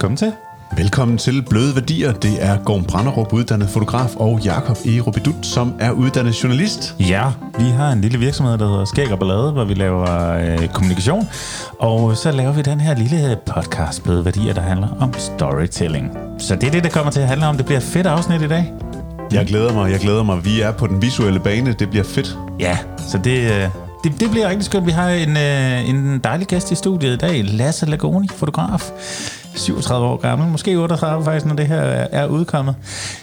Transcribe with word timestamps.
Velkommen 0.00 0.16
til. 0.16 0.32
Velkommen 0.76 1.18
til 1.18 1.42
Bløde 1.50 1.74
Værdier. 1.74 2.12
Det 2.12 2.44
er 2.44 2.58
Gorm 2.64 2.84
Branderup, 2.84 3.32
uddannet 3.32 3.68
fotograf, 3.68 4.16
og 4.16 4.40
Jakob 4.44 4.76
E. 4.76 5.00
Robidut, 5.00 5.46
som 5.46 5.74
er 5.80 5.90
uddannet 5.90 6.42
journalist. 6.42 6.96
Ja, 7.00 7.24
vi 7.58 7.64
har 7.64 7.92
en 7.92 8.00
lille 8.00 8.18
virksomhed, 8.18 8.58
der 8.58 8.68
hedder 8.68 8.84
Skæg 8.84 9.12
og 9.12 9.18
Ballade, 9.18 9.52
hvor 9.52 9.64
vi 9.64 9.74
laver 9.74 10.32
øh, 10.32 10.68
kommunikation. 10.68 11.28
Og 11.78 12.16
så 12.16 12.32
laver 12.32 12.52
vi 12.52 12.62
den 12.62 12.80
her 12.80 12.94
lille 12.94 13.36
podcast, 13.46 14.02
Bløde 14.02 14.24
Værdier, 14.24 14.54
der 14.54 14.60
handler 14.60 14.88
om 15.00 15.14
storytelling. 15.18 16.10
Så 16.38 16.54
det 16.56 16.66
er 16.66 16.70
det, 16.70 16.84
der 16.84 16.90
kommer 16.90 17.12
til 17.12 17.20
at 17.20 17.28
handle 17.28 17.46
om. 17.46 17.56
Det 17.56 17.66
bliver 17.66 17.78
et 17.78 17.84
fedt 17.84 18.06
afsnit 18.06 18.42
i 18.42 18.48
dag. 18.48 18.72
Jeg 19.32 19.46
glæder 19.46 19.74
mig, 19.74 19.92
jeg 19.92 20.00
glæder 20.00 20.22
mig. 20.22 20.44
Vi 20.44 20.60
er 20.60 20.72
på 20.72 20.86
den 20.86 21.02
visuelle 21.02 21.40
bane. 21.40 21.72
Det 21.72 21.90
bliver 21.90 22.04
fedt. 22.04 22.38
Ja, 22.60 22.78
så 23.08 23.18
det, 23.18 23.50
øh, 23.50 23.68
det, 24.04 24.20
det 24.20 24.30
bliver 24.30 24.48
rigtig 24.48 24.64
skønt. 24.64 24.86
Vi 24.86 24.90
har 24.90 25.08
en, 25.08 25.36
øh, 25.36 25.88
en 25.88 26.18
dejlig 26.18 26.46
gæst 26.46 26.72
i 26.72 26.74
studiet 26.74 27.14
i 27.14 27.18
dag, 27.18 27.44
Lasse 27.44 27.86
Lagoni, 27.86 28.28
fotograf. 28.36 28.90
37 29.54 30.06
år 30.06 30.16
gammel, 30.16 30.48
måske 30.48 30.78
38 30.78 31.24
faktisk, 31.24 31.46
når 31.46 31.54
det 31.54 31.66
her 31.66 31.80
er, 32.12 32.26
udkommet. 32.26 32.74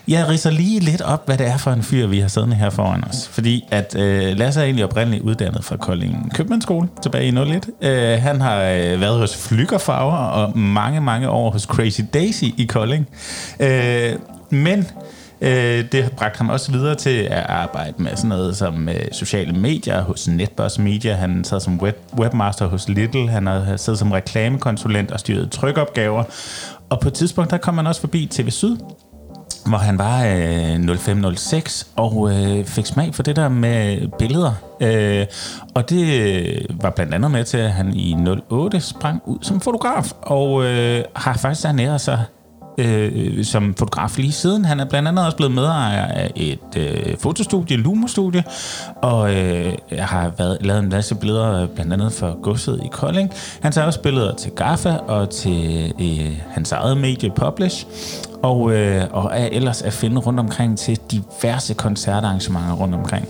Jeg 0.08 0.30
riser 0.30 0.50
lige 0.50 0.80
lidt 0.80 1.02
op, 1.02 1.26
hvad 1.26 1.38
det 1.38 1.48
er 1.48 1.58
for 1.58 1.72
en 1.72 1.84
fyr, 1.84 2.08
vi 2.08 2.20
har 2.20 2.28
siddende 2.28 2.56
her 2.56 2.70
foran 2.70 3.04
os. 3.04 3.28
Fordi 3.28 3.66
at 3.72 3.96
øh, 4.00 4.38
Lasse 4.38 4.60
er 4.60 4.64
egentlig 4.64 4.86
oprindeligt 4.86 5.24
uddannet 5.24 5.64
fra 5.64 5.78
Kolding 5.78 6.32
Købmandsskole 6.34 6.88
tilbage 7.02 7.26
i 7.26 7.38
01. 7.38 7.70
Øh, 7.82 8.22
han 8.22 8.42
har 8.42 8.62
øh, 8.62 9.02
været 9.02 9.20
hos 9.20 9.36
Flykkerfarver 9.48 10.18
og 10.18 10.58
mange, 10.58 11.02
mange 11.02 11.30
år 11.30 11.52
hos 11.52 11.62
Crazy 11.62 12.02
Daisy 12.14 12.44
i 12.58 12.66
Kolding. 12.70 13.08
Øh, 13.60 14.14
men 14.50 14.88
Øh, 15.42 15.92
det 15.92 16.04
har 16.04 16.10
bragt 16.10 16.38
ham 16.38 16.50
også 16.50 16.72
videre 16.72 16.96
til 16.96 17.20
at 17.20 17.44
arbejde 17.50 18.04
med 18.04 18.16
sådan 18.16 18.30
noget 18.30 18.58
som 18.58 18.90
øh, 18.90 18.96
sociale 19.12 19.54
medier 19.54 20.02
hos 20.02 20.28
Netboss 20.28 20.80
Media. 20.80 21.14
Han 21.14 21.44
sad 21.44 21.60
som 21.60 21.82
web, 21.82 21.98
webmaster 22.20 22.68
hos 22.68 22.90
Little. 22.90 23.30
Han 23.30 23.48
har 23.48 23.78
siddet 23.78 24.00
som 24.00 24.12
reklamekonsulent 24.12 25.12
og 25.12 25.20
styret 25.20 25.52
trykopgaver. 25.52 26.24
Og 26.90 27.00
på 27.00 27.08
et 27.08 27.14
tidspunkt, 27.14 27.52
der 27.52 27.58
kom 27.58 27.78
han 27.78 27.88
også 27.88 28.02
forbi 28.02 28.28
TV 28.32 28.50
Syd, 28.50 28.78
hvor 29.66 29.78
han 29.78 29.98
var 29.98 30.26
øh, 30.26 30.98
0506 30.98 31.88
og 31.96 32.32
øh, 32.32 32.66
fik 32.66 32.86
smag 32.86 33.16
for 33.16 33.24
det 33.24 33.36
der 33.36 33.50
med 33.50 34.08
billeder. 34.20 34.54
Øh, 34.82 35.26
og 35.74 35.90
det 35.90 36.22
øh, 36.22 36.82
var 36.84 36.90
blandt 36.90 37.14
andet 37.14 37.32
med 37.32 37.44
til, 37.44 37.58
at 37.58 37.72
han 37.72 37.94
i 37.94 38.16
08 38.50 38.80
sprang 38.80 39.22
ud 39.26 39.38
som 39.42 39.62
fotograf, 39.62 40.12
og 40.22 40.64
øh, 40.64 41.04
har 41.16 41.34
faktisk 41.34 41.66
ernæret 41.66 42.02
sig 42.02 42.24
øh, 42.78 43.46
som 43.46 43.76
fotograf 43.76 44.18
lige 44.18 44.32
siden. 44.32 44.66
Han 44.66 44.80
er 44.80 44.86
blandt 44.86 45.08
andet 45.08 45.26
også 45.26 45.38
blevet 45.38 45.54
medejer 45.54 46.06
af 46.06 46.32
et 46.36 46.78
øh, 46.78 47.18
fotostudie, 47.20 47.78
Lumo-studie, 47.78 48.44
og 48.96 49.36
øh, 49.36 49.74
har 49.92 50.32
været, 50.38 50.58
lavet 50.62 50.80
en 50.80 50.90
masse 50.90 51.16
billeder 51.16 51.68
blandt 51.68 51.94
andet 51.94 52.14
for 52.14 52.42
godset 52.42 52.82
i 52.86 52.88
Kolding. 52.92 53.34
Han 53.62 53.72
tager 53.72 53.88
også 53.88 54.02
billeder 54.02 54.36
til 54.36 54.52
Gaffa 54.52 54.96
og 54.96 55.30
til 55.30 55.94
øh, 56.00 56.40
hans 56.52 56.72
eget 56.72 56.98
medie 56.98 57.32
Publish, 57.36 57.86
og, 58.44 58.74
øh, 58.74 59.04
og 59.12 59.32
er 59.34 59.50
ellers 59.52 59.82
at 59.82 59.94
finde 59.94 60.22
rundt 60.22 60.40
omkring 60.40 60.78
til 60.78 61.00
diverse 61.12 61.74
koncertarrangementer 61.74 62.74
rundt 62.74 62.96
omkring. 62.96 63.28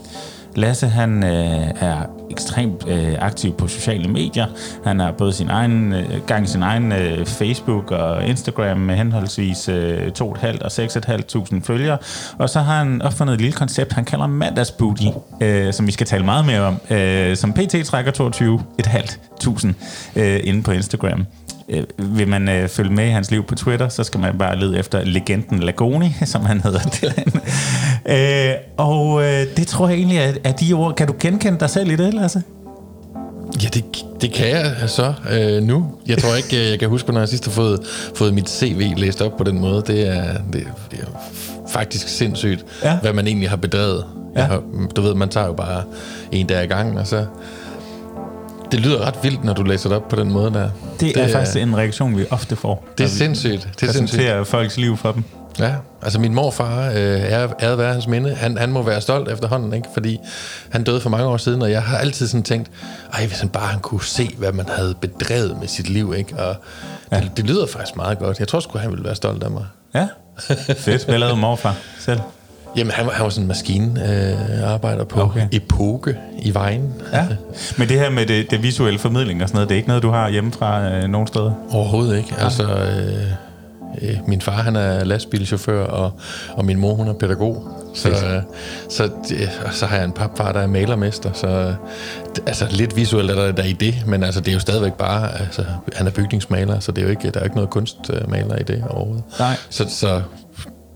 Lasse 0.58 0.88
han 0.88 1.23
øh, 1.23 1.67
er 1.80 2.09
ekstremt 2.31 2.88
øh, 2.88 3.16
aktiv 3.19 3.53
på 3.53 3.67
sociale 3.67 4.08
medier. 4.08 4.45
Han 4.86 5.00
har 5.00 5.11
både 5.11 5.33
sin 5.33 5.50
egen 5.50 5.94
øh, 5.94 6.25
gang 6.27 6.50
sin 6.50 6.63
egen 6.63 6.91
øh, 6.91 7.25
Facebook 7.25 7.91
og 7.91 8.25
Instagram 8.25 8.78
med 8.78 8.95
henholdsvis 8.95 9.69
øh, 9.69 10.11
2.500 10.19 10.25
og 10.61 10.72
6.500 10.72 11.61
følgere. 11.63 11.97
Og 12.38 12.50
så 12.50 12.59
har 12.59 12.78
han 12.78 13.02
opfundet 13.02 13.33
et 13.33 13.41
lille 13.41 13.55
koncept, 13.55 13.94
han 13.94 14.05
kalder 14.05 14.28
mandagsbooty, 14.28 15.08
øh, 15.41 15.73
som 15.73 15.88
vi 15.88 15.91
skal 15.91 16.08
tale 16.08 16.25
meget 16.25 16.45
mere 16.45 16.62
om, 16.62 16.79
øh, 16.90 17.38
som 17.38 17.53
pt. 17.53 17.85
trækker 17.85 18.12
22.500 18.12 19.73
øh, 20.16 20.40
inde 20.44 20.63
på 20.63 20.72
Instagram. 20.72 21.25
Øh, 21.69 21.83
vil 21.97 22.28
man 22.28 22.50
øh, 22.50 22.69
følge 22.69 22.94
med 22.94 23.05
i 23.07 23.09
hans 23.09 23.31
liv 23.31 23.44
på 23.44 23.55
Twitter, 23.55 23.89
så 23.89 24.03
skal 24.03 24.19
man 24.19 24.38
bare 24.38 24.59
lede 24.59 24.79
efter 24.79 25.03
legenden 25.03 25.59
Lagoni, 25.59 26.16
som 26.25 26.45
han 26.45 26.61
hedder. 26.61 26.79
øh, 28.09 28.55
og 28.78 29.23
øh, 29.23 29.45
det 29.57 29.67
tror 29.67 29.88
jeg 29.88 29.97
egentlig 29.97 30.17
er, 30.17 30.33
er 30.44 30.51
de 30.51 30.73
ord. 30.73 30.95
Kan 30.95 31.07
du 31.07 31.13
genkende 31.19 31.59
dig 31.59 31.69
selv 31.69 31.91
i 31.91 31.95
det, 31.95 32.13
Lasse? 32.13 32.44
Ja, 33.63 33.67
det, 33.73 33.83
det 34.22 34.33
kan 34.33 34.50
jeg 34.50 34.75
så 34.88 35.13
øh, 35.31 35.63
nu. 35.63 35.85
Jeg 36.07 36.17
tror 36.17 36.35
ikke, 36.35 36.63
øh, 36.63 36.69
jeg 36.69 36.79
kan 36.79 36.89
huske, 36.89 37.11
når 37.11 37.19
jeg 37.19 37.29
sidst 37.29 37.45
har 37.45 37.51
fået, 37.51 37.79
fået 38.16 38.34
mit 38.34 38.49
CV 38.49 38.94
læst 38.97 39.22
op 39.22 39.38
på 39.38 39.44
den 39.44 39.59
måde. 39.59 39.84
Det 39.88 40.07
er, 40.07 40.34
det, 40.53 40.67
det 40.91 40.99
er 40.99 41.05
faktisk 41.69 42.07
sindssygt, 42.07 42.66
ja. 42.84 42.97
hvad 42.99 43.13
man 43.13 43.28
egentlig 43.28 43.49
har 43.49 43.57
bedrevet. 43.57 44.05
Ja. 44.35 44.41
Har, 44.41 44.63
du 44.95 45.01
ved, 45.01 45.13
man 45.13 45.29
tager 45.29 45.47
jo 45.47 45.53
bare 45.53 45.84
en 46.31 46.47
dag 46.47 46.63
i 46.63 46.67
gang, 46.67 46.99
og 46.99 47.07
så 47.07 47.25
det 48.72 48.79
lyder 48.79 49.07
ret 49.07 49.16
vildt, 49.23 49.44
når 49.44 49.53
du 49.53 49.63
læser 49.63 49.89
det 49.89 49.95
op 49.95 50.09
på 50.09 50.16
den 50.16 50.31
måde 50.31 50.53
der. 50.53 50.69
Det, 51.00 51.16
det 51.16 51.23
er 51.23 51.28
faktisk 51.28 51.57
en 51.57 51.78
reaktion, 51.78 52.17
vi 52.17 52.25
ofte 52.29 52.55
får. 52.55 52.88
Det 52.97 53.03
er 53.03 53.07
sindssygt. 53.07 53.69
Det 53.79 53.89
er 53.89 53.94
sindssygt. 53.94 54.47
folks 54.47 54.78
liv 54.78 54.97
for 54.97 55.11
dem. 55.11 55.23
Ja, 55.59 55.75
altså 56.01 56.19
min 56.19 56.33
morfar, 56.33 56.89
øh, 56.89 56.95
er, 56.95 57.47
er 57.59 57.75
være 57.75 57.94
hans 57.94 58.07
minde, 58.07 58.35
han, 58.35 58.57
han 58.57 58.72
må 58.72 58.81
være 58.81 59.01
stolt 59.01 59.31
efterhånden, 59.31 59.73
ikke? 59.73 59.88
fordi 59.94 60.19
han 60.69 60.83
døde 60.83 61.01
for 61.01 61.09
mange 61.09 61.28
år 61.28 61.38
siden, 61.38 61.61
og 61.61 61.72
jeg 61.72 61.83
har 61.83 61.97
altid 61.97 62.28
sådan 62.28 62.44
tænkt, 62.44 62.72
ej, 63.13 63.25
hvis 63.28 63.39
han 63.39 63.50
bare 63.50 63.67
han 63.67 63.79
kunne 63.79 64.03
se, 64.03 64.35
hvad 64.38 64.51
man 64.51 64.66
havde 64.69 64.95
bedrevet 65.01 65.57
med 65.59 65.67
sit 65.67 65.89
liv, 65.89 66.13
ikke? 66.17 66.35
og 66.39 66.55
ja. 67.11 67.19
det, 67.19 67.31
det 67.38 67.45
lyder 67.45 67.67
faktisk 67.67 67.95
meget 67.95 68.19
godt. 68.19 68.39
Jeg 68.39 68.47
tror 68.47 68.59
sgu, 68.59 68.78
han 68.78 68.91
ville 68.91 69.05
være 69.05 69.16
stolt 69.16 69.44
af 69.44 69.51
mig. 69.51 69.66
Ja, 69.95 70.07
fedt. 70.85 71.05
Hvad 71.05 71.17
lavede 71.17 71.38
morfar 71.38 71.75
selv? 71.99 72.19
Jamen, 72.78 72.92
han, 72.92 73.10
han 73.14 73.24
var 73.24 73.30
sådan 73.30 73.44
en 73.44 73.48
maskinarbejder 73.48 75.02
øh, 75.02 75.08
på 75.08 75.22
okay. 75.22 75.48
Epoke 75.52 76.18
i 76.40 76.54
Vejen. 76.54 76.94
Ja. 77.14 77.28
Men 77.78 77.90
det 77.90 78.00
her 78.00 78.10
med 78.10 78.26
det, 78.26 78.52
det 78.52 78.64
visuelle 78.64 79.00
formidling 79.00 79.44
og 79.44 79.50
sådan 79.50 79.58
noget, 79.58 79.70
det 79.70 79.76
er 79.76 79.78
ikke 79.78 79.88
noget, 79.88 80.04
du 80.04 80.10
har 80.10 80.30
hjemmefra 80.30 80.90
øh, 80.90 81.04
nogen 81.04 81.28
steder? 81.28 81.52
Overhovedet 81.72 82.18
ikke. 82.18 82.34
Ja. 82.38 82.44
Altså, 82.44 82.64
øh, 82.64 83.32
øh, 84.02 84.18
min 84.28 84.42
far, 84.42 84.52
han 84.52 84.76
er 84.76 85.04
lastbilchauffør, 85.04 85.86
og, 85.86 86.12
og 86.54 86.66
min 86.66 86.80
mor, 86.80 86.94
hun 86.94 87.08
er 87.08 87.14
pædagog. 87.14 87.68
Så, 87.94 88.10
øh, 88.10 88.42
så, 88.90 89.09
så 89.72 89.86
har 89.86 89.96
jeg 89.96 90.06
en 90.06 90.12
papfar, 90.12 90.52
der 90.52 90.59
er 90.59 90.68
malermester, 90.68 91.34
så 91.34 91.74
altså, 92.48 92.68
lidt 92.70 92.96
visuelt 92.96 93.32
er 93.32 93.36
der, 93.36 93.52
der 93.52 93.64
i 93.64 93.74
det, 93.74 93.96
men 94.08 94.24
altså, 94.24 94.42
det 94.42 94.48
er 94.48 94.54
jo 94.54 94.59
stadigvæk 94.59 94.94
bare, 94.94 95.40
altså, 95.40 95.66
han 95.96 96.08
er 96.08 96.12
bygningsmaler, 96.12 96.80
så 96.80 96.92
det 96.92 97.02
er 97.02 97.06
jo 97.06 97.09
ikke, 97.09 97.30
der 97.32 97.40
er 97.40 97.44
ikke 97.44 97.56
noget 97.56 97.70
kunstmaler 97.70 98.56
i 98.56 98.64
det 98.64 98.84
overhovedet. 98.90 99.24
Nej. 99.40 99.56
Så, 99.70 99.86
så 99.90 100.22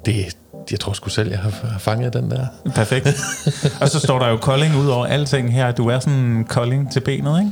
det, 0.06 0.36
jeg 0.72 0.80
tror 0.80 0.94
sgu 0.94 1.10
selv, 1.10 1.30
jeg 1.30 1.40
har 1.40 1.76
fanget 1.80 2.14
den 2.14 2.32
der. 2.32 2.46
Perfekt. 2.76 3.08
og 3.82 3.90
så 3.90 4.00
står 4.00 4.20
der 4.20 4.28
jo 4.28 4.38
Kolding 4.38 4.78
ud 4.78 4.88
over 4.88 5.06
alting 5.06 5.54
her. 5.54 5.72
Du 5.72 5.88
er 5.88 6.00
sådan 6.00 6.46
Kolding 6.50 6.92
til 6.92 7.00
benet, 7.00 7.40
ikke? 7.40 7.52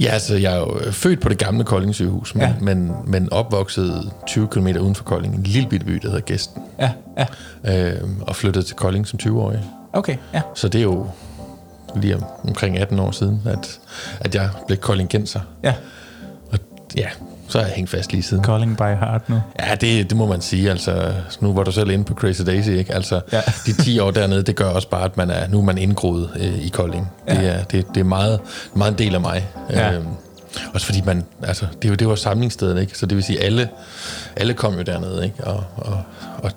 Ja, 0.00 0.08
altså 0.08 0.36
jeg 0.36 0.52
er 0.52 0.58
jo 0.58 0.92
født 0.92 1.20
på 1.20 1.28
det 1.28 1.38
gamle 1.38 1.64
Kolding 1.64 1.94
sygehus, 1.94 2.34
men, 2.34 2.42
ja. 2.42 2.54
men, 2.60 2.92
men 3.06 3.32
opvokset 3.32 4.10
20 4.26 4.48
km 4.48 4.66
uden 4.66 4.94
for 4.94 5.04
Kolding, 5.04 5.34
en 5.34 5.42
lille 5.42 5.68
bitte 5.68 5.86
by, 5.86 5.92
der 5.92 6.08
hedder 6.08 6.20
Gæsten. 6.20 6.62
Ja, 6.78 6.90
ja. 7.64 7.90
Øh, 7.92 8.08
og 8.20 8.36
flyttede 8.36 8.64
til 8.64 8.76
Kolding 8.76 9.06
som 9.06 9.18
20-årig. 9.22 9.64
Okay, 9.92 10.16
ja. 10.34 10.42
Så 10.54 10.68
det 10.68 10.78
er 10.78 10.82
jo 10.82 11.06
lige 11.96 12.16
omkring 12.48 12.78
18 12.78 12.98
år 12.98 13.10
siden, 13.10 13.42
at, 13.46 13.78
at 14.20 14.34
jeg 14.34 14.50
blev 14.66 14.78
koldingenser. 14.78 15.40
Ja. 15.62 15.74
Og 16.52 16.58
ja, 16.96 17.08
så 17.50 17.58
har 17.58 17.66
jeg 17.66 17.74
hængt 17.74 17.90
fast 17.90 18.12
lige 18.12 18.22
siden. 18.22 18.44
Calling 18.44 18.76
by 18.76 18.82
heart 18.82 19.28
nu. 19.28 19.40
Ja, 19.60 19.74
det, 19.74 20.10
det 20.10 20.16
må 20.16 20.26
man 20.26 20.40
sige. 20.40 20.70
Altså, 20.70 21.12
nu 21.40 21.52
var 21.52 21.62
du 21.62 21.72
selv 21.72 21.90
inde 21.90 22.04
på 22.04 22.14
Crazy 22.14 22.42
Daisy, 22.46 22.68
ikke? 22.68 22.94
Altså, 22.94 23.20
ja. 23.32 23.40
de 23.66 23.72
10 23.72 23.98
år 23.98 24.10
dernede, 24.10 24.42
det 24.42 24.56
gør 24.56 24.68
også 24.68 24.88
bare, 24.88 25.04
at 25.04 25.16
man 25.16 25.30
er, 25.30 25.48
nu 25.48 25.58
er 25.58 25.62
man 25.62 25.78
indgroet 25.78 26.30
øh, 26.36 26.58
i 26.58 26.68
Kolding. 26.68 27.10
Ja. 27.28 27.34
Det, 27.34 27.48
er, 27.48 27.62
det, 27.62 27.86
det 27.94 28.00
er 28.00 28.04
meget, 28.04 28.40
meget 28.74 28.92
en 28.92 28.98
del 28.98 29.14
af 29.14 29.20
mig. 29.20 29.48
Ja. 29.70 29.92
Øhm, 29.92 30.06
også 30.74 30.86
fordi 30.86 31.02
man, 31.06 31.24
altså, 31.42 31.66
det, 31.82 31.98
det 31.98 32.08
var 32.08 32.14
samlingsstedet, 32.14 32.80
ikke? 32.80 32.98
Så 32.98 33.06
det 33.06 33.16
vil 33.16 33.24
sige, 33.24 33.40
alle, 33.40 33.68
alle 34.36 34.54
kom 34.54 34.74
jo 34.74 34.82
dernede, 34.82 35.24
ikke? 35.24 35.44
Og, 35.44 35.64
og, 35.76 36.02
og 36.42 36.50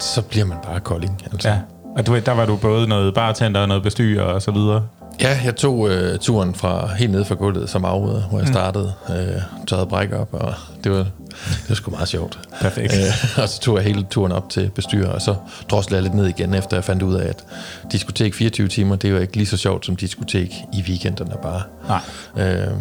så 0.00 0.22
bliver 0.22 0.46
man 0.46 0.58
bare 0.64 0.80
Kolding. 0.80 1.22
Altså. 1.32 1.48
Ja. 1.48 1.58
Og 1.96 2.06
du, 2.06 2.18
der 2.18 2.32
var 2.32 2.46
du 2.46 2.56
både 2.56 2.88
noget 2.88 3.14
bartender 3.14 3.60
og 3.60 3.68
noget 3.68 3.82
bestyrer 3.82 4.22
og 4.22 4.42
så 4.42 4.50
videre. 4.50 4.86
Ja, 5.20 5.40
jeg 5.44 5.56
tog 5.56 5.78
uh, 5.78 5.90
turen 6.20 6.54
fra 6.54 6.94
helt 6.94 7.12
ned 7.12 7.24
fra 7.24 7.34
gulvet 7.34 7.70
som 7.70 7.84
afruder, 7.84 8.22
hvor 8.22 8.38
jeg 8.38 8.46
mm. 8.46 8.52
startede, 8.52 8.92
uh, 9.08 9.66
tørrede 9.66 9.86
bræk 9.86 10.12
op, 10.12 10.28
og 10.32 10.54
det 10.84 10.92
var, 10.92 10.98
det 10.98 11.68
var 11.68 11.74
sgu 11.74 11.90
meget 11.90 12.08
sjovt. 12.08 12.38
Perfekt. 12.60 12.92
Uh, 12.92 13.38
og 13.42 13.48
så 13.48 13.60
tog 13.60 13.76
jeg 13.76 13.84
hele 13.84 14.06
turen 14.10 14.32
op 14.32 14.50
til 14.50 14.70
bestyrer, 14.74 15.08
og 15.08 15.22
så 15.22 15.34
droslede 15.70 15.94
jeg 15.94 16.02
lidt 16.02 16.14
ned 16.14 16.26
igen, 16.26 16.54
efter 16.54 16.76
jeg 16.76 16.84
fandt 16.84 17.02
ud 17.02 17.14
af, 17.14 17.28
at 17.28 17.44
diskotek 17.92 18.34
24 18.34 18.68
timer, 18.68 18.96
det 18.96 19.14
var 19.14 19.20
ikke 19.20 19.36
lige 19.36 19.46
så 19.46 19.56
sjovt 19.56 19.86
som 19.86 19.96
diskotek 19.96 20.54
i 20.72 20.82
weekenderne 20.88 21.34
bare. 21.42 21.62
Nej. 21.88 22.00
Uh, 22.34 22.72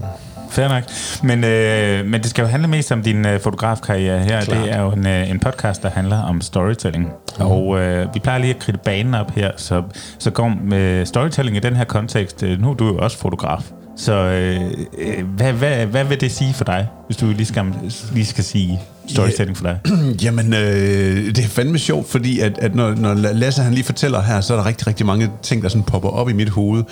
Fair 0.56 0.68
nok. 0.68 0.84
Men, 1.24 1.44
øh, 1.44 2.06
men 2.06 2.22
det 2.22 2.30
skal 2.30 2.42
jo 2.42 2.48
handle 2.48 2.68
mest 2.68 2.92
om 2.92 3.02
din 3.04 3.26
øh, 3.26 3.40
fotografkarriere 3.40 4.20
her. 4.20 4.42
Klar. 4.42 4.58
Det 4.58 4.72
er 4.72 4.82
jo 4.82 4.92
en, 4.92 5.08
øh, 5.08 5.30
en 5.30 5.40
podcast, 5.40 5.84
der 5.84 5.90
handler 5.90 6.18
om 6.18 6.42
storytelling. 6.42 7.06
Mm. 7.06 7.46
Og 7.46 7.80
øh, 7.80 8.14
vi 8.14 8.20
plejer 8.20 8.40
lige 8.40 8.54
at 8.54 8.60
kridte 8.60 8.80
banen 8.84 9.14
op 9.14 9.32
her, 9.32 9.52
så, 9.58 9.84
så 10.20 10.32
går 10.32 10.54
med 10.64 11.06
storytelling 11.06 11.58
i 11.58 11.60
den 11.60 11.76
her 11.76 11.84
kontekst. 11.84 12.44
Øh, 12.44 12.62
nu 12.62 12.70
er 12.70 12.74
du 12.74 12.88
jo 12.88 12.98
også 12.98 13.18
fotograf. 13.18 13.72
Så 13.98 14.14
øh, 14.14 14.62
øh, 14.98 15.26
hvad, 15.28 15.54
hvad, 15.54 15.86
hvad 15.86 16.04
vil 16.04 16.22
det 16.22 16.32
sige 16.32 16.54
for 16.54 16.64
dig, 16.64 16.88
hvis 17.06 17.18
du 17.18 17.26
lige 17.26 17.46
skal, 17.46 17.66
lige 18.14 18.26
skal 18.26 18.44
sige 18.44 18.80
storytelling 19.08 19.58
for 19.58 19.64
dig? 19.64 19.80
Jamen, 20.24 20.54
øh, 20.54 21.26
det 21.26 21.40
er 21.40 21.48
fandme 21.48 21.80
sjovt, 21.80 22.10
fordi 22.10 22.40
at, 22.40 22.58
at 22.58 22.76
når, 22.76 22.96
når 22.96 23.14
Lasse 23.14 23.62
han 23.62 23.74
lige 23.74 23.84
fortæller 23.84 24.22
her, 24.22 24.42
så 24.42 24.54
er 24.54 24.58
der 24.58 24.66
rigtig, 24.66 24.88
rigtig 24.88 25.06
mange 25.06 25.32
ting, 25.44 25.64
der 25.64 25.70
sådan 25.70 25.84
popper 25.84 26.10
op 26.10 26.30
i 26.30 26.34
mit 26.34 26.50
hoved. 26.50 26.84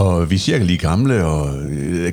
Og 0.00 0.30
vi 0.30 0.34
er 0.34 0.38
cirka 0.38 0.64
lige 0.64 0.78
gamle, 0.78 1.24
og 1.24 1.56
øh, 1.70 2.12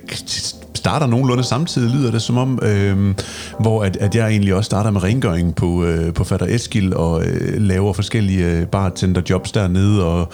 starter 0.75 1.07
nogenlunde 1.07 1.43
samtidig, 1.43 1.95
lyder 1.95 2.11
det 2.11 2.21
som 2.21 2.37
om, 2.37 2.59
øh, 2.63 3.15
hvor 3.59 3.83
at, 3.83 3.97
at 3.97 4.15
jeg 4.15 4.29
egentlig 4.29 4.55
også 4.55 4.65
starter 4.65 4.91
med 4.91 5.03
rengøring 5.03 5.55
på, 5.55 5.83
øh, 5.83 6.13
på 6.13 6.23
Fatter 6.23 6.45
Eskil, 6.49 6.95
og 6.95 7.25
øh, 7.25 7.61
laver 7.61 7.93
forskellige 7.93 8.45
øh, 8.45 8.65
bartenderjobs 8.65 9.51
dernede, 9.51 10.05
og 10.05 10.29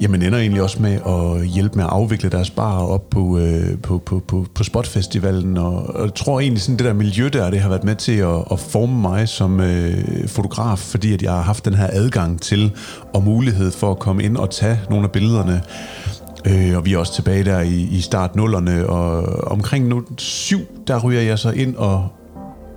jamen 0.00 0.22
ender 0.22 0.38
egentlig 0.38 0.62
også 0.62 0.82
med 0.82 0.92
at 1.06 1.46
hjælpe 1.46 1.76
med 1.76 1.84
at 1.84 1.90
afvikle 1.90 2.28
deres 2.28 2.50
bar 2.50 2.78
op 2.78 3.10
på, 3.10 3.38
øh, 3.38 3.78
på, 3.82 3.98
på, 3.98 4.22
på, 4.28 4.46
på 4.54 4.64
Spotfestivalen, 4.64 5.56
og, 5.58 5.94
og 5.94 6.04
jeg 6.04 6.14
tror 6.14 6.40
egentlig 6.40 6.62
sådan 6.62 6.78
det 6.78 6.86
der 6.86 6.92
miljø 6.92 7.28
der, 7.32 7.50
det 7.50 7.60
har 7.60 7.68
været 7.68 7.84
med 7.84 7.96
til 7.96 8.16
at, 8.16 8.44
at 8.50 8.60
forme 8.60 9.00
mig 9.00 9.28
som 9.28 9.60
øh, 9.60 10.28
fotograf, 10.28 10.78
fordi 10.78 11.14
at 11.14 11.22
jeg 11.22 11.32
har 11.32 11.42
haft 11.42 11.64
den 11.64 11.74
her 11.74 11.88
adgang 11.92 12.40
til 12.40 12.72
og 13.14 13.22
mulighed 13.22 13.70
for 13.70 13.90
at 13.90 13.98
komme 13.98 14.22
ind 14.22 14.36
og 14.36 14.50
tage 14.50 14.80
nogle 14.90 15.04
af 15.04 15.12
billederne. 15.12 15.62
Øh, 16.46 16.76
og 16.76 16.84
vi 16.84 16.92
er 16.92 16.98
også 16.98 17.14
tilbage 17.14 17.44
der 17.44 17.60
i, 17.60 17.88
i 17.90 18.00
start 18.00 18.36
nullerne, 18.36 18.86
og 18.86 19.22
omkring 19.50 19.88
nu, 19.88 20.02
syv, 20.16 20.60
der 20.86 21.00
ryger 21.00 21.20
jeg 21.20 21.38
så 21.38 21.50
ind 21.50 21.76
og 21.76 22.08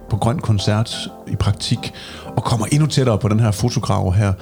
på 0.09 0.17
Grøn 0.17 0.39
Koncert 0.39 1.09
i 1.27 1.35
praktik, 1.35 1.93
og 2.35 2.43
kommer 2.43 2.65
endnu 2.65 2.87
tættere 2.87 3.17
på 3.17 3.27
den 3.27 3.39
her 3.39 3.51
fotograf 3.51 4.13
her, 4.13 4.33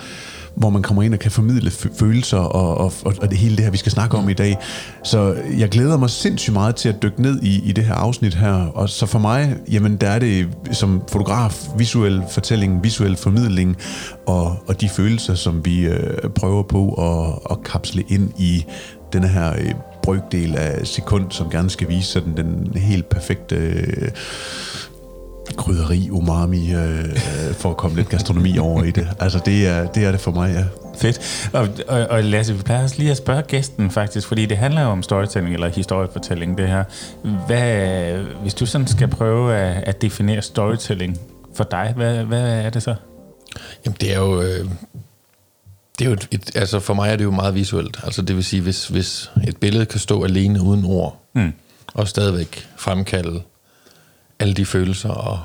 hvor 0.55 0.69
man 0.69 0.81
kommer 0.81 1.03
ind 1.03 1.13
og 1.13 1.19
kan 1.19 1.31
formidle 1.31 1.71
følelser 1.99 2.37
og, 2.37 2.77
og, 2.77 2.93
og 3.21 3.29
det 3.29 3.37
hele 3.37 3.55
det 3.55 3.63
her, 3.63 3.71
vi 3.71 3.77
skal 3.77 3.91
snakke 3.91 4.17
om 4.17 4.29
i 4.29 4.33
dag. 4.33 4.57
Så 5.03 5.35
jeg 5.57 5.69
glæder 5.69 5.97
mig 5.97 6.09
sindssygt 6.09 6.53
meget 6.53 6.75
til 6.75 6.89
at 6.89 7.03
dykke 7.03 7.21
ned 7.21 7.41
i, 7.43 7.69
i 7.69 7.71
det 7.71 7.83
her 7.83 7.93
afsnit 7.93 8.33
her. 8.33 8.53
Og 8.53 8.89
så 8.89 9.05
for 9.05 9.19
mig, 9.19 9.55
jamen 9.71 9.97
der 9.97 10.09
er 10.09 10.19
det 10.19 10.47
som 10.71 11.01
fotograf, 11.11 11.67
visuel 11.77 12.23
fortælling, 12.31 12.83
visuel 12.83 13.15
formidling 13.15 13.77
og, 14.27 14.57
og 14.67 14.81
de 14.81 14.89
følelser, 14.89 15.35
som 15.35 15.65
vi 15.65 15.79
øh, 15.79 16.29
prøver 16.35 16.63
på 16.63 16.93
at, 16.93 17.51
at 17.51 17.63
kapsle 17.63 18.03
ind 18.07 18.31
i 18.37 18.65
den 19.13 19.23
her 19.23 19.53
øh, 19.53 19.73
brygdel 20.03 20.57
af 20.57 20.87
sekund, 20.87 21.31
som 21.31 21.49
gerne 21.49 21.69
skal 21.69 21.89
vise 21.89 22.07
sådan 22.07 22.37
den 22.37 22.71
helt 22.75 23.09
perfekte 23.09 23.55
øh, 23.55 24.11
krydderi, 25.55 26.09
umami, 26.11 26.73
øh, 26.73 27.15
for 27.53 27.69
at 27.69 27.77
komme 27.77 27.97
lidt 27.97 28.09
gastronomi 28.09 28.57
over 28.57 28.83
i 28.83 28.91
det. 28.91 29.07
Altså, 29.19 29.39
det 29.45 29.67
er 29.67 29.85
det, 29.87 30.05
er 30.05 30.11
det 30.11 30.19
for 30.19 30.31
mig, 30.31 30.53
ja. 30.53 30.63
Fedt. 30.97 31.49
Og, 31.53 31.67
og, 31.87 32.07
og 32.09 32.23
Lasse, 32.23 32.53
vi 32.53 32.61
plejer 32.63 32.83
også 32.83 32.95
lige 32.97 33.11
at 33.11 33.17
spørge 33.17 33.41
gæsten 33.41 33.91
faktisk, 33.91 34.27
fordi 34.27 34.45
det 34.45 34.57
handler 34.57 34.81
jo 34.81 34.87
om 34.87 35.03
storytelling 35.03 35.53
eller 35.53 35.69
historiefortælling, 35.69 36.57
det 36.57 36.67
her. 36.67 36.83
Hvad, 37.47 38.13
hvis 38.41 38.53
du 38.53 38.65
sådan 38.65 38.87
skal 38.87 39.07
prøve 39.07 39.55
at, 39.55 39.83
at 39.83 40.01
definere 40.01 40.41
storytelling 40.41 41.17
for 41.53 41.63
dig, 41.63 41.93
hvad, 41.95 42.23
hvad 42.23 42.65
er 42.65 42.69
det 42.69 42.83
så? 42.83 42.95
Jamen, 43.85 43.97
det 44.01 44.13
er 44.13 44.19
jo... 44.19 44.41
Øh 44.41 44.65
det 45.99 46.05
er 46.05 46.09
jo 46.09 46.13
et, 46.13 46.27
et, 46.31 46.55
altså 46.55 46.79
for 46.79 46.93
mig 46.93 47.11
er 47.11 47.15
det 47.15 47.23
jo 47.23 47.31
meget 47.31 47.55
visuelt. 47.55 47.99
Altså 48.03 48.21
det 48.21 48.35
vil 48.35 48.43
sige, 48.43 48.61
hvis, 48.61 48.87
hvis 48.87 49.31
et 49.47 49.57
billede 49.57 49.85
kan 49.85 49.99
stå 49.99 50.23
alene 50.23 50.61
uden 50.61 50.85
ord, 50.85 51.21
mm. 51.35 51.53
og 51.93 52.07
stadigvæk 52.07 52.69
fremkalde 52.77 53.41
alle 54.39 54.53
de 54.53 54.65
følelser, 54.65 55.09
og, 55.09 55.39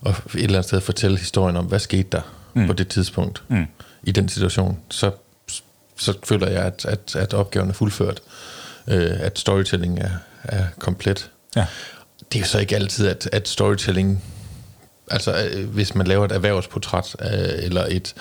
og 0.00 0.10
et 0.10 0.34
eller 0.34 0.48
andet 0.48 0.64
sted 0.64 0.80
fortælle 0.80 1.18
historien 1.18 1.56
om, 1.56 1.64
hvad 1.64 1.78
skete 1.78 2.08
der 2.12 2.20
mm. 2.54 2.66
på 2.66 2.72
det 2.72 2.88
tidspunkt, 2.88 3.42
mm. 3.48 3.66
i 4.02 4.12
den 4.12 4.28
situation, 4.28 4.78
så, 4.90 5.10
så 5.96 6.14
føler 6.24 6.48
jeg, 6.48 6.62
at, 6.62 6.84
at, 6.84 7.16
at 7.16 7.34
opgaven 7.34 7.68
er 7.68 7.72
fuldført. 7.72 8.20
Øh, 8.88 9.10
at 9.20 9.38
storytelling 9.38 9.98
er, 9.98 10.10
er 10.42 10.64
komplet. 10.78 11.30
Ja. 11.56 11.66
Det 12.32 12.38
er 12.38 12.40
jo 12.40 12.46
så 12.46 12.58
ikke 12.58 12.74
altid, 12.74 13.08
at, 13.08 13.28
at 13.32 13.48
storytelling 13.48 14.22
Altså, 15.10 15.48
øh, 15.52 15.68
hvis 15.68 15.94
man 15.94 16.06
laver 16.06 16.24
et 16.24 16.32
erhvervsportræt, 16.32 17.16
øh, 17.20 17.28
eller 17.64 17.86
et, 17.88 18.14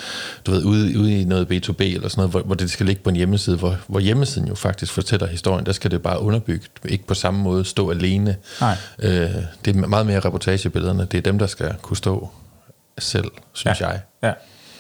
du 0.46 0.52
ved, 0.52 0.64
ude, 0.64 1.00
ude 1.00 1.22
i 1.22 1.24
noget 1.26 1.46
B2B, 1.46 1.84
eller 1.84 2.10
sådan 2.10 2.20
noget, 2.22 2.32
hvor, 2.32 2.42
hvor 2.42 2.56
det 2.56 2.72
skal 2.72 2.86
ligge 2.86 3.02
på 3.02 3.10
en 3.10 3.16
hjemmeside, 3.16 3.58
hvor, 3.58 3.78
hvor 3.88 4.00
hjemmesiden 4.00 4.48
jo 4.48 4.56
faktisk 4.56 4.94
fortæller 4.94 5.28
historien, 5.28 5.66
der 5.66 5.72
skal 5.72 5.92
det 5.92 6.02
bare 6.02 6.20
underbygge, 6.20 6.66
ikke 6.86 7.08
på 7.08 7.14
samme 7.14 7.40
måde 7.40 7.66
stå 7.66 7.92
alene. 7.92 8.36
Nej. 8.62 8.76
Øh, 9.00 9.32
det 9.66 9.76
er 9.76 9.88
meget 9.88 10.06
mere 10.06 10.20
reportagebillederne, 10.20 11.08
det 11.12 11.18
er 11.18 11.22
dem, 11.22 11.40
der 11.40 11.48
skal 11.48 11.76
kunne 11.82 11.98
stå 11.98 12.30
selv, 13.00 13.32
synes 13.54 13.82
ja. 13.82 13.88
jeg. 13.88 14.00
Ja. 14.24 14.34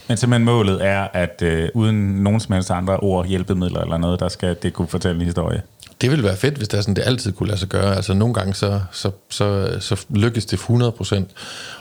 Men 0.08 0.18
simpelthen 0.18 0.46
målet 0.46 0.86
er, 0.86 1.08
at 1.14 1.42
øh, 1.42 1.70
uden 1.74 2.24
nogen 2.24 2.40
som 2.40 2.54
helst 2.54 2.72
andre 2.72 2.98
ord, 2.98 3.28
hjælpemidler 3.28 3.82
eller 3.82 3.98
noget, 3.98 4.20
der 4.20 4.30
skal 4.30 4.56
det 4.64 4.74
kunne 4.74 4.88
fortælle 4.88 5.20
en 5.20 5.26
historie. 5.26 5.62
Det 6.02 6.12
ville 6.12 6.24
være 6.24 6.38
fedt, 6.38 6.56
hvis 6.56 6.68
det, 6.68 6.78
er 6.78 6.82
sådan, 6.82 6.96
det 6.96 7.04
altid 7.06 7.32
kunne 7.32 7.48
lade 7.48 7.60
sig 7.60 7.70
gøre. 7.70 7.96
Altså 7.96 8.14
nogle 8.14 8.34
gange, 8.34 8.54
så, 8.54 8.82
så, 8.92 9.12
så, 9.30 9.78
så 9.80 10.06
lykkes 10.10 10.46
det 10.46 10.58
100%, 10.60 11.24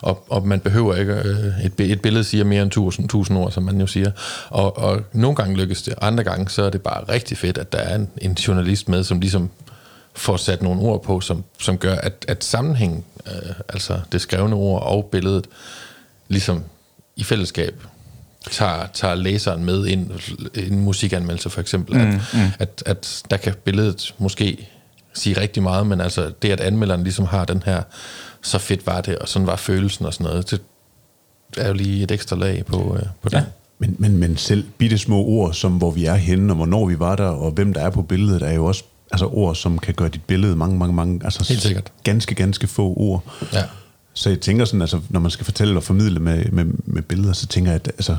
og, 0.01 0.25
og 0.29 0.47
man 0.47 0.61
behøver 0.61 0.95
ikke, 0.95 1.13
øh, 1.13 1.65
et, 1.65 1.81
et 1.81 2.03
billede 2.03 2.25
siger 2.25 2.45
mere 2.45 2.63
end 2.63 2.69
1000, 2.69 3.05
1000 3.05 3.39
ord, 3.39 3.53
som 3.53 3.63
man 3.63 3.81
jo 3.81 3.87
siger. 3.87 4.11
Og, 4.49 4.79
og 4.79 5.01
nogle 5.13 5.37
gange 5.37 5.57
lykkes 5.57 5.83
det, 5.83 5.95
andre 6.01 6.25
gange, 6.25 6.49
så 6.49 6.63
er 6.63 6.71
det 6.71 6.83
bare 6.83 7.05
rigtig 7.09 7.39
fedt, 7.39 7.59
at 7.59 7.73
der 7.73 7.79
er 7.79 7.95
en, 7.95 8.09
en 8.19 8.33
journalist 8.33 8.89
med, 8.89 9.05
som 9.05 9.21
ligesom 9.21 9.51
får 10.15 10.37
sat 10.37 10.63
nogle 10.63 10.81
ord 10.81 11.03
på, 11.03 11.21
som, 11.21 11.45
som 11.61 11.79
gør, 11.79 11.95
at, 11.95 12.25
at 12.29 12.45
sammenhængen, 12.45 13.05
øh, 13.27 13.53
altså 13.69 14.01
det 14.13 14.21
skrevne 14.21 14.57
ord 14.57 14.83
og 14.83 15.09
billedet, 15.13 15.47
ligesom 16.29 16.65
i 17.17 17.25
fællesskab 17.25 17.83
tager, 18.51 18.87
tager 18.95 19.15
læseren 19.15 19.65
med 19.65 19.87
ind 19.87 20.11
i 20.55 20.69
en 20.69 20.81
musikanmeldelse 20.81 21.51
for 21.51 21.61
eksempel, 21.61 21.95
mm, 21.95 22.01
at, 22.01 22.15
mm. 22.35 22.41
At, 22.59 22.83
at 22.87 23.23
der 23.31 23.37
kan 23.37 23.55
billedet 23.65 24.15
måske 24.19 24.69
sige 25.15 25.41
rigtig 25.41 25.63
meget, 25.63 25.87
men 25.87 26.01
altså 26.01 26.33
det, 26.43 26.51
at 26.51 26.61
anmelderen 26.61 27.03
ligesom 27.03 27.25
har 27.25 27.45
den 27.45 27.63
her, 27.67 27.83
så 28.43 28.59
fedt 28.59 28.87
var 28.87 29.01
det, 29.01 29.19
og 29.19 29.29
sådan 29.29 29.47
var 29.47 29.57
følelsen 29.57 30.07
og 30.07 30.15
sådan 30.15 30.27
noget, 30.27 30.51
det 30.51 30.61
er 31.57 31.69
jo 31.69 31.75
lige 31.75 32.03
et 32.03 32.11
ekstra 32.11 32.37
lag 32.37 32.65
på, 32.67 32.97
øh, 32.97 33.07
på 33.23 33.29
det. 33.29 33.37
Ja. 33.37 33.45
Men, 33.79 33.97
men, 33.99 34.17
men 34.17 34.37
selv 34.37 34.65
bitte 34.79 34.99
små 34.99 35.25
ord, 35.25 35.53
som 35.55 35.73
hvor 35.73 35.91
vi 35.91 36.05
er 36.05 36.15
henne, 36.15 36.53
og 36.53 36.57
hvornår 36.57 36.87
vi 36.87 36.99
var 36.99 37.17
der, 37.17 37.25
og 37.25 37.51
hvem 37.51 37.73
der 37.73 37.81
er 37.81 37.91
på 37.91 38.03
billedet, 38.03 38.43
er 38.43 38.53
jo 38.53 38.65
også 38.65 38.85
altså 39.13 39.27
ord, 39.27 39.55
som 39.55 39.79
kan 39.79 39.95
gøre 39.95 40.09
dit 40.09 40.25
billede 40.25 40.57
mange, 40.57 40.79
mange, 40.79 40.95
mange, 40.95 41.21
altså 41.25 41.47
Helt 41.49 41.63
sikkert. 41.63 41.93
ganske, 42.05 42.35
ganske 42.35 42.67
få 42.67 42.95
ord. 42.97 43.25
Ja. 43.53 43.63
Så 44.15 44.29
jeg 44.29 44.41
tænker 44.41 44.65
sådan, 44.65 44.81
altså, 44.81 45.01
når 45.09 45.21
man 45.21 45.31
skal 45.31 45.45
fortælle 45.45 45.77
og 45.77 45.83
formidle 45.83 46.21
med, 46.21 46.45
med, 46.45 46.65
med 46.85 47.03
billeder, 47.03 47.33
så 47.33 47.47
tænker 47.47 47.71
jeg, 47.71 47.81
at 47.81 47.89
altså, 47.89 48.17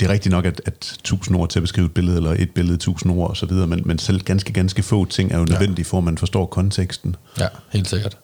det 0.00 0.06
er 0.06 0.12
rigtigt 0.12 0.30
nok, 0.30 0.44
at, 0.44 0.60
at 0.66 0.98
tusind 1.04 1.36
ord 1.36 1.48
til 1.48 1.58
at 1.58 1.62
beskrive 1.62 1.84
et 1.86 1.92
billede, 1.92 2.16
eller 2.16 2.30
et 2.38 2.50
billede, 2.50 2.76
tusind 2.76 3.12
ord 3.12 3.30
og 3.30 3.36
så 3.36 3.46
videre, 3.46 3.66
men, 3.66 3.82
men 3.84 3.98
selv 3.98 4.20
ganske, 4.20 4.52
ganske 4.52 4.82
få 4.82 5.04
ting 5.04 5.32
er 5.32 5.38
jo 5.38 5.44
nødvendige 5.44 5.84
for, 5.84 5.98
at 5.98 6.04
man 6.04 6.18
forstår 6.18 6.46
konteksten. 6.46 7.16
Ja, 7.40 7.46
helt 7.72 7.88
sikkert. 7.88 8.16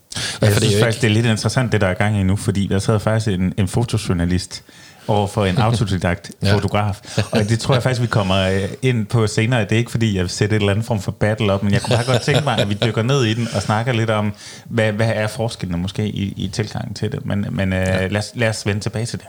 Ja, 0.42 0.46
jeg 0.46 0.56
synes 0.56 0.74
faktisk, 0.80 1.02
det 1.02 1.10
er 1.10 1.14
lidt 1.14 1.26
interessant, 1.26 1.72
det 1.72 1.80
der 1.80 1.86
er 1.86 1.94
gang 1.94 2.20
i 2.20 2.22
nu, 2.22 2.36
fordi 2.36 2.66
der 2.66 2.78
sidder 2.78 2.98
faktisk 2.98 3.28
en, 3.28 3.54
en 3.56 3.68
fotojournalist, 3.68 4.62
over 5.08 5.26
for 5.26 5.44
en 5.44 5.58
autodidakt 5.58 6.30
ja. 6.42 6.54
fotograf. 6.54 7.00
Og 7.30 7.38
det 7.48 7.60
tror 7.60 7.74
jeg 7.74 7.82
faktisk, 7.82 8.02
vi 8.02 8.06
kommer 8.06 8.36
øh, 8.36 8.68
ind 8.82 9.06
på 9.06 9.26
senere. 9.26 9.60
Det 9.60 9.72
er 9.72 9.76
ikke, 9.76 9.90
fordi 9.90 10.16
jeg 10.16 10.22
vil 10.22 10.30
sætte 10.30 10.56
et 10.56 10.60
eller 10.60 10.72
andet 10.72 10.86
form 10.86 11.00
for 11.00 11.12
battle 11.12 11.52
op, 11.52 11.62
men 11.62 11.72
jeg 11.72 11.82
kunne 11.82 11.96
bare 11.96 12.06
godt 12.06 12.22
tænke 12.22 12.44
mig, 12.44 12.58
at 12.58 12.68
vi 12.68 12.78
dykker 12.84 13.02
ned 13.02 13.24
i 13.24 13.34
den 13.34 13.48
og 13.54 13.62
snakker 13.62 13.92
lidt 13.92 14.10
om, 14.10 14.34
hvad, 14.64 14.92
hvad 14.92 15.12
er 15.14 15.26
forskellene 15.26 15.78
måske 15.78 16.08
i, 16.08 16.34
i 16.36 16.48
tilgangen 16.48 16.94
til 16.94 17.12
det. 17.12 17.26
Men, 17.26 17.46
men 17.50 17.72
øh, 17.72 17.78
ja. 17.78 18.06
lad, 18.06 18.18
os, 18.18 18.32
lad 18.34 18.48
os 18.48 18.66
vende 18.66 18.80
tilbage 18.80 19.06
til 19.06 19.18
det. 19.18 19.26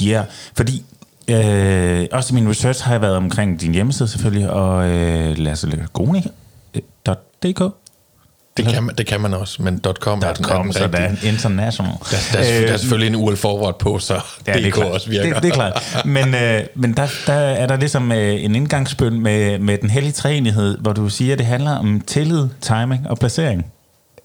Ja, 0.00 0.12
yeah, 0.12 0.24
fordi 0.56 0.84
øh, 1.28 2.06
også 2.12 2.34
min 2.34 2.50
research 2.50 2.84
har 2.84 2.92
jeg 2.92 3.00
været 3.00 3.16
omkring 3.16 3.60
din 3.60 3.74
hjemmeside 3.74 4.08
selvfølgelig, 4.08 4.50
og 4.50 4.88
øh, 4.88 5.38
Lasse 5.38 5.86
Goni.dk 5.92 7.62
det 8.64 8.74
kan, 8.74 8.82
man, 8.82 8.94
det 8.94 9.06
kan 9.06 9.20
man 9.20 9.34
også, 9.34 9.62
men 9.62 9.80
.com, 10.00 10.22
er, 10.26 10.34
.com 10.34 10.72
så 10.72 10.86
der 10.86 10.98
er 10.98 11.14
international. 11.22 11.92
Der, 12.10 12.16
der, 12.32 12.38
er, 12.38 12.66
der 12.66 12.72
er 12.72 12.76
selvfølgelig 12.76 13.08
en 13.08 13.14
URL 13.14 13.36
forward 13.36 13.78
på, 13.78 13.98
så 13.98 14.20
ja, 14.46 14.52
det, 14.52 14.74
det 14.74 14.84
også 14.84 15.10
virker. 15.10 15.34
Det, 15.34 15.42
det 15.42 15.48
er 15.48 15.54
klart. 15.54 15.82
Men, 16.04 16.34
øh, 16.34 16.62
men 16.74 16.92
der, 16.92 17.06
der 17.26 17.32
er 17.32 17.66
der 17.66 17.76
ligesom 17.76 18.12
øh, 18.12 18.44
en 18.44 18.54
indgangsbøn 18.54 19.20
med, 19.20 19.58
med 19.58 19.78
den 19.78 19.90
hellige 19.90 20.12
træenighed, 20.12 20.78
hvor 20.78 20.92
du 20.92 21.08
siger, 21.08 21.32
at 21.32 21.38
det 21.38 21.46
handler 21.46 21.70
om 21.70 22.00
tillid, 22.06 22.48
timing 22.60 23.10
og 23.10 23.18
placering. 23.18 23.66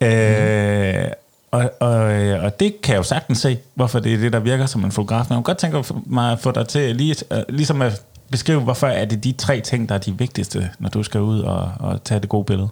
Mm. 0.01 0.07
Øh, 0.07 1.07
og, 1.51 1.71
og, 1.79 1.91
og 2.39 2.59
det 2.59 2.81
kan 2.81 2.93
jeg 2.93 2.97
jo 2.97 3.03
sagtens 3.03 3.37
se, 3.37 3.57
hvorfor 3.75 3.99
det 3.99 4.13
er 4.13 4.17
det, 4.17 4.33
der 4.33 4.39
virker 4.39 4.65
som 4.65 4.83
en 4.83 4.91
fotograf. 4.91 5.25
Men 5.29 5.35
jeg 5.35 5.43
godt 5.43 5.57
tænke 5.57 5.83
mig 6.05 6.31
at 6.31 6.39
få 6.39 6.51
dig 6.51 6.67
til 6.67 6.95
lige, 6.95 7.15
ligesom 7.49 7.81
at 7.81 8.01
beskrive, 8.31 8.61
hvorfor 8.61 8.87
er 8.87 9.05
det 9.05 9.23
de 9.23 9.31
tre 9.31 9.61
ting, 9.61 9.89
der 9.89 9.95
er 9.95 9.99
de 9.99 10.17
vigtigste, 10.17 10.69
når 10.79 10.89
du 10.89 11.03
skal 11.03 11.21
ud 11.21 11.39
og, 11.39 11.71
og 11.79 12.03
tage 12.03 12.19
det 12.19 12.29
gode 12.29 12.45
billede. 12.45 12.69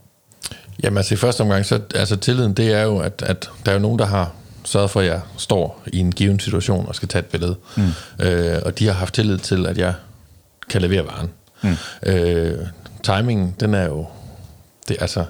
Jamen 0.84 0.98
altså 0.98 1.14
i 1.14 1.18
første 1.18 1.42
omgang, 1.42 1.66
så 1.66 1.80
altså 1.96 2.16
tilliden, 2.16 2.54
det 2.54 2.74
er 2.74 2.82
jo, 2.82 3.00
at, 3.00 3.24
at 3.26 3.50
der 3.66 3.72
er 3.72 3.76
jo 3.76 3.82
nogen, 3.82 4.00
der 4.00 4.06
har 4.06 4.32
sørget 4.64 4.92
for, 4.92 5.00
at 5.00 5.06
jeg 5.06 5.22
står 5.38 5.84
i 5.88 6.00
en 6.00 6.12
given 6.12 6.40
situation 6.40 6.88
og 6.88 6.96
skal 6.96 7.08
tage 7.08 7.20
et 7.20 7.26
billede. 7.26 7.56
Mm. 7.78 7.90
Øh, 8.20 8.62
og 8.66 8.80
de 8.80 8.86
har 8.88 8.94
haft 8.94 9.14
tillid 9.14 9.38
til, 9.38 9.66
at 9.66 9.78
jeg 9.78 9.94
kan 10.70 10.82
levere 10.82 11.06
varen. 11.06 11.30
Mm. 11.62 11.76
Øh, 12.04 12.68
timingen, 13.04 13.56
den 13.60 13.74
er 13.74 13.86
jo... 13.86 14.06
Det, 14.88 14.98
altså, 15.00 15.26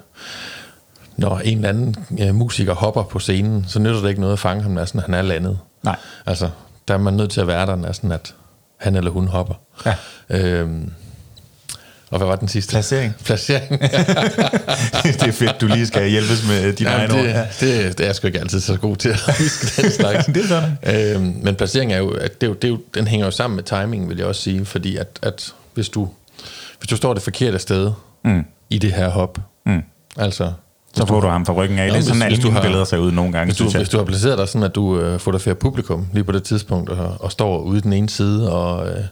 når 1.17 1.39
en 1.39 1.57
eller 1.57 1.69
anden 1.69 1.95
ja, 2.17 2.31
musiker 2.31 2.73
hopper 2.73 3.03
på 3.03 3.19
scenen, 3.19 3.65
så 3.67 3.79
nytter 3.79 4.01
det 4.01 4.09
ikke 4.09 4.21
noget 4.21 4.33
at 4.33 4.39
fange 4.39 4.63
ham, 4.63 4.71
når 4.71 5.01
han 5.01 5.13
er 5.13 5.21
landet. 5.21 5.59
Nej. 5.83 5.95
Altså, 6.25 6.49
der 6.87 6.93
er 6.93 6.97
man 6.97 7.13
nødt 7.13 7.31
til 7.31 7.41
at 7.41 7.47
være 7.47 7.65
der, 7.65 7.75
næsten, 7.75 8.11
at 8.11 8.35
han 8.77 8.95
eller 8.95 9.11
hun 9.11 9.27
hopper. 9.27 9.53
Ja. 9.85 9.95
Øh, 10.29 10.69
Og 12.11 12.17
hvad 12.17 12.27
var 12.27 12.35
den 12.35 12.47
sidste? 12.47 12.71
Placering. 12.71 13.15
Placering. 13.25 13.69
det 15.03 15.23
er 15.27 15.31
fedt, 15.31 15.61
du 15.61 15.67
lige 15.67 15.87
skal 15.87 16.09
hjælpes 16.09 16.47
med 16.47 16.73
dine 16.73 16.89
egne 16.89 17.13
det, 17.13 17.37
ord. 17.37 17.45
det, 17.59 17.97
det 17.97 17.99
er 17.99 18.05
jeg 18.05 18.15
sgu 18.15 18.27
ikke 18.27 18.39
altid 18.39 18.59
så 18.59 18.77
god 18.77 18.95
til 18.95 19.09
at 19.09 19.19
huske 19.39 19.81
den 19.81 19.91
slags. 19.91 20.25
Det 20.25 20.37
er 20.37 20.47
sådan. 20.47 21.15
Øhm, 21.15 21.35
men 21.43 21.55
placering 21.55 21.93
er 21.93 21.97
jo, 21.97 22.09
at 22.11 22.41
det 22.41 22.47
er 22.47 22.51
jo, 22.51 22.53
det 22.55 22.63
er 22.63 22.71
jo, 22.71 22.79
den 22.93 23.07
hænger 23.07 23.25
jo 23.25 23.31
sammen 23.31 23.55
med 23.55 23.63
timing, 23.63 24.09
vil 24.09 24.17
jeg 24.17 24.25
også 24.25 24.41
sige, 24.41 24.65
fordi 24.65 24.97
at, 24.97 25.19
at 25.21 25.53
hvis, 25.73 25.89
du, 25.89 26.09
hvis 26.79 26.87
du 26.89 26.95
står 26.95 27.13
det 27.13 27.23
forkerte 27.23 27.59
sted 27.59 27.91
mm. 28.25 28.45
i 28.69 28.77
det 28.77 28.91
her 28.93 29.09
hop, 29.09 29.39
mm. 29.65 29.81
altså 30.17 30.51
Så 30.97 31.05
får 31.05 31.19
du 31.21 31.27
ham 31.27 31.45
fra 31.45 31.53
ryggen 31.53 31.79
af. 31.79 31.87
Nå, 31.87 31.93
det 31.93 31.99
er 32.01 32.05
sådan, 32.05 32.21
alle 32.21 32.37
mine 32.37 32.51
har- 32.51 32.61
billeder 32.61 32.83
ser 32.83 32.97
ud 32.97 33.11
nogle 33.11 33.31
gange, 33.31 33.45
Hvis 33.45 33.57
du, 33.57 33.77
hvis 33.77 33.89
du 33.89 33.97
har 33.97 34.05
placeret 34.05 34.37
dig 34.37 34.47
sådan, 34.47 34.63
at 34.63 34.75
du 34.75 34.99
øh, 34.99 35.19
fotograferer 35.19 35.55
publikum 35.55 36.07
lige 36.13 36.23
på 36.23 36.31
det 36.31 36.43
tidspunkt, 36.43 36.89
og, 36.89 37.15
og 37.19 37.31
står 37.31 37.59
ude 37.59 37.81
den 37.81 37.93
ene 37.93 38.09
side, 38.09 38.51
og, 38.51 38.87
øh, 38.89 39.03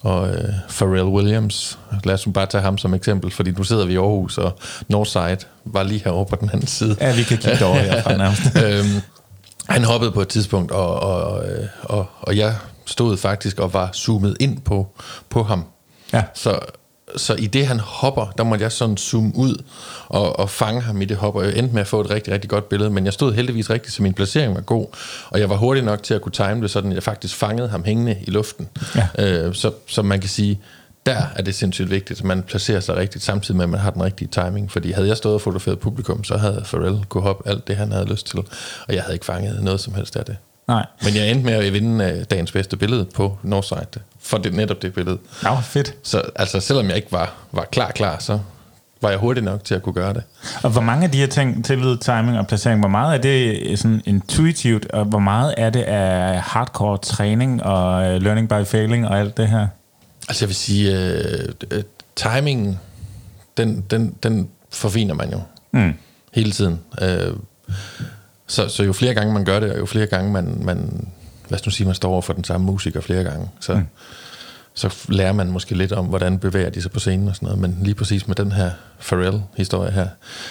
og 0.00 0.28
øh, 0.28 0.48
Pharrell 0.68 1.04
Williams, 1.04 1.78
lad 2.04 2.14
os 2.14 2.28
bare 2.34 2.46
tage 2.46 2.62
ham 2.62 2.78
som 2.78 2.94
eksempel, 2.94 3.30
fordi 3.30 3.50
nu 3.50 3.64
sidder 3.64 3.86
vi 3.86 3.92
i 3.92 3.96
Aarhus, 3.96 4.38
og 4.38 4.58
Northside 4.88 5.38
var 5.64 5.82
lige 5.82 6.02
herovre 6.04 6.26
på 6.26 6.36
den 6.36 6.50
anden 6.52 6.66
side. 6.66 6.96
Ja, 7.00 7.16
vi 7.16 7.22
kan 7.22 7.38
kigge 7.38 7.58
derovre 7.58 7.80
herfra 7.80 8.16
nærmest. 8.16 8.42
øhm, 8.64 9.02
han 9.68 9.84
hoppede 9.84 10.12
på 10.12 10.20
et 10.20 10.28
tidspunkt, 10.28 10.72
og, 10.72 11.00
og, 11.00 11.44
og, 11.82 12.06
og 12.20 12.36
jeg 12.36 12.54
stod 12.86 13.16
faktisk 13.16 13.60
og 13.60 13.74
var 13.74 13.90
zoomet 13.92 14.36
ind 14.40 14.60
på, 14.60 14.86
på 15.28 15.42
ham. 15.42 15.64
Ja. 16.12 16.22
Så, 16.34 16.58
så 17.16 17.34
i 17.34 17.46
det, 17.46 17.66
han 17.66 17.80
hopper, 17.80 18.26
der 18.38 18.44
måtte 18.44 18.62
jeg 18.62 18.72
sådan 18.72 18.96
zoome 18.96 19.32
ud 19.34 19.62
og, 20.08 20.38
og 20.38 20.50
fange 20.50 20.80
ham 20.80 21.02
i 21.02 21.04
det 21.04 21.16
hop, 21.16 21.36
og 21.36 21.44
jeg 21.44 21.58
endte 21.58 21.74
med 21.74 21.80
at 21.80 21.86
få 21.86 22.00
et 22.00 22.10
rigtig, 22.10 22.34
rigtig 22.34 22.50
godt 22.50 22.68
billede, 22.68 22.90
men 22.90 23.04
jeg 23.04 23.12
stod 23.12 23.32
heldigvis 23.34 23.70
rigtigt, 23.70 23.94
så 23.94 24.02
min 24.02 24.14
placering 24.14 24.54
var 24.54 24.60
god, 24.60 24.86
og 25.30 25.40
jeg 25.40 25.50
var 25.50 25.56
hurtig 25.56 25.82
nok 25.82 26.02
til 26.02 26.14
at 26.14 26.20
kunne 26.20 26.32
time 26.32 26.62
det, 26.62 26.70
sådan 26.70 26.92
jeg 26.92 27.02
faktisk 27.02 27.36
fangede 27.36 27.68
ham 27.68 27.84
hængende 27.84 28.18
i 28.22 28.30
luften. 28.30 28.68
Ja. 28.96 29.08
Øh, 29.18 29.54
så, 29.54 29.72
så 29.86 30.02
man 30.02 30.20
kan 30.20 30.28
sige, 30.28 30.60
der 31.06 31.22
er 31.36 31.42
det 31.42 31.54
sindssygt 31.54 31.90
vigtigt, 31.90 32.20
at 32.20 32.24
man 32.24 32.42
placerer 32.42 32.80
sig 32.80 32.96
rigtigt, 32.96 33.24
samtidig 33.24 33.56
med, 33.56 33.64
at 33.64 33.70
man 33.70 33.80
har 33.80 33.90
den 33.90 34.02
rigtige 34.02 34.28
timing. 34.28 34.70
Fordi 34.70 34.90
havde 34.90 35.08
jeg 35.08 35.16
stået 35.16 35.34
og 35.34 35.40
fotograferet 35.40 35.78
publikum, 35.78 36.24
så 36.24 36.36
havde 36.36 36.64
Pharrell 36.64 37.04
kunne 37.08 37.22
hoppe 37.22 37.48
alt 37.48 37.68
det, 37.68 37.76
han 37.76 37.92
havde 37.92 38.06
lyst 38.06 38.26
til. 38.26 38.38
Og 38.88 38.94
jeg 38.94 39.02
havde 39.02 39.14
ikke 39.14 39.26
fanget 39.26 39.62
noget 39.62 39.80
som 39.80 39.94
helst 39.94 40.16
af 40.16 40.24
det. 40.24 40.36
Nej. 40.70 40.86
Men 41.02 41.14
jeg 41.16 41.30
endte 41.30 41.44
med 41.44 41.52
at 41.54 41.72
vinde 41.72 42.04
øh, 42.04 42.24
dagens 42.30 42.52
bedste 42.52 42.76
billede 42.76 43.04
på 43.04 43.38
Northside, 43.42 43.86
for 44.20 44.38
det, 44.38 44.54
netop 44.54 44.82
det 44.82 44.94
billede. 44.94 45.18
Ja, 45.44 45.60
fedt. 45.60 45.94
Så 46.02 46.22
altså, 46.36 46.60
selvom 46.60 46.86
jeg 46.88 46.96
ikke 46.96 47.12
var, 47.12 47.32
var 47.52 47.64
klar 47.72 47.90
klar, 47.90 48.18
så 48.18 48.38
var 49.02 49.10
jeg 49.10 49.18
hurtig 49.18 49.42
nok 49.44 49.64
til 49.64 49.74
at 49.74 49.82
kunne 49.82 49.92
gøre 49.92 50.14
det. 50.14 50.22
Og 50.62 50.70
hvor 50.70 50.80
mange 50.80 51.04
af 51.04 51.10
de 51.10 51.18
her 51.18 51.26
ting, 51.26 51.64
tillid, 51.64 51.96
timing 51.96 52.38
og 52.38 52.46
placering, 52.46 52.80
hvor 52.80 52.88
meget 52.88 53.14
er 53.14 53.22
det 53.22 53.78
sådan 53.78 54.02
intuitivt, 54.06 54.86
og 54.90 55.04
hvor 55.04 55.18
meget 55.18 55.54
er 55.56 55.70
det 55.70 55.82
af 55.82 56.40
hardcore 56.40 56.98
træning 56.98 57.62
og 57.62 58.04
øh, 58.14 58.22
learning 58.22 58.48
by 58.48 58.64
failing 58.66 59.08
og 59.08 59.18
alt 59.20 59.36
det 59.36 59.48
her? 59.48 59.66
Altså 60.28 60.44
jeg 60.44 60.48
vil 60.48 60.56
sige, 60.56 60.98
øh, 60.98 61.48
øh, 61.70 61.82
timingen, 62.16 62.78
den, 63.56 63.84
den, 63.90 64.14
den 64.22 64.48
forfiner 64.72 65.14
man 65.14 65.30
jo 65.32 65.40
Mm. 65.72 65.94
hele 66.32 66.50
tiden. 66.52 66.80
Øh, 67.02 67.32
så, 68.50 68.68
så 68.68 68.82
jo 68.82 68.92
flere 68.92 69.14
gange 69.14 69.32
man 69.32 69.44
gør 69.44 69.60
det, 69.60 69.72
og 69.72 69.78
jo 69.78 69.86
flere 69.86 70.06
gange 70.06 70.32
man, 70.32 70.58
man 70.62 71.08
lad 71.48 71.60
os 71.60 71.66
nu 71.66 71.70
sige, 71.72 71.86
man 71.86 71.94
står 71.94 72.10
over 72.10 72.22
for 72.22 72.32
den 72.32 72.44
samme 72.44 72.66
musiker 72.66 73.00
flere 73.00 73.24
gange, 73.24 73.48
så, 73.60 73.74
mm. 73.74 73.86
så 74.74 74.94
lærer 75.08 75.32
man 75.32 75.50
måske 75.50 75.74
lidt 75.74 75.92
om, 75.92 76.06
hvordan 76.06 76.38
bevæger 76.38 76.70
de 76.70 76.82
sig 76.82 76.90
på 76.90 77.00
scenen 77.00 77.28
og 77.28 77.34
sådan 77.34 77.46
noget. 77.46 77.60
Men 77.60 77.78
lige 77.82 77.94
præcis 77.94 78.28
med 78.28 78.36
den 78.36 78.52
her 78.52 78.70
Pharrell-historie 79.00 79.90
her, 79.90 80.08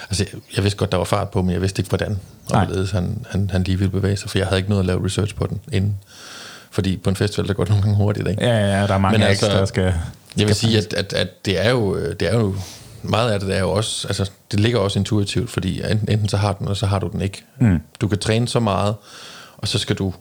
altså 0.10 0.26
jeg, 0.34 0.42
jeg 0.56 0.64
vidste 0.64 0.78
godt, 0.78 0.92
der 0.92 0.98
var 0.98 1.04
fart 1.04 1.30
på, 1.30 1.42
men 1.42 1.52
jeg 1.52 1.62
vidste 1.62 1.80
ikke, 1.80 1.90
hvordan 1.90 2.20
og 2.50 2.66
hvorledes 2.66 2.92
han, 2.92 3.26
han, 3.30 3.50
han 3.50 3.64
lige 3.64 3.78
ville 3.78 3.92
bevæge 3.92 4.18
sig, 4.18 4.30
for 4.30 4.38
jeg 4.38 4.48
havde 4.48 4.60
ikke 4.60 4.70
noget 4.70 4.80
at 4.80 4.86
lave 4.86 5.06
research 5.06 5.36
på 5.36 5.48
den 5.48 5.60
inden. 5.72 5.96
Fordi 6.72 6.98
på 6.98 7.10
en 7.10 7.16
festival, 7.16 7.48
der 7.48 7.54
går 7.54 7.64
det 7.64 7.70
nogle 7.70 7.84
gange 7.84 7.98
hurtigt, 7.98 8.28
ikke? 8.28 8.44
Ja, 8.44 8.80
ja, 8.80 8.88
der 8.88 8.94
er 8.94 8.98
mange 8.98 9.18
Men 9.18 9.28
altså, 9.28 9.48
der 9.48 9.66
skal... 9.66 9.94
Jeg 10.38 10.48
vil 10.48 10.56
sige, 10.56 10.78
at, 10.78 10.94
at, 10.94 11.14
at 11.14 11.46
det, 11.46 11.66
er 11.66 11.70
jo, 11.70 12.12
det 12.12 12.22
er 12.22 12.36
jo 12.36 12.56
meget 13.04 13.32
af 13.32 13.40
det 13.40 13.56
er 13.56 13.60
jo 13.60 13.72
også, 13.72 14.08
altså 14.08 14.32
det 14.52 14.60
ligger 14.60 14.80
også 14.80 15.00
intuitivt, 15.00 15.50
fordi 15.50 15.82
enten, 15.92 16.10
enten 16.12 16.30
så 16.30 16.38
har 16.38 16.52
du 16.54 16.58
den, 16.60 16.66
eller 16.68 16.76
så 16.76 16.86
har 16.86 17.00
du 17.00 17.10
den 17.12 17.22
ikke. 17.22 17.44
Mm. 17.60 17.80
Du 18.02 18.08
kan 18.08 18.20
træne 18.20 18.48
så 18.48 18.60
meget, 18.60 18.96
og 19.58 19.68
så 19.68 19.80
skal 19.80 19.96
du, 19.96 20.14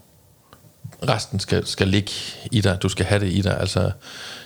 resten 1.09 1.41
skal, 1.41 1.67
skal 1.67 1.89
ligge 1.89 2.13
i 2.53 2.61
dig, 2.61 2.79
du 2.83 2.89
skal 2.89 3.07
have 3.07 3.21
det 3.21 3.33
i 3.33 3.41
dig. 3.41 3.61
Altså, 3.61 3.81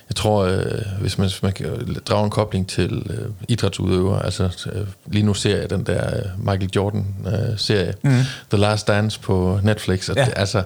jeg 0.09 0.17
tror, 0.17 0.45
øh, 0.45 0.65
hvis, 1.01 1.19
man, 1.19 1.29
hvis 1.29 1.43
man 1.43 1.53
kan 1.53 1.97
drage 2.07 2.25
en 2.25 2.31
kobling 2.31 2.69
til 2.69 3.07
øh, 3.11 3.31
idrætsudøvere, 3.49 4.25
altså 4.25 4.69
øh, 4.73 4.87
lige 5.07 5.23
nu 5.23 5.35
ser 5.35 5.57
jeg 5.57 5.71
den 5.71 5.87
der 5.87 6.17
øh, 6.17 6.23
Michael 6.39 6.71
Jordan-serie, 6.77 7.95
øh, 8.05 8.13
mm. 8.13 8.23
The 8.51 8.59
Last 8.59 8.89
Dance 8.89 9.21
på 9.21 9.61
Netflix, 9.63 10.09
og 10.09 10.17
Ja. 10.17 10.25
det, 10.25 10.33
altså, 10.37 10.63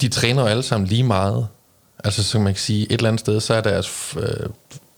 de 0.00 0.08
træner 0.08 0.42
jo 0.42 0.48
alle 0.48 0.62
sammen 0.62 0.88
lige 0.88 1.04
meget. 1.04 1.46
Altså, 2.04 2.22
så 2.24 2.38
man 2.38 2.52
kan 2.54 2.60
sige, 2.60 2.84
et 2.86 2.92
eller 2.92 3.08
andet 3.08 3.20
sted, 3.20 3.40
så 3.40 3.54
er 3.54 3.60
deres 3.60 4.14
øh, 4.16 4.46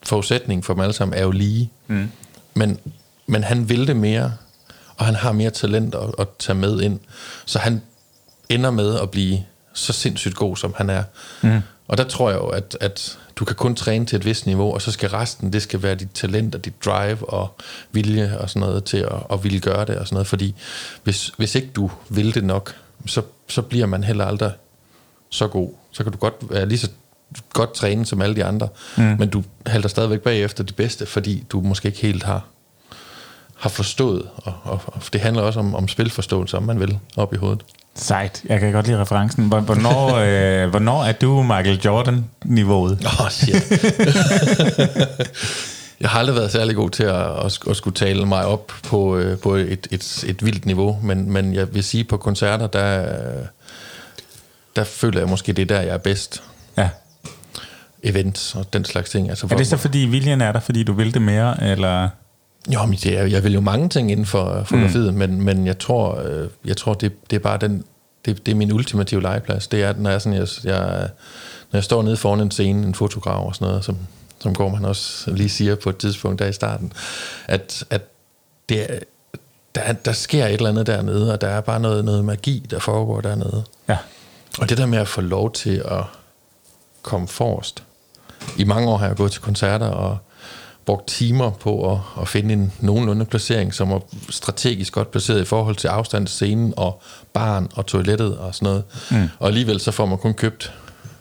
forudsætning 0.06 0.64
for 0.64 0.72
dem 0.74 0.80
alle 0.80 0.92
sammen 0.92 1.18
er 1.18 1.22
jo 1.22 1.30
lige. 1.30 1.70
Mm. 1.86 2.10
Men, 2.54 2.78
men 3.26 3.44
han 3.44 3.68
vil 3.68 3.86
det 3.86 3.96
mere, 3.96 4.32
og 4.96 5.06
han 5.06 5.14
har 5.14 5.32
mere 5.32 5.50
talent 5.50 5.94
at, 5.94 6.14
at 6.18 6.28
tage 6.38 6.56
med 6.56 6.80
ind. 6.80 7.00
Så 7.46 7.58
han 7.58 7.82
ender 8.48 8.70
med 8.70 9.00
at 9.00 9.10
blive 9.10 9.44
så 9.74 9.92
sindssygt 9.92 10.34
god, 10.34 10.56
som 10.56 10.74
han 10.76 10.90
er. 10.90 11.02
Mm. 11.42 11.60
Og 11.88 11.98
der 11.98 12.04
tror 12.04 12.30
jeg 12.30 12.38
jo, 12.38 12.46
at, 12.46 12.76
at 12.80 13.18
du 13.36 13.44
kan 13.44 13.56
kun 13.56 13.74
træne 13.74 14.06
til 14.06 14.16
et 14.16 14.24
vist 14.24 14.46
niveau, 14.46 14.74
og 14.74 14.82
så 14.82 14.92
skal 14.92 15.10
resten, 15.10 15.52
det 15.52 15.62
skal 15.62 15.82
være 15.82 15.94
dit 15.94 16.10
talent 16.14 16.54
og 16.54 16.64
dit 16.64 16.84
drive 16.84 17.30
og 17.30 17.54
vilje 17.92 18.38
og 18.38 18.50
sådan 18.50 18.60
noget 18.60 18.84
til 18.84 18.96
at, 18.96 19.22
at 19.32 19.44
ville 19.44 19.60
gøre 19.60 19.84
det 19.84 19.96
og 19.96 20.06
sådan 20.06 20.14
noget. 20.14 20.26
Fordi 20.26 20.54
hvis, 21.02 21.32
hvis 21.36 21.54
ikke 21.54 21.68
du 21.76 21.90
vil 22.08 22.34
det 22.34 22.44
nok, 22.44 22.74
så, 23.06 23.22
så 23.48 23.62
bliver 23.62 23.86
man 23.86 24.04
heller 24.04 24.24
aldrig 24.24 24.52
så 25.30 25.48
god. 25.48 25.70
Så 25.92 26.02
kan 26.02 26.12
du 26.12 26.18
godt 26.18 26.34
være 26.50 26.68
lige 26.68 26.78
så 26.78 26.88
godt 27.52 27.74
træne 27.74 28.06
som 28.06 28.22
alle 28.22 28.36
de 28.36 28.44
andre, 28.44 28.68
mm. 28.96 29.02
men 29.18 29.28
du 29.28 29.42
halter 29.66 29.88
stadigvæk 29.88 30.20
bagefter 30.20 30.64
de 30.64 30.72
bedste, 30.72 31.06
fordi 31.06 31.44
du 31.50 31.60
måske 31.60 31.86
ikke 31.88 32.00
helt 32.00 32.22
har 32.22 32.44
har 33.56 33.70
forstået, 33.70 34.22
og, 34.36 34.52
og, 34.64 34.80
og 34.86 35.02
det 35.12 35.20
handler 35.20 35.42
også 35.42 35.60
om, 35.60 35.74
om 35.74 35.88
spilforståelse, 35.88 36.56
om 36.56 36.62
man 36.62 36.80
vil, 36.80 36.98
op 37.16 37.34
i 37.34 37.36
hovedet. 37.36 37.60
Sejt. 37.94 38.42
Jeg 38.48 38.60
kan 38.60 38.72
godt 38.72 38.86
lide 38.86 39.00
referencen. 39.00 39.48
Hvor- 39.48 39.60
Hvornår, 39.60 40.14
øh, 40.64 40.70
hvornår 40.70 41.04
er 41.04 41.12
du 41.12 41.42
Michael 41.42 41.80
Jordan-niveauet? 41.84 42.98
Åh, 43.06 43.20
oh, 43.20 43.30
shit. 43.30 43.54
jeg 46.00 46.10
har 46.10 46.18
aldrig 46.18 46.36
været 46.36 46.52
særlig 46.52 46.76
god 46.76 46.90
til 46.90 47.02
at, 47.02 47.44
at, 47.44 47.58
at 47.70 47.76
skulle 47.76 47.94
tale 47.94 48.26
mig 48.26 48.46
op 48.46 48.72
på, 48.82 49.16
øh, 49.16 49.38
på 49.38 49.54
et, 49.54 49.86
et, 49.90 50.24
et 50.26 50.44
vildt 50.44 50.66
niveau, 50.66 50.98
men, 51.02 51.30
men 51.32 51.54
jeg 51.54 51.74
vil 51.74 51.84
sige, 51.84 52.04
på 52.04 52.16
koncerter, 52.16 52.66
der, 52.66 53.06
der 54.76 54.84
føler 54.84 55.20
jeg 55.20 55.28
måske, 55.28 55.52
det 55.52 55.62
er 55.62 55.66
der, 55.76 55.80
jeg 55.80 55.94
er 55.94 55.98
bedst. 55.98 56.42
Ja. 56.78 56.88
Events 58.08 58.54
og 58.54 58.72
den 58.72 58.84
slags 58.84 59.10
ting. 59.10 59.28
Altså, 59.30 59.46
Er 59.46 59.48
hvor- 59.48 59.56
det 59.56 59.66
så, 59.66 59.76
fordi 59.76 59.98
viljen 59.98 60.40
er 60.40 60.52
der, 60.52 60.60
fordi 60.60 60.82
du 60.82 60.92
vil 60.92 61.14
det 61.14 61.22
mere, 61.22 61.64
eller... 61.70 62.08
Jo, 62.74 62.84
men 62.86 62.98
det 63.02 63.18
er, 63.18 63.22
jeg 63.24 63.44
vil 63.44 63.54
jo 63.54 63.60
mange 63.60 63.88
ting 63.88 64.10
inden 64.10 64.26
for 64.26 64.62
fotografiet, 64.64 65.12
mm. 65.14 65.18
men, 65.18 65.40
men 65.42 65.66
jeg 65.66 65.78
tror, 65.78 66.20
øh, 66.24 66.48
jeg 66.64 66.76
tror 66.76 66.94
det, 66.94 67.12
det 67.30 67.36
er 67.36 67.40
bare 67.40 67.58
den, 67.58 67.84
det, 68.24 68.46
det 68.46 68.52
er 68.52 68.56
min 68.56 68.72
ultimative 68.72 69.22
legeplads. 69.22 69.66
Det 69.68 69.82
er, 69.82 69.94
når 69.96 70.10
jeg, 70.10 70.20
sådan, 70.22 70.38
jeg, 70.38 70.48
jeg, 70.64 71.08
når 71.72 71.76
jeg 71.78 71.84
står 71.84 72.02
nede 72.02 72.16
foran 72.16 72.40
en 72.40 72.50
scene, 72.50 72.86
en 72.86 72.94
fotograf 72.94 73.46
og 73.46 73.54
sådan 73.54 73.68
noget, 73.68 73.84
som, 73.84 73.96
som 74.38 74.54
Gorman 74.54 74.84
også 74.84 75.30
lige 75.30 75.48
siger 75.48 75.74
på 75.74 75.90
et 75.90 75.96
tidspunkt 75.96 76.38
der 76.38 76.46
i 76.46 76.52
starten, 76.52 76.92
at, 77.46 77.84
at 77.90 78.02
det 78.68 78.82
er, 78.92 78.98
der, 79.74 79.92
der 79.92 80.12
sker 80.12 80.46
et 80.46 80.52
eller 80.52 80.68
andet 80.68 80.86
dernede, 80.86 81.32
og 81.32 81.40
der 81.40 81.48
er 81.48 81.60
bare 81.60 81.80
noget, 81.80 82.04
noget 82.04 82.24
magi, 82.24 82.66
der 82.70 82.78
foregår 82.78 83.20
dernede. 83.20 83.64
Ja. 83.88 83.96
Og 84.60 84.68
det 84.68 84.78
der 84.78 84.86
med 84.86 84.98
at 84.98 85.08
få 85.08 85.20
lov 85.20 85.52
til 85.52 85.82
at 85.90 86.02
komme 87.02 87.28
forrest. 87.28 87.82
I 88.56 88.64
mange 88.64 88.88
år 88.88 88.96
har 88.96 89.06
jeg 89.06 89.16
gået 89.16 89.32
til 89.32 89.42
koncerter 89.42 89.86
og 89.86 90.18
brugt 90.86 91.08
timer 91.08 91.50
på 91.50 91.92
at, 91.92 91.98
at 92.22 92.28
finde 92.28 92.54
en 92.54 92.72
nogenlunde 92.80 93.24
placering, 93.24 93.74
som 93.74 93.90
er 93.90 93.98
strategisk 94.30 94.92
godt 94.92 95.10
placeret 95.10 95.40
i 95.40 95.44
forhold 95.44 95.76
til 95.76 95.88
afstand 95.88 96.26
til 96.26 96.34
scenen 96.34 96.74
og 96.76 97.02
baren 97.32 97.68
og 97.74 97.86
toilettet 97.86 98.38
og 98.38 98.54
sådan 98.54 98.66
noget. 98.66 98.84
Mm. 99.10 99.28
Og 99.38 99.48
alligevel 99.48 99.80
så 99.80 99.90
får 99.90 100.06
man 100.06 100.18
kun 100.18 100.34
købt 100.34 100.72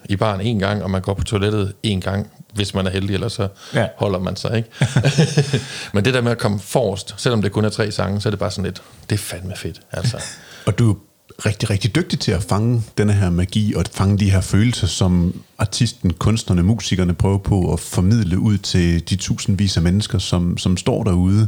i 0.10 0.16
baren 0.16 0.42
en 0.42 0.60
gang, 0.60 0.84
og 0.84 0.92
man 0.92 1.02
går 1.02 1.14
på 1.14 1.24
toilettet 1.24 1.74
en 1.84 2.02
gang, 2.02 2.30
hvis 2.54 2.74
man 2.74 2.88
er 2.88 2.92
heldig, 2.92 3.14
ellers 3.14 3.34
så 3.34 3.48
Ja. 3.74 3.88
holder 3.98 4.20
man 4.20 4.36
sig, 4.36 4.58
ikke? 4.58 4.70
Men 5.94 6.06
det 6.06 6.14
der 6.14 6.22
med 6.22 6.32
at 6.32 6.38
komme 6.38 6.60
forrest, 6.60 7.14
selvom 7.18 7.42
det 7.42 7.52
kun 7.52 7.66
er 7.66 7.70
tre 7.70 7.92
sange, 7.92 8.22
så 8.22 8.30
er 8.30 8.32
det 8.32 8.40
bare 8.40 8.52
sådan 8.52 8.64
lidt, 8.66 8.82
det 9.10 9.16
er 9.16 9.20
fandme 9.20 9.54
fedt, 9.56 9.82
altså. 9.92 10.24
Og 10.66 10.80
du 10.80 10.98
rigtig, 11.40 11.70
rigtig 11.70 11.96
dygtig 11.96 12.20
til 12.20 12.32
at 12.32 12.44
fange 12.44 12.84
denne 12.98 13.14
her 13.14 13.30
magi, 13.30 13.74
og 13.74 13.80
at 13.80 13.90
fange 13.94 14.18
de 14.18 14.32
her 14.32 14.42
følelser, 14.42 14.88
som 14.88 15.42
artisten, 15.58 16.14
kunstnerne, 16.14 16.64
musikerne 16.64 17.14
prøver 17.14 17.38
på 17.38 17.74
at 17.74 17.80
formidle 17.80 18.40
ud 18.40 18.58
til 18.58 19.10
de 19.10 19.16
tusindvis 19.16 19.78
af 19.78 19.84
mennesker, 19.84 20.18
som, 20.18 20.58
som 20.58 20.78
står 20.78 21.04
derude. 21.04 21.48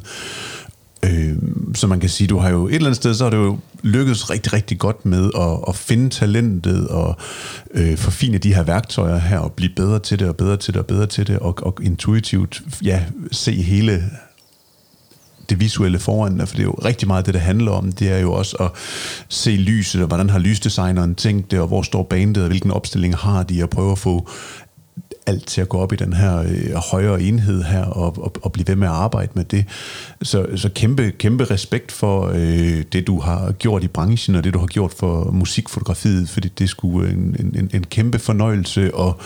Øh, 1.03 1.38
så 1.75 1.88
man 1.88 2.00
kan 2.00 2.10
sige, 2.10 2.27
du 2.27 2.38
har 2.38 2.50
jo 2.50 2.67
et 2.67 2.75
eller 2.75 2.88
andet 2.88 2.96
sted, 2.96 3.13
så 3.13 3.24
har 3.24 3.32
du 3.32 3.38
jo 3.38 3.58
lykkedes 3.84 4.29
rigtig, 4.29 4.53
rigtig 4.53 4.79
godt 4.79 5.06
med 5.06 5.32
at, 5.36 5.60
at 5.67 5.75
finde 5.75 6.10
talentet 6.10 6.88
og 6.88 7.17
øh, 7.72 7.98
forfine 7.98 8.38
de 8.38 8.53
her 8.53 8.63
værktøjer 8.63 9.17
her 9.17 9.39
og 9.39 9.53
blive 9.53 9.72
bedre 9.75 10.00
til 10.00 10.20
det 10.20 10.27
og 10.27 10.36
bedre 10.36 10.58
til 10.58 10.74
det 10.74 10.79
og 10.79 10.86
bedre 10.86 11.06
til 11.06 11.27
det 11.27 11.39
og, 11.39 11.58
og 11.62 11.77
intuitivt 11.84 12.62
ja, 12.84 13.03
se 13.32 13.62
hele 13.62 14.03
det 15.50 15.60
visuelle 15.60 16.00
foran 16.00 16.38
dig, 16.38 16.48
for 16.48 16.56
det 16.56 16.62
er 16.62 16.68
jo 16.68 16.80
rigtig 16.86 17.08
meget 17.08 17.25
det, 17.25 17.34
det 17.34 17.42
handler 17.42 17.72
om. 17.72 17.92
Det 17.92 18.12
er 18.12 18.20
jo 18.20 18.34
også 18.34 18.56
at 18.60 18.72
se 19.30 19.50
lyset, 19.51 20.01
og 20.01 20.08
hvordan 20.08 20.30
har 20.30 20.39
lysdesigneren 20.39 21.16
tænkt 21.16 21.51
det, 21.51 21.60
og 21.60 21.68
hvor 21.68 21.82
står 21.82 22.04
bandet, 22.04 22.44
og 22.44 22.50
hvilken 22.50 22.72
opstilling 22.72 23.16
har 23.16 23.44
de, 23.44 23.63
og 23.63 23.70
prøve 23.70 23.92
at 23.92 23.98
få 23.98 24.30
alt 25.27 25.48
til 25.48 25.62
at 25.62 25.70
gå 25.70 25.77
op 25.77 25.94
i 25.94 25.96
den 25.96 26.13
her 26.13 26.39
øh, 26.39 26.74
højere 26.92 27.22
enhed 27.22 27.63
her, 27.63 27.86
og, 27.86 28.24
og, 28.24 28.34
og 28.42 28.51
blive 28.51 28.68
ved 28.68 28.75
med 28.75 28.88
at 28.88 28.94
arbejde 28.94 29.32
med 29.36 29.44
det. 29.44 29.66
Så, 30.22 30.48
så 30.56 30.70
kæmpe, 30.70 31.12
kæmpe 31.12 31.44
respekt 31.46 31.92
for 31.92 32.32
øh, 32.36 32.84
det, 32.92 33.08
du 33.08 33.20
har 33.20 33.51
gjort 33.51 33.84
i 33.84 33.88
branchen, 33.88 34.36
og 34.36 34.44
det, 34.44 34.54
du 34.54 34.60
har 34.60 34.68
gjort 34.68 34.94
for 34.94 35.32
musikfotografiet, 35.32 36.30
fordi 36.30 36.48
det 36.48 36.70
skulle 36.70 37.12
en, 37.12 37.36
en, 37.56 37.70
en 37.74 37.84
kæmpe 37.84 38.20
fornøjelse, 38.20 38.96
og 38.96 39.20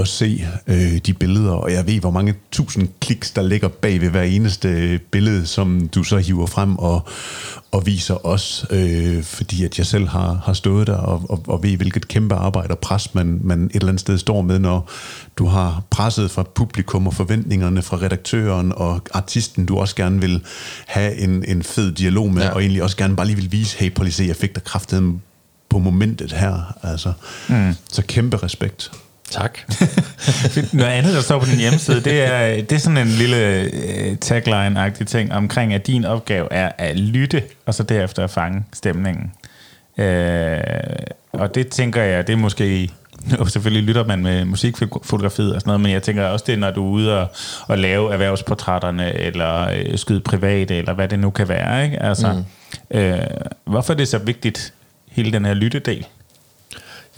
at 0.00 0.08
se 0.08 0.46
øh, 0.66 0.98
de 1.06 1.14
billeder, 1.14 1.52
og 1.52 1.72
jeg 1.72 1.86
ved, 1.86 2.00
hvor 2.00 2.10
mange 2.10 2.34
tusind 2.52 2.88
kliks, 3.00 3.30
der 3.30 3.42
ligger 3.42 3.68
bag 3.68 4.00
ved 4.00 4.08
hver 4.08 4.22
eneste 4.22 5.00
billede, 5.10 5.46
som 5.46 5.88
du 5.94 6.02
så 6.02 6.16
hiver 6.16 6.46
frem 6.46 6.78
og, 6.78 7.08
og 7.72 7.86
viser 7.86 8.26
os, 8.26 8.66
øh, 8.70 9.22
fordi 9.22 9.64
at 9.64 9.78
jeg 9.78 9.86
selv 9.86 10.08
har, 10.08 10.40
har 10.44 10.52
stået 10.52 10.86
der 10.86 10.96
og, 10.96 11.22
og, 11.28 11.42
og 11.46 11.62
ved, 11.62 11.76
hvilket 11.76 12.08
kæmpe 12.08 12.34
arbejde 12.34 12.70
og 12.70 12.78
pres, 12.78 13.14
man, 13.14 13.40
man 13.42 13.64
et 13.64 13.74
eller 13.74 13.88
andet 13.88 14.00
sted 14.00 14.18
står 14.18 14.42
med, 14.42 14.58
når 14.58 14.90
du 15.38 15.46
har 15.46 15.82
presset 15.90 16.30
fra 16.30 16.42
publikum 16.42 17.06
og 17.06 17.14
forventningerne 17.14 17.82
fra 17.82 17.96
redaktøren 17.96 18.72
og 18.76 19.00
artisten, 19.14 19.66
du 19.66 19.78
også 19.78 19.96
gerne 19.96 20.20
vil 20.20 20.42
have 20.86 21.16
en, 21.16 21.44
en 21.48 21.62
fed 21.62 21.92
dialog 21.92 22.32
med, 22.32 22.42
ja. 22.42 22.50
og 22.50 22.60
egentlig 22.60 22.82
også 22.82 22.96
gerne 22.96 23.16
bare 23.16 23.26
lige 23.26 23.36
vil 23.36 23.52
vise, 23.52 23.78
hey, 23.78 23.94
prøv 23.94 24.02
lige 24.02 24.14
se, 24.14 24.24
jeg 24.24 24.36
fik 24.36 24.54
da 24.54 24.60
kraftet 24.60 25.18
på 25.68 25.78
momentet 25.78 26.32
her. 26.32 26.74
Altså. 26.82 27.12
Mm. 27.48 27.74
Så 27.92 28.02
kæmpe 28.02 28.36
respekt. 28.36 28.90
Tak. 29.30 29.58
Noget 30.72 30.90
andet, 30.90 31.14
der 31.14 31.20
står 31.20 31.38
på 31.38 31.46
din 31.46 31.58
hjemmeside, 31.58 32.00
det 32.00 32.22
er, 32.22 32.56
det 32.56 32.72
er 32.72 32.78
sådan 32.78 32.98
en 32.98 33.08
lille 33.08 33.70
uh, 33.72 34.16
tagline-agtig 34.20 35.06
ting 35.06 35.32
omkring, 35.32 35.74
at 35.74 35.86
din 35.86 36.04
opgave 36.04 36.52
er 36.52 36.72
at 36.78 36.96
lytte, 36.96 37.42
og 37.66 37.74
så 37.74 37.82
derefter 37.82 38.24
at 38.24 38.30
fange 38.30 38.64
stemningen. 38.72 39.32
Uh, 39.98 41.40
og 41.40 41.54
det 41.54 41.68
tænker 41.68 42.02
jeg, 42.02 42.26
det 42.26 42.32
er 42.32 42.36
måske... 42.36 42.90
Og 43.38 43.50
selvfølgelig 43.50 43.82
lytter 43.82 44.04
man 44.04 44.22
med 44.22 44.44
musikfotografiet 44.44 45.54
og 45.54 45.60
sådan 45.60 45.68
noget, 45.68 45.80
men 45.80 45.92
jeg 45.92 46.02
tænker 46.02 46.24
også, 46.24 46.44
det 46.48 46.58
når 46.58 46.70
du 46.70 46.84
er 46.86 46.90
ude 46.90 47.20
og, 47.20 47.28
og 47.66 47.78
lave 47.78 48.12
erhvervsportrætterne, 48.12 49.14
eller 49.14 49.70
uh, 49.70 49.96
skyde 49.98 50.20
private, 50.20 50.76
eller 50.76 50.92
hvad 50.92 51.08
det 51.08 51.18
nu 51.18 51.30
kan 51.30 51.48
være. 51.48 51.84
Ikke? 51.84 52.02
Altså, 52.02 52.44
mm. 52.90 53.00
uh, 53.00 53.18
hvorfor 53.64 53.92
er 53.92 53.96
det 53.96 54.08
så 54.08 54.18
vigtigt, 54.18 54.72
hele 55.10 55.32
den 55.32 55.44
her 55.44 55.54
lyttedel? 55.54 56.06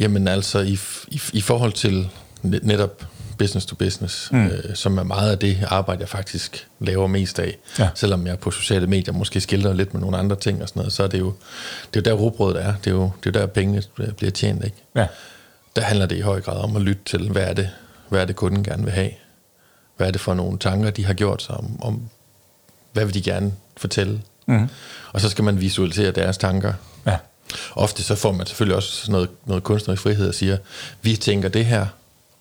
Jamen 0.01 0.29
altså, 0.29 0.59
i, 0.59 0.79
i, 1.09 1.21
i 1.33 1.41
forhold 1.41 1.73
til 1.73 2.09
netop 2.43 3.07
business 3.39 3.67
to 3.67 3.77
business, 3.77 4.33
mm. 4.33 4.47
øh, 4.47 4.75
som 4.75 4.99
er 4.99 5.03
meget 5.03 5.31
af 5.31 5.39
det 5.39 5.59
arbejde, 5.67 6.01
jeg 6.01 6.09
faktisk 6.09 6.69
laver 6.81 7.07
mest 7.07 7.39
af. 7.39 7.57
Ja. 7.79 7.89
Selvom 7.95 8.27
jeg 8.27 8.39
på 8.39 8.51
sociale 8.51 8.87
medier 8.87 9.15
måske 9.15 9.41
skildrer 9.41 9.73
lidt 9.73 9.95
med 9.95 10.01
nogle 10.01 10.17
andre 10.17 10.37
ting 10.37 10.63
og 10.63 10.69
sådan 10.69 10.81
noget, 10.81 10.93
så 10.93 11.03
er 11.03 11.07
det 11.07 11.19
jo, 11.19 11.35
det 11.95 12.07
er 12.07 12.11
jo 12.11 12.17
der 12.17 12.23
robrødet 12.23 12.63
er. 12.63 12.75
Det 12.85 12.87
er 12.87 12.95
jo, 12.95 13.11
det 13.25 13.37
er 13.37 13.41
jo 13.41 13.41
der 13.41 13.47
pengene 13.47 13.83
bliver 14.17 14.31
tjent, 14.31 14.65
ikke? 14.65 14.77
Ja. 14.97 15.07
Der 15.77 15.83
handler 15.83 16.07
det 16.07 16.17
i 16.17 16.21
høj 16.21 16.41
grad 16.41 16.57
om 16.65 16.77
at 16.77 16.83
lytte 16.83 17.03
til, 17.05 17.31
hvad 17.31 17.43
er 17.43 17.55
det, 17.55 17.69
hvad 18.09 18.21
er 18.21 18.25
det 18.25 18.37
kunden 18.37 18.65
gerne 18.65 18.85
vil 18.85 18.93
have? 18.93 19.11
Hvad 19.97 20.07
er 20.07 20.11
det 20.11 20.21
for 20.21 20.35
nogle 20.35 20.59
tanker, 20.59 20.91
de 20.91 21.05
har 21.05 21.15
gjort 21.15 21.43
sig 21.43 21.55
om, 21.55 21.83
om 21.83 22.03
hvad 22.93 23.05
vil 23.05 23.15
de 23.15 23.23
gerne 23.23 23.53
fortælle? 23.77 24.21
Mm. 24.47 24.69
Og 25.13 25.21
så 25.21 25.29
skal 25.29 25.45
man 25.45 25.61
visualisere 25.61 26.11
deres 26.11 26.39
tanker. 26.39 26.73
Ofte 27.75 28.03
så 28.03 28.15
får 28.15 28.33
man 28.33 28.47
selvfølgelig 28.47 28.77
også 28.77 29.11
noget, 29.13 29.29
noget 29.45 29.63
kunstnerisk 29.63 30.03
frihed 30.03 30.29
og 30.29 30.35
siger, 30.35 30.57
vi 31.03 31.17
tænker 31.17 31.49
det 31.49 31.67
her, 31.67 31.87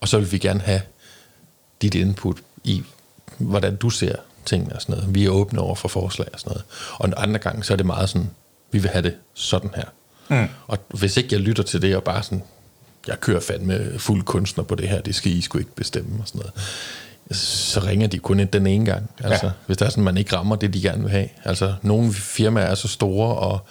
og 0.01 0.07
så 0.07 0.19
vil 0.19 0.31
vi 0.31 0.37
gerne 0.37 0.61
have 0.61 0.81
dit 1.81 1.95
input 1.95 2.37
i, 2.63 2.83
hvordan 3.37 3.75
du 3.75 3.89
ser 3.89 4.15
tingene 4.45 4.75
og 4.75 4.81
sådan 4.81 4.95
noget. 4.95 5.15
Vi 5.15 5.25
er 5.25 5.29
åbne 5.29 5.59
over 5.61 5.75
for 5.75 5.87
forslag 5.87 6.27
og 6.33 6.39
sådan 6.39 6.51
noget. 6.51 6.63
Og 6.93 7.07
en 7.07 7.13
anden 7.17 7.39
gang, 7.39 7.65
så 7.65 7.73
er 7.73 7.77
det 7.77 7.85
meget 7.85 8.09
sådan, 8.09 8.29
vi 8.71 8.79
vil 8.79 8.89
have 8.89 9.03
det 9.03 9.15
sådan 9.33 9.71
her. 9.75 9.85
Mm. 10.27 10.49
Og 10.67 10.77
hvis 10.87 11.17
ikke 11.17 11.29
jeg 11.31 11.39
lytter 11.39 11.63
til 11.63 11.81
det, 11.81 11.95
og 11.95 12.03
bare 12.03 12.23
sådan, 12.23 12.43
jeg 13.07 13.19
kører 13.19 13.39
fandme 13.39 13.99
fuld 13.99 14.23
kunstner 14.23 14.63
på 14.63 14.75
det 14.75 14.89
her, 14.89 15.01
det 15.01 15.15
skal 15.15 15.31
I 15.31 15.41
sgu 15.41 15.57
ikke 15.57 15.75
bestemme 15.75 16.21
og 16.21 16.27
sådan 16.27 16.39
noget, 16.39 16.53
så 17.37 17.79
ringer 17.79 18.07
de 18.07 18.19
kun 18.19 18.39
den 18.39 18.67
ene 18.67 18.85
gang. 18.85 19.09
Altså, 19.23 19.45
ja. 19.45 19.51
Hvis 19.65 19.77
der 19.77 19.85
er 19.85 19.89
sådan, 19.89 20.03
man 20.03 20.17
ikke 20.17 20.35
rammer 20.35 20.55
det, 20.55 20.73
de 20.73 20.81
gerne 20.81 21.01
vil 21.01 21.11
have. 21.11 21.29
Altså, 21.43 21.73
nogle 21.81 22.13
firmaer 22.13 22.65
er 22.65 22.75
så 22.75 22.87
store, 22.87 23.35
og 23.35 23.67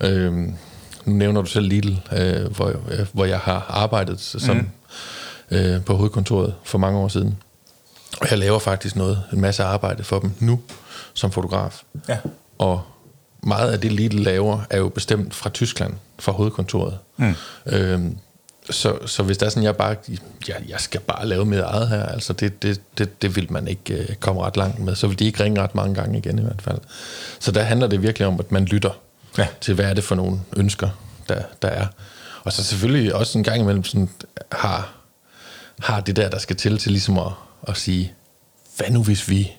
øh, 0.00 0.32
nu 1.04 1.12
nævner 1.12 1.42
du 1.42 1.48
selv 1.48 1.66
Lidl, 1.66 1.94
øh, 2.12 2.56
hvor, 2.56 2.68
øh, 2.68 3.06
hvor 3.12 3.24
jeg 3.24 3.38
har 3.38 3.66
arbejdet 3.68 4.20
som 4.20 4.56
mm 4.56 4.70
øh, 5.50 5.84
på 5.84 5.96
hovedkontoret 5.96 6.54
for 6.64 6.78
mange 6.78 6.98
år 6.98 7.08
siden. 7.08 7.36
Og 8.20 8.26
jeg 8.30 8.38
laver 8.38 8.58
faktisk 8.58 8.96
noget, 8.96 9.22
en 9.32 9.40
masse 9.40 9.62
arbejde 9.62 10.04
for 10.04 10.18
dem 10.18 10.32
nu, 10.40 10.60
som 11.14 11.32
fotograf. 11.32 11.82
Ja. 12.08 12.18
Og 12.58 12.82
meget 13.42 13.72
af 13.72 13.80
det, 13.80 13.92
Lidl 13.92 14.16
laver, 14.16 14.60
er 14.70 14.78
jo 14.78 14.88
bestemt 14.88 15.34
fra 15.34 15.50
Tyskland, 15.50 15.94
fra 16.18 16.32
hovedkontoret. 16.32 16.98
Mm. 17.16 17.34
Øhm, 17.66 18.18
så, 18.70 18.98
så 19.06 19.22
hvis 19.22 19.38
der 19.38 19.46
er 19.46 19.50
sådan, 19.50 19.62
jeg 19.62 19.76
bare, 19.76 19.96
ja, 20.48 20.54
jeg 20.68 20.80
skal 20.80 21.00
bare 21.00 21.26
lave 21.26 21.44
mit 21.44 21.60
eget 21.60 21.88
her, 21.88 22.02
altså 22.02 22.32
det, 22.32 22.62
det, 22.62 22.80
det, 22.98 23.22
det 23.22 23.36
vil 23.36 23.52
man 23.52 23.68
ikke 23.68 23.94
øh, 23.94 24.14
komme 24.14 24.42
ret 24.42 24.56
langt 24.56 24.78
med. 24.78 24.94
Så 24.94 25.06
vil 25.06 25.18
de 25.18 25.24
ikke 25.24 25.44
ringe 25.44 25.62
ret 25.62 25.74
mange 25.74 25.94
gange 25.94 26.18
igen 26.18 26.38
i 26.38 26.42
hvert 26.42 26.62
fald. 26.62 26.78
Så 27.38 27.52
der 27.52 27.62
handler 27.62 27.86
det 27.86 28.02
virkelig 28.02 28.28
om, 28.28 28.40
at 28.40 28.52
man 28.52 28.64
lytter 28.64 28.90
ja. 29.38 29.46
til, 29.60 29.74
hvad 29.74 29.84
er 29.84 29.94
det 29.94 30.04
for 30.04 30.14
nogle 30.14 30.40
ønsker, 30.56 30.88
der, 31.28 31.42
der 31.62 31.68
er. 31.68 31.86
Og 32.44 32.52
så 32.52 32.64
selvfølgelig 32.64 33.14
også 33.14 33.38
en 33.38 33.44
gang 33.44 33.60
imellem 33.60 33.84
sådan, 33.84 34.08
har 34.52 34.96
har 35.80 36.00
det 36.00 36.16
der, 36.16 36.30
der 36.30 36.38
skal 36.38 36.56
til 36.56 36.78
til 36.78 36.92
ligesom 36.92 37.18
at, 37.18 37.32
at 37.68 37.76
sige, 37.76 38.12
hvad 38.76 38.90
nu 38.90 39.02
hvis 39.02 39.28
vi 39.28 39.52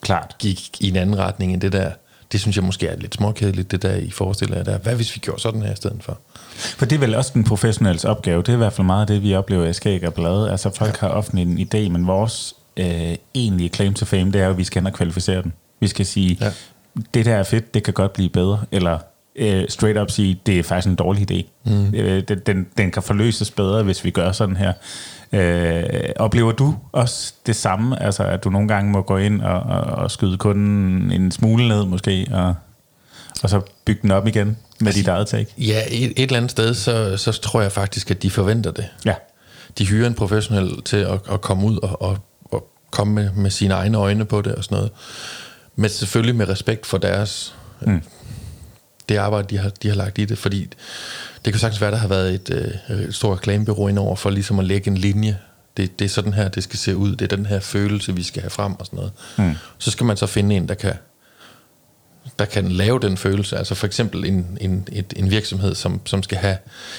Klart. 0.00 0.36
gik 0.38 0.80
i 0.80 0.88
en 0.88 0.96
anden 0.96 1.18
retning 1.18 1.52
end 1.52 1.60
det 1.60 1.72
der? 1.72 1.90
Det 2.32 2.40
synes 2.40 2.56
jeg 2.56 2.64
måske 2.64 2.86
er 2.86 2.96
lidt 2.96 3.14
småkedeligt, 3.14 3.70
det 3.70 3.82
der 3.82 3.94
I 3.94 4.10
forestiller 4.10 4.56
jer 4.56 4.64
der. 4.64 4.78
Hvad 4.78 4.94
hvis 4.94 5.14
vi 5.14 5.20
gjorde 5.20 5.42
sådan 5.42 5.62
her 5.62 5.72
i 5.72 5.76
stedet 5.76 6.02
for? 6.02 6.18
For 6.54 6.86
det 6.86 6.96
er 6.96 7.00
vel 7.00 7.14
også 7.14 7.30
den 7.34 7.44
professionelle 7.44 8.08
opgave. 8.08 8.42
Det 8.42 8.48
er 8.48 8.52
i 8.52 8.56
hvert 8.56 8.72
fald 8.72 8.86
meget 8.86 9.00
af 9.00 9.06
det, 9.06 9.22
vi 9.22 9.34
oplever 9.34 9.66
i 9.66 9.72
Skæg 9.72 10.06
og 10.06 10.14
Blade. 10.14 10.50
Altså 10.50 10.70
folk 10.70 11.02
ja. 11.02 11.08
har 11.08 11.08
ofte 11.08 11.36
en 11.38 11.58
idé, 11.58 11.88
men 11.88 12.06
vores 12.06 12.54
øh, 12.76 13.16
egentlige 13.34 13.68
claim 13.68 13.94
to 13.94 14.04
fame, 14.04 14.32
det 14.32 14.40
er 14.40 14.44
jo, 14.44 14.50
at 14.50 14.58
vi 14.58 14.64
skal 14.64 14.92
kvalificere 14.92 15.42
den. 15.42 15.52
Vi 15.80 15.88
skal 15.88 16.06
sige, 16.06 16.38
ja. 16.40 16.52
Det 17.14 17.24
der 17.24 17.34
er 17.34 17.42
fedt, 17.42 17.74
det 17.74 17.82
kan 17.82 17.94
godt 17.94 18.12
blive 18.12 18.28
bedre. 18.28 18.60
Eller 18.72 18.98
øh, 19.36 19.64
straight 19.68 19.98
up 19.98 20.10
sige, 20.10 20.40
det 20.46 20.58
er 20.58 20.62
faktisk 20.62 20.88
en 20.88 20.94
dårlig 20.94 21.30
idé. 21.30 21.46
Mm. 21.64 21.94
Øh, 21.94 22.22
den, 22.46 22.66
den 22.78 22.90
kan 22.90 23.02
forløses 23.02 23.50
bedre, 23.50 23.82
hvis 23.82 24.04
vi 24.04 24.10
gør 24.10 24.32
sådan 24.32 24.56
her. 24.56 24.72
Øh, 25.32 25.84
oplever 26.16 26.52
du 26.52 26.74
også 26.92 27.34
det 27.46 27.56
samme? 27.56 28.02
Altså, 28.02 28.22
at 28.22 28.44
du 28.44 28.50
nogle 28.50 28.68
gange 28.68 28.90
må 28.92 29.02
gå 29.02 29.16
ind 29.16 29.42
og, 29.42 29.60
og, 29.60 29.80
og 29.80 30.10
skyde 30.10 30.36
kunden 30.36 31.12
en 31.12 31.30
smule 31.32 31.68
ned 31.68 31.84
måske, 31.84 32.26
og, 32.32 32.54
og 33.42 33.50
så 33.50 33.60
bygge 33.84 34.02
den 34.02 34.10
op 34.10 34.26
igen 34.26 34.56
med 34.80 34.86
altså, 34.86 34.98
dit 34.98 35.08
eget 35.08 35.26
take? 35.26 35.54
Ja, 35.58 35.82
et, 35.90 36.04
et 36.04 36.22
eller 36.22 36.36
andet 36.36 36.50
sted, 36.50 36.74
så, 36.74 37.16
så 37.16 37.32
tror 37.32 37.60
jeg 37.60 37.72
faktisk, 37.72 38.10
at 38.10 38.22
de 38.22 38.30
forventer 38.30 38.70
det. 38.70 38.84
Ja. 39.04 39.14
De 39.78 39.86
hyrer 39.86 40.06
en 40.06 40.14
professionel 40.14 40.82
til 40.82 40.96
at, 40.96 41.20
at 41.32 41.40
komme 41.40 41.66
ud 41.66 41.78
og, 41.82 42.02
og, 42.02 42.18
og 42.44 42.68
komme 42.90 43.14
med, 43.14 43.30
med 43.32 43.50
sine 43.50 43.74
egne 43.74 43.98
øjne 43.98 44.24
på 44.24 44.42
det 44.42 44.54
og 44.54 44.64
sådan 44.64 44.76
noget. 44.76 44.90
Men 45.76 45.90
selvfølgelig 45.90 46.36
med 46.36 46.48
respekt 46.48 46.86
for 46.86 46.98
deres... 46.98 47.54
Mm. 47.80 48.02
Det 49.08 49.16
arbejde, 49.16 49.48
de 49.48 49.58
har, 49.58 49.68
de 49.68 49.88
har 49.88 49.94
lagt 49.94 50.18
i 50.18 50.24
det, 50.24 50.38
fordi 50.38 50.68
det 51.44 51.52
kan 51.52 51.60
sagtens 51.60 51.80
være, 51.80 51.90
der 51.90 51.96
har 51.96 52.08
været 52.08 52.34
et, 52.34 52.78
øh, 52.90 53.00
et 53.00 53.14
stort 53.14 53.38
reklamebyrå 53.38 53.88
indover 53.88 54.16
for 54.16 54.30
ligesom 54.30 54.58
at 54.58 54.64
lægge 54.64 54.90
en 54.90 54.96
linje. 54.96 55.38
Det, 55.76 55.98
det 55.98 56.04
er 56.04 56.08
sådan 56.08 56.32
her, 56.32 56.48
det 56.48 56.62
skal 56.62 56.78
se 56.78 56.96
ud. 56.96 57.16
Det 57.16 57.32
er 57.32 57.36
den 57.36 57.46
her 57.46 57.60
følelse, 57.60 58.14
vi 58.14 58.22
skal 58.22 58.42
have 58.42 58.50
frem 58.50 58.72
og 58.72 58.86
sådan 58.86 58.96
noget. 58.96 59.12
Mm. 59.38 59.54
Så 59.78 59.90
skal 59.90 60.06
man 60.06 60.16
så 60.16 60.26
finde 60.26 60.56
en, 60.56 60.68
der 60.68 60.74
kan, 60.74 60.94
der 62.38 62.44
kan 62.44 62.68
lave 62.68 63.00
den 63.00 63.16
følelse. 63.16 63.56
Altså 63.56 63.74
for 63.74 63.86
eksempel 63.86 64.24
en, 64.24 64.58
en, 64.60 64.88
et, 64.92 65.14
en 65.16 65.30
virksomhed, 65.30 65.74
som, 65.74 66.00
som 66.04 66.22
skal 66.22 66.38
have, 66.38 66.56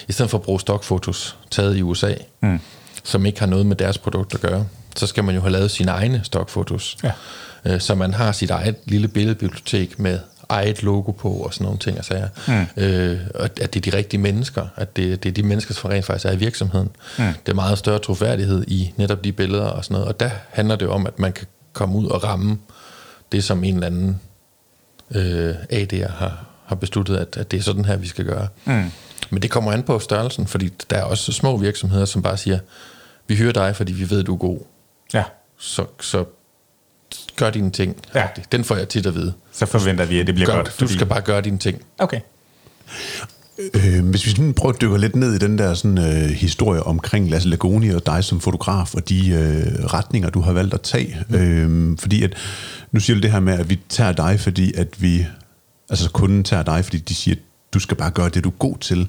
i 0.07 0.11
stedet 0.11 0.31
for 0.31 0.37
at 0.37 0.43
bruge 0.43 0.59
stokfotos 0.59 1.37
taget 1.51 1.77
i 1.77 1.81
USA, 1.81 2.13
mm. 2.41 2.59
som 3.03 3.25
ikke 3.25 3.39
har 3.39 3.47
noget 3.47 3.65
med 3.65 3.75
deres 3.75 3.97
produkt 3.97 4.33
at 4.33 4.41
gøre, 4.41 4.67
så 4.95 5.07
skal 5.07 5.23
man 5.23 5.35
jo 5.35 5.41
have 5.41 5.51
lavet 5.51 5.71
sine 5.71 5.91
egne 5.91 6.21
stokfotos. 6.23 6.97
Ja. 7.03 7.11
Øh, 7.67 7.81
så 7.81 7.95
man 7.95 8.13
har 8.13 8.31
sit 8.31 8.49
eget 8.49 8.75
lille 8.85 9.07
billedbibliotek 9.07 9.99
med 9.99 10.19
eget 10.49 10.83
logo 10.83 11.11
på 11.11 11.29
og 11.29 11.53
sådan 11.53 11.65
nogle 11.65 11.79
ting. 11.79 11.97
Altså, 11.97 12.27
mm. 12.47 12.83
øh, 12.83 13.19
at 13.35 13.73
det 13.73 13.87
er 13.87 13.91
de 13.91 13.97
rigtige 13.97 14.21
mennesker, 14.21 14.67
at 14.75 14.95
det, 14.95 15.23
det 15.23 15.29
er 15.29 15.33
de 15.33 15.43
mennesker, 15.43 15.73
som 15.73 15.89
rent 15.89 16.05
faktisk 16.05 16.25
er 16.25 16.31
i 16.31 16.37
virksomheden. 16.37 16.89
Mm. 17.17 17.25
Det 17.45 17.51
er 17.51 17.55
meget 17.55 17.77
større 17.77 17.99
troværdighed 17.99 18.63
i 18.67 18.93
netop 18.97 19.23
de 19.23 19.31
billeder 19.31 19.65
og 19.65 19.83
sådan 19.83 19.93
noget. 19.93 20.07
Og 20.07 20.19
der 20.19 20.29
handler 20.49 20.75
det 20.75 20.87
om, 20.87 21.07
at 21.07 21.19
man 21.19 21.33
kan 21.33 21.47
komme 21.73 21.95
ud 21.95 22.05
og 22.05 22.23
ramme 22.23 22.59
det, 23.31 23.43
som 23.43 23.63
en 23.63 23.73
eller 23.73 23.87
anden 23.87 24.19
øh, 25.15 25.55
AD'er 25.73 26.11
har, 26.11 26.45
har 26.65 26.75
besluttet, 26.75 27.17
at, 27.17 27.37
at 27.37 27.51
det 27.51 27.59
er 27.59 27.63
sådan 27.63 27.85
her, 27.85 27.97
vi 27.97 28.07
skal 28.07 28.25
gøre. 28.25 28.47
Mm. 28.65 28.91
Men 29.29 29.41
det 29.41 29.51
kommer 29.51 29.71
an 29.71 29.83
på 29.83 29.99
størrelsen, 29.99 30.47
fordi 30.47 30.69
der 30.89 30.97
er 30.97 31.03
også 31.03 31.31
små 31.31 31.57
virksomheder, 31.57 32.05
som 32.05 32.21
bare 32.21 32.37
siger, 32.37 32.59
vi 33.27 33.35
hører 33.35 33.53
dig, 33.53 33.75
fordi 33.75 33.93
vi 33.93 34.09
ved, 34.09 34.23
du 34.23 34.33
er 34.33 34.37
god. 34.37 34.59
Ja. 35.13 35.23
Så, 35.57 35.85
så 36.01 36.25
gør 37.37 37.49
dine 37.49 37.71
ting. 37.71 37.95
Ja. 38.15 38.27
Den 38.51 38.63
får 38.63 38.75
jeg 38.75 38.89
tit 38.89 39.05
at 39.05 39.15
vide. 39.15 39.33
Så 39.51 39.65
forventer 39.65 40.05
vi, 40.05 40.19
at 40.19 40.27
det 40.27 40.35
bliver 40.35 40.49
gør, 40.49 40.55
godt. 40.55 40.69
Fordi... 40.69 40.85
Du 40.85 40.93
skal 40.93 41.07
bare 41.07 41.21
gøre 41.21 41.41
dine 41.41 41.57
ting. 41.57 41.81
Okay. 41.97 42.19
Øh, 43.73 44.09
hvis 44.09 44.25
vi 44.25 44.31
sådan 44.31 44.53
prøver 44.53 44.73
at 44.73 44.81
dykke 44.81 44.97
lidt 44.97 45.15
ned 45.15 45.33
i 45.33 45.37
den 45.37 45.57
der 45.57 45.73
sådan, 45.73 45.97
øh, 45.97 46.29
historie 46.29 46.83
omkring 46.83 47.29
Lasse 47.29 47.49
Lagoni 47.49 47.89
og 47.89 48.05
dig 48.05 48.23
som 48.23 48.41
fotograf, 48.41 48.95
og 48.95 49.09
de 49.09 49.29
øh, 49.29 49.85
retninger, 49.85 50.29
du 50.29 50.41
har 50.41 50.53
valgt 50.53 50.73
at 50.73 50.81
tage. 50.81 51.17
Mm. 51.29 51.35
Øh, 51.35 51.97
fordi 51.97 52.23
at, 52.23 52.33
nu 52.91 52.99
siger 52.99 53.15
du 53.15 53.21
det 53.21 53.31
her 53.31 53.39
med, 53.39 53.53
at 53.53 53.69
vi 53.69 53.79
tager 53.89 54.11
dig, 54.11 54.39
fordi 54.39 54.73
at 54.73 55.01
vi, 55.01 55.25
altså 55.89 56.09
kunden 56.11 56.43
tager 56.43 56.63
dig, 56.63 56.83
fordi 56.83 56.97
de 56.97 57.15
siger, 57.15 57.35
at 57.35 57.41
du 57.77 57.81
skal 57.81 57.97
bare 57.97 58.11
gøre 58.11 58.29
det, 58.29 58.43
du 58.43 58.49
er 58.49 58.53
god 58.53 58.77
til. 58.77 59.07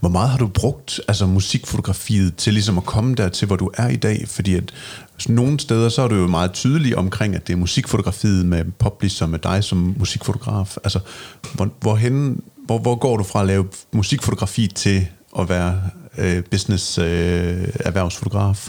Hvor 0.00 0.08
meget 0.08 0.30
har 0.30 0.38
du 0.38 0.46
brugt 0.46 1.00
altså 1.08 1.26
musikfotografiet 1.26 2.36
til 2.36 2.52
ligesom 2.52 2.78
at 2.78 2.84
komme 2.84 3.14
der 3.14 3.28
til, 3.28 3.46
hvor 3.46 3.56
du 3.56 3.70
er 3.74 3.88
i 3.88 3.96
dag? 3.96 4.24
Fordi 4.26 4.54
at 4.54 4.72
nogle 5.28 5.60
steder, 5.60 5.88
så 5.88 6.02
er 6.02 6.08
du 6.08 6.14
jo 6.14 6.26
meget 6.26 6.52
tydelig 6.52 6.98
omkring, 6.98 7.34
at 7.34 7.46
det 7.46 7.52
er 7.52 7.56
musikfotografiet 7.56 8.46
med 8.46 8.64
Publisher, 8.78 9.26
med 9.26 9.38
dig 9.38 9.64
som 9.64 9.94
musikfotograf. 9.98 10.76
Altså, 10.84 11.00
hvor, 11.54 11.68
hvorhen, 11.80 12.42
hvor, 12.66 12.78
hvor 12.78 12.94
går 12.94 13.16
du 13.16 13.24
fra 13.24 13.40
at 13.40 13.46
lave 13.46 13.68
musikfotografi 13.92 14.66
til 14.66 15.06
at 15.38 15.48
være 15.48 15.80
øh, 16.18 16.42
business 16.50 16.98
øh, 16.98 17.68
erhvervsfotograf? 17.80 18.68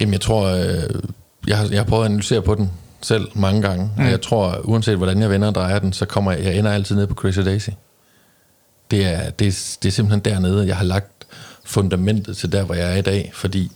Jamen, 0.00 0.12
jeg 0.12 0.20
tror, 0.20 0.46
øh, 0.46 1.02
jeg, 1.46 1.58
har, 1.58 1.68
jeg 1.68 1.78
har 1.78 1.84
prøvet 1.84 2.04
at 2.04 2.08
analysere 2.08 2.42
på 2.42 2.54
den 2.54 2.70
selv 3.02 3.28
mange 3.34 3.62
gange, 3.62 3.90
mm. 3.96 4.04
og 4.04 4.10
jeg 4.10 4.20
tror, 4.20 4.60
uanset 4.64 4.96
hvordan 4.96 5.20
jeg 5.20 5.30
vender 5.30 5.48
og 5.48 5.54
drejer 5.54 5.78
den, 5.78 5.92
så 5.92 6.06
kommer 6.06 6.32
jeg, 6.32 6.44
jeg 6.44 6.58
ender 6.58 6.72
altid 6.72 6.96
ned 6.96 7.06
på 7.06 7.14
Crazy 7.14 7.38
Daisy. 7.38 7.70
Det 8.90 9.06
er, 9.06 9.30
det, 9.30 9.46
er, 9.46 9.76
det 9.82 9.88
er 9.88 9.92
simpelthen 9.92 10.20
dernede, 10.20 10.66
jeg 10.66 10.76
har 10.76 10.84
lagt 10.84 11.26
fundamentet 11.64 12.36
til 12.36 12.52
der, 12.52 12.62
hvor 12.62 12.74
jeg 12.74 12.92
er 12.92 12.96
i 12.96 13.02
dag, 13.02 13.30
fordi 13.34 13.70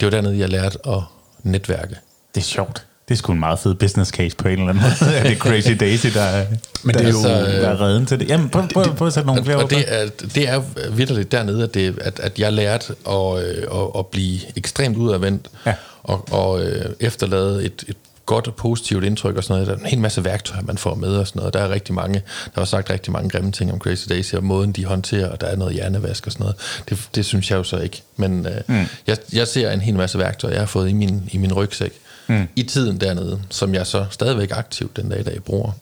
det 0.00 0.04
var 0.04 0.10
dernede, 0.10 0.38
jeg 0.38 0.48
lærte 0.48 0.78
at 0.88 1.02
netværke. 1.42 1.96
Det 2.34 2.40
er 2.40 2.44
sjovt. 2.44 2.84
Det 3.08 3.14
er 3.14 3.18
sgu 3.18 3.32
en 3.32 3.40
meget 3.40 3.58
fed 3.58 3.74
business 3.74 4.10
case 4.10 4.36
på 4.36 4.48
en 4.48 4.58
eller 4.58 4.68
anden 4.68 4.82
måde. 4.82 5.12
det 5.22 5.32
er 5.32 5.36
Crazy 5.36 5.72
Daisy, 5.80 6.06
der, 6.06 6.44
Men 6.82 6.94
der, 6.94 7.00
det 7.00 7.08
er 7.08 7.12
jo, 7.12 7.22
der 7.62 7.68
er 7.68 7.80
redden 7.80 8.06
til 8.06 8.20
det. 8.20 8.28
Jamen, 8.28 8.48
prøv, 8.48 8.68
prøv, 8.74 8.84
prøv 8.96 9.06
at 9.06 9.14
sætte 9.14 9.26
nogle 9.26 9.44
flere 9.44 9.56
og 9.56 9.70
det 9.70 9.84
er, 9.86 10.08
det 10.34 10.48
er 10.48 10.62
vidderligt 10.90 11.32
dernede, 11.32 11.64
at, 11.64 11.74
det, 11.74 11.98
at, 12.00 12.20
at 12.20 12.38
jeg 12.38 12.52
lærte 12.52 12.94
at, 13.08 13.44
øh, 13.44 13.62
at, 13.72 13.90
at 13.98 14.06
blive 14.06 14.40
ekstremt 14.56 14.96
udadvendt 14.96 15.48
ja. 15.66 15.74
og, 16.02 16.32
og 16.32 16.62
øh, 16.62 16.84
efterlade 17.00 17.64
et, 17.64 17.84
et 17.88 17.96
godt 18.28 18.46
og 18.46 18.54
positivt 18.54 19.04
indtryk 19.04 19.36
og 19.36 19.44
sådan 19.44 19.54
noget. 19.54 19.66
Der 19.66 19.74
er 19.74 19.78
en 19.78 19.86
hel 19.86 19.98
masse 19.98 20.24
værktøjer, 20.24 20.62
man 20.62 20.78
får 20.78 20.94
med 20.94 21.16
og 21.16 21.26
sådan 21.26 21.40
noget. 21.40 21.54
Der 21.54 21.60
er 21.60 21.70
rigtig 21.70 21.94
mange, 21.94 22.22
der 22.54 22.60
har 22.60 22.64
sagt 22.64 22.90
rigtig 22.90 23.12
mange 23.12 23.30
grimme 23.30 23.52
ting 23.52 23.72
om 23.72 23.78
Crazy 23.78 24.08
Daisy, 24.08 24.34
og 24.34 24.44
måden 24.44 24.72
de 24.72 24.84
håndterer, 24.84 25.30
og 25.30 25.40
der 25.40 25.46
er 25.46 25.56
noget 25.56 25.74
hjernevask 25.74 26.26
og 26.26 26.32
sådan 26.32 26.44
noget. 26.44 26.56
Det, 26.88 27.08
det 27.14 27.24
synes 27.24 27.50
jeg 27.50 27.56
jo 27.56 27.62
så 27.62 27.78
ikke. 27.78 28.02
Men 28.16 28.46
øh, 28.46 28.60
mm. 28.66 28.84
jeg, 29.06 29.16
jeg 29.32 29.48
ser 29.48 29.70
en 29.70 29.80
hel 29.80 29.96
masse 29.96 30.18
værktøjer, 30.18 30.54
jeg 30.54 30.60
har 30.60 30.66
fået 30.66 30.90
i 30.90 30.92
min, 30.92 31.28
i 31.32 31.38
min 31.38 31.52
rygsæk 31.52 31.92
mm. 32.26 32.48
i 32.56 32.62
tiden 32.62 33.00
dernede, 33.00 33.42
som 33.50 33.74
jeg 33.74 33.86
så 33.86 34.06
stadigvæk 34.10 34.50
aktivt 34.50 34.96
den 34.96 35.08
dag 35.08 35.20
i 35.20 35.22
dag 35.22 35.42
bruger. 35.42 35.72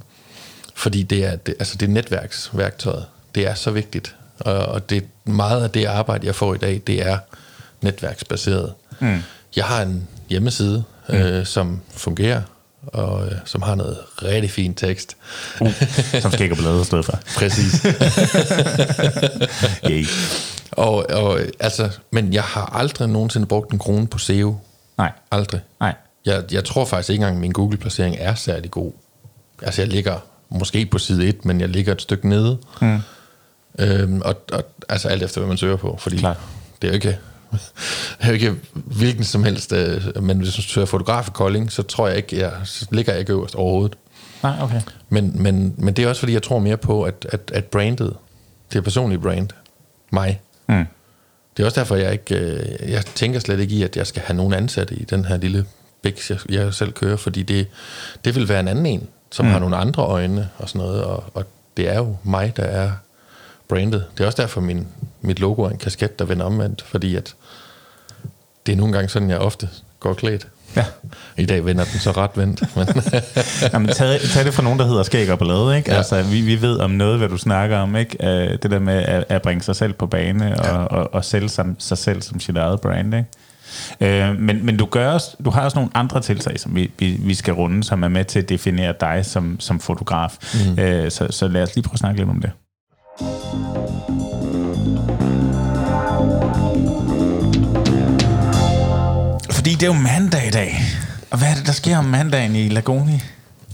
Fordi 0.74 1.02
det 1.02 1.24
er, 1.24 1.37
det, 1.37 1.54
altså 1.59 1.76
det 1.76 1.90
netværksværktøjet, 1.90 3.04
det 3.35 3.46
er 3.46 3.54
så 3.54 3.70
vigtigt. 3.70 4.14
Og, 4.38 4.54
og 4.54 4.90
det, 4.90 5.04
meget 5.24 5.62
af 5.62 5.70
det 5.70 5.85
arbejde, 5.85 6.26
jeg 6.26 6.35
får 6.35 6.54
i 6.54 6.59
dag, 6.59 6.82
det 6.87 7.06
er 7.06 7.18
netværksbaseret. 7.82 8.72
Mm. 9.00 9.18
Jeg 9.56 9.64
har 9.64 9.82
en 9.82 10.09
hjemmeside, 10.28 10.85
mm. 11.09 11.14
øh, 11.14 11.47
som 11.47 11.81
fungerer, 11.90 12.42
og 12.87 13.27
øh, 13.27 13.33
som 13.45 13.62
har 13.62 13.75
noget 13.75 13.99
rigtig 14.23 14.51
fint 14.51 14.79
tekst. 14.79 15.16
Uh, 15.61 15.73
som 16.21 16.33
skal 16.33 16.42
ikke 16.42 16.57
blade 16.57 16.85
stedet 16.85 17.05
for. 17.05 17.19
Præcis. 17.38 17.83
yeah. 19.90 20.07
og, 20.71 21.07
og, 21.11 21.40
altså, 21.61 21.90
men 22.11 22.33
jeg 22.33 22.42
har 22.42 22.77
aldrig 22.77 23.09
nogensinde 23.09 23.47
brugt 23.47 23.73
en 23.73 23.79
krone 23.79 24.07
på 24.07 24.19
SEO. 24.19 24.57
Nej. 24.99 25.12
Aldrig. 25.31 25.61
Nej. 25.81 25.95
Jeg, 26.27 26.45
jeg 26.53 26.64
tror 26.64 26.85
faktisk 26.85 27.11
ikke 27.11 27.21
engang, 27.21 27.37
at 27.37 27.40
min 27.40 27.53
Google-placering 27.53 28.16
er 28.19 28.35
særlig 28.35 28.71
god. 28.71 28.92
Altså, 29.62 29.83
jeg 29.83 29.88
ligger 29.88 30.19
måske 30.49 30.87
på 30.87 30.99
side 30.99 31.29
1, 31.29 31.45
men 31.45 31.61
jeg 31.61 31.69
ligger 31.69 31.92
et 31.92 32.03
stykke 32.03 32.29
nede. 32.29 32.59
Mm. 32.81 32.99
Øhm, 33.79 34.23
og, 34.25 34.35
og, 34.53 34.64
altså 34.88 35.09
alt 35.09 35.23
efter, 35.23 35.40
hvad 35.40 35.49
man 35.49 35.57
søger 35.57 35.77
på, 35.77 35.97
fordi 36.01 36.16
Klar. 36.16 36.37
det 36.83 36.88
er 36.88 36.92
jo 36.92 36.95
ikke 36.95 37.19
er 38.20 38.26
jo 38.26 38.32
ikke 38.32 38.54
hvilken 38.74 39.24
som 39.24 39.44
helst, 39.44 39.72
øh, 39.72 40.22
men 40.22 40.38
hvis 40.38 40.54
du 40.54 40.62
søger 40.62 40.87
fotograf 40.87 41.28
i 41.28 41.30
Kolding, 41.35 41.72
så 41.72 41.82
tror 41.82 42.09
jeg 42.09 42.16
ikke, 42.16 42.38
jeg, 42.38 42.52
så 42.64 42.87
ligger 42.90 43.12
jeg 43.12 43.20
ikke 43.20 43.32
øverst 43.32 43.54
overhovedet. 43.54 43.96
Nej, 44.42 44.62
okay. 44.62 44.80
Men, 45.09 45.42
men, 45.42 45.74
men 45.78 45.94
det 45.94 46.04
er 46.04 46.09
også 46.09 46.20
fordi, 46.20 46.32
jeg 46.32 46.42
tror 46.42 46.59
mere 46.59 46.76
på, 46.76 47.02
at, 47.02 47.26
at, 47.32 47.50
at 47.54 47.64
brandet, 47.64 48.16
det 48.72 48.78
er 48.78 48.82
personlige 48.82 49.18
brand, 49.18 49.48
mig. 50.11 50.40
Mm. 50.68 50.85
Det 51.56 51.62
er 51.62 51.66
også 51.66 51.80
derfor, 51.80 51.96
jeg 51.96 52.12
ikke, 52.12 52.35
øh, 52.35 52.90
jeg 52.90 53.06
tænker 53.06 53.40
slet 53.40 53.61
ikke 53.61 53.74
i, 53.74 53.82
at 53.82 53.96
jeg 53.96 54.06
skal 54.06 54.22
have 54.22 54.37
nogen 54.37 54.52
ansatte 54.52 54.94
i 54.94 55.04
den 55.04 55.24
her 55.24 55.37
lille 55.37 55.66
bæks, 56.02 56.30
jeg, 56.30 56.38
jeg 56.48 56.74
selv 56.74 56.92
kører, 56.92 57.16
fordi 57.16 57.42
det, 57.42 57.66
det 58.24 58.35
vil 58.35 58.48
være 58.48 58.61
en 58.61 58.68
anden 58.68 58.87
en, 58.87 59.09
som 59.30 59.46
mm. 59.46 59.52
har 59.52 59.59
nogle 59.59 59.76
andre 59.76 60.02
øjne 60.02 60.48
og 60.59 60.68
sådan 60.68 60.87
noget, 60.87 61.04
og, 61.04 61.24
og 61.35 61.44
det 61.76 61.88
er 61.88 61.96
jo 61.96 62.16
mig, 62.22 62.56
der 62.56 62.62
er 62.62 62.90
brandet. 63.68 64.04
Det 64.18 64.22
er 64.22 64.26
også 64.26 64.42
derfor, 64.42 64.61
min, 64.61 64.87
mit 65.26 65.40
logo 65.40 65.62
er 65.62 65.70
en 65.70 65.78
kasket, 65.78 66.18
der 66.18 66.24
vender 66.24 66.44
omvendt, 66.44 66.82
fordi 66.82 67.16
at 67.16 67.34
det 68.66 68.72
er 68.72 68.76
nogle 68.76 68.92
gange 68.92 69.08
sådan, 69.08 69.30
jeg 69.30 69.38
ofte 69.38 69.68
går 70.00 70.14
klædt. 70.14 70.46
Ja. 70.76 70.84
I 71.36 71.46
dag 71.46 71.64
vender 71.64 71.84
den 71.84 72.00
så 72.00 72.10
ret 72.10 72.30
vendt. 72.34 72.76
Men 72.76 72.88
Jamen, 73.72 73.88
tag, 73.88 74.20
tag 74.20 74.44
det 74.44 74.54
fra 74.54 74.62
nogen, 74.62 74.78
der 74.78 74.86
hedder 74.86 75.02
skæg 75.02 75.32
og 75.32 75.38
ballade. 75.38 75.76
Ikke? 75.76 75.90
Ja. 75.90 75.96
Altså, 75.96 76.22
vi, 76.22 76.40
vi 76.40 76.62
ved 76.62 76.78
om 76.78 76.90
noget, 76.90 77.18
hvad 77.18 77.28
du 77.28 77.36
snakker 77.36 77.78
om. 77.78 77.96
Ikke? 77.96 78.16
Uh, 78.20 78.58
det 78.62 78.70
der 78.70 78.78
med 78.78 79.02
at, 79.02 79.24
at 79.28 79.42
bringe 79.42 79.62
sig 79.62 79.76
selv 79.76 79.92
på 79.92 80.06
bane 80.06 80.60
og, 80.60 80.64
ja. 80.64 80.76
og, 80.76 81.14
og 81.14 81.24
sælge 81.24 81.48
sig, 81.48 81.66
sig 81.78 81.98
selv 81.98 82.22
som 82.22 82.40
sit 82.40 82.56
eget 82.56 82.80
brand. 82.80 83.14
Ikke? 83.14 84.30
Uh, 84.30 84.40
men, 84.40 84.66
men 84.66 84.76
du, 84.76 84.86
gør 84.86 85.12
også, 85.12 85.36
du 85.44 85.50
har 85.50 85.64
også 85.64 85.78
nogle 85.78 85.90
andre 85.94 86.20
tiltag, 86.20 86.60
som 86.60 86.76
vi, 86.76 86.90
vi, 86.98 87.16
vi 87.20 87.34
skal 87.34 87.54
runde, 87.54 87.84
som 87.84 88.02
er 88.02 88.08
med 88.08 88.24
til 88.24 88.38
at 88.38 88.48
definere 88.48 88.94
dig 89.00 89.26
som, 89.26 89.60
som 89.60 89.80
fotograf. 89.80 90.36
Mm. 90.54 90.70
Uh, 90.70 91.08
så, 91.08 91.26
så 91.30 91.48
lad 91.48 91.62
os 91.62 91.74
lige 91.74 91.82
prøve 91.82 91.94
at 91.94 91.98
snakke 91.98 92.20
lidt 92.20 92.30
om 92.30 92.40
det. 92.40 92.50
Fordi 99.66 99.74
det 99.74 99.83
er 99.83 99.87
jo 99.87 99.92
mandag 99.92 100.46
i 100.46 100.50
dag. 100.50 100.81
Og 101.31 101.38
hvad 101.38 101.48
er 101.48 101.55
det, 101.55 101.66
der 101.66 101.72
sker 101.72 101.98
om 101.98 102.05
mandagen 102.05 102.57
i 102.57 102.68
Lagoni? 102.68 103.22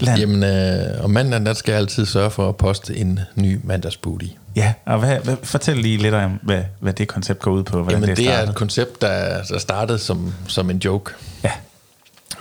Land? 0.00 0.20
Jamen, 0.20 0.42
øh, 0.42 1.04
om 1.04 1.10
mandagen, 1.10 1.46
der 1.46 1.54
skal 1.54 1.72
jeg 1.72 1.80
altid 1.80 2.06
sørge 2.06 2.30
for 2.30 2.48
at 2.48 2.56
poste 2.56 2.96
en 2.96 3.20
ny 3.34 3.60
mandagsbooty. 3.64 4.26
Ja, 4.56 4.72
og 4.86 4.98
hvad, 4.98 5.18
hvad, 5.18 5.36
fortæl 5.42 5.76
lige 5.76 5.98
lidt 5.98 6.14
om, 6.14 6.40
hvad, 6.42 6.62
hvad 6.80 6.92
det 6.92 7.08
koncept 7.08 7.40
går 7.40 7.50
ud 7.50 7.62
på. 7.62 7.86
Jamen, 7.90 8.08
det, 8.08 8.16
det 8.16 8.28
er 8.28 8.48
et 8.48 8.54
koncept, 8.54 9.00
der, 9.00 9.42
der 9.42 9.58
startede 9.58 9.98
som, 9.98 10.34
som 10.48 10.70
en 10.70 10.78
joke. 10.78 11.12
Ja. 11.44 11.50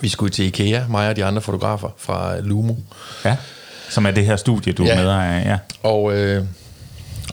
Vi 0.01 0.09
skulle 0.09 0.31
til 0.31 0.45
IKEA, 0.45 0.83
mig 0.89 1.09
og 1.09 1.15
de 1.15 1.25
andre 1.25 1.41
fotografer 1.41 1.89
fra 1.97 2.39
Lumo. 2.39 2.75
Ja, 3.25 3.37
som 3.89 4.05
er 4.05 4.11
det 4.11 4.25
her 4.25 4.35
studie, 4.35 4.73
du 4.73 4.83
ja. 4.83 4.91
er 4.91 4.95
med 4.95 5.09
af. 5.09 5.45
Ja. 5.45 5.57
Og, 5.83 6.13
øh, 6.13 6.45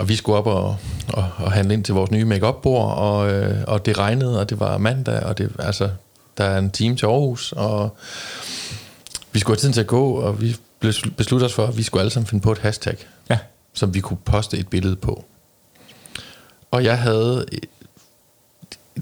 og 0.00 0.08
vi 0.08 0.16
skulle 0.16 0.38
op 0.38 0.46
og, 0.46 0.76
og, 1.08 1.28
og 1.36 1.52
handle 1.52 1.74
ind 1.74 1.84
til 1.84 1.94
vores 1.94 2.10
nye 2.10 2.24
make 2.24 2.52
bord 2.62 2.94
og, 2.96 3.32
øh, 3.32 3.64
og 3.66 3.86
det 3.86 3.98
regnede, 3.98 4.40
og 4.40 4.50
det 4.50 4.60
var 4.60 4.78
mandag, 4.78 5.22
og 5.22 5.38
det, 5.38 5.50
altså, 5.58 5.88
der 6.38 6.44
er 6.44 6.58
en 6.58 6.70
time 6.70 6.96
til 6.96 7.06
Aarhus, 7.06 7.52
og 7.52 7.96
vi 9.32 9.38
skulle 9.38 9.56
have 9.56 9.60
tiden 9.60 9.72
til 9.72 9.80
at 9.80 9.86
gå, 9.86 10.12
og 10.12 10.40
vi 10.40 10.56
besluttede 11.16 11.44
os 11.44 11.54
for, 11.54 11.66
at 11.66 11.76
vi 11.76 11.82
skulle 11.82 12.00
alle 12.00 12.10
sammen 12.10 12.26
finde 12.26 12.42
på 12.42 12.52
et 12.52 12.58
hashtag, 12.58 12.96
ja. 13.30 13.38
som 13.72 13.94
vi 13.94 14.00
kunne 14.00 14.18
poste 14.24 14.58
et 14.58 14.68
billede 14.68 14.96
på. 14.96 15.24
Og 16.70 16.84
jeg 16.84 16.98
havde, 16.98 17.46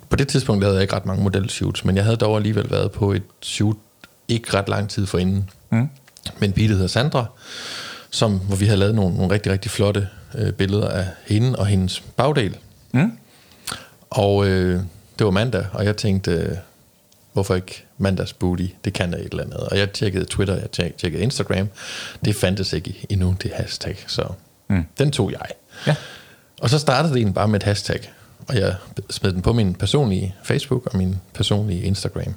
på 0.08 0.16
det 0.16 0.28
tidspunkt 0.28 0.64
havde 0.64 0.74
jeg 0.74 0.82
ikke 0.82 0.94
ret 0.94 1.06
mange 1.06 1.22
modelshoots, 1.22 1.84
men 1.84 1.96
jeg 1.96 2.04
havde 2.04 2.16
dog 2.16 2.36
alligevel 2.36 2.70
været 2.70 2.92
på 2.92 3.12
et 3.12 3.22
shoot 3.42 3.76
ikke 4.28 4.54
ret 4.54 4.68
lang 4.68 4.88
tid 4.88 5.06
forinden, 5.06 5.50
mm. 5.70 5.88
med 6.38 6.48
en 6.48 6.52
pige, 6.52 6.68
der 6.68 6.74
hedder 6.74 6.88
Sandra, 6.88 7.26
som, 8.10 8.38
hvor 8.38 8.56
vi 8.56 8.66
havde 8.66 8.78
lavet 8.78 8.94
nogle, 8.94 9.16
nogle 9.16 9.34
rigtig, 9.34 9.52
rigtig 9.52 9.70
flotte 9.70 10.08
øh, 10.34 10.52
billeder 10.52 10.88
af 10.88 11.06
hende 11.26 11.58
og 11.58 11.66
hendes 11.66 12.00
bagdel. 12.00 12.56
Mm. 12.92 13.12
Og 14.10 14.46
øh, 14.46 14.80
det 15.18 15.24
var 15.24 15.30
mandag, 15.30 15.66
og 15.72 15.84
jeg 15.84 15.96
tænkte, 15.96 16.30
øh, 16.30 16.56
hvorfor 17.36 17.54
ikke 17.54 17.84
mandags 17.98 18.32
booty? 18.32 18.66
Det 18.84 18.92
kan 18.92 19.12
jeg 19.12 19.20
et 19.20 19.30
eller 19.30 19.44
andet. 19.44 19.56
Og 19.56 19.78
jeg 19.78 19.92
tjekkede 19.92 20.24
Twitter, 20.24 20.54
jeg 20.54 20.92
tjekkede 20.98 21.22
Instagram. 21.22 21.68
Det 22.24 22.36
fandtes 22.36 22.72
ikke 22.72 23.06
endnu, 23.08 23.36
det 23.42 23.50
hashtag. 23.54 24.04
Så 24.06 24.32
mm. 24.68 24.84
den 24.98 25.10
tog 25.12 25.32
jeg. 25.32 25.46
Ja. 25.86 25.94
Og 26.60 26.70
så 26.70 26.78
startede 26.78 27.12
det 27.12 27.18
egentlig 27.18 27.34
bare 27.34 27.48
med 27.48 27.60
et 27.60 27.62
hashtag. 27.62 28.12
Og 28.48 28.56
jeg 28.56 28.74
smed 29.10 29.32
den 29.32 29.42
på 29.42 29.52
min 29.52 29.74
personlige 29.74 30.34
Facebook 30.44 30.86
og 30.86 30.98
min 30.98 31.16
personlige 31.34 31.82
Instagram. 31.82 32.34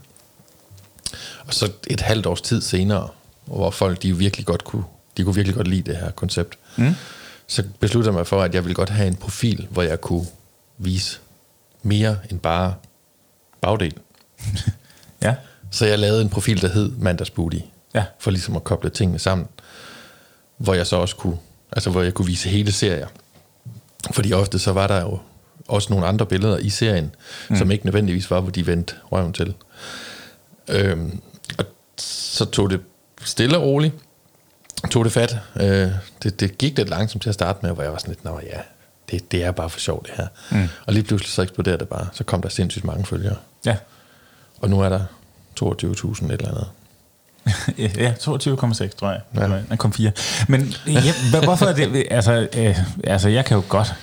Og 1.46 1.54
så 1.54 1.72
et 1.88 2.02
halvt 2.02 2.26
års 2.26 2.42
tid 2.42 2.62
senere, 2.62 3.08
hvor 3.46 3.72
folk 3.72 4.04
de 4.04 4.18
virkelig 4.18 4.46
godt 4.46 4.64
kunne, 4.64 4.84
de 5.18 5.24
kunne 5.24 5.36
virkelig 5.36 5.56
godt 5.56 5.68
lide 5.68 5.92
det 5.92 5.98
her 5.98 6.12
koncept, 6.12 6.58
mm. 6.78 6.96
så 7.48 7.64
besluttede 7.80 8.12
jeg 8.12 8.18
mig 8.18 8.28
for, 8.28 8.42
at 8.42 8.56
jeg 8.56 8.64
ville 8.64 8.76
godt 8.76 8.90
have 8.90 9.08
en 9.08 9.16
profil, 9.16 9.68
hvor 9.70 9.82
jeg 9.82 10.02
kunne 10.02 10.26
vise 10.78 11.20
mere 11.84 12.18
end 12.32 12.40
bare 12.40 12.74
bagdel. 13.62 13.94
ja. 15.24 15.36
Så 15.72 15.86
jeg 15.86 16.00
lavede 16.00 16.22
en 16.22 16.30
profil, 16.30 16.62
der 16.62 16.68
hed 16.68 16.92
Mandagsbooty. 16.98 17.60
Ja. 17.94 18.06
For 18.20 18.32
ligesom 18.32 18.56
at 18.56 18.64
koble 18.64 18.90
tingene 18.90 19.20
sammen. 19.20 19.48
Hvor 20.58 20.74
jeg 20.74 20.88
så 20.88 20.96
også 20.96 21.16
kunne, 21.16 21.38
altså 21.72 21.90
hvor 21.90 22.02
jeg 22.02 22.14
kunne 22.14 22.26
vise 22.26 22.50
hele 22.50 22.72
serier. 22.72 23.08
Fordi 24.12 24.34
ofte 24.34 24.60
så 24.60 24.74
var 24.74 24.88
der 24.88 25.02
jo 25.02 25.20
også 25.68 25.94
nogle 25.94 26.08
andre 26.08 26.26
billeder 26.26 26.58
i 26.58 26.70
serien, 26.70 27.16
mm. 27.50 27.56
som 27.56 27.72
ikke 27.72 27.86
nødvendigvis 27.86 28.32
var, 28.32 28.40
hvor 28.40 28.52
de 28.52 28.68
vendte 28.68 28.96
røven 29.12 29.34
til. 29.34 29.54
Øhm, 30.68 31.22
og 31.58 31.66
så 31.98 32.46
tog 32.46 32.70
det 32.70 32.82
stille 33.24 33.58
og 33.58 33.64
roligt, 33.64 33.96
tog 34.92 35.06
det 35.06 35.14
fat. 35.14 35.38
Øh, 35.56 35.92
det, 36.24 36.40
det 36.40 36.58
gik 36.58 36.78
lidt 36.78 36.90
langsomt 36.90 37.22
til 37.24 37.30
at 37.30 37.34
starte 37.34 37.60
med, 37.62 37.72
hvor 37.72 37.84
jeg 37.84 37.92
var 37.92 37.98
sådan 37.98 38.12
lidt, 38.12 38.26
nå 38.26 38.40
ja, 38.44 38.60
det, 39.12 39.32
det 39.32 39.44
er 39.44 39.52
bare 39.52 39.70
for 39.70 39.80
sjovt 39.80 40.08
det 40.08 40.16
her. 40.16 40.28
Mm. 40.52 40.68
Og 40.86 40.94
lige 40.94 41.04
pludselig 41.04 41.32
så 41.32 41.42
eksploderede 41.42 41.80
det 41.80 41.88
bare. 41.88 42.08
Så 42.14 42.24
kom 42.24 42.42
der 42.42 42.50
sindssygt 42.50 42.86
mange 42.86 43.06
følgere. 43.06 43.36
Ja. 43.66 43.76
Og 44.62 44.70
nu 44.70 44.82
er 44.82 44.90
der 44.90 45.00
22.000 45.62 46.26
et 46.26 46.32
eller 46.32 46.48
andet. 46.48 46.68
ja, 47.98 48.12
22,6 48.12 48.98
tror 48.98 49.12
jeg. 49.12 49.22
Ja. 49.36 49.62
Den 49.70 49.78
kom 49.78 49.94
4. 49.94 50.12
Men 50.48 50.74
ja, 50.88 51.42
hvorfor 51.44 51.66
er 51.66 51.74
det... 51.74 52.08
Altså, 52.12 52.48
øh, 52.58 52.78
altså, 53.04 53.30
jeg 53.30 53.46
kan 53.46 53.58
jo 53.58 53.64
godt 53.70 53.94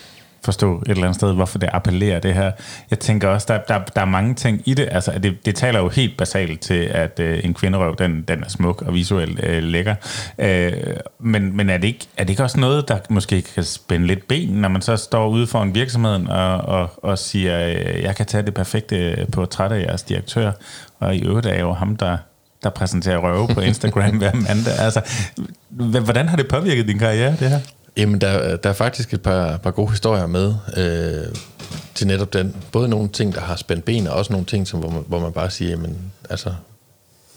forstå 0.47 0.79
et 0.79 0.89
eller 0.89 1.03
andet 1.03 1.15
sted, 1.15 1.33
hvorfor 1.35 1.59
det 1.59 1.69
appellerer 1.73 2.21
det 2.21 2.35
her. 2.35 2.53
Jeg 2.91 2.99
tænker 2.99 3.29
også, 3.29 3.47
der, 3.49 3.59
der, 3.69 3.85
der 3.95 4.01
er 4.01 4.05
mange 4.05 4.35
ting 4.35 4.63
i 4.65 4.75
det. 4.75 4.89
Altså, 4.91 5.13
det, 5.23 5.47
det 5.47 5.55
taler 5.55 5.81
jo 5.81 5.89
helt 5.89 6.17
basalt 6.17 6.61
til, 6.61 6.75
at 6.75 7.21
øh, 7.21 7.41
en 7.45 7.55
kvinderøv, 7.55 7.97
den, 7.99 8.23
den 8.29 8.43
er 8.45 8.49
smuk 8.49 8.83
og 8.83 8.95
visuelt 8.95 9.41
øh, 9.45 9.63
lækker. 9.63 9.95
Øh, 10.39 10.73
men 11.19 11.57
men 11.57 11.71
er, 11.71 11.79
det 11.79 11.89
ikke, 11.89 12.07
er 12.17 12.25
det 12.25 12.31
ikke 12.31 12.43
også 12.43 12.61
noget, 12.61 12.89
der 12.89 12.99
måske 13.11 13.43
kan 13.43 13.65
spænde 13.65 14.07
lidt 14.07 14.29
ben, 14.29 14.49
når 14.49 14.69
man 14.69 14.83
så 14.83 14.97
står 14.97 15.29
ude 15.29 15.47
for 15.47 15.63
en 15.63 15.75
virksomhed 15.75 16.27
og, 16.27 16.57
og, 16.57 16.91
og 17.03 17.19
siger, 17.19 17.67
øh, 17.69 18.03
jeg 18.03 18.17
kan 18.17 18.27
tage 18.27 18.43
det 18.43 18.55
perfekte 18.55 19.27
portræt 19.33 19.73
af 19.73 19.81
jeres 19.81 20.03
direktør, 20.03 20.53
og 21.01 21.17
i 21.17 21.25
øvrigt 21.25 21.47
er 21.47 21.61
jo 21.61 21.73
ham, 21.73 21.97
der 21.97 22.17
der 22.63 22.71
præsenterer 22.71 23.19
røve 23.19 23.49
på 23.49 23.61
Instagram 23.61 24.17
hver 24.19 24.35
mandag. 24.35 24.79
Altså, 24.79 25.01
hvordan 26.05 26.29
har 26.29 26.37
det 26.37 26.49
påvirket 26.49 26.89
din 26.89 26.99
karriere, 26.99 27.31
det 27.31 27.51
her? 27.51 27.61
Jamen, 27.97 28.21
der, 28.21 28.57
der 28.57 28.69
er 28.69 28.75
faktisk 28.75 29.15
et 29.15 29.23
par, 29.23 29.57
par 29.57 29.71
gode 29.71 29.91
historier 29.91 30.27
med 30.27 30.55
øh, 30.77 31.35
til 31.95 32.07
netop 32.07 32.33
den. 32.33 32.57
Både 32.73 32.89
nogle 32.89 33.09
ting, 33.09 33.35
der 33.35 33.41
har 33.41 33.57
spændt 33.57 33.85
ben, 33.85 34.07
og 34.07 34.15
også 34.15 34.33
nogle 34.33 34.47
ting, 34.47 34.69
som, 34.69 34.81
hvor, 34.81 34.91
man, 34.91 35.05
hvor 35.09 35.19
man 35.19 35.33
bare 35.33 35.51
siger, 35.51 35.71
jamen, 35.71 36.13
altså, 36.31 36.55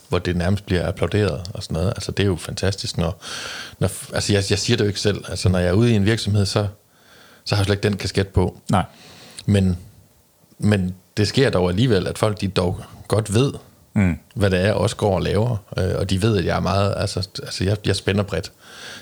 hvor 0.08 0.18
det 0.18 0.36
nærmest 0.36 0.66
bliver 0.66 0.88
applauderet 0.88 1.50
og 1.54 1.62
sådan 1.62 1.74
noget. 1.74 1.88
Altså, 1.88 2.12
det 2.12 2.22
er 2.22 2.26
jo 2.26 2.36
fantastisk, 2.36 2.98
når... 2.98 3.22
når 3.78 4.14
altså, 4.14 4.32
jeg, 4.32 4.44
jeg 4.50 4.58
siger 4.58 4.76
det 4.76 4.84
jo 4.84 4.88
ikke 4.88 5.00
selv. 5.00 5.24
Altså, 5.28 5.48
når 5.48 5.58
jeg 5.58 5.68
er 5.68 5.72
ude 5.72 5.92
i 5.92 5.94
en 5.94 6.04
virksomhed, 6.04 6.46
så, 6.46 6.66
så 7.44 7.54
har 7.54 7.60
jeg 7.60 7.64
slet 7.66 7.76
ikke 7.76 7.88
den 7.88 7.96
kasket 7.96 8.28
på. 8.28 8.60
Nej. 8.70 8.84
Men, 9.46 9.78
men 10.58 10.94
det 11.16 11.28
sker 11.28 11.50
dog 11.50 11.68
alligevel, 11.68 12.06
at 12.06 12.18
folk 12.18 12.40
de 12.40 12.48
dog 12.48 12.80
godt 13.08 13.34
ved, 13.34 13.52
mm. 13.94 14.18
hvad 14.34 14.50
det 14.50 14.58
er, 14.58 14.64
jeg 14.64 14.74
også 14.74 14.96
går 14.96 15.14
og 15.14 15.22
laver. 15.22 15.56
Øh, 15.76 15.94
og 15.98 16.10
de 16.10 16.22
ved, 16.22 16.38
at 16.38 16.44
jeg 16.44 16.56
er 16.56 16.60
meget... 16.60 16.94
Altså, 16.96 17.28
altså 17.42 17.64
jeg, 17.64 17.76
jeg 17.86 17.96
spænder 17.96 18.22
bredt 18.22 18.52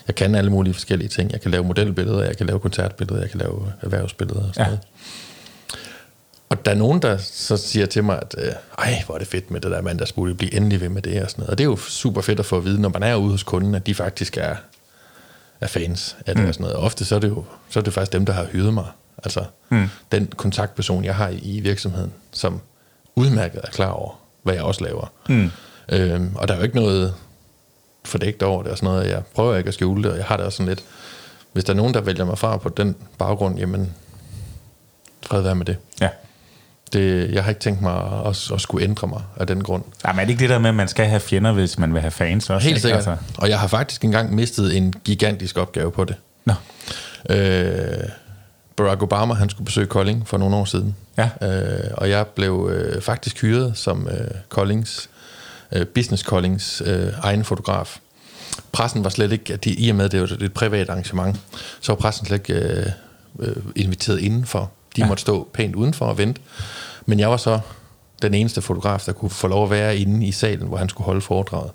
jeg 0.08 0.14
kan 0.14 0.34
alle 0.34 0.50
mulige 0.50 0.74
forskellige 0.74 1.08
ting. 1.08 1.32
Jeg 1.32 1.40
kan 1.40 1.50
lave 1.50 1.64
modelbilleder, 1.64 2.24
jeg 2.24 2.36
kan 2.36 2.46
lave 2.46 2.60
koncertbilleder, 2.60 3.20
jeg 3.20 3.30
kan 3.30 3.40
lave 3.40 3.72
erhvervsbilleder 3.80 4.48
og 4.48 4.54
sådan 4.54 4.64
ja. 4.64 4.66
noget. 4.66 4.80
Og 6.48 6.64
der 6.64 6.70
er 6.70 6.74
nogen, 6.74 7.02
der 7.02 7.16
så 7.16 7.56
siger 7.56 7.86
til 7.86 8.04
mig, 8.04 8.18
at 8.22 8.34
øh, 8.38 8.52
ej, 8.78 9.02
hvor 9.06 9.14
er 9.14 9.18
det 9.18 9.28
fedt 9.28 9.50
med 9.50 9.60
det 9.60 9.70
der 9.70 9.82
mandagsbud, 9.82 10.34
blive 10.34 10.54
endelig 10.54 10.80
ved 10.80 10.88
med 10.88 11.02
det 11.02 11.22
og 11.22 11.30
sådan 11.30 11.42
noget. 11.42 11.50
Og 11.50 11.58
det 11.58 11.64
er 11.64 11.68
jo 11.68 11.76
super 11.76 12.20
fedt 12.20 12.40
at 12.40 12.46
få 12.46 12.56
at 12.56 12.64
vide, 12.64 12.80
når 12.80 12.88
man 12.88 13.02
er 13.02 13.14
ude 13.14 13.30
hos 13.30 13.42
kunden, 13.42 13.74
at 13.74 13.86
de 13.86 13.94
faktisk 13.94 14.36
er, 14.36 14.56
er 15.60 15.66
fans 15.66 16.16
af 16.26 16.34
det 16.34 16.42
mm. 16.42 16.48
og 16.48 16.54
sådan 16.54 16.64
noget. 16.64 16.76
Og 16.76 16.82
ofte 16.82 17.04
så 17.04 17.14
er 17.14 17.18
det 17.18 17.28
jo 17.28 17.44
så 17.68 17.78
er 17.78 17.82
det 17.82 17.92
faktisk 17.92 18.12
dem, 18.12 18.26
der 18.26 18.32
har 18.32 18.44
hyret 18.44 18.74
mig. 18.74 18.86
Altså 19.24 19.44
mm. 19.68 19.88
den 20.12 20.26
kontaktperson, 20.36 21.04
jeg 21.04 21.14
har 21.14 21.32
i 21.42 21.60
virksomheden, 21.60 22.12
som 22.32 22.60
udmærket 23.16 23.60
er 23.64 23.70
klar 23.70 23.90
over, 23.90 24.20
hvad 24.42 24.54
jeg 24.54 24.62
også 24.62 24.84
laver. 24.84 25.12
Mm. 25.28 25.50
Øhm, 25.88 26.36
og 26.36 26.48
der 26.48 26.54
er 26.54 26.58
jo 26.58 26.64
ikke 26.64 26.76
noget 26.76 27.14
fordækt 28.08 28.42
over 28.42 28.62
det 28.62 28.72
og 28.72 28.78
sådan 28.78 28.94
noget. 28.94 29.10
Jeg 29.10 29.22
prøver 29.34 29.56
ikke 29.56 29.68
at 29.68 29.74
skjule 29.74 30.02
det, 30.02 30.10
og 30.10 30.16
jeg 30.16 30.24
har 30.24 30.36
det 30.36 30.46
også 30.46 30.56
sådan 30.56 30.68
lidt, 30.68 30.84
hvis 31.52 31.64
der 31.64 31.72
er 31.72 31.76
nogen, 31.76 31.94
der 31.94 32.00
vælger 32.00 32.24
mig 32.24 32.38
fra 32.38 32.56
på 32.56 32.68
den 32.68 32.96
baggrund, 33.18 33.58
jamen, 33.58 33.94
fred 35.22 35.40
være 35.40 35.54
med 35.54 35.66
det. 35.66 35.76
Ja. 36.00 36.08
Det, 36.92 37.34
jeg 37.34 37.44
har 37.44 37.50
ikke 37.50 37.60
tænkt 37.60 37.80
mig 37.80 38.24
at, 38.26 38.50
at 38.54 38.60
skulle 38.60 38.84
ændre 38.84 39.08
mig 39.08 39.22
af 39.36 39.46
den 39.46 39.62
grund. 39.62 39.82
men 40.04 40.18
er 40.18 40.24
det 40.24 40.30
ikke 40.30 40.40
det 40.40 40.50
der 40.50 40.58
med, 40.58 40.68
at 40.68 40.74
man 40.74 40.88
skal 40.88 41.06
have 41.06 41.20
fjender, 41.20 41.52
hvis 41.52 41.78
man 41.78 41.94
vil 41.94 42.00
have 42.00 42.10
fans 42.10 42.50
også? 42.50 42.68
Helt 42.68 42.80
sikkert. 42.80 42.96
Altså. 42.96 43.16
Og 43.38 43.48
jeg 43.48 43.60
har 43.60 43.66
faktisk 43.66 44.04
engang 44.04 44.34
mistet 44.34 44.76
en 44.76 44.94
gigantisk 45.04 45.58
opgave 45.58 45.90
på 45.92 46.04
det. 46.04 46.16
Nå. 46.44 46.54
Øh, 47.30 48.08
Barack 48.76 49.02
Obama, 49.02 49.34
han 49.34 49.50
skulle 49.50 49.64
besøge 49.64 49.86
Kolding 49.86 50.28
for 50.28 50.38
nogle 50.38 50.56
år 50.56 50.64
siden. 50.64 50.96
Ja. 51.18 51.30
Øh, 51.42 51.90
og 51.92 52.10
jeg 52.10 52.26
blev 52.26 52.70
øh, 52.72 53.02
faktisk 53.02 53.40
hyret 53.40 53.76
som 53.76 54.08
øh, 54.08 54.30
Koldings 54.48 55.10
øh, 55.72 55.86
Business 55.86 56.22
Collings 56.22 56.82
øh, 56.86 57.12
egen 57.22 57.44
fotograf. 57.44 57.98
Pressen 58.72 59.04
var 59.04 59.10
slet 59.10 59.32
ikke, 59.32 59.52
at 59.52 59.64
de, 59.64 59.70
i 59.70 59.90
og 59.90 59.96
med, 59.96 60.04
at 60.04 60.12
det 60.12 60.20
var 60.20 60.36
et 60.40 60.52
privat 60.52 60.90
arrangement, 60.90 61.40
så 61.80 61.92
var 61.92 61.96
pressen 61.96 62.26
slet 62.26 62.48
ikke 62.48 62.54
øh, 62.54 62.86
øh, 63.38 63.56
inviteret 63.76 64.18
indenfor. 64.18 64.70
De 64.96 65.00
ja. 65.00 65.06
måtte 65.06 65.20
stå 65.20 65.48
pænt 65.52 65.74
udenfor 65.74 66.06
og 66.06 66.18
vente. 66.18 66.40
Men 67.06 67.20
jeg 67.20 67.30
var 67.30 67.36
så 67.36 67.60
den 68.22 68.34
eneste 68.34 68.62
fotograf, 68.62 69.02
der 69.06 69.12
kunne 69.12 69.30
få 69.30 69.48
lov 69.48 69.64
at 69.64 69.70
være 69.70 69.96
inde 69.96 70.26
i 70.26 70.32
salen, 70.32 70.68
hvor 70.68 70.76
han 70.76 70.88
skulle 70.88 71.06
holde 71.06 71.20
foredraget. 71.20 71.70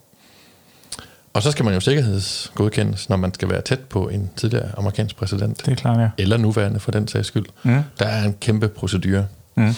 Og 1.34 1.44
så 1.44 1.52
skal 1.52 1.66
man 1.66 1.74
jo 1.74 1.80
sikkerhedsgodkendes, 1.80 3.10
når 3.10 3.18
man 3.18 3.34
skal 3.34 3.50
være 3.50 3.62
tæt 3.62 3.80
på 3.80 4.10
en 4.10 4.30
tidligere 4.36 4.70
amerikansk 4.78 5.16
præsident. 5.16 5.66
Det 5.66 5.72
er 5.72 5.76
klart, 5.76 6.00
ja. 6.00 6.10
Eller 6.18 6.38
nuværende, 6.38 6.80
for 6.80 6.92
den 6.92 7.08
sags 7.08 7.28
skyld. 7.28 7.46
Mm. 7.64 7.84
Der 8.00 8.06
er 8.06 8.24
en 8.24 8.36
kæmpe 8.42 8.68
procedure. 8.68 9.28
Mm. 9.56 9.76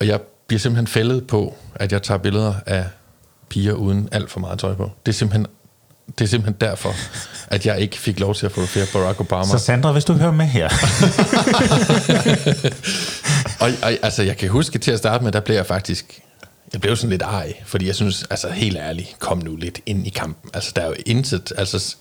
Og 0.00 0.06
jeg 0.06 0.20
bliver 0.54 0.60
simpelthen 0.60 0.86
fældet 0.86 1.26
på, 1.26 1.56
at 1.74 1.92
jeg 1.92 2.02
tager 2.02 2.18
billeder 2.18 2.54
af 2.66 2.84
piger 3.48 3.72
uden 3.72 4.08
alt 4.12 4.30
for 4.30 4.40
meget 4.40 4.58
tøj 4.58 4.74
på. 4.74 4.90
Det 5.06 5.12
er 5.12 5.16
simpelthen 5.16 5.46
det 6.18 6.24
er 6.24 6.28
simpelthen 6.28 6.68
derfor, 6.68 6.94
at 7.48 7.66
jeg 7.66 7.80
ikke 7.80 7.98
fik 7.98 8.20
lov 8.20 8.34
til 8.34 8.46
at 8.46 8.52
fotografere 8.52 8.86
Barack 8.92 9.20
Obama. 9.20 9.44
Så 9.44 9.58
Sandra, 9.58 9.92
hvis 9.92 10.04
du 10.04 10.12
hører 10.12 10.32
med 10.32 10.46
her. 10.46 10.68
og, 13.64 13.70
og 13.82 13.92
altså, 14.02 14.22
jeg 14.22 14.36
kan 14.36 14.48
huske 14.48 14.78
til 14.78 14.90
at 14.90 14.98
starte 14.98 15.24
med, 15.24 15.32
der 15.32 15.40
blev 15.40 15.56
jeg 15.56 15.66
faktisk 15.66 16.20
jeg 16.74 16.80
blev 16.80 16.96
sådan 16.96 17.10
lidt 17.10 17.22
ej, 17.22 17.54
fordi 17.64 17.86
jeg 17.86 17.94
synes, 17.94 18.24
altså 18.30 18.48
helt 18.48 18.76
ærligt, 18.76 19.16
kom 19.18 19.38
nu 19.38 19.56
lidt 19.56 19.80
ind 19.86 20.06
i 20.06 20.10
kampen. 20.10 20.50
Altså 20.54 20.72
der 20.76 20.82
er 20.82 20.86
jo 20.86 20.94
intet, 21.06 21.52
altså 21.56 21.96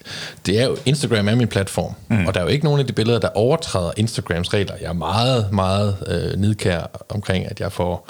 det 0.45 0.59
er 0.59 0.65
jo, 0.65 0.77
Instagram 0.85 1.27
er 1.27 1.35
min 1.35 1.47
platform, 1.47 1.93
mm. 2.07 2.27
og 2.27 2.33
der 2.33 2.39
er 2.39 2.43
jo 2.43 2.49
ikke 2.49 2.65
nogen 2.65 2.79
af 2.79 2.87
de 2.87 2.93
billeder, 2.93 3.19
der 3.19 3.29
overtræder 3.29 3.91
Instagrams 3.97 4.53
regler. 4.53 4.75
Jeg 4.81 4.89
er 4.89 4.93
meget, 4.93 5.51
meget 5.51 5.97
øh, 6.07 6.39
nidkær 6.39 6.83
omkring, 7.09 7.45
at 7.45 7.59
jeg 7.59 7.71
får 7.71 8.09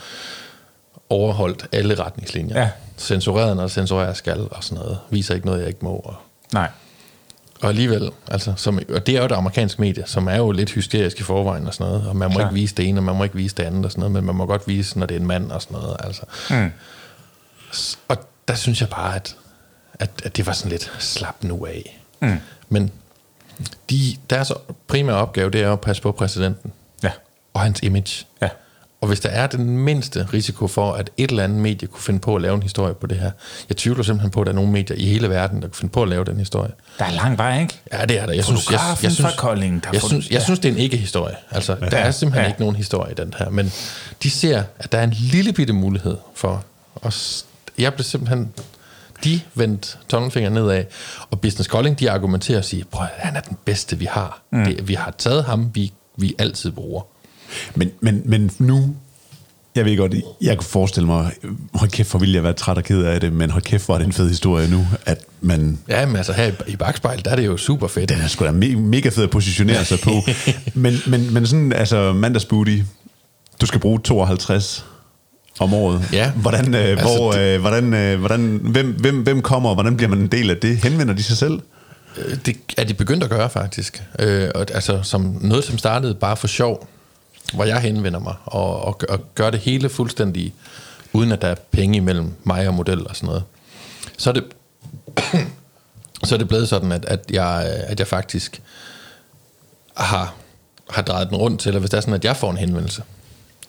overholdt 1.10 1.68
alle 1.72 1.96
retningslinjer. 1.96 2.60
Ja. 2.60 2.70
Censureret, 2.98 3.58
når 3.58 3.68
censurerer 3.68 4.14
skal 4.14 4.48
og 4.52 4.64
sådan 4.64 4.84
noget. 4.84 4.98
Viser 5.10 5.36
ikke 5.36 5.46
noget, 5.46 5.60
jeg 5.60 5.68
ikke 5.68 5.80
må. 5.82 5.96
Og 5.96 6.16
Nej. 6.54 6.70
Og 7.64 7.70
alligevel, 7.70 8.12
altså, 8.32 8.54
som, 8.58 8.80
og 8.90 9.08
det 9.08 9.18
er 9.18 9.22
jo 9.22 9.28
det 9.28 9.36
amerikanske 9.36 9.82
medie, 9.82 10.04
som 10.06 10.28
er 10.28 10.36
jo 10.36 10.52
lidt 10.52 10.72
hysterisk 10.72 11.20
i 11.20 11.24
forvejen 11.24 11.68
og 11.68 11.74
sådan 11.74 11.92
noget, 11.92 12.08
og 12.08 12.16
man 12.16 12.30
må 12.30 12.34
Klar. 12.36 12.46
ikke 12.46 12.54
vise 12.54 12.76
det 12.76 12.88
ene, 12.88 13.00
og 13.00 13.04
man 13.04 13.16
må 13.16 13.24
ikke 13.24 13.36
vise 13.36 13.56
det 13.56 13.64
andet 13.64 13.86
og 13.86 13.92
sådan 13.92 14.00
noget, 14.00 14.12
men 14.12 14.26
man 14.26 14.36
må 14.36 14.46
godt 14.46 14.68
vise, 14.68 15.00
når 15.00 15.06
det 15.06 15.16
er 15.16 15.20
en 15.20 15.28
mand 15.28 15.52
og 15.52 15.62
sådan 15.62 15.78
noget, 15.78 15.96
altså. 16.00 16.22
Mm. 16.50 16.72
Og 18.08 18.18
der 18.48 18.56
synes 18.56 18.82
jeg 18.82 18.90
bare, 18.90 19.16
at, 19.16 19.36
at, 19.94 20.10
at 20.24 20.38
det 20.38 20.46
var 20.46 20.54
sådan 20.54 20.72
lidt 20.72 20.92
slap 21.00 21.36
nu 21.42 21.66
af. 21.66 22.02
Mm. 22.20 22.38
Men 22.70 22.92
de, 23.90 24.18
deres 24.30 24.52
primære 24.88 25.16
opgave, 25.18 25.50
det 25.52 25.62
er 25.62 25.74
at 25.74 25.82
passe 25.82 26.02
på 26.02 26.12
præsidenten. 26.12 26.72
Ja. 27.04 27.12
Og 27.54 27.62
hans 27.62 27.80
image. 27.84 28.26
Ja. 28.42 28.50
Og 29.04 29.08
hvis 29.08 29.20
der 29.20 29.30
er 29.30 29.48
den 29.48 29.78
mindste 29.78 30.28
risiko 30.34 30.68
for, 30.68 30.94
at 30.94 31.10
et 31.18 31.30
eller 31.30 31.44
andet 31.44 31.60
medie 31.60 31.88
kunne 31.88 32.02
finde 32.02 32.20
på 32.20 32.36
at 32.36 32.42
lave 32.42 32.56
en 32.56 32.64
historie 32.64 32.94
på 32.94 33.08
det 33.08 33.18
her, 33.18 33.32
jeg 33.70 33.78
tvivler 33.78 34.04
simpelthen 34.04 34.32
på, 34.32 34.42
at 34.42 34.46
der 34.46 34.52
er 34.52 34.56
nogle 34.56 34.72
medier 34.72 34.98
i 34.98 35.06
hele 35.06 35.30
verden, 35.30 35.62
der 35.62 35.68
kunne 35.68 35.76
finde 35.76 35.92
på 35.92 36.02
at 36.04 36.10
lave 36.10 36.26
den 36.26 36.38
historie. 36.38 36.72
Der 37.00 37.06
er 37.06 37.12
lang 37.12 37.38
vej, 37.38 37.62
ikke? 37.62 37.80
Ja, 37.94 38.06
det 38.06 38.20
er 38.20 38.26
der. 38.26 38.34
Jeg 38.34 38.46
synes, 38.46 38.72
jeg, 38.72 38.80
jeg, 39.04 39.12
synes, 39.12 39.36
Kolding, 39.38 39.84
der 39.84 39.90
jeg, 39.94 40.02
synes, 40.02 40.30
jeg 40.30 40.42
synes, 40.42 40.60
det 40.60 40.70
er 40.70 40.74
en 40.74 40.80
ikke-historie. 40.80 41.36
Altså, 41.52 41.78
ja. 41.82 41.86
der 41.86 41.98
er 41.98 42.12
simpelthen 42.12 42.44
ja. 42.44 42.48
ikke 42.48 42.62
nogen 42.62 42.76
historie 42.76 43.12
i 43.12 43.16
den 43.16 43.34
her. 43.38 43.50
Men 43.50 43.72
de 44.24 44.30
ser, 44.30 44.64
at 44.80 44.92
der 44.92 44.98
er 44.98 45.04
en 45.04 45.14
lille 45.18 45.54
bitte 45.54 45.74
mulighed 45.74 46.18
for 46.36 46.64
os. 47.02 47.46
Jeg 47.78 47.94
blev 47.94 48.04
simpelthen 48.04 48.54
de 49.24 49.42
vendte 49.56 49.98
tommelfingeren 50.10 50.54
nedad, 50.54 50.84
og 51.32 51.42
Business 51.42 51.70
Calling, 51.70 52.00
de 52.00 52.12
argumenterer 52.12 52.58
og 52.58 52.66
siger, 52.66 52.86
prøv 52.92 53.08
han 53.18 53.36
er 53.36 53.42
den 53.42 53.58
bedste, 53.66 54.00
vi 54.00 54.06
har. 54.06 54.42
Mm. 54.52 54.66
Det, 54.66 54.88
vi 54.88 54.94
har 54.94 55.12
taget 55.18 55.44
ham, 55.44 55.72
vi, 55.74 55.94
vi 56.18 56.36
altid 56.40 56.72
bruger. 56.72 57.02
Men, 57.76 57.92
men, 58.02 58.22
men 58.26 58.52
nu, 58.60 58.96
jeg 59.76 59.86
ved 59.86 59.98
godt, 59.98 60.16
jeg 60.42 60.58
kunne 60.58 60.68
forestille 60.68 61.08
mig, 61.08 61.32
hold 61.74 61.90
kæft, 61.90 62.10
hvor 62.10 62.20
ville 62.20 62.36
jeg 62.36 62.44
være 62.44 62.54
træt 62.54 62.78
og 62.78 62.84
ked 62.84 63.04
af 63.04 63.20
det, 63.20 63.34
men 63.34 63.50
hold 63.50 63.64
kæft, 63.64 63.86
hvor 63.86 63.94
er 63.94 63.98
det 63.98 64.06
en 64.06 64.14
fed 64.14 64.30
historie 64.30 64.70
nu, 64.70 64.88
at 65.06 65.26
man... 65.42 65.80
Ja, 65.90 66.06
men 66.06 66.16
altså 66.16 66.34
her 66.34 66.52
i 66.68 66.76
bagspejl, 66.76 67.26
der 67.26 67.32
er 67.32 67.36
det 67.36 67.46
jo 67.46 67.58
super 67.58 67.88
fedt. 67.88 68.10
Den 68.10 68.22
er 68.22 68.28
sgu 68.28 68.46
da 68.46 68.52
me- 68.52 68.78
mega 68.78 69.10
fed 69.10 69.24
at 69.24 69.30
positionere 69.30 69.86
sig 69.86 70.00
på. 70.00 70.12
men, 70.74 70.94
men, 71.08 71.34
men 71.34 71.48
sådan, 71.48 71.74
altså 71.74 72.14
mandagsbooty, 72.14 72.78
du 73.62 73.66
skal 73.66 73.80
bruge 73.80 74.00
52 74.00 74.86
om 75.60 75.74
året. 75.74 76.10
Ja. 76.14 76.32
Hvordan, 76.32 76.74
øh, 76.74 76.82
altså, 76.82 77.06
hvor, 77.06 77.36
øh, 77.38 77.62
hvordan, 77.62 77.94
øh, 77.94 78.20
hvordan, 78.20 78.60
hvem, 78.64 78.96
hvem, 79.00 79.24
hvem 79.24 79.42
kommer, 79.42 79.70
og 79.70 79.76
hvordan 79.76 79.98
bliver 79.98 80.10
man 80.10 80.20
en 80.20 80.28
del 80.28 80.50
af 80.50 80.58
det? 80.58 80.78
Henvender 80.78 81.14
de 81.14 81.24
sig 81.24 81.38
selv? 81.38 81.60
Øh, 82.18 82.36
det 82.46 82.58
er 82.78 82.84
de 82.84 82.94
begyndt 82.94 83.24
at 83.24 83.30
gøre, 83.30 83.50
faktisk. 83.50 84.04
Øh, 84.20 84.50
og, 84.56 84.66
altså, 84.74 85.00
som 85.04 85.38
noget, 85.42 85.64
som 85.64 85.78
startede 85.78 86.16
bare 86.16 86.38
for 86.38 86.48
sjov, 86.48 86.88
hvor 87.54 87.64
jeg 87.64 87.82
henvender 87.82 88.20
mig, 88.20 88.36
og, 88.46 88.82
og, 88.82 89.00
og 89.10 89.36
gør 89.36 89.50
det 89.50 89.60
hele 89.60 89.90
fuldstændig, 89.90 90.54
uden 91.14 91.32
at 91.32 91.42
der 91.42 91.48
er 91.48 91.56
penge 91.72 91.98
imellem 91.98 92.34
mig 92.44 92.68
og 92.68 92.74
model 92.74 93.08
og 93.08 93.16
sådan 93.16 93.28
noget. 93.28 93.44
Så 94.18 94.30
er 94.30 94.34
det, 94.34 94.44
så 96.28 96.36
er 96.36 96.38
det 96.38 96.48
blevet 96.48 96.70
sådan, 96.70 96.92
at, 96.92 97.06
at, 97.06 97.20
jeg, 97.32 97.84
at 97.88 98.00
jeg 98.00 98.08
faktisk 98.08 98.62
har, 99.98 100.34
har 100.90 101.02
drejet 101.02 101.30
den 101.30 101.38
rundt 101.38 101.62
til, 101.62 101.70
eller 101.70 101.80
hvis 101.80 101.90
det 101.90 101.98
er 101.98 102.02
sådan, 102.02 102.14
at 102.14 102.26
jeg 102.26 102.38
får 102.38 102.52
en 102.52 102.58
henvendelse, 102.58 103.04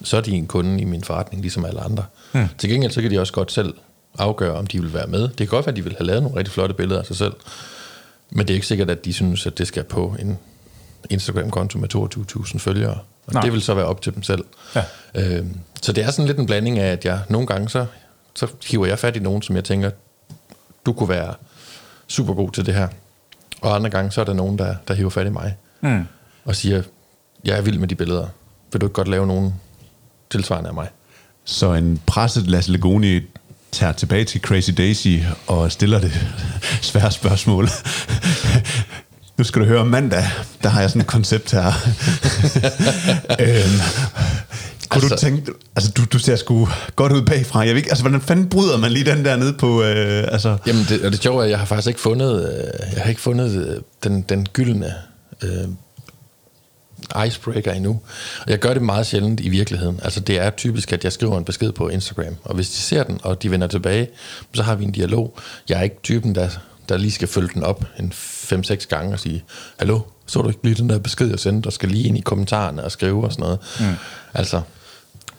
så 0.03 0.17
er 0.17 0.21
de 0.21 0.31
en 0.31 0.47
kunde 0.47 0.81
i 0.81 0.85
min 0.85 1.05
forretning, 1.05 1.43
ligesom 1.43 1.65
alle 1.65 1.81
andre. 1.81 2.05
Hmm. 2.33 2.49
Til 2.59 2.71
gengæld 2.71 2.93
så 2.93 3.03
kan 3.03 3.11
de 3.11 3.21
også 3.21 3.33
godt 3.33 3.53
selv 3.53 3.75
afgøre, 4.19 4.55
om 4.55 4.67
de 4.67 4.81
vil 4.81 4.95
være 4.95 5.07
med. 5.07 5.23
Det 5.23 5.37
kan 5.37 5.47
godt 5.47 5.67
være, 5.67 5.73
at 5.73 5.77
de 5.77 5.85
vil 5.85 5.97
have 5.99 6.07
lavet 6.07 6.23
nogle 6.23 6.39
rigtig 6.39 6.53
flotte 6.53 6.75
billeder 6.75 7.01
af 7.01 7.07
sig 7.07 7.17
selv, 7.17 7.35
men 8.31 8.47
det 8.47 8.51
er 8.51 8.55
ikke 8.55 8.67
sikkert, 8.67 8.91
at 8.91 9.05
de 9.05 9.13
synes, 9.13 9.47
at 9.47 9.59
det 9.59 9.67
skal 9.67 9.85
på 9.85 10.17
en 10.19 10.39
Instagram-konto 11.11 11.79
med 11.79 11.95
22.000 11.95 12.59
følgere. 12.59 12.99
Og 13.27 13.33
Nej. 13.33 13.43
det 13.43 13.53
vil 13.53 13.63
så 13.63 13.75
være 13.75 13.85
op 13.85 14.03
til 14.03 14.15
dem 14.15 14.23
selv. 14.23 14.45
Ja. 14.75 14.83
Øh, 15.15 15.47
så 15.83 15.93
det 15.93 16.05
er 16.05 16.11
sådan 16.11 16.27
lidt 16.27 16.39
en 16.39 16.47
blanding 16.47 16.79
af, 16.79 16.93
at 16.93 17.05
jeg 17.05 17.21
nogle 17.29 17.47
gange 17.47 17.69
så, 17.69 17.87
så 18.35 18.47
hiver 18.67 18.87
jeg 18.87 18.99
fat 18.99 19.17
i 19.17 19.19
nogen, 19.19 19.43
som 19.43 19.57
jeg 19.57 19.65
tænker, 19.65 19.91
du 20.87 20.93
kunne 20.93 21.09
være 21.09 21.35
super 22.09 22.35
god 22.35 22.51
til 22.51 22.67
det 22.67 22.75
her. 22.75 22.89
Og 23.61 23.75
andre 23.75 23.91
gange, 23.91 24.11
så 24.11 24.21
er 24.21 24.25
der 24.25 24.33
nogen, 24.33 24.59
der, 24.59 24.75
der 24.89 24.95
hiver 24.95 25.11
fat 25.11 25.27
i 25.27 25.31
mig. 25.31 25.57
Mm. 25.81 26.07
Og 26.45 26.57
siger, 26.57 26.83
jeg 27.45 27.59
er 27.59 27.63
vild 27.63 27.79
med 27.79 27.89
de 27.89 27.95
billeder. 27.95 28.27
Vil 28.73 28.81
du 28.81 28.87
ikke 28.87 28.95
godt 28.95 29.09
lave 29.09 29.27
nogen 29.27 29.55
tilsvarende 30.31 30.69
af 30.69 30.75
mig? 30.75 30.89
Så 31.45 31.73
en 31.73 32.01
presset 32.07 32.47
Lasse 32.47 32.73
Legoni 32.73 33.21
tager 33.73 33.93
tilbage 33.93 34.25
til 34.25 34.41
Crazy 34.41 34.71
Daisy 34.71 35.09
og 35.47 35.73
stiller 35.73 35.99
det 36.01 36.13
svære 36.83 37.11
spørgsmål 37.11 37.69
nu 39.39 39.45
skal 39.45 39.63
du 39.63 39.67
høre 39.67 39.85
mandag, 39.85 40.25
der 40.63 40.69
har 40.69 40.81
jeg 40.81 40.91
sådan 40.91 41.01
et 41.01 41.07
koncept 41.07 41.53
her. 41.53 41.67
øhm, 43.41 43.81
kunne 44.89 45.03
altså, 45.03 45.15
du 45.15 45.21
tænke, 45.21 45.53
altså 45.77 45.93
du, 45.93 46.05
du 46.13 46.19
ser 46.19 46.37
sgu 46.37 46.69
godt 46.97 47.13
ud 47.13 47.23
bagfra, 47.23 47.61
jeg 47.61 47.69
ved 47.69 47.77
ikke, 47.77 47.91
altså 47.91 48.03
hvordan 48.05 48.21
fanden 48.21 48.49
bryder 48.49 48.79
man 48.79 48.93
lige 48.93 49.05
den 49.05 49.25
der 49.25 49.37
nede 49.37 49.53
på, 49.53 49.83
øh, 49.83 50.25
altså... 50.33 50.57
Jamen 50.67 50.85
det, 50.89 51.05
og 51.05 51.13
det 51.13 51.23
sjove 51.23 51.41
er, 51.41 51.45
at 51.45 51.51
jeg 51.51 51.59
har 51.59 51.67
faktisk 51.67 51.89
ikke 51.89 52.01
fundet, 52.01 52.49
øh, 52.49 52.95
jeg 52.95 53.03
har 53.03 53.09
ikke 53.09 53.21
fundet 53.21 53.69
øh, 53.69 53.81
den, 54.05 54.23
den 54.23 54.47
gyldne 54.53 54.95
øh, 55.43 55.69
icebreaker 57.27 57.73
endnu, 57.73 58.01
og 58.45 58.51
jeg 58.51 58.59
gør 58.59 58.73
det 58.73 58.83
meget 58.83 59.07
sjældent 59.07 59.41
i 59.41 59.49
virkeligheden, 59.49 60.01
altså 60.03 60.21
det 60.21 60.41
er 60.41 60.51
typisk, 60.51 60.93
at 60.93 61.05
jeg 61.05 61.13
skriver 61.13 61.39
en 61.39 61.45
besked 61.45 61.73
på 61.73 61.89
Instagram, 61.89 62.37
og 62.45 62.55
hvis 62.55 62.71
de 62.71 62.77
ser 62.77 63.03
den, 63.03 63.21
og 63.23 63.43
de 63.43 63.51
vender 63.51 63.67
tilbage, 63.67 64.09
så 64.55 64.63
har 64.63 64.75
vi 64.75 64.85
en 64.85 64.93
dialog, 64.93 65.39
jeg 65.69 65.79
er 65.79 65.83
ikke 65.83 65.99
typen, 66.03 66.35
der 66.35 66.49
der 66.89 66.97
lige 66.97 67.13
skal 67.13 67.29
følge 67.29 67.51
den 67.55 67.63
op 67.63 67.85
en 67.99 68.13
5-6 68.15 68.87
gange 68.89 69.13
og 69.13 69.21
sige, 69.21 69.45
hallo, 69.79 70.01
så 70.27 70.43
du 70.43 70.49
ikke 70.49 70.61
lige 70.63 70.75
den 70.75 70.89
der 70.89 70.99
besked, 70.99 71.29
jeg 71.29 71.39
sendte, 71.39 71.67
og 71.67 71.73
skal 71.73 71.89
lige 71.89 72.09
ind 72.09 72.19
i 72.19 72.21
kommentarerne 72.21 72.85
og 72.85 72.93
skrive 72.93 73.25
og 73.25 73.33
sådan 73.33 73.43
noget. 73.43 73.59
Mm. 73.81 73.95
Altså, 74.35 74.61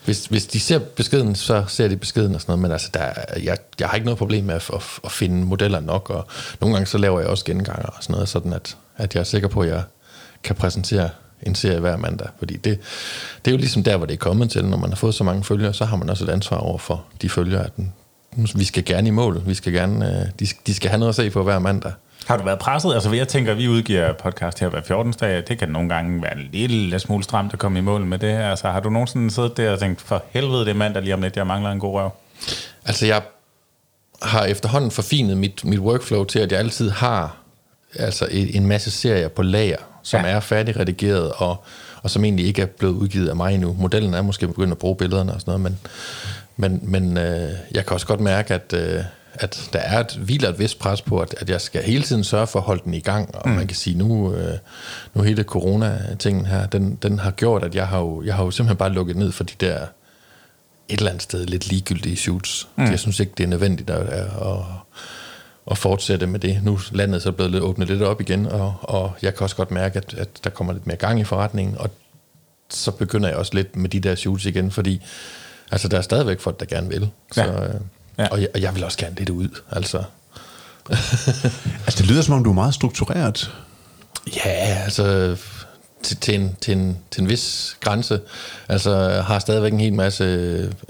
hvis, 0.06 0.26
hvis 0.26 0.46
de 0.46 0.60
ser 0.60 0.80
beskeden, 0.80 1.36
så 1.36 1.66
ser 1.68 1.88
de 1.88 1.98
beskeden 1.98 2.36
og 2.36 2.42
sådan 2.42 2.52
noget, 2.52 2.62
men 2.62 2.72
altså, 2.72 2.90
der, 2.94 3.14
jeg, 3.44 3.58
jeg 3.80 3.88
har 3.88 3.96
ikke 3.96 4.06
noget 4.06 4.18
problem 4.18 4.44
med 4.46 4.56
at, 4.56 4.70
at, 4.74 4.82
at 5.04 5.12
finde 5.12 5.46
modeller 5.46 5.80
nok, 5.80 6.10
og 6.10 6.28
nogle 6.62 6.76
gange 6.76 6.88
så 6.88 6.98
laver 6.98 7.20
jeg 7.20 7.30
også 7.30 7.46
genganger 7.46 7.88
og 7.88 8.04
sådan 8.04 8.14
noget, 8.14 8.30
sådan 8.30 8.54
at, 8.54 8.78
at 8.98 9.14
jeg 9.16 9.20
er 9.20 9.26
sikker 9.26 9.48
på, 9.48 9.62
at 9.62 9.70
jeg 9.70 9.84
kan 10.44 10.56
præsentere 10.56 11.10
en 11.44 11.56
serie 11.56 11.80
hver 11.80 11.98
mandag, 11.98 12.28
fordi 12.38 12.58
det, 12.58 12.80
det 13.46 13.52
er 13.52 13.56
jo 13.56 13.58
ligesom 13.58 13.84
der, 13.84 13.98
hvor 13.98 14.06
det 14.06 14.14
er 14.14 14.18
kommet 14.18 14.52
til, 14.52 14.66
når 14.66 14.78
man 14.78 14.90
har 14.90 14.96
fået 14.96 15.16
så 15.16 15.24
mange 15.24 15.44
følgere, 15.44 15.74
så 15.74 15.86
har 15.86 15.98
man 15.98 16.10
også 16.10 16.24
et 16.24 16.30
ansvar 16.30 16.58
over 16.58 16.78
for 16.78 17.06
de 17.22 17.30
følgere, 17.30 17.66
at 17.66 17.76
den, 17.76 17.94
Mm, 18.36 18.48
vi 18.56 18.64
skal 18.64 18.86
gerne 18.86 19.08
i 19.08 19.12
mål. 19.12 19.42
Vi 19.46 19.54
skal 19.54 19.74
gerne, 19.74 20.06
øh, 20.06 20.26
de, 20.40 20.48
de 20.68 20.74
skal 20.74 20.90
have 20.90 21.00
noget 21.00 21.10
at 21.10 21.16
se 21.16 21.30
på 21.30 21.44
hver 21.44 21.60
mandag. 21.60 21.92
Har 22.28 22.38
du 22.38 22.44
været 22.44 22.60
presset? 22.60 22.94
Altså, 22.94 23.14
jeg 23.14 23.28
tænker, 23.28 23.52
at 23.52 23.58
vi 23.58 23.68
udgiver 23.68 24.14
podcast 24.14 24.60
her 24.60 24.70
hver 24.70 24.82
14. 24.82 25.14
dag. 25.14 25.44
Det 25.48 25.60
kan 25.60 25.70
nogle 25.70 25.90
gange 25.90 26.22
være 26.22 26.38
en 26.38 26.50
lille 26.52 27.00
smule 27.00 27.24
stramt 27.24 27.54
at 27.54 27.60
komme 27.60 27.80
i 27.80 27.82
mål 27.82 28.06
med 28.06 28.20
det 28.20 28.32
her. 28.32 28.50
Altså, 28.50 28.70
har 28.70 28.80
du 28.80 28.90
nogensinde 28.90 29.32
siddet 29.32 29.58
der 29.58 29.72
og 29.72 29.80
tænkt, 29.80 30.02
for 30.02 30.24
helvede, 30.30 30.60
det 30.60 30.70
er 30.70 30.74
mandag 30.74 31.04
lige 31.04 31.14
om 31.14 31.22
lidt, 31.22 31.38
jeg 31.38 31.48
mangler 31.48 31.72
en 31.72 31.80
god 31.80 31.94
røv? 31.94 32.10
Altså, 32.86 33.06
jeg 33.06 33.22
har 34.22 34.46
efterhånden 34.46 34.92
forfinet 34.92 35.38
mit, 35.38 35.66
mit 35.66 35.80
workflow 35.80 36.24
til, 36.24 36.40
at 36.40 36.52
jeg 36.52 36.60
altid 36.60 36.90
har 36.90 37.38
altså 37.96 38.28
e, 38.32 38.56
en 38.56 38.68
masse 38.68 38.92
serier 38.92 39.28
på 39.28 39.42
lager, 39.42 39.78
som 40.04 40.22
ja. 40.22 40.28
er 40.28 40.40
færdigredigeret 40.40 41.32
og, 41.32 41.64
og 42.04 42.10
som 42.10 42.24
egentlig 42.24 42.46
ikke 42.46 42.62
er 42.62 42.66
blevet 42.66 42.94
udgivet 42.94 43.30
af 43.30 43.36
mig 43.36 43.54
endnu. 43.54 43.76
Modellen 43.80 44.14
er 44.14 44.22
måske 44.22 44.48
begyndt 44.48 44.72
at 44.72 44.78
bruge 44.78 44.96
billederne 44.96 45.34
og 45.34 45.42
sådan 45.42 45.52
noget, 45.52 45.62
men, 45.62 45.80
men, 46.58 46.80
men 46.84 47.18
øh, 47.18 47.52
jeg 47.72 47.86
kan 47.86 47.94
også 47.94 48.08
godt 48.08 48.20
mærke, 48.20 48.54
at, 48.54 48.74
øh, 48.74 49.04
at 49.34 49.70
der 49.74 49.80
er 49.80 50.00
et, 50.00 50.12
hviler 50.12 50.50
et 50.50 50.60
vist 50.60 50.80
pres 50.80 51.02
på, 51.02 51.20
at, 51.20 51.36
at 51.38 51.50
jeg 51.50 51.62
skal 51.62 51.84
hele 51.84 52.04
tiden 52.04 52.24
sørge 52.24 52.48
for 52.48 52.60
at 52.60 52.66
holde 52.66 52.82
den 52.86 52.94
i 52.94 53.00
gang. 53.00 53.36
Og 53.36 53.50
mm. 53.50 53.56
man 53.56 53.68
kan 53.68 53.76
sige, 53.76 53.98
nu, 53.98 54.34
øh, 54.34 54.58
nu 55.14 55.22
hele 55.22 55.44
corona-tingen 55.44 56.46
her, 56.46 56.66
den, 56.68 56.96
den 56.96 57.20
har 57.20 57.32
gjort, 57.32 57.64
at 57.64 57.76
jeg 57.76 57.88
har, 57.88 58.00
jo, 58.00 58.24
jeg 58.24 58.36
har 58.36 58.44
jo 58.44 58.52
simpelthen 58.52 58.78
bare 58.78 58.92
lukket 58.92 59.16
ned 59.16 59.32
for 59.32 59.44
de 59.44 59.54
der 59.60 59.88
et 60.90 60.98
eller 60.98 61.10
andet 61.10 61.24
sted 61.24 61.46
lidt 61.46 61.68
ligegyldige 61.68 62.16
shoots. 62.16 62.68
Mm. 62.76 62.84
Jeg 62.84 63.00
synes 63.00 63.20
ikke, 63.20 63.34
det 63.38 63.44
er 63.44 63.48
nødvendigt 63.48 63.90
at, 63.90 64.08
at, 64.08 64.58
at, 65.72 65.78
fortsætte 65.78 66.28
med 66.28 66.40
det. 66.40 66.64
Nu 66.64 66.74
er 66.74 66.90
landet 66.92 67.22
så 67.22 67.32
blevet 67.32 67.52
lidt, 67.52 67.64
åbnet 67.64 67.88
lidt 67.88 68.02
op 68.02 68.22
igen, 68.22 68.46
og, 68.46 68.74
og 68.82 69.14
jeg 69.22 69.36
kan 69.36 69.44
også 69.44 69.56
godt 69.56 69.72
mærke, 69.72 69.98
at, 69.98 70.14
at 70.14 70.30
der 70.44 70.50
kommer 70.50 70.74
lidt 70.74 70.88
mere 70.88 70.98
gang 70.98 71.20
i 71.20 71.24
forretningen, 71.24 71.78
og 71.78 71.90
så 72.70 72.92
begynder 72.92 73.30
jeg 73.30 73.38
også 73.38 73.54
lidt 73.54 73.76
med 73.76 73.90
de 73.90 74.00
der 74.00 74.16
shoots 74.16 74.46
igen, 74.46 74.72
fordi 74.72 75.02
Altså, 75.72 75.88
der 75.88 75.98
er 75.98 76.02
stadigvæk 76.02 76.40
folk, 76.40 76.60
der 76.60 76.66
gerne 76.66 76.90
vil. 76.90 77.10
Så, 77.32 77.44
ja. 77.44 77.64
Øh, 77.64 77.76
ja. 78.18 78.28
Og, 78.28 78.42
jeg, 78.42 78.50
og 78.54 78.62
jeg 78.62 78.76
vil 78.76 78.84
også 78.84 78.98
gerne 78.98 79.16
lidt 79.16 79.30
ud, 79.30 79.50
altså. 79.72 80.04
altså, 81.86 81.98
det 81.98 82.06
lyder 82.06 82.22
som 82.22 82.34
om, 82.34 82.44
du 82.44 82.50
er 82.50 82.54
meget 82.54 82.74
struktureret. 82.74 83.52
Ja, 84.46 84.50
altså 84.84 85.38
til, 86.04 86.18
til, 86.18 86.36
en, 86.36 86.58
til, 86.62 86.78
en, 86.78 86.98
til 87.12 87.22
en 87.22 87.30
vis 87.30 87.78
grænse. 87.80 88.20
Altså 88.70 89.22
har 89.28 89.40
stadigvæk 89.40 89.74
en 89.74 89.80
hel 89.80 89.94
masse 89.94 90.24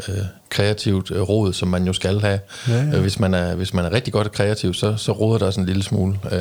øh, 0.07 0.17
kreativt 0.55 1.11
øh, 1.11 1.21
råd, 1.21 1.53
som 1.53 1.67
man 1.67 1.83
jo 1.83 1.93
skal 1.93 2.21
have. 2.21 2.39
Ja, 2.67 2.73
ja. 2.73 2.95
Øh, 2.95 3.01
hvis, 3.01 3.19
man 3.19 3.33
er, 3.33 3.55
hvis 3.55 3.73
man 3.73 3.85
er 3.85 3.93
rigtig 3.93 4.13
godt 4.13 4.31
kreativ, 4.31 4.73
så, 4.73 4.95
så 4.97 5.11
råder 5.11 5.37
der 5.37 5.51
sådan 5.51 5.63
en 5.63 5.67
lille 5.67 5.83
smule 5.83 6.17
øh, 6.31 6.39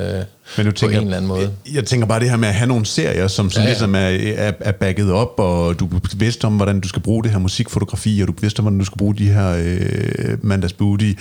Men 0.56 0.66
nu 0.66 0.72
tænker, 0.72 0.72
på 0.80 0.86
en 0.86 0.92
jeg, 0.92 1.02
eller 1.02 1.16
anden 1.16 1.28
måde. 1.28 1.40
Jeg, 1.40 1.74
jeg 1.74 1.84
tænker 1.84 2.06
bare 2.06 2.20
det 2.20 2.30
her 2.30 2.36
med 2.36 2.48
at 2.48 2.54
have 2.54 2.68
nogle 2.68 2.86
serier, 2.86 3.28
som 3.28 3.50
sådan 3.50 3.62
ja, 3.62 3.68
ja. 3.68 3.72
ligesom 3.72 3.94
er, 3.94 4.46
er, 4.48 4.52
er 4.60 4.72
backet 4.72 5.12
op, 5.12 5.34
og 5.38 5.80
du 5.80 5.84
er 5.86 6.38
om, 6.44 6.56
hvordan 6.56 6.80
du 6.80 6.88
skal 6.88 7.02
bruge 7.02 7.22
det 7.22 7.30
her 7.30 7.38
musikfotografi, 7.38 8.20
og 8.22 8.28
du 8.28 8.32
er 8.42 8.54
om, 8.58 8.64
hvordan 8.64 8.78
du 8.78 8.84
skal 8.84 8.98
bruge 8.98 9.16
de 9.16 9.28
her 9.28 9.56
øh, 9.58 10.38
mandags 10.42 10.72
booty, 10.72 11.12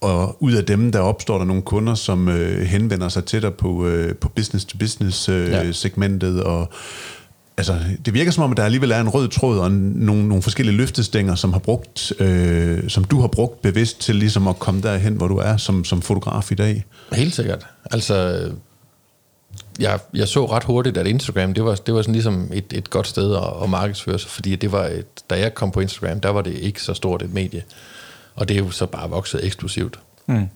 og 0.00 0.42
ud 0.42 0.52
af 0.52 0.64
dem, 0.64 0.92
der 0.92 1.00
opstår 1.00 1.38
der 1.38 1.44
nogle 1.44 1.62
kunder, 1.62 1.94
som 1.94 2.28
øh, 2.28 2.66
henvender 2.66 3.08
sig 3.08 3.24
til 3.24 3.42
dig 3.42 3.54
på, 3.54 3.86
øh, 3.86 4.14
på 4.14 4.28
business-to-business-segmentet, 4.28 5.60
øh, 5.60 5.66
ja. 5.66 5.72
segmentet, 5.72 6.42
og 6.42 6.72
altså, 7.60 7.78
det 8.04 8.14
virker 8.14 8.32
som 8.32 8.44
om, 8.44 8.50
at 8.50 8.56
der 8.56 8.64
alligevel 8.64 8.90
er 8.90 9.00
en 9.00 9.08
rød 9.08 9.28
tråd 9.28 9.58
og 9.58 9.72
nogle, 9.72 10.28
nogle 10.28 10.42
forskellige 10.42 10.76
løftestænger, 10.76 11.34
som, 11.34 11.52
har 11.52 11.60
brugt, 11.60 12.12
øh, 12.20 12.88
som 12.88 13.04
du 13.04 13.20
har 13.20 13.28
brugt 13.28 13.62
bevidst 13.62 14.00
til 14.00 14.16
ligesom 14.16 14.48
at 14.48 14.58
komme 14.58 14.82
derhen, 14.82 15.14
hvor 15.14 15.28
du 15.28 15.36
er 15.36 15.56
som, 15.56 15.84
som 15.84 16.02
fotograf 16.02 16.52
i 16.52 16.54
dag. 16.54 16.84
Helt 17.12 17.34
sikkert. 17.34 17.66
Altså, 17.90 18.48
jeg, 19.78 19.98
jeg 20.14 20.28
så 20.28 20.46
ret 20.46 20.64
hurtigt, 20.64 20.96
at 20.96 21.06
Instagram, 21.06 21.54
det 21.54 21.64
var, 21.64 21.74
det 21.74 21.94
var 21.94 22.02
sådan 22.02 22.12
ligesom 22.12 22.50
et, 22.52 22.72
et 22.72 22.90
godt 22.90 23.06
sted 23.06 23.34
at, 23.34 23.62
at 23.62 23.70
markedsføre 23.70 24.18
sig, 24.18 24.30
fordi 24.30 24.56
det 24.56 24.72
var 24.72 24.84
et, 24.84 25.06
da 25.30 25.38
jeg 25.38 25.54
kom 25.54 25.70
på 25.70 25.80
Instagram, 25.80 26.20
der 26.20 26.28
var 26.28 26.42
det 26.42 26.54
ikke 26.54 26.82
så 26.82 26.94
stort 26.94 27.22
et 27.22 27.32
medie. 27.32 27.62
Og 28.34 28.48
det 28.48 28.54
er 28.54 28.58
jo 28.58 28.70
så 28.70 28.86
bare 28.86 29.10
vokset 29.10 29.44
eksplosivt. 29.46 29.98
Mm. 30.26 30.48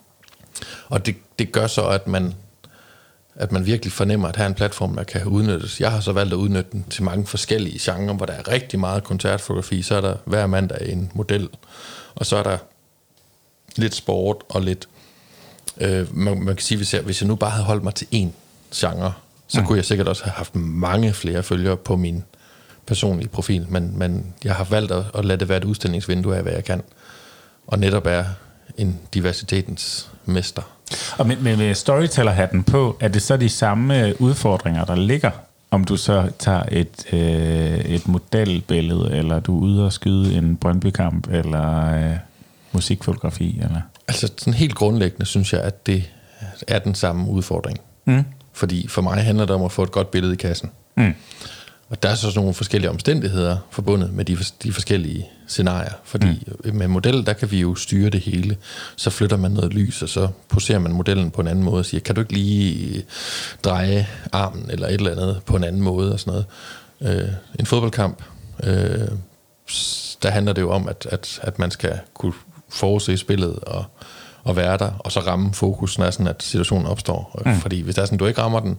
Og 0.89 1.07
det, 1.07 1.17
det 1.39 1.53
gør 1.53 1.67
så, 1.67 1.83
at 1.83 2.09
man 2.09 2.35
at 3.37 3.53
man 3.53 3.67
virkelig 3.67 3.93
fornemmer, 3.93 4.29
at 4.29 4.37
her 4.37 4.45
er 4.45 4.49
en 4.49 4.55
platform, 4.55 4.97
der 4.97 5.05
kan 5.05 5.25
udnyttes. 5.25 5.81
Jeg 5.81 5.91
har 5.91 6.01
så 6.01 6.13
valgt 6.13 6.33
at 6.33 6.37
udnytte 6.37 6.71
den 6.73 6.85
til 6.91 7.03
mange 7.03 7.27
forskellige 7.27 7.79
genrer, 7.83 8.15
hvor 8.15 8.27
der 8.27 8.33
er 8.33 8.49
rigtig 8.49 8.81
meget 8.81 9.05
koncertfotografi. 9.05 9.83
Så 9.83 9.97
er 9.97 10.01
der 10.01 10.17
hver 10.25 10.47
mandag 10.47 10.93
en 10.93 11.11
model, 11.15 11.49
og 12.15 12.27
så 12.27 12.37
er 12.37 12.43
der 12.43 12.59
lidt 13.77 13.95
sport 13.95 14.37
og 14.49 14.63
lidt... 14.63 14.89
Øh, 15.81 16.17
man, 16.17 16.39
man 16.43 16.57
kan 16.57 16.65
sige, 16.65 16.77
hvis 16.77 16.95
jeg, 16.95 17.03
hvis 17.03 17.21
jeg 17.21 17.29
nu 17.29 17.35
bare 17.35 17.51
havde 17.51 17.65
holdt 17.65 17.85
mig 17.85 17.95
til 17.95 18.07
én 18.15 18.29
genre, 18.75 19.13
så 19.47 19.61
mm. 19.61 19.67
kunne 19.67 19.77
jeg 19.77 19.85
sikkert 19.85 20.09
også 20.09 20.25
have 20.25 20.33
haft 20.33 20.55
mange 20.55 21.13
flere 21.13 21.43
følgere 21.43 21.77
på 21.77 21.97
min 21.97 22.25
personlige 22.87 23.29
profil, 23.29 23.67
men, 23.69 23.99
men 23.99 24.35
jeg 24.45 24.55
har 24.55 24.65
valgt 24.65 24.93
at, 24.93 25.05
at 25.15 25.25
lade 25.25 25.41
det 25.41 25.49
være 25.49 25.59
et 25.59 25.65
udstillingsvindue 25.65 26.37
af, 26.37 26.43
hvad 26.43 26.53
jeg 26.53 26.65
kan, 26.65 26.83
og 27.67 27.79
netop 27.79 28.07
er 28.07 28.25
en 28.77 29.01
diversitetens 29.15 30.11
mester. 30.25 30.63
Og 31.19 31.27
med, 31.27 31.37
med, 31.37 31.57
med 31.57 31.75
storyteller-hatten 31.75 32.63
på, 32.63 32.97
er 33.01 33.09
det 33.09 33.23
så 33.23 33.37
de 33.37 33.49
samme 33.49 34.07
øh, 34.07 34.15
udfordringer, 34.19 34.85
der 34.85 34.95
ligger, 34.95 35.31
om 35.71 35.85
du 35.85 35.97
så 35.97 36.31
tager 36.39 36.63
et, 36.73 37.13
øh, 37.13 37.79
et 37.79 38.09
modelbillede, 38.09 39.17
eller 39.17 39.41
du 39.41 39.59
er 39.59 39.63
ude 39.63 39.87
og 39.87 39.93
skyde 39.93 40.35
en 40.35 40.57
Brøndby-kamp, 40.57 41.29
eller 41.33 41.95
øh, 41.95 42.17
musikfotografi? 42.73 43.61
Eller? 43.63 43.81
Altså 44.09 44.31
sådan 44.37 44.55
helt 44.55 44.75
grundlæggende 44.75 45.27
synes 45.27 45.53
jeg, 45.53 45.61
at 45.61 45.87
det 45.87 46.11
er 46.69 46.79
den 46.79 46.95
samme 46.95 47.31
udfordring. 47.31 47.81
Mm. 48.05 48.25
Fordi 48.53 48.89
for 48.89 49.03
mig 49.03 49.23
handler 49.23 49.47
det 49.47 49.55
om 49.55 49.63
at 49.63 49.73
få 49.73 49.83
et 49.83 49.93
godt 49.93 50.11
billede 50.11 50.33
i 50.33 50.37
kassen. 50.37 50.71
Mm. 50.97 51.15
Og 51.89 52.03
der 52.03 52.09
er 52.09 52.15
så 52.15 52.21
sådan 52.21 52.41
nogle 52.41 52.55
forskellige 52.55 52.91
omstændigheder 52.91 53.57
forbundet 53.71 54.13
med 54.13 54.25
de, 54.25 54.37
de 54.63 54.73
forskellige 54.73 55.29
scenarier, 55.47 55.93
fordi 56.05 56.49
mm. 56.65 56.77
med 56.77 56.89
model, 56.89 57.27
der 57.27 57.33
kan 57.33 57.51
vi 57.51 57.61
jo 57.61 57.75
styre 57.75 58.11
det 58.11 58.21
hele. 58.21 58.57
Så 58.97 59.11
flytter 59.11 59.37
man 59.37 59.51
noget 59.51 59.75
lys, 59.75 60.03
og 60.03 60.09
så 60.09 60.29
poserer 60.49 60.79
man 60.79 60.93
modellen 60.93 61.31
på 61.31 61.41
en 61.41 61.49
anden 61.49 61.65
måde 61.65 61.79
og 61.79 61.87
siger, 61.87 62.01
kan 62.01 62.15
du 62.15 62.21
ikke 62.21 62.33
lige 62.33 62.97
øh, 62.97 63.03
dreje 63.65 64.09
armen 64.33 64.71
eller 64.71 64.87
et 64.87 64.95
eller 64.95 65.11
andet 65.11 65.41
på 65.47 65.57
en 65.57 65.65
anden 65.65 65.83
måde 65.83 66.13
og 66.13 66.21
sådan 66.21 66.45
noget. 67.01 67.23
Øh, 67.23 67.29
en 67.59 67.67
fodboldkamp, 67.67 68.23
øh, 68.63 69.09
der 70.23 70.31
handler 70.31 70.53
det 70.53 70.63
jo 70.63 70.71
om, 70.71 70.89
at, 70.89 71.07
at, 71.11 71.41
at 71.43 71.59
man 71.59 71.71
skal 71.71 71.99
kunne 72.15 72.33
forudse 72.69 73.17
spillet 73.17 73.59
og, 73.59 73.85
og 74.45 74.57
være 74.57 74.79
der, 74.79 74.91
og 74.99 75.13
så 75.13 75.21
ramme 75.21 75.55
fokus, 75.55 75.99
når 75.99 76.11
sådan, 76.11 76.29
at 76.29 76.43
situationen 76.43 76.87
opstår. 76.87 77.43
Mm. 77.47 77.61
Fordi 77.61 77.81
hvis 77.81 77.95
der 77.95 78.03
er 78.03 78.07
sådan, 78.07 78.19
du 78.19 78.27
ikke 78.27 78.41
rammer 78.41 78.61
den, 78.61 78.79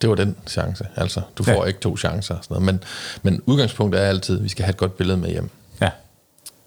det 0.00 0.10
var 0.10 0.14
den 0.16 0.36
chance. 0.46 0.86
Altså, 0.96 1.20
du 1.38 1.42
får 1.42 1.52
ja. 1.52 1.64
ikke 1.64 1.80
to 1.80 1.96
chancer 1.96 2.34
og 2.34 2.44
sådan 2.44 2.54
noget. 2.54 2.64
Men, 2.64 2.82
men 3.22 3.42
udgangspunktet 3.46 4.02
er 4.02 4.06
altid, 4.06 4.38
at 4.38 4.44
vi 4.44 4.48
skal 4.48 4.64
have 4.64 4.70
et 4.70 4.76
godt 4.76 4.96
billede 4.96 5.16
med 5.16 5.30
hjem. 5.30 5.50
Ja. 5.80 5.90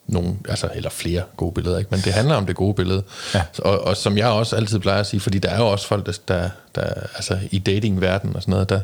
Nogle, 0.08 0.36
altså, 0.50 0.70
eller 0.76 0.90
flere 0.90 1.24
gode 1.38 1.52
billeder, 1.54 1.78
ikke? 1.78 1.88
men 1.92 2.00
det 2.00 2.14
handler 2.14 2.36
om 2.36 2.46
det 2.46 2.56
gode 2.56 2.74
billede. 2.74 3.04
Ja. 3.34 3.42
Og, 3.60 3.82
og, 3.82 3.98
som 3.98 4.18
jeg 4.18 4.28
også 4.28 4.56
altid 4.56 4.80
plejer 4.80 5.00
at 5.00 5.08
sige, 5.08 5.20
fordi 5.20 5.40
der 5.40 5.50
er 5.50 5.58
jo 5.58 5.68
også 5.68 5.88
folk, 5.88 6.06
der, 6.06 6.14
der, 6.28 6.50
der 6.76 6.84
altså 7.16 7.40
i 7.52 7.60
datingverdenen 7.60 8.36
og 8.36 8.42
sådan 8.42 8.52
noget, 8.52 8.70
der, 8.70 8.80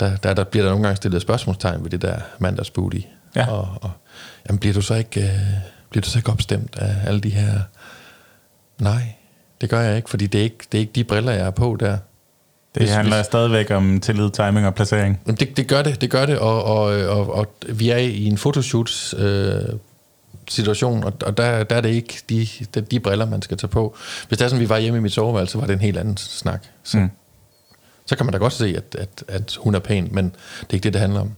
der, 0.00 0.16
der, 0.16 0.34
der 0.34 0.44
bliver 0.44 0.64
der 0.64 0.70
nogle 0.70 0.84
gange 0.84 0.96
stillet 0.96 1.22
spørgsmålstegn 1.22 1.84
ved 1.84 1.90
det 1.90 2.02
der 2.02 2.20
mandagsbooty. 2.38 3.00
Ja. 3.36 3.50
Og, 3.50 3.68
og 3.80 3.90
jamen, 4.48 4.58
bliver 4.58 4.74
du 4.74 4.80
så 4.80 4.94
ikke... 4.94 5.20
Øh, 5.20 5.38
bliver 5.90 6.02
du 6.02 6.08
så 6.08 6.18
ikke 6.18 6.32
opstemt 6.32 6.78
af 6.78 6.96
alle 7.06 7.20
de 7.20 7.30
her... 7.30 7.60
Nej, 8.78 9.14
det 9.60 9.70
gør 9.70 9.80
jeg 9.80 9.96
ikke, 9.96 10.10
fordi 10.10 10.26
det 10.26 10.38
er 10.38 10.42
ikke, 10.42 10.58
det 10.72 10.78
er 10.78 10.80
ikke 10.80 10.92
de 10.92 11.04
briller, 11.04 11.32
jeg 11.32 11.46
er 11.46 11.50
på 11.50 11.76
der. 11.80 11.98
Det 12.74 12.82
Hvis- 12.82 12.90
handler 12.90 13.16
hvis- 13.16 13.26
stadigvæk 13.26 13.70
om 13.70 14.00
tillid, 14.00 14.30
timing 14.30 14.66
og 14.66 14.74
placering. 14.74 15.20
Det, 15.26 15.56
det 15.56 15.68
gør 15.68 15.82
det, 15.82 16.00
det 16.00 16.10
gør 16.10 16.26
det, 16.26 16.38
og, 16.38 16.64
og, 16.64 16.84
og, 17.08 17.34
og 17.34 17.46
vi 17.68 17.90
er 17.90 17.96
i 17.96 18.24
en 18.24 18.38
fotoshoot 18.38 19.14
øh, 19.14 19.62
situation, 20.48 21.04
og, 21.04 21.12
og 21.26 21.36
der, 21.36 21.64
der 21.64 21.76
er 21.76 21.80
det 21.80 21.88
ikke 21.88 22.22
de, 22.28 22.48
de, 22.74 22.80
de 22.80 23.00
briller, 23.00 23.26
man 23.26 23.42
skal 23.42 23.56
tage 23.56 23.68
på. 23.68 23.96
Hvis 24.28 24.38
det 24.38 24.44
er 24.44 24.48
sådan, 24.48 24.60
vi 24.60 24.68
var 24.68 24.78
hjemme 24.78 24.98
i 24.98 25.02
mit 25.02 25.12
soveværelse, 25.12 25.52
så 25.52 25.58
var 25.58 25.66
det 25.66 25.72
en 25.74 25.80
helt 25.80 25.98
anden 25.98 26.16
snak. 26.16 26.64
Så, 26.84 26.96
mm. 26.98 27.10
så 28.06 28.16
kan 28.16 28.26
man 28.26 28.32
da 28.32 28.38
godt 28.38 28.52
se, 28.52 28.74
at, 28.76 28.96
at, 28.98 29.24
at 29.28 29.56
hun 29.60 29.74
er 29.74 29.78
pæn, 29.78 30.08
men 30.12 30.24
det 30.24 30.70
er 30.70 30.74
ikke 30.74 30.84
det, 30.84 30.92
det 30.92 31.00
handler 31.00 31.20
om. 31.20 31.30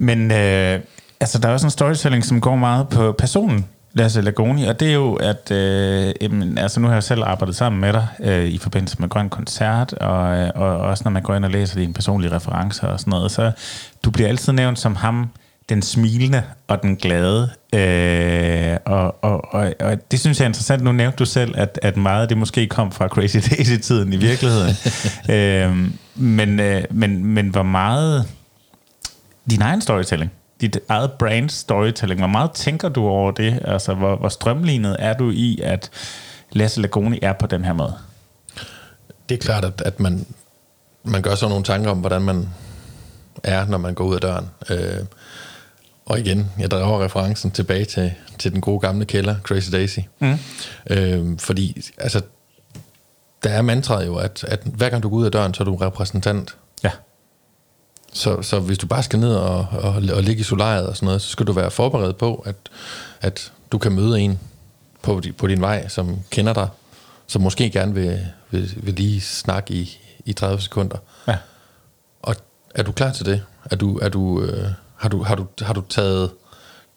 Men 0.00 0.30
øh, 0.32 0.80
altså, 1.24 1.38
der 1.38 1.48
er 1.48 1.52
også 1.52 1.66
en 1.66 1.70
storytelling, 1.70 2.24
som 2.24 2.40
går 2.40 2.56
meget 2.56 2.88
på 2.88 3.12
personen, 3.12 3.66
Lasse 3.92 4.20
Lagoni, 4.20 4.64
og 4.64 4.80
det 4.80 4.88
er 4.88 4.94
jo, 4.94 5.14
at 5.14 5.50
øh, 5.50 6.14
jamen, 6.20 6.58
altså, 6.58 6.80
nu 6.80 6.86
har 6.86 6.94
jeg 6.94 7.02
selv 7.02 7.22
arbejdet 7.24 7.56
sammen 7.56 7.80
med 7.80 7.92
dig 7.92 8.06
øh, 8.20 8.44
i 8.44 8.58
forbindelse 8.58 8.96
med 8.98 9.08
Grøn 9.08 9.28
Koncert, 9.28 9.92
og, 9.92 10.36
øh, 10.36 10.50
og 10.54 10.78
også 10.78 11.04
når 11.04 11.10
man 11.10 11.22
går 11.22 11.34
ind 11.34 11.44
og 11.44 11.50
læser 11.50 11.80
dine 11.80 11.94
personlige 11.94 12.32
referencer 12.32 12.86
og 12.86 13.00
sådan 13.00 13.10
noget, 13.10 13.30
så 13.30 13.52
du 14.04 14.10
bliver 14.10 14.28
altid 14.28 14.52
nævnt 14.52 14.78
som 14.78 14.96
ham, 14.96 15.30
den 15.68 15.82
smilende 15.82 16.42
og 16.68 16.82
den 16.82 16.96
glade. 16.96 17.50
Øh, 17.74 18.76
og, 18.84 19.24
og, 19.24 19.54
og, 19.54 19.74
og 19.80 20.10
det 20.10 20.20
synes 20.20 20.38
jeg 20.38 20.44
er 20.44 20.48
interessant. 20.48 20.82
Nu 20.82 20.92
nævnte 20.92 21.16
du 21.16 21.24
selv, 21.24 21.54
at, 21.56 21.78
at 21.82 21.96
meget 21.96 22.22
af 22.22 22.28
det 22.28 22.38
måske 22.38 22.66
kom 22.66 22.92
fra 22.92 23.08
Crazy 23.08 23.36
Daisy-tiden 23.50 24.12
i 24.12 24.16
virkeligheden. 24.16 24.74
øh, 25.34 25.90
men, 26.14 26.60
øh, 26.60 26.84
men, 26.90 27.24
men 27.24 27.48
hvor 27.48 27.62
meget 27.62 28.28
din 29.50 29.62
egen 29.62 29.80
storytelling, 29.80 30.32
dit 30.66 30.78
eget 30.88 31.12
brand 31.12 31.50
storytelling, 31.50 32.20
hvor 32.20 32.28
meget 32.28 32.52
tænker 32.52 32.88
du 32.88 33.06
over 33.06 33.30
det? 33.30 33.58
Altså, 33.64 33.94
hvor, 33.94 34.16
hvor 34.16 34.28
strømlignet 34.28 34.96
er 34.98 35.14
du 35.14 35.30
i, 35.30 35.60
at 35.62 35.90
Lasse 36.52 36.80
Lagoni 36.80 37.18
er 37.22 37.32
på 37.32 37.46
den 37.46 37.64
her 37.64 37.72
måde? 37.72 37.94
Det 39.28 39.34
er 39.34 39.38
klart, 39.38 39.64
at, 39.64 39.82
at 39.84 40.00
man, 40.00 40.26
man 41.02 41.22
gør 41.22 41.34
sig 41.34 41.48
nogle 41.48 41.64
tanker 41.64 41.90
om, 41.90 41.98
hvordan 41.98 42.22
man 42.22 42.48
er, 43.42 43.66
når 43.66 43.78
man 43.78 43.94
går 43.94 44.04
ud 44.04 44.14
af 44.14 44.20
døren. 44.20 44.50
Øh, 44.70 45.04
og 46.06 46.20
igen, 46.20 46.50
jeg 46.58 46.70
drager 46.70 47.04
referencen 47.04 47.50
tilbage 47.50 47.84
til, 47.84 48.12
til 48.38 48.52
den 48.52 48.60
gode 48.60 48.80
gamle 48.80 49.04
kælder, 49.04 49.36
Crazy 49.42 49.70
Daisy. 49.72 49.98
Mm. 50.18 50.38
Øh, 50.90 51.38
fordi, 51.38 51.90
altså, 51.98 52.20
der 53.44 53.50
er 53.50 53.62
mantraet 53.62 54.06
jo, 54.06 54.16
at, 54.16 54.44
at 54.48 54.60
hver 54.64 54.88
gang 54.88 55.02
du 55.02 55.08
går 55.08 55.16
ud 55.16 55.24
af 55.24 55.32
døren, 55.32 55.54
så 55.54 55.62
er 55.62 55.64
du 55.64 55.76
repræsentant. 55.76 56.56
Ja. 56.84 56.90
Så, 58.14 58.42
så 58.42 58.58
hvis 58.60 58.78
du 58.78 58.86
bare 58.86 59.02
skal 59.02 59.18
ned 59.18 59.34
og, 59.34 59.66
og, 59.72 59.94
og 60.14 60.22
ligge 60.22 60.40
i 60.40 60.42
solariet 60.44 60.86
og 60.86 60.96
sådan 60.96 61.06
noget, 61.06 61.22
så 61.22 61.28
skal 61.28 61.46
du 61.46 61.52
være 61.52 61.70
forberedt 61.70 62.18
på, 62.18 62.42
at, 62.46 62.56
at 63.20 63.52
du 63.72 63.78
kan 63.78 63.92
møde 63.92 64.20
en 64.20 64.38
på, 65.02 65.22
på 65.38 65.46
din 65.46 65.60
vej, 65.60 65.88
som 65.88 66.18
kender 66.30 66.52
dig, 66.52 66.68
som 67.26 67.42
måske 67.42 67.70
gerne 67.70 67.94
vil, 67.94 68.26
vil, 68.50 68.72
vil 68.76 68.94
lige 68.94 69.20
snakke 69.20 69.74
i, 69.74 69.98
i 70.24 70.32
30 70.32 70.60
sekunder. 70.60 70.96
Ja. 71.28 71.36
Og 72.22 72.36
er 72.74 72.82
du 72.82 72.92
klar 72.92 73.12
til 73.12 73.26
det? 73.26 73.42
Er 73.70 73.76
du, 73.76 73.98
er 73.98 74.08
du, 74.08 74.42
øh, 74.42 74.64
har, 74.96 75.08
du, 75.08 75.22
har, 75.22 75.34
du, 75.34 75.46
har 75.60 75.72
du 75.72 75.80
taget 75.88 76.30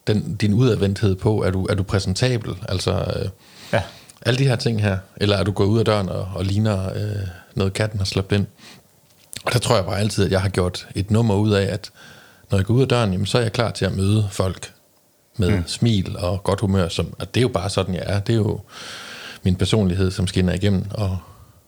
den, 0.07 0.35
din 0.35 0.53
udadvendthed 0.53 1.15
på? 1.15 1.43
Er 1.43 1.51
du, 1.51 1.65
er 1.65 1.75
du 1.75 1.83
præsentabel? 1.83 2.55
Altså, 2.69 2.91
øh, 2.91 3.29
Ja. 3.73 3.81
alle 4.21 4.37
de 4.37 4.43
her 4.47 4.55
ting 4.55 4.81
her. 4.81 4.97
Eller 5.17 5.37
er 5.37 5.43
du 5.43 5.51
gået 5.51 5.67
ud 5.67 5.79
af 5.79 5.85
døren 5.85 6.09
og, 6.09 6.27
og 6.35 6.45
ligner 6.45 6.93
øh, 6.95 7.27
noget 7.55 7.73
katten 7.73 7.99
har 7.99 8.05
slæbt 8.05 8.31
ind? 8.31 8.45
Og 9.47 9.53
der 9.53 9.59
tror 9.59 9.75
jeg 9.75 9.85
bare 9.85 9.99
altid, 9.99 10.25
at 10.25 10.31
jeg 10.31 10.41
har 10.41 10.49
gjort 10.49 10.87
et 10.95 11.11
nummer 11.11 11.35
ud 11.35 11.51
af, 11.51 11.73
at 11.73 11.91
når 12.51 12.57
jeg 12.57 12.65
går 12.65 12.73
ud 12.73 12.81
af 12.81 12.87
døren, 12.87 13.11
jamen, 13.11 13.25
så 13.25 13.37
er 13.37 13.41
jeg 13.41 13.53
klar 13.53 13.71
til 13.71 13.85
at 13.85 13.95
møde 13.95 14.27
folk 14.31 14.73
med 15.37 15.49
mm. 15.49 15.63
smil 15.67 16.17
og 16.17 16.43
godt 16.43 16.59
humør. 16.59 16.87
Som, 16.87 17.13
og 17.19 17.35
det 17.35 17.39
er 17.39 17.41
jo 17.41 17.47
bare 17.47 17.69
sådan, 17.69 17.95
jeg 17.95 18.03
er. 18.05 18.19
Det 18.19 18.33
er 18.33 18.37
jo 18.37 18.59
min 19.43 19.55
personlighed, 19.55 20.11
som 20.11 20.27
skinner 20.27 20.53
igennem. 20.53 20.85
Og, 20.91 21.17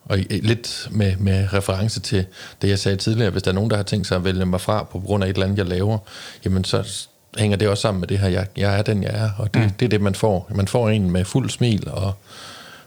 og 0.05 0.17
lidt 0.29 0.87
med, 0.91 1.15
med 1.17 1.53
reference 1.53 1.99
til 1.99 2.25
det, 2.61 2.69
jeg 2.69 2.79
sagde 2.79 2.97
tidligere. 2.97 3.31
Hvis 3.31 3.43
der 3.43 3.51
er 3.51 3.55
nogen, 3.55 3.69
der 3.69 3.75
har 3.75 3.83
tænkt 3.83 4.07
sig 4.07 4.15
at 4.15 4.23
vælge 4.23 4.45
mig 4.45 4.61
fra 4.61 4.83
på 4.83 4.99
grund 4.99 5.23
af 5.23 5.27
et 5.27 5.33
eller 5.33 5.45
andet, 5.45 5.57
jeg 5.57 5.65
laver, 5.65 5.97
jamen 6.45 6.63
så 6.63 7.07
hænger 7.37 7.57
det 7.57 7.67
også 7.67 7.81
sammen 7.81 7.99
med 7.99 8.07
det 8.07 8.19
her. 8.19 8.27
Jeg, 8.27 8.47
jeg 8.57 8.79
er 8.79 8.81
den, 8.81 9.03
jeg 9.03 9.11
er. 9.13 9.29
Og 9.37 9.53
det, 9.53 9.61
mm. 9.61 9.69
det 9.69 9.85
er 9.85 9.89
det, 9.89 10.01
man 10.01 10.15
får. 10.15 10.51
Man 10.55 10.67
får 10.67 10.89
en 10.89 11.11
med 11.11 11.25
fuld 11.25 11.49
smil 11.49 11.89
og 11.89 12.13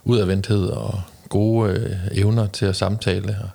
udadvendthed 0.04 0.66
og 0.66 1.02
gode 1.28 1.70
øh, 1.70 1.96
evner 2.12 2.46
til 2.46 2.66
at 2.66 2.76
samtale. 2.76 3.36
Og, 3.42 3.48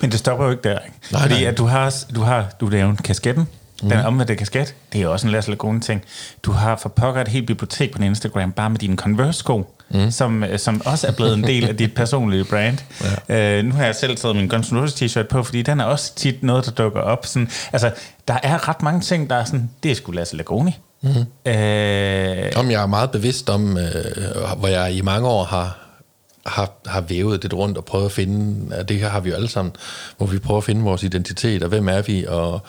Men 0.00 0.10
det 0.10 0.18
stopper 0.18 0.44
jo 0.44 0.50
ikke 0.50 0.68
der, 0.68 0.78
ikke? 0.78 0.96
Nej, 1.12 1.22
Fordi 1.22 1.34
nej. 1.34 1.44
at 1.44 1.58
du 1.58 1.64
har, 1.66 1.94
du 2.14 2.20
har 2.20 2.46
du 2.60 2.66
nævnt 2.66 3.02
kasketten, 3.02 3.48
den 3.80 3.88
Mhm. 3.88 4.06
omvendte 4.06 4.36
kasket, 4.36 4.74
det 4.92 4.98
er 4.98 5.02
jo 5.02 5.12
også 5.12 5.26
en 5.26 5.32
Lasse 5.32 5.50
Lagoni 5.50 5.80
ting. 5.80 6.02
Du 6.42 6.52
har 6.52 6.76
for 6.76 6.88
pokker 6.88 7.20
et 7.20 7.28
helt 7.28 7.46
bibliotek 7.46 7.92
på 7.92 7.98
din 7.98 8.06
Instagram, 8.06 8.52
bare 8.52 8.70
med 8.70 8.78
dine 8.78 8.96
Converse-sko, 8.96 9.74
mm. 9.90 10.10
som, 10.10 10.44
øh, 10.44 10.58
som 10.58 10.82
også 10.84 11.06
er 11.06 11.12
blevet 11.12 11.34
en 11.34 11.44
del 11.44 11.68
af 11.68 11.76
dit 11.76 11.94
personlige 12.00 12.44
brand. 12.44 12.78
Ja. 13.28 13.58
Øh, 13.58 13.64
nu 13.64 13.74
har 13.74 13.84
jeg 13.84 13.94
selv 13.94 14.16
taget 14.16 14.36
min 14.36 14.48
Guns 14.48 14.68
N' 14.68 14.76
Roses 14.78 15.02
t-shirt 15.02 15.26
på, 15.28 15.42
fordi 15.42 15.62
den 15.62 15.80
er 15.80 15.84
også 15.84 16.14
tit 16.14 16.42
noget, 16.42 16.64
der 16.66 16.70
dukker 16.70 17.00
op. 17.00 17.26
Sådan, 17.26 17.50
altså, 17.72 17.90
der 18.28 18.38
er 18.42 18.68
ret 18.68 18.82
mange 18.82 19.00
ting, 19.00 19.30
der 19.30 19.36
er 19.36 19.44
sådan, 19.44 19.70
det 19.82 19.90
er 19.90 19.94
sgu 19.94 20.12
Lasse 20.12 20.36
Lagoni. 20.36 20.78
Mhm. 21.02 21.12
Mm. 21.46 21.50
Øh, 21.52 22.52
Om 22.56 22.70
jeg 22.70 22.82
er 22.82 22.86
meget 22.86 23.10
bevidst 23.10 23.50
om, 23.50 23.78
øh, 23.78 23.84
hvor 24.58 24.68
jeg 24.68 24.92
i 24.92 25.00
mange 25.00 25.28
år 25.28 25.44
har, 25.44 25.78
har, 26.46 26.72
har 26.86 27.00
vævet 27.00 27.42
det 27.42 27.54
rundt 27.54 27.78
og 27.78 27.84
prøvet 27.84 28.04
at 28.04 28.12
finde, 28.12 28.76
og 28.78 28.88
det 28.88 28.98
her 28.98 29.08
har 29.08 29.20
vi 29.20 29.28
jo 29.28 29.34
alle 29.34 29.48
sammen, 29.48 29.76
hvor 30.16 30.26
vi 30.26 30.38
prøver 30.38 30.58
at 30.58 30.64
finde 30.64 30.82
vores 30.82 31.02
identitet, 31.02 31.62
og 31.62 31.68
hvem 31.68 31.88
er 31.88 32.02
vi, 32.02 32.24
og 32.28 32.60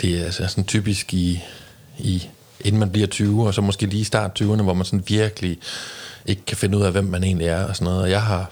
det 0.00 0.20
er 0.20 0.24
altså 0.24 0.46
sådan 0.46 0.64
typisk 0.64 1.14
i, 1.14 1.42
i 1.98 2.28
inden 2.60 2.80
man 2.80 2.90
bliver 2.90 3.06
20, 3.06 3.46
og 3.46 3.54
så 3.54 3.60
måske 3.60 3.86
lige 3.86 4.04
start 4.04 4.42
20'erne, 4.42 4.62
hvor 4.62 4.74
man 4.74 4.84
sådan 4.84 5.04
virkelig 5.08 5.58
ikke 6.26 6.42
kan 6.46 6.56
finde 6.56 6.78
ud 6.78 6.82
af, 6.82 6.92
hvem 6.92 7.04
man 7.04 7.24
egentlig 7.24 7.46
er, 7.46 7.64
og 7.64 7.76
sådan 7.76 7.84
noget, 7.84 8.02
og 8.02 8.10
jeg 8.10 8.22
har 8.22 8.50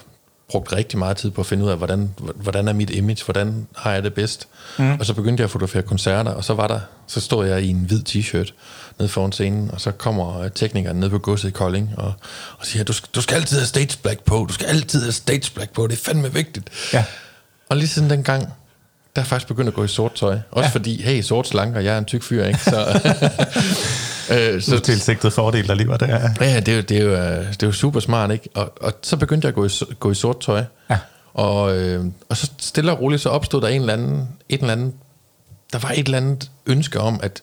brugt 0.48 0.72
rigtig 0.72 0.98
meget 0.98 1.16
tid 1.16 1.30
på 1.30 1.40
at 1.40 1.46
finde 1.46 1.64
ud 1.64 1.70
af, 1.70 1.76
hvordan, 1.76 2.14
hvordan 2.34 2.68
er 2.68 2.72
mit 2.72 2.90
image, 2.90 3.24
hvordan 3.24 3.66
har 3.76 3.92
jeg 3.92 4.02
det 4.02 4.14
bedst. 4.14 4.48
Mm. 4.78 4.92
Og 4.92 5.06
så 5.06 5.14
begyndte 5.14 5.40
jeg 5.40 5.44
at 5.44 5.50
fotografere 5.50 5.82
koncerter, 5.82 6.30
og 6.30 6.44
så 6.44 6.54
var 6.54 6.68
der, 6.68 6.80
så 7.06 7.20
stod 7.20 7.46
jeg 7.46 7.62
i 7.62 7.68
en 7.68 7.84
hvid 7.86 8.02
t-shirt 8.08 8.52
nede 8.98 9.08
foran 9.08 9.32
scenen, 9.32 9.70
og 9.72 9.80
så 9.80 9.90
kommer 9.90 10.40
øh, 10.40 10.50
teknikeren 10.50 11.00
ned 11.00 11.10
på 11.10 11.18
godset 11.18 11.48
i 11.48 11.50
Kolding 11.50 11.90
og, 11.96 12.12
og 12.58 12.66
siger, 12.66 12.84
du 12.84 12.92
skal, 12.92 13.08
du 13.14 13.20
skal 13.20 13.34
altid 13.34 13.58
have 13.58 13.66
stage 13.66 13.98
black 14.02 14.24
på, 14.24 14.46
du 14.48 14.54
skal 14.54 14.66
altid 14.66 15.02
have 15.02 15.12
stage 15.12 15.50
black 15.54 15.72
på, 15.72 15.86
det 15.86 15.92
er 15.92 16.02
fandme 16.04 16.32
vigtigt. 16.34 16.70
Ja. 16.92 17.04
Og 17.68 17.76
lige 17.76 17.88
siden 17.88 18.10
dengang, 18.10 18.52
der 19.16 19.22
er 19.22 19.26
faktisk 19.26 19.48
begyndt 19.48 19.68
at 19.68 19.74
gå 19.74 19.84
i 19.84 19.88
sort 19.88 20.14
tøj. 20.14 20.38
Også 20.50 20.66
ja. 20.66 20.72
fordi, 20.72 21.02
hey, 21.02 21.22
sort 21.22 21.48
slanker, 21.48 21.80
jeg 21.80 21.94
er 21.94 21.98
en 21.98 22.04
tyk 22.04 22.22
fyr, 22.22 22.44
ikke? 22.44 22.58
Så, 22.58 22.86
øh, 24.34 24.62
så 24.62 24.78
tilsigtet 24.78 25.32
fordel, 25.32 25.68
der 25.68 25.74
lige 25.74 25.88
var 25.88 25.96
der. 25.96 26.30
Ja, 26.40 26.60
det 26.60 26.76
er, 26.76 26.82
det, 26.82 26.96
er 26.96 27.02
jo, 27.02 27.12
øh, 27.12 27.48
det 27.48 27.62
er 27.62 27.66
jo 27.66 27.72
super 27.72 28.00
smart, 28.00 28.30
ikke? 28.30 28.48
Og, 28.54 28.72
og 28.80 28.92
så 29.02 29.16
begyndte 29.16 29.46
jeg 29.46 29.48
at 29.48 29.54
gå 29.54 29.66
i, 29.66 29.94
gå 30.00 30.10
i 30.10 30.14
sort 30.14 30.40
tøj. 30.40 30.64
Ja. 30.90 30.98
Og, 31.34 31.78
øh, 31.78 32.04
og 32.28 32.36
så 32.36 32.50
stille 32.58 32.92
og 32.92 33.00
roligt, 33.00 33.22
så 33.22 33.28
opstod 33.28 33.60
der 33.60 33.68
en 33.68 33.80
eller 33.80 33.92
anden, 33.92 34.28
et 34.48 34.60
eller 34.60 34.72
andet, 34.72 34.92
der 35.72 35.78
var 35.78 35.90
et 35.90 36.04
eller 36.04 36.18
andet 36.18 36.50
ønske 36.66 37.00
om, 37.00 37.20
at 37.22 37.42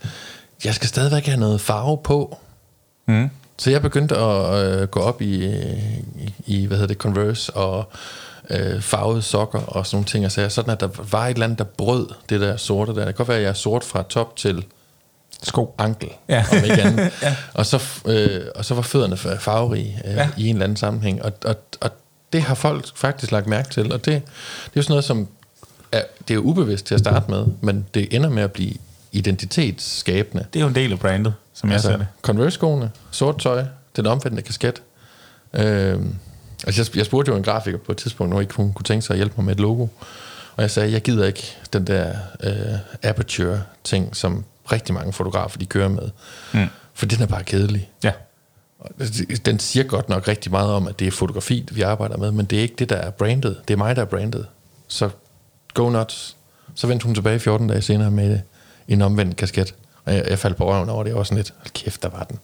jeg 0.66 0.74
skal 0.76 0.88
stadigvæk 0.88 1.26
have 1.26 1.40
noget 1.40 1.62
farve 1.62 1.98
på. 2.04 2.38
Mm. 3.08 3.30
Så 3.58 3.72
jeg 3.72 3.82
begyndte 3.82 4.18
at 4.18 4.66
øh, 4.66 4.88
gå 4.88 5.00
op 5.00 5.22
i, 5.22 5.54
i, 6.46 6.66
hvad 6.66 6.78
hedder 6.78 6.88
det, 6.88 6.98
Converse 6.98 7.54
og 7.54 7.92
øh, 8.50 8.82
farvede 8.82 9.22
sokker 9.22 9.60
og 9.60 9.86
sådan 9.86 9.96
nogle 9.96 10.06
ting. 10.06 10.26
Og 10.26 10.32
så 10.32 10.50
sådan, 10.50 10.72
at 10.72 10.80
der 10.80 10.90
var 11.12 11.28
et 11.28 11.34
eller 11.34 11.44
andet, 11.44 11.60
der 11.60 11.66
brød 11.66 12.08
det 12.30 12.42
der 12.42 12.58
sorte 12.58 12.92
der. 12.92 12.98
Det 12.98 13.06
kan 13.06 13.14
godt 13.14 13.28
være, 13.28 13.38
at 13.38 13.44
jeg 13.44 13.50
er 13.50 13.54
sort 13.54 13.84
fra 13.84 14.04
top 14.10 14.36
til 14.36 14.66
Sko. 15.44 15.76
ankel, 15.78 16.10
Ja. 16.30 16.46
om 16.52 16.58
ikke 16.64 16.82
andet. 16.82 17.12
ja. 17.24 17.36
og, 17.54 17.66
så, 17.66 17.84
øh, 18.06 18.42
og 18.56 18.66
så 18.66 18.76
var 18.76 18.82
fødderne 18.82 19.16
fa- 19.16 19.36
farverige 19.38 20.02
øh, 20.06 20.14
Ja. 20.16 20.30
i 20.38 20.48
en 20.48 20.56
eller 20.56 20.64
anden 20.64 20.76
sammenhæng. 20.78 21.22
Og, 21.26 21.32
og, 21.46 21.56
og 21.82 21.90
det 22.34 22.42
har 22.42 22.56
folk 22.56 22.98
faktisk 22.98 23.32
lagt 23.32 23.48
mærke 23.48 23.70
til, 23.70 23.92
og 23.94 24.06
det, 24.06 24.14
det 24.14 24.16
er 24.16 24.22
jo 24.76 24.82
sådan 24.82 24.92
noget, 24.92 25.04
som 25.06 25.28
er, 25.92 26.02
det 26.28 26.34
er 26.34 26.38
ubevidst 26.38 26.86
til 26.86 26.94
at 26.94 27.00
starte 27.00 27.32
med, 27.32 27.46
men 27.62 27.86
det 27.94 28.14
ender 28.16 28.30
med 28.30 28.44
at 28.44 28.52
blive 28.52 28.74
identitetsskabende. 29.12 30.46
Det 30.54 30.60
er 30.60 30.64
jo 30.64 30.68
en 30.68 30.76
del 30.76 30.92
af 30.92 31.00
brandet, 31.00 31.34
som 31.54 31.72
jeg 31.72 31.82
ser 31.82 31.98
det. 31.98 32.08
Converse-skoene, 32.22 32.92
sort 33.12 33.40
tøj, 33.40 33.66
den 33.96 34.06
omvendte 34.06 34.42
kasket. 34.42 34.82
Øh, 35.54 36.00
altså 36.68 36.82
jeg, 36.82 36.98
jeg 36.98 37.06
spurgte 37.06 37.32
jo 37.32 37.38
en 37.38 37.44
grafiker 37.44 37.78
på 37.78 37.92
et 37.92 37.98
tidspunkt, 37.98 38.34
hvor 38.34 38.42
ikke 38.42 38.54
hun 38.54 38.74
kunne 38.74 38.84
tænke 38.84 39.06
sig 39.06 39.14
at 39.14 39.18
hjælpe 39.18 39.34
mig 39.38 39.46
med 39.46 39.54
et 39.54 39.60
logo. 39.60 39.88
Og 40.56 40.62
jeg 40.62 40.72
sagde, 40.72 40.92
jeg 40.92 41.02
gider 41.02 41.26
ikke 41.26 41.58
den 41.74 41.88
der 41.88 42.16
øh, 42.44 42.80
aperture-ting, 43.04 44.16
som 44.16 44.46
rigtig 44.72 44.96
mange 44.96 45.14
fotografer 45.14 45.60
de 45.60 45.66
kører 45.66 45.90
med. 45.90 46.10
Mm. 46.54 46.68
For 46.94 47.06
den 47.06 47.22
er 47.22 47.28
bare 47.28 47.44
kedelig. 47.44 47.90
Ja. 48.04 48.12
Den 49.46 49.60
siger 49.60 49.84
godt 49.84 50.10
nok 50.10 50.28
rigtig 50.28 50.52
meget 50.52 50.70
om, 50.70 50.88
at 50.88 51.00
det 51.00 51.08
er 51.08 51.12
fotografi, 51.12 51.68
vi 51.72 51.82
arbejder 51.82 52.18
med, 52.18 52.32
men 52.32 52.46
det 52.46 52.58
er 52.58 52.62
ikke 52.62 52.76
det, 52.80 52.90
der 52.90 52.96
er 52.96 53.10
brandet. 53.10 53.62
Det 53.68 53.74
er 53.74 53.78
mig, 53.78 53.96
der 53.96 54.02
er 54.02 54.06
brandet. 54.06 54.46
Så 54.88 55.10
go 55.74 55.90
nuts. 55.90 56.36
Så 56.76 56.88
vendte 56.88 57.06
hun 57.06 57.16
tilbage 57.16 57.40
14 57.40 57.68
dage 57.68 57.82
senere 57.82 58.12
med 58.12 58.40
en 58.90 59.02
omvendt 59.02 59.36
kasket. 59.36 59.74
Og 60.10 60.16
jeg, 60.16 60.24
jeg 60.30 60.40
faldt 60.40 60.58
på 60.58 60.72
røven 60.72 60.90
over 60.90 61.04
det, 61.04 61.28
sådan 61.28 61.38
lidt, 61.38 61.54
hold 61.58 61.72
kæft, 61.74 62.04
der 62.04 62.10
var 62.10 62.24
den. 62.24 62.40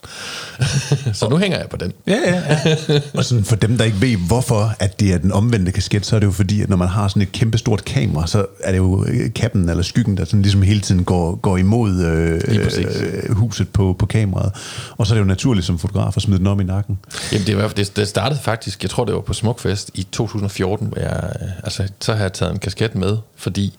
så 1.20 1.30
nu 1.30 1.38
hænger 1.38 1.58
jeg 1.58 1.70
på 1.70 1.78
den. 1.78 1.94
Ja, 2.08 2.18
ja, 2.26 2.58
ja. 2.88 3.02
Og 3.18 3.26
sådan 3.26 3.44
for 3.44 3.56
dem, 3.56 3.78
der 3.78 3.86
ikke 3.86 4.02
ved, 4.02 4.18
hvorfor 4.28 4.76
at 4.80 5.00
det 5.00 5.14
er 5.14 5.18
den 5.18 5.32
omvendte 5.32 5.72
kasket, 5.72 6.06
så 6.06 6.16
er 6.16 6.20
det 6.20 6.28
jo 6.28 6.32
fordi, 6.32 6.62
at 6.62 6.70
når 6.70 6.78
man 6.78 6.88
har 6.88 7.08
sådan 7.08 7.22
et 7.22 7.32
kæmpe 7.32 7.58
stort 7.58 7.86
kamera, 7.86 8.28
så 8.28 8.46
er 8.60 8.72
det 8.72 8.78
jo 8.78 9.06
øh, 9.08 9.34
kappen 9.34 9.70
eller 9.70 9.84
skyggen, 9.84 10.18
der 10.18 10.26
sådan 10.26 10.42
ligesom 10.42 10.62
hele 10.62 10.82
tiden 10.82 11.04
går, 11.04 11.36
går 11.36 11.58
imod 11.58 12.02
øh, 12.06 12.42
øh, 12.48 13.36
huset 13.36 13.70
på, 13.70 13.96
på 14.00 14.06
kameraet. 14.06 14.52
Og 14.98 15.08
så 15.08 15.14
er 15.14 15.16
det 15.16 15.22
jo 15.22 15.28
naturligt 15.28 15.66
som 15.66 15.80
fotograf 15.80 16.18
at 16.18 16.24
smide 16.24 16.40
den 16.40 16.48
op 16.48 16.62
i 16.62 16.64
nakken. 16.64 17.00
Jamen, 17.32 17.48
det, 17.48 17.56
er, 17.56 17.70
i 17.70 17.74
det, 17.76 17.96
det 17.96 18.08
startede 18.08 18.40
faktisk, 18.44 18.84
jeg 18.84 18.90
tror 18.90 19.06
det 19.06 19.16
var 19.16 19.22
på 19.22 19.34
Smukfest 19.34 19.92
i 19.94 20.04
2014, 20.12 20.88
hvor 20.88 21.00
jeg, 21.00 21.34
øh, 21.42 21.48
altså, 21.64 21.88
så 22.02 22.14
har 22.14 22.22
jeg 22.22 22.34
taget 22.34 22.54
en 22.54 22.60
kasket 22.60 22.96
med, 22.96 23.18
fordi 23.36 23.78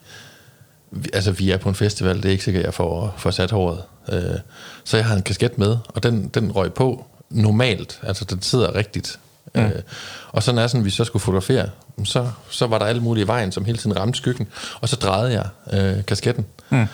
altså, 1.13 1.33
vi 1.33 1.51
er 1.51 1.57
på 1.57 1.69
en 1.69 1.75
festival, 1.75 2.17
det 2.17 2.25
er 2.25 2.31
ikke 2.31 2.45
sikkert, 2.45 2.65
jeg 2.65 2.75
får, 2.75 3.15
får 3.19 3.31
sat 3.31 3.51
håret. 3.51 3.83
Øh, 4.13 4.39
så 4.85 4.97
jeg 4.97 5.07
har 5.07 5.17
en 5.17 5.23
kasket 5.23 5.59
med, 5.59 5.77
og 5.89 6.03
den, 6.03 6.29
den 6.29 6.53
røg 6.53 6.73
på 6.73 7.07
normalt, 7.31 8.01
altså 8.03 8.25
den 8.25 8.43
sidder 8.43 8.75
rigtigt. 8.75 9.19
Mm. 9.55 9.61
Øh, 9.61 9.83
og 10.29 10.43
så 10.43 10.53
når 10.53 10.67
sådan, 10.67 10.85
vi 10.85 10.91
så 10.91 11.05
skulle 11.05 11.21
fotografere, 11.21 11.69
så, 12.05 12.29
så 12.51 12.67
var 12.67 12.79
der 12.79 12.87
alle 12.87 13.03
mulige 13.03 13.25
i 13.25 13.27
vejen, 13.27 13.53
som 13.53 13.65
hele 13.65 13.79
tiden 13.79 13.97
ramte 13.97 14.17
skyggen, 14.17 14.49
og 14.81 14.89
så 14.89 14.97
drejede 14.97 15.33
jeg 15.33 15.49
øh, 15.73 16.05
kasketten. 16.05 16.47
Mm. 16.71 16.87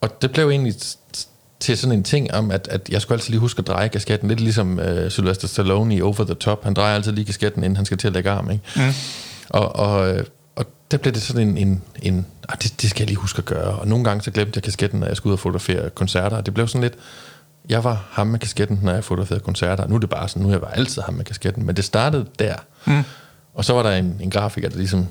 Og 0.00 0.22
det 0.22 0.32
blev 0.32 0.50
egentlig 0.50 0.74
til 1.60 1.78
sådan 1.78 1.98
en 1.98 2.04
ting 2.04 2.34
om, 2.34 2.50
at, 2.50 2.68
at 2.70 2.88
jeg 2.88 3.02
skulle 3.02 3.16
altid 3.16 3.30
lige 3.30 3.40
huske 3.40 3.58
at 3.58 3.66
dreje 3.66 3.88
kasketten, 3.88 4.28
lidt 4.28 4.40
ligesom 4.40 4.78
øh, 4.78 5.10
Sylvester 5.10 5.48
Stallone 5.48 5.96
i 5.96 6.02
Over 6.02 6.24
the 6.24 6.34
Top. 6.34 6.64
Han 6.64 6.74
drejer 6.74 6.94
altid 6.94 7.12
lige 7.12 7.24
kasketten, 7.24 7.64
inden 7.64 7.76
han 7.76 7.86
skal 7.86 7.98
til 7.98 8.06
at 8.06 8.14
lægge 8.14 8.30
arm, 8.30 8.50
ikke? 8.50 8.64
Mm. 8.76 8.92
Og, 9.48 9.76
og, 9.76 10.08
øh, 10.08 10.18
og 10.18 10.24
der 10.90 10.96
blev 10.96 11.14
det 11.14 11.22
sådan 11.22 11.48
en, 11.48 11.56
en, 11.56 11.82
en 12.02 12.26
ah, 12.48 12.56
det, 12.62 12.82
det 12.82 12.90
skal 12.90 13.00
jeg 13.02 13.08
lige 13.08 13.18
huske 13.18 13.38
at 13.38 13.44
gøre. 13.44 13.78
Og 13.78 13.88
nogle 13.88 14.04
gange 14.04 14.22
så 14.22 14.30
glemte 14.30 14.52
jeg 14.56 14.62
kasketten, 14.62 15.00
når 15.00 15.06
jeg 15.06 15.16
skulle 15.16 15.30
ud 15.30 15.32
og 15.32 15.40
fotografere 15.40 15.90
koncerter. 15.90 16.36
Og 16.36 16.46
det 16.46 16.54
blev 16.54 16.68
sådan 16.68 16.80
lidt, 16.80 16.94
jeg 17.68 17.84
var 17.84 18.06
ham 18.10 18.26
med 18.26 18.38
kasketten, 18.38 18.80
når 18.82 18.92
jeg 18.92 19.04
fotograferede 19.04 19.44
koncerter. 19.44 19.88
Nu 19.88 19.94
er 19.94 19.98
det 19.98 20.10
bare 20.10 20.28
sådan, 20.28 20.42
nu 20.42 20.48
er 20.48 20.52
jeg 20.52 20.60
bare 20.60 20.76
altid 20.76 21.02
ham 21.02 21.14
med 21.14 21.24
kasketten. 21.24 21.66
Men 21.66 21.76
det 21.76 21.84
startede 21.84 22.26
der. 22.38 22.54
Mm. 22.86 23.02
Og 23.54 23.64
så 23.64 23.72
var 23.72 23.82
der 23.82 23.90
en, 23.90 24.16
en 24.20 24.30
grafiker, 24.30 24.68
der 24.68 24.76
ligesom 24.76 25.06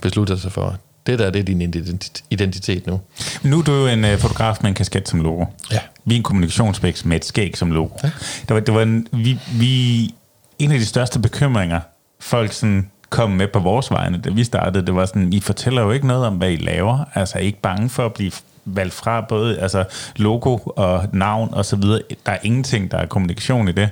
besluttede 0.00 0.40
sig 0.40 0.52
for, 0.52 0.78
det 1.06 1.18
der 1.18 1.30
det 1.30 1.40
er 1.40 1.44
din 1.44 1.62
identi- 1.62 2.24
identitet 2.30 2.86
nu. 2.86 3.00
Nu 3.42 3.58
er 3.58 3.62
du 3.62 3.72
jo 3.72 3.86
en 3.86 4.04
uh, 4.04 4.18
fotograf 4.18 4.56
med 4.60 4.68
en 4.68 4.74
kasket 4.74 5.08
som 5.08 5.20
logo. 5.20 5.44
Ja. 5.72 5.78
Vi 6.04 6.14
er 6.14 6.16
en 6.16 6.22
kommunikationsbæks 6.22 7.04
med 7.04 7.16
et 7.16 7.24
skæg 7.24 7.56
som 7.56 7.70
logo. 7.70 7.98
Ja. 8.02 8.10
Det 8.48 8.54
var, 8.54 8.60
det 8.60 8.74
var 8.74 8.82
en, 8.82 9.06
vi, 9.12 9.38
vi, 9.52 10.14
en 10.58 10.72
af 10.72 10.78
de 10.78 10.86
største 10.86 11.18
bekymringer, 11.18 11.80
folk 12.20 12.52
sådan 12.52 12.90
kom 13.10 13.30
med 13.30 13.48
på 13.48 13.58
vores 13.58 13.90
vegne, 13.90 14.18
da 14.18 14.30
vi 14.30 14.44
startede, 14.44 14.86
det 14.86 14.94
var 14.94 15.06
sådan, 15.06 15.32
I 15.32 15.40
fortæller 15.40 15.82
jo 15.82 15.90
ikke 15.90 16.06
noget 16.06 16.26
om, 16.26 16.34
hvad 16.34 16.50
I 16.50 16.56
laver. 16.56 17.04
Altså, 17.14 17.38
I 17.38 17.40
er 17.42 17.46
ikke 17.46 17.60
bange 17.60 17.88
for 17.88 18.06
at 18.06 18.12
blive 18.14 18.32
valgt 18.64 18.94
fra 18.94 19.20
både 19.20 19.58
altså, 19.58 19.84
logo 20.16 20.58
og 20.76 21.04
navn 21.12 21.54
og 21.54 21.64
så 21.64 21.76
videre. 21.76 22.00
Der 22.26 22.32
er 22.32 22.38
ingenting, 22.42 22.90
der 22.90 22.98
er 22.98 23.06
kommunikation 23.06 23.68
i 23.68 23.72
det. 23.72 23.88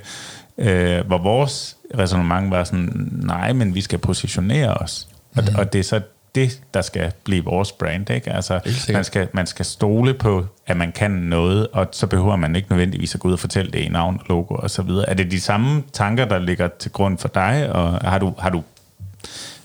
Øh, 0.57 1.07
hvor 1.07 1.17
vores 1.17 1.75
resonemang 1.97 2.51
var 2.51 2.63
sådan, 2.63 3.09
nej, 3.23 3.53
men 3.53 3.75
vi 3.75 3.81
skal 3.81 3.99
positionere 3.99 4.73
os. 4.73 5.07
Og, 5.37 5.43
Mhm. 5.43 5.55
og 5.59 5.73
det 5.73 5.79
er 5.79 5.83
så 5.83 6.01
det, 6.35 6.61
der 6.73 6.81
skal 6.81 7.11
blive 7.23 7.43
vores 7.43 7.71
brand, 7.71 8.09
ikke? 8.09 8.31
Altså, 8.31 8.59
man 8.93 9.03
skal, 9.03 9.27
man 9.33 9.47
skal 9.47 9.65
stole 9.65 10.13
på, 10.13 10.45
at 10.67 10.77
man 10.77 10.91
kan 10.91 11.11
noget, 11.11 11.67
og 11.73 11.87
så 11.91 12.07
behøver 12.07 12.35
man 12.35 12.55
ikke 12.55 12.67
nødvendigvis 12.69 13.15
at 13.15 13.21
gå 13.21 13.27
ud 13.27 13.33
og 13.33 13.39
fortælle 13.39 13.71
det 13.71 13.79
i 13.79 13.87
navn, 13.89 14.19
logo 14.29 14.55
og 14.55 14.69
så 14.69 14.81
videre. 14.81 15.09
Er 15.09 15.13
det 15.13 15.31
de 15.31 15.41
samme 15.41 15.83
tanker, 15.93 16.25
der 16.25 16.39
ligger 16.39 16.67
til 16.79 16.91
grund 16.91 17.17
for 17.17 17.27
dig, 17.27 17.69
og 17.71 17.91
har 18.09 18.19
du, 18.19 18.33
har 18.39 18.49
du 18.49 18.63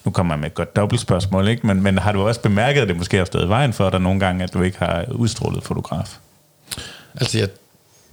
nu 0.05 0.11
kommer 0.11 0.35
jeg 0.35 0.41
med 0.41 0.47
et 0.47 0.55
godt 0.55 0.77
dobbeltspørgsmål, 0.77 1.49
ikke? 1.49 1.67
Men, 1.67 1.83
men 1.83 1.99
har 1.99 2.13
du 2.13 2.23
også 2.29 2.41
bemærket, 2.41 2.81
at 2.81 2.89
det 2.89 2.97
måske 2.97 3.17
har 3.17 3.25
stået 3.25 3.45
i 3.45 3.49
vejen 3.49 3.73
for 3.73 3.91
dig 3.91 4.01
nogle 4.01 4.21
gange, 4.21 4.45
at 4.45 4.55
du 4.55 4.63
ikke 4.63 4.79
har 4.79 5.05
udstrålet 5.13 5.65
fotograf? 5.65 6.17
Altså, 7.15 7.39
jeg, 7.39 7.49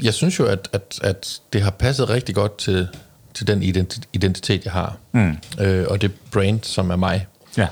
jeg 0.03 0.13
synes 0.13 0.39
jo, 0.39 0.45
at, 0.45 0.69
at, 0.73 0.99
at 1.03 1.39
det 1.53 1.61
har 1.61 1.71
passet 1.71 2.09
rigtig 2.09 2.35
godt 2.35 2.57
til, 2.57 2.87
til 3.33 3.47
den 3.47 3.63
identi- 3.63 4.07
identitet, 4.13 4.65
jeg 4.65 4.73
har. 4.73 4.97
Mm. 5.11 5.37
Øh, 5.59 5.85
og 5.89 6.01
det 6.01 6.11
brand, 6.31 6.63
som 6.63 6.89
er 6.89 6.95
mig. 6.95 7.27
Ja. 7.57 7.67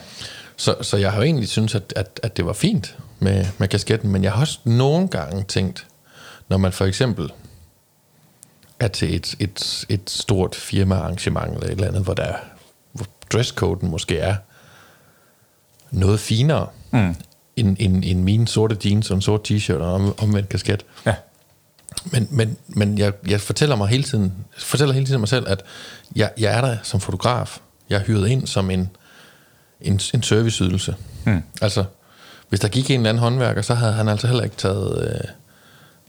Så, 0.58 0.76
så 0.82 0.98
jeg 0.98 1.12
har 1.12 1.18
jo 1.18 1.24
egentlig 1.24 1.50
synes 1.50 1.76
at, 1.76 1.94
at, 1.96 2.20
at 2.24 2.38
det 2.38 2.46
var 2.46 2.54
fint 2.54 2.98
med, 3.20 3.46
med 3.58 3.68
kasketten, 3.68 4.12
men 4.12 4.24
jeg 4.24 4.32
har 4.32 4.42
også 4.42 4.60
nogle 4.64 5.08
gange 5.08 5.44
tænkt, 5.44 5.88
når 6.50 6.58
man 6.58 6.72
for 6.72 6.86
eksempel 6.86 7.32
er 8.80 8.88
til 8.88 9.16
et, 9.16 9.36
et, 9.40 9.86
et 9.90 10.10
stort 10.10 10.56
firmaarrangement 10.56 11.54
eller 11.54 11.66
et 11.66 11.72
eller 11.72 11.88
andet, 11.88 12.04
hvor 12.04 12.14
der 12.14 12.34
dresscoden 13.34 13.90
måske 13.90 14.18
er 14.18 14.36
noget 15.92 16.20
finere 16.20 16.68
mm. 16.92 17.16
end, 17.56 17.78
end, 17.80 18.04
end 18.06 18.24
mine 18.24 18.48
sorte 18.48 18.78
jeans 18.86 19.12
og 19.12 19.16
en 19.16 19.22
sort 19.22 19.52
t-shirt 19.52 19.74
og 19.74 19.94
om, 19.94 20.20
omvendt 20.20 20.50
kasket. 20.50 20.86
Ja. 21.06 21.16
Men, 22.06 22.28
men, 22.32 22.58
men 22.68 22.98
jeg, 22.98 23.14
jeg 23.28 23.42
fortæller 23.42 23.76
mig 23.76 23.88
hele 23.88 24.04
tiden, 24.04 24.34
fortæller 24.58 24.94
hele 24.94 25.06
tiden 25.06 25.20
mig 25.20 25.30
selv, 25.30 25.46
at 25.50 25.64
jeg, 26.16 26.32
jeg 26.40 26.58
er 26.58 26.62
der 26.62 26.78
som 26.84 27.00
fotograf. 27.00 27.60
Jeg 27.90 28.00
er 28.00 28.04
hyret 28.04 28.28
ind 28.28 28.48
som 28.48 28.70
en, 28.70 28.90
en, 29.82 30.00
en 30.14 30.24
serviceydelse. 30.24 30.96
Mm. 31.26 31.44
Altså, 31.62 31.84
hvis 32.50 32.60
der 32.60 32.68
gik 32.68 32.90
en 32.90 33.00
eller 33.00 33.10
anden 33.10 33.22
håndværker, 33.22 33.62
så 33.62 33.74
havde 33.74 33.94
han 33.94 34.08
altså 34.08 34.28
heller 34.28 34.44
ikke 34.44 34.56
taget 34.56 35.24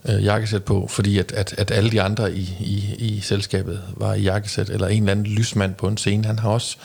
øh, 0.07 0.15
øh, 0.15 0.23
jakkesæt 0.23 0.63
på, 0.63 0.87
fordi 0.87 1.17
at, 1.19 1.31
at, 1.31 1.55
at 1.57 1.71
alle 1.71 1.91
de 1.91 2.01
andre 2.01 2.33
i, 2.33 2.55
i, 2.59 2.95
i 2.99 3.21
selskabet 3.21 3.81
var 3.97 4.13
i 4.13 4.21
jakkesæt, 4.21 4.69
eller 4.69 4.87
en 4.87 5.03
eller 5.03 5.11
anden 5.11 5.25
lysmand 5.25 5.75
på 5.75 5.87
en 5.87 5.97
scene, 5.97 6.25
han 6.25 6.39
har 6.39 6.49
også 6.49 6.77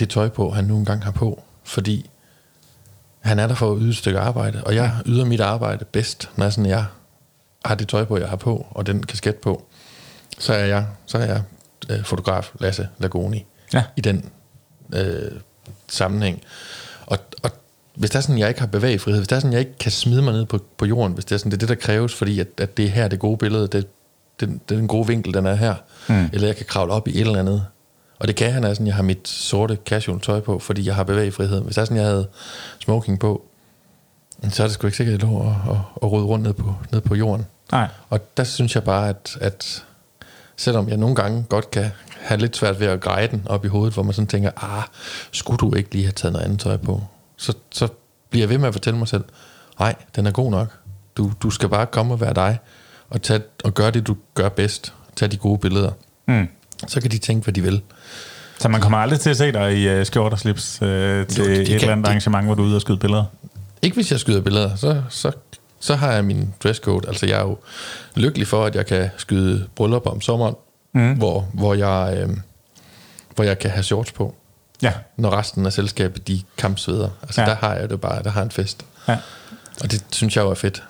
det 0.00 0.08
tøj 0.10 0.28
på, 0.28 0.50
han 0.50 0.64
nu 0.64 0.76
engang 0.76 1.04
har 1.04 1.10
på, 1.10 1.42
fordi 1.64 2.10
han 3.20 3.38
er 3.38 3.46
der 3.46 3.54
for 3.54 3.72
at 3.72 3.78
yde 3.80 3.90
et 3.90 3.96
stykke 3.96 4.18
arbejde, 4.18 4.64
og 4.64 4.74
jeg 4.74 4.92
yder 5.06 5.24
mit 5.24 5.40
arbejde 5.40 5.84
bedst, 5.84 6.30
når 6.36 6.50
sådan, 6.50 6.70
jeg 6.70 6.84
har 7.64 7.74
det 7.74 7.88
tøj 7.88 8.04
på, 8.04 8.18
jeg 8.18 8.28
har 8.28 8.36
på, 8.36 8.66
og 8.70 8.86
den 8.86 9.02
kasket 9.02 9.36
på, 9.36 9.64
så 10.38 10.54
er 10.54 10.64
jeg, 10.64 10.86
så 11.06 11.18
er 11.18 11.24
jeg 11.24 11.42
øh, 11.90 12.04
fotograf 12.04 12.50
Lasse 12.60 12.88
Lagoni 12.98 13.46
Ja. 13.74 13.84
i 13.96 14.00
den 14.00 14.30
øh, 14.94 15.30
sammenhæng. 15.88 16.42
Og, 17.06 17.18
og 17.42 17.50
hvis 17.94 18.10
det 18.10 18.16
er 18.16 18.20
sådan, 18.20 18.38
jeg 18.38 18.48
ikke 18.48 18.60
har 18.60 18.66
bevægefrihed, 18.66 19.20
hvis 19.20 19.28
det 19.28 19.36
er 19.36 19.40
sådan, 19.40 19.52
jeg 19.52 19.60
ikke 19.60 19.78
kan 19.78 19.92
smide 19.92 20.22
mig 20.22 20.32
ned 20.32 20.44
på, 20.46 20.58
på 20.76 20.86
jorden, 20.86 21.12
hvis 21.12 21.24
det 21.24 21.34
er 21.34 21.38
sådan, 21.38 21.50
det 21.50 21.56
er 21.56 21.58
det, 21.58 21.68
der 21.68 21.74
kræves, 21.74 22.14
fordi 22.14 22.40
at, 22.40 22.48
at 22.58 22.76
det 22.76 22.84
er 22.84 22.88
her, 22.88 23.08
det 23.08 23.18
gode 23.18 23.36
billede, 23.36 23.66
det, 23.68 23.86
er 24.42 24.46
den 24.68 24.88
gode 24.88 25.06
vinkel, 25.06 25.34
den 25.34 25.46
er 25.46 25.54
her, 25.54 25.74
mm. 26.08 26.28
eller 26.32 26.46
jeg 26.46 26.56
kan 26.56 26.66
kravle 26.66 26.92
op 26.92 27.08
i 27.08 27.10
et 27.10 27.20
eller 27.20 27.38
andet, 27.38 27.66
og 28.20 28.28
det 28.28 28.36
kan 28.36 28.52
han, 28.52 28.64
er 28.64 28.74
sådan, 28.74 28.86
jeg 28.86 28.94
har 28.94 29.02
mit 29.02 29.28
sorte 29.28 29.78
casual 29.86 30.20
tøj 30.20 30.40
på, 30.40 30.58
fordi 30.58 30.86
jeg 30.86 30.94
har 30.94 31.04
bevægefrihed. 31.04 31.60
Hvis 31.60 31.74
det 31.74 31.80
er 31.80 31.84
sådan, 31.84 31.96
jeg 31.96 32.06
havde 32.06 32.28
smoking 32.78 33.20
på, 33.20 33.44
så 34.50 34.62
er 34.62 34.66
det 34.66 34.74
sgu 34.74 34.86
ikke 34.86 34.96
sikkert, 34.96 35.14
at 35.14 35.22
jeg 35.22 35.30
lå 35.30 35.36
og, 35.36 35.56
og, 35.66 35.82
og 35.94 36.12
rode 36.12 36.24
rundt 36.24 36.44
ned 36.44 36.52
på, 36.52 36.74
ned 36.92 37.00
på 37.00 37.14
jorden. 37.14 37.46
Nej. 37.72 37.88
Og 38.08 38.36
der 38.36 38.44
synes 38.44 38.74
jeg 38.74 38.84
bare, 38.84 39.08
at, 39.08 39.38
at 39.40 39.84
selvom 40.56 40.88
jeg 40.88 40.96
nogle 40.96 41.14
gange 41.16 41.44
godt 41.48 41.70
kan 41.70 41.90
have 42.20 42.40
lidt 42.40 42.56
svært 42.56 42.80
ved 42.80 42.86
at 42.86 43.00
greje 43.00 43.26
den 43.26 43.42
op 43.46 43.64
i 43.64 43.68
hovedet, 43.68 43.94
hvor 43.94 44.02
man 44.02 44.12
sådan 44.12 44.26
tænker, 44.26 44.50
ah, 44.56 44.82
skulle 45.32 45.58
du 45.58 45.74
ikke 45.74 45.92
lige 45.92 46.04
have 46.04 46.12
taget 46.12 46.32
noget 46.32 46.44
andet 46.44 46.60
tøj 46.60 46.76
på? 46.76 47.02
Så, 47.36 47.54
så 47.70 47.88
bliver 48.30 48.42
jeg 48.42 48.48
ved 48.48 48.58
med 48.58 48.68
at 48.68 48.74
fortælle 48.74 48.98
mig 48.98 49.08
selv, 49.08 49.24
nej, 49.78 49.94
den 50.16 50.26
er 50.26 50.30
god 50.30 50.50
nok. 50.50 50.78
Du, 51.16 51.32
du 51.42 51.50
skal 51.50 51.68
bare 51.68 51.86
komme 51.86 52.14
og 52.14 52.20
være 52.20 52.34
dig, 52.34 52.58
og, 53.10 53.22
tage, 53.22 53.42
og 53.64 53.74
gøre 53.74 53.90
det, 53.90 54.06
du 54.06 54.16
gør 54.34 54.48
bedst. 54.48 54.94
Tag 55.16 55.30
de 55.30 55.36
gode 55.36 55.58
billeder. 55.58 55.92
Mm. 56.28 56.48
Så 56.86 57.00
kan 57.00 57.10
de 57.10 57.18
tænke, 57.18 57.44
hvad 57.44 57.54
de 57.54 57.62
vil. 57.62 57.82
Så 58.58 58.68
man 58.68 58.80
kommer 58.80 58.98
aldrig 58.98 59.20
til 59.20 59.30
at 59.30 59.36
se 59.36 59.52
dig 59.52 59.76
i 59.78 60.00
uh, 60.00 60.06
skjort 60.06 60.32
og 60.32 60.38
slips 60.38 60.78
uh, 60.82 60.86
til 60.88 60.88
Jo, 60.88 61.24
det- 61.24 61.26
det 61.46 61.60
et 61.60 61.66
kan- 61.66 61.74
eller 61.74 61.92
andet 61.92 62.04
det- 62.04 62.08
arrangement, 62.10 62.46
hvor 62.46 62.54
du 62.54 62.62
er 62.62 62.66
ude 62.66 62.76
og 62.76 62.80
skyde 62.80 62.98
billeder? 62.98 63.24
Ikke 63.82 63.94
hvis 63.94 64.10
jeg 64.12 64.20
skyder 64.20 64.40
billeder, 64.40 64.76
så, 64.76 65.02
så, 65.08 65.32
så 65.80 65.94
har 65.94 66.12
jeg 66.12 66.24
min 66.24 66.54
dresscode. 66.64 67.08
Altså 67.08 67.26
jeg 67.26 67.38
er 67.38 67.42
jo 67.42 67.58
lykkelig 68.14 68.46
for, 68.46 68.64
at 68.64 68.74
jeg 68.74 68.86
kan 68.86 69.10
skyde 69.16 69.66
bryllup 69.76 70.06
om 70.06 70.20
sommeren, 70.20 70.54
mm. 70.94 71.12
hvor, 71.12 71.48
hvor, 71.54 71.74
jeg, 71.74 72.18
øh, 72.22 72.36
hvor 73.34 73.44
jeg 73.44 73.58
kan 73.58 73.70
have 73.70 73.82
shorts 73.82 74.12
på, 74.12 74.34
Ja. 74.82 74.92
når 75.16 75.30
resten 75.38 75.66
af 75.66 75.72
selskabet 75.72 76.28
de 76.28 76.42
kampsveder. 76.58 77.08
Altså 77.22 77.40
ja. 77.40 77.46
der 77.46 77.54
har 77.54 77.74
jeg 77.74 77.90
det 77.90 78.00
bare, 78.00 78.22
der 78.22 78.30
har 78.30 78.42
en 78.42 78.50
fest. 78.50 78.84
ja. 79.08 79.16
Og 79.82 79.90
det 79.90 80.04
synes 80.12 80.36
jeg 80.36 80.42
jo 80.42 80.50
er 80.50 80.54
fedt. 80.54 80.82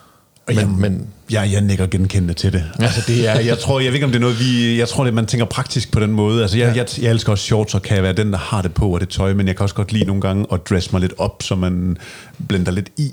Men, 0.55 0.59
jeg- 0.59 0.91
men 0.91 1.07
Ja, 1.33 1.41
jeg 1.41 1.61
nikker 1.61 1.87
genkendende 1.87 2.35
til 2.35 2.53
det. 2.53 2.65
Altså, 2.79 3.01
det 3.07 3.29
er, 3.29 3.41
jeg 3.41 3.59
tror, 3.59 3.81
jeg 3.81 3.87
ved 3.89 3.95
ikke, 3.95 4.05
om 4.07 4.11
det 4.13 4.19
er 4.19 4.21
noget, 4.21 4.41
vi... 4.41 4.79
Jeg 4.79 4.89
tror, 4.89 5.05
det 5.05 5.15
man 5.15 5.27
tænker 5.27 5.45
praktisk 5.45 5.93
på 5.93 6.01
den 6.01 6.11
måde. 6.13 6.43
Altså, 6.43 6.59
jeg, 6.59 6.77
jeg, 6.77 6.87
jeg 7.03 7.11
elsker 7.11 7.33
også 7.33 7.45
shorts, 7.45 7.75
og 7.75 7.83
kan 7.83 7.95
jeg 7.95 8.03
være 8.03 8.13
den, 8.13 8.33
der 8.33 8.39
har 8.39 8.63
det 8.63 8.75
på, 8.75 8.95
og 8.95 9.01
det 9.01 9.09
tøj, 9.09 9.35
men 9.35 9.47
jeg 9.47 9.57
kan 9.57 9.63
også 9.63 9.75
godt 9.75 9.93
lide 9.93 10.05
nogle 10.05 10.23
gange 10.23 10.47
at 10.53 10.61
dresse 10.71 10.91
mig 10.93 11.01
lidt 11.01 11.13
op, 11.19 11.43
så 11.43 11.55
man 11.55 11.97
blender 12.49 12.73
lidt 12.73 12.89
i. 12.97 13.11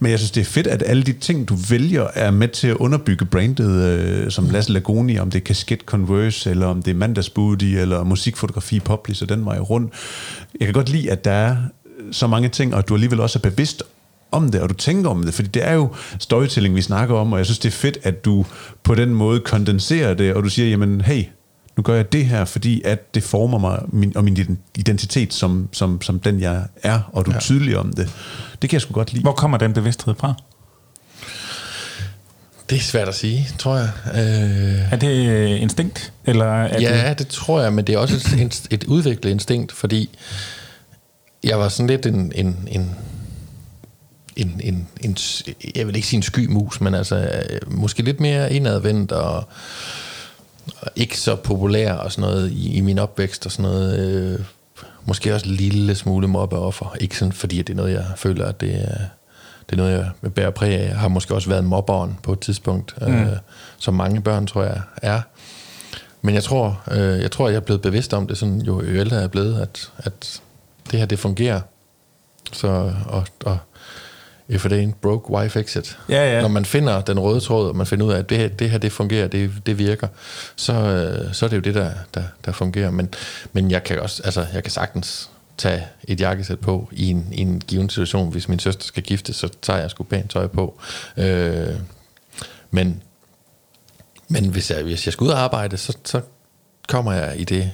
Men 0.00 0.10
jeg 0.10 0.18
synes, 0.18 0.30
det 0.30 0.40
er 0.40 0.44
fedt, 0.44 0.66
at 0.66 0.82
alle 0.86 1.02
de 1.02 1.12
ting, 1.12 1.48
du 1.48 1.54
vælger, 1.70 2.06
er 2.14 2.30
med 2.30 2.48
til 2.48 2.68
at 2.68 2.76
underbygge 2.76 3.24
brandet, 3.24 3.70
øh, 3.84 4.30
som 4.30 4.50
Lasse 4.50 4.72
Lagoni, 4.72 5.18
om 5.18 5.30
det 5.30 5.40
er 5.40 5.44
Kasket 5.44 5.80
Converse, 5.80 6.50
eller 6.50 6.66
om 6.66 6.82
det 6.82 6.90
er 6.90 6.94
Mandagsbooty, 6.94 7.64
eller 7.64 8.04
musikfotografi, 8.04 8.80
Poplis, 8.80 9.22
og 9.22 9.28
den 9.28 9.44
vej 9.44 9.58
rundt. 9.58 9.92
Jeg 10.60 10.66
kan 10.66 10.74
godt 10.74 10.88
lide, 10.88 11.10
at 11.10 11.24
der 11.24 11.30
er 11.30 11.56
så 12.12 12.26
mange 12.26 12.48
ting, 12.48 12.74
og 12.74 12.88
du 12.88 12.94
alligevel 12.94 13.20
også 13.20 13.38
er 13.44 13.50
bevidst 13.50 13.82
om 14.30 14.50
det, 14.50 14.60
og 14.60 14.68
du 14.68 14.74
tænker 14.74 15.10
om 15.10 15.22
det, 15.24 15.34
fordi 15.34 15.48
det 15.48 15.68
er 15.68 15.72
jo 15.72 15.94
storytelling, 16.18 16.74
vi 16.74 16.82
snakker 16.82 17.14
om, 17.16 17.32
og 17.32 17.38
jeg 17.38 17.46
synes, 17.46 17.58
det 17.58 17.68
er 17.68 17.72
fedt, 17.72 17.98
at 18.02 18.24
du 18.24 18.44
på 18.82 18.94
den 18.94 19.14
måde 19.14 19.40
kondenserer 19.40 20.14
det, 20.14 20.34
og 20.34 20.42
du 20.44 20.48
siger, 20.48 20.68
jamen, 20.68 21.00
hey, 21.00 21.24
nu 21.76 21.82
gør 21.82 21.94
jeg 21.94 22.12
det 22.12 22.26
her, 22.26 22.44
fordi 22.44 22.82
at 22.84 23.14
det 23.14 23.22
former 23.22 23.58
mig 23.58 23.78
min, 23.88 24.16
og 24.16 24.24
min 24.24 24.58
identitet 24.78 25.34
som, 25.34 25.68
som, 25.72 26.02
som 26.02 26.20
den, 26.20 26.40
jeg 26.40 26.62
er, 26.82 27.00
og 27.12 27.26
du 27.26 27.30
er 27.30 27.34
Ja. 27.34 27.40
tydelig 27.40 27.78
om 27.78 27.92
det. 27.92 28.10
Det 28.62 28.70
kan 28.70 28.74
jeg 28.74 28.80
sgu 28.82 28.92
godt 28.92 29.12
lide. 29.12 29.22
Hvor 29.22 29.32
kommer 29.32 29.58
den 29.58 29.72
bevidsthed 29.72 30.14
fra? 30.18 30.34
Det 32.70 32.76
er 32.76 32.80
svært 32.82 33.08
at 33.08 33.14
sige, 33.14 33.48
tror 33.58 33.76
jeg. 33.76 33.88
Øh, 34.14 34.92
Er 34.92 34.96
det 34.96 35.28
øh, 35.28 35.62
instinkt? 35.62 36.12
Eller 36.24 36.44
er 36.46 36.80
ja, 36.80 37.08
det, 37.08 37.18
det 37.18 37.28
tror 37.28 37.60
jeg, 37.60 37.72
men 37.72 37.86
det 37.86 37.94
er 37.94 37.98
også 37.98 38.14
et, 38.36 38.40
et, 38.42 38.66
et 38.70 38.84
udviklet 38.84 39.30
instinkt, 39.30 39.72
fordi 39.72 40.10
jeg 41.44 41.58
var 41.58 41.68
sådan 41.68 41.86
lidt 41.86 42.06
en, 42.06 42.32
en, 42.34 42.68
en, 42.70 42.94
en, 44.36 44.60
en, 44.64 44.88
en 45.00 45.16
jeg 45.74 45.86
vil 45.86 45.96
ikke 45.96 46.08
sige 46.08 46.18
en 46.18 46.22
sky 46.22 46.46
mus, 46.46 46.80
men 46.80 46.94
altså 46.94 47.16
øh, 47.50 47.72
måske 47.72 48.02
lidt 48.02 48.20
mere 48.20 48.52
indadvendt 48.52 49.12
og, 49.12 49.44
og 50.80 50.90
ikke 50.96 51.18
så 51.18 51.36
populær 51.36 51.92
og 51.92 52.12
sådan 52.12 52.30
noget 52.30 52.50
i, 52.50 52.72
i 52.76 52.80
min 52.80 52.98
opvækst 52.98 53.46
og 53.46 53.52
sådan 53.52 53.70
noget. 53.70 53.98
Øh, 53.98 54.44
måske 55.06 55.34
også 55.34 55.48
en 55.48 55.54
lille 55.54 55.94
smule 55.94 56.28
mobbeoffer. 56.28 56.96
Ikke 57.00 57.18
sådan, 57.18 57.32
fordi 57.32 57.58
det 57.58 57.70
er 57.70 57.76
noget, 57.76 57.92
jeg 57.92 58.04
føler, 58.16 58.46
at 58.46 58.60
det 58.60 58.74
er, 58.74 58.96
det 59.70 59.72
er 59.72 59.76
noget, 59.76 59.92
jeg 60.22 60.32
bærer 60.32 60.50
præg 60.50 60.80
af. 60.80 60.88
Jeg 60.88 60.98
har 60.98 61.08
måske 61.08 61.34
også 61.34 61.48
været 61.48 61.64
mobberen 61.64 62.18
på 62.22 62.32
et 62.32 62.40
tidspunkt, 62.40 62.94
mm. 63.00 63.14
øh, 63.14 63.36
som 63.78 63.94
mange 63.94 64.20
børn, 64.20 64.46
tror 64.46 64.62
jeg, 64.62 64.80
er. 65.02 65.20
Men 66.22 66.34
jeg 66.34 66.42
tror, 66.42 66.82
øh, 66.90 67.20
jeg 67.20 67.30
tror, 67.30 67.48
jeg 67.48 67.56
er 67.56 67.60
blevet 67.60 67.82
bevidst 67.82 68.14
om 68.14 68.26
det, 68.26 68.38
sådan, 68.38 68.60
jo 68.60 68.82
ældre 68.84 69.16
jeg 69.16 69.24
er 69.24 69.28
blevet, 69.28 69.60
at, 69.60 69.92
at 69.96 70.40
det 70.90 70.98
her, 70.98 71.06
det 71.06 71.18
fungerer. 71.18 71.60
Så, 72.52 72.92
og, 73.06 73.26
og 73.44 73.58
if 74.48 74.66
it 74.66 74.72
ain't 74.72 74.94
broke, 75.00 75.30
why 75.30 75.48
fix 75.48 75.76
it? 75.76 75.98
Ja, 76.08 76.34
ja. 76.34 76.40
Når 76.40 76.48
man 76.48 76.64
finder 76.64 77.00
den 77.00 77.20
røde 77.20 77.40
tråd, 77.40 77.68
og 77.68 77.76
man 77.76 77.86
finder 77.86 78.06
ud 78.06 78.12
af, 78.12 78.18
at 78.18 78.30
det 78.30 78.38
her, 78.38 78.48
det, 78.48 78.70
her, 78.70 78.78
det 78.78 78.92
fungerer, 78.92 79.28
det, 79.28 79.52
det 79.66 79.78
virker, 79.78 80.08
så, 80.56 80.72
øh, 80.72 81.34
så 81.34 81.44
er 81.46 81.48
det 81.48 81.56
jo 81.56 81.62
det, 81.62 81.74
der, 81.74 81.90
der, 82.14 82.22
der 82.44 82.52
fungerer. 82.52 82.90
Men, 82.90 83.14
men 83.52 83.70
jeg 83.70 83.84
kan 83.84 84.00
også, 84.00 84.22
altså, 84.24 84.46
jeg 84.54 84.62
kan 84.62 84.72
sagtens 84.72 85.30
tage 85.58 85.86
et 86.08 86.20
jakkesæt 86.20 86.58
på 86.58 86.88
i 86.92 87.10
en, 87.10 87.28
i 87.32 87.40
en 87.40 87.60
given 87.60 87.90
situation. 87.90 88.32
Hvis 88.32 88.48
min 88.48 88.58
søster 88.58 88.84
skal 88.84 89.02
gifte, 89.02 89.32
så 89.32 89.48
tager 89.62 89.78
jeg 89.78 89.90
sgu 89.90 90.04
pænt 90.04 90.30
tøj 90.30 90.46
på. 90.46 90.80
Øh, 91.16 91.74
men, 92.70 93.02
men 94.28 94.48
hvis 94.48 94.70
jeg, 94.70 94.82
hvis 94.82 95.06
jeg 95.06 95.12
skal 95.12 95.24
ud 95.24 95.30
og 95.30 95.38
arbejde, 95.38 95.76
så, 95.76 95.96
så 96.04 96.20
kommer 96.88 97.12
jeg 97.12 97.40
i 97.40 97.44
det, 97.44 97.70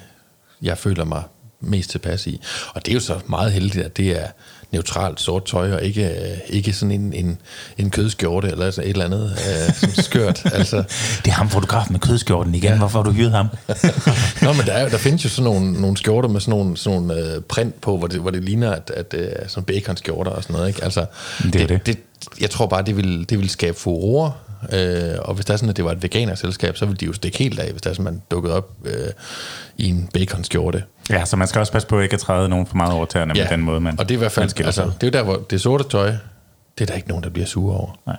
jeg 0.63 0.79
føler 0.79 1.05
mig 1.05 1.23
mest 1.61 1.91
tilpas 1.91 2.27
i. 2.27 2.41
Og 2.75 2.87
det 2.87 2.93
er 2.93 2.95
jo 2.95 3.01
så 3.01 3.21
meget 3.27 3.53
heldigt, 3.53 3.85
at 3.85 3.97
det 3.97 4.21
er 4.21 4.29
neutralt 4.73 5.21
sort 5.21 5.45
tøj, 5.45 5.73
og 5.73 5.83
ikke, 5.83 6.17
ikke 6.49 6.73
sådan 6.73 6.91
en, 6.91 7.13
en, 7.13 7.39
en 7.79 7.91
kødskjorte 7.91 8.49
eller 8.49 8.67
et 8.67 8.79
eller 8.79 9.05
andet 9.05 9.33
uh, 9.33 9.75
som 9.75 9.91
skørt. 10.05 10.43
altså, 10.59 10.77
det 11.25 11.27
er 11.27 11.33
ham 11.33 11.49
fotografen 11.49 11.93
med 11.93 12.01
kødskjorten 12.01 12.55
igen. 12.55 12.71
Ja. 12.71 12.79
Hvorfor 12.79 12.99
har 12.99 13.05
du 13.05 13.11
hyret 13.11 13.31
ham? 13.31 13.49
Nå, 14.43 14.53
men 14.53 14.67
der, 14.67 14.73
er, 14.73 14.89
der 14.89 14.99
findes 14.99 15.25
jo 15.25 15.29
sådan 15.29 15.45
nogle, 15.45 15.73
nogle 15.73 15.97
skjorter 15.97 16.29
med 16.29 16.41
sådan 16.41 16.59
nogle, 16.59 16.77
sådan 16.77 17.01
nogle 17.01 17.37
uh, 17.37 17.43
print 17.43 17.81
på, 17.81 17.97
hvor 17.97 18.07
det, 18.07 18.21
hvor 18.21 18.31
det 18.31 18.45
ligner, 18.45 18.71
at, 18.71 18.91
at 18.97 19.15
uh, 19.19 19.49
sådan 19.49 19.65
bacon-skjorter 19.65 20.31
og 20.31 20.43
sådan 20.43 20.55
noget. 20.55 20.69
Ikke? 20.69 20.85
Altså, 20.85 21.07
det, 21.43 21.53
det, 21.55 21.69
det. 21.69 21.87
det, 21.87 21.99
jeg 22.41 22.51
tror 22.51 22.67
bare, 22.67 22.83
det 22.83 22.97
vil, 22.97 23.27
det 23.31 23.39
vil 23.39 23.49
skabe 23.49 23.79
furore, 23.79 24.33
Øh, 24.73 25.19
og 25.19 25.35
hvis 25.35 25.45
det 25.45 25.53
er 25.53 25.57
sådan, 25.57 25.69
at 25.69 25.77
det 25.77 25.85
var 25.85 25.93
et 25.93 26.03
veganerselskab, 26.03 26.77
så 26.77 26.87
ville 26.87 26.97
de 26.97 27.05
jo 27.05 27.13
stikke 27.13 27.39
helt 27.39 27.59
af, 27.59 27.71
hvis 27.71 27.83
det 27.83 27.91
er 27.91 27.95
sådan, 27.95 28.05
man 28.05 28.23
dukkede 28.31 28.55
op 28.55 28.71
øh, 28.85 29.09
i 29.77 29.89
en 29.89 30.09
baconskjorte. 30.15 30.85
Ja, 31.11 31.25
så 31.25 31.37
man 31.37 31.49
skal 31.49 31.59
også 31.59 31.73
passe 31.73 31.89
på 31.89 32.01
ikke 32.01 32.15
at 32.15 32.21
træde 32.21 32.49
nogen 32.49 32.67
for 32.67 32.77
meget 32.77 32.93
over 32.93 33.07
tæerne 33.07 33.35
ja. 33.37 33.43
med 33.43 33.51
den 33.51 33.61
måde, 33.61 33.81
man 33.81 34.01
og 34.01 34.09
det 34.09 34.15
er 34.15 34.19
i 34.19 34.19
hvert 34.19 34.33
fald, 34.33 34.61
altså, 34.65 34.83
det 34.83 35.03
er 35.03 35.07
jo 35.07 35.11
der, 35.11 35.23
hvor 35.23 35.37
det 35.51 35.61
sorte 35.61 35.85
tøj, 35.85 36.13
det 36.79 36.85
er 36.85 36.87
der 36.87 36.95
ikke 36.95 37.09
nogen, 37.09 37.25
der 37.25 37.31
bliver 37.31 37.47
sure 37.47 37.77
over. 37.77 37.99
Nej. 38.07 38.17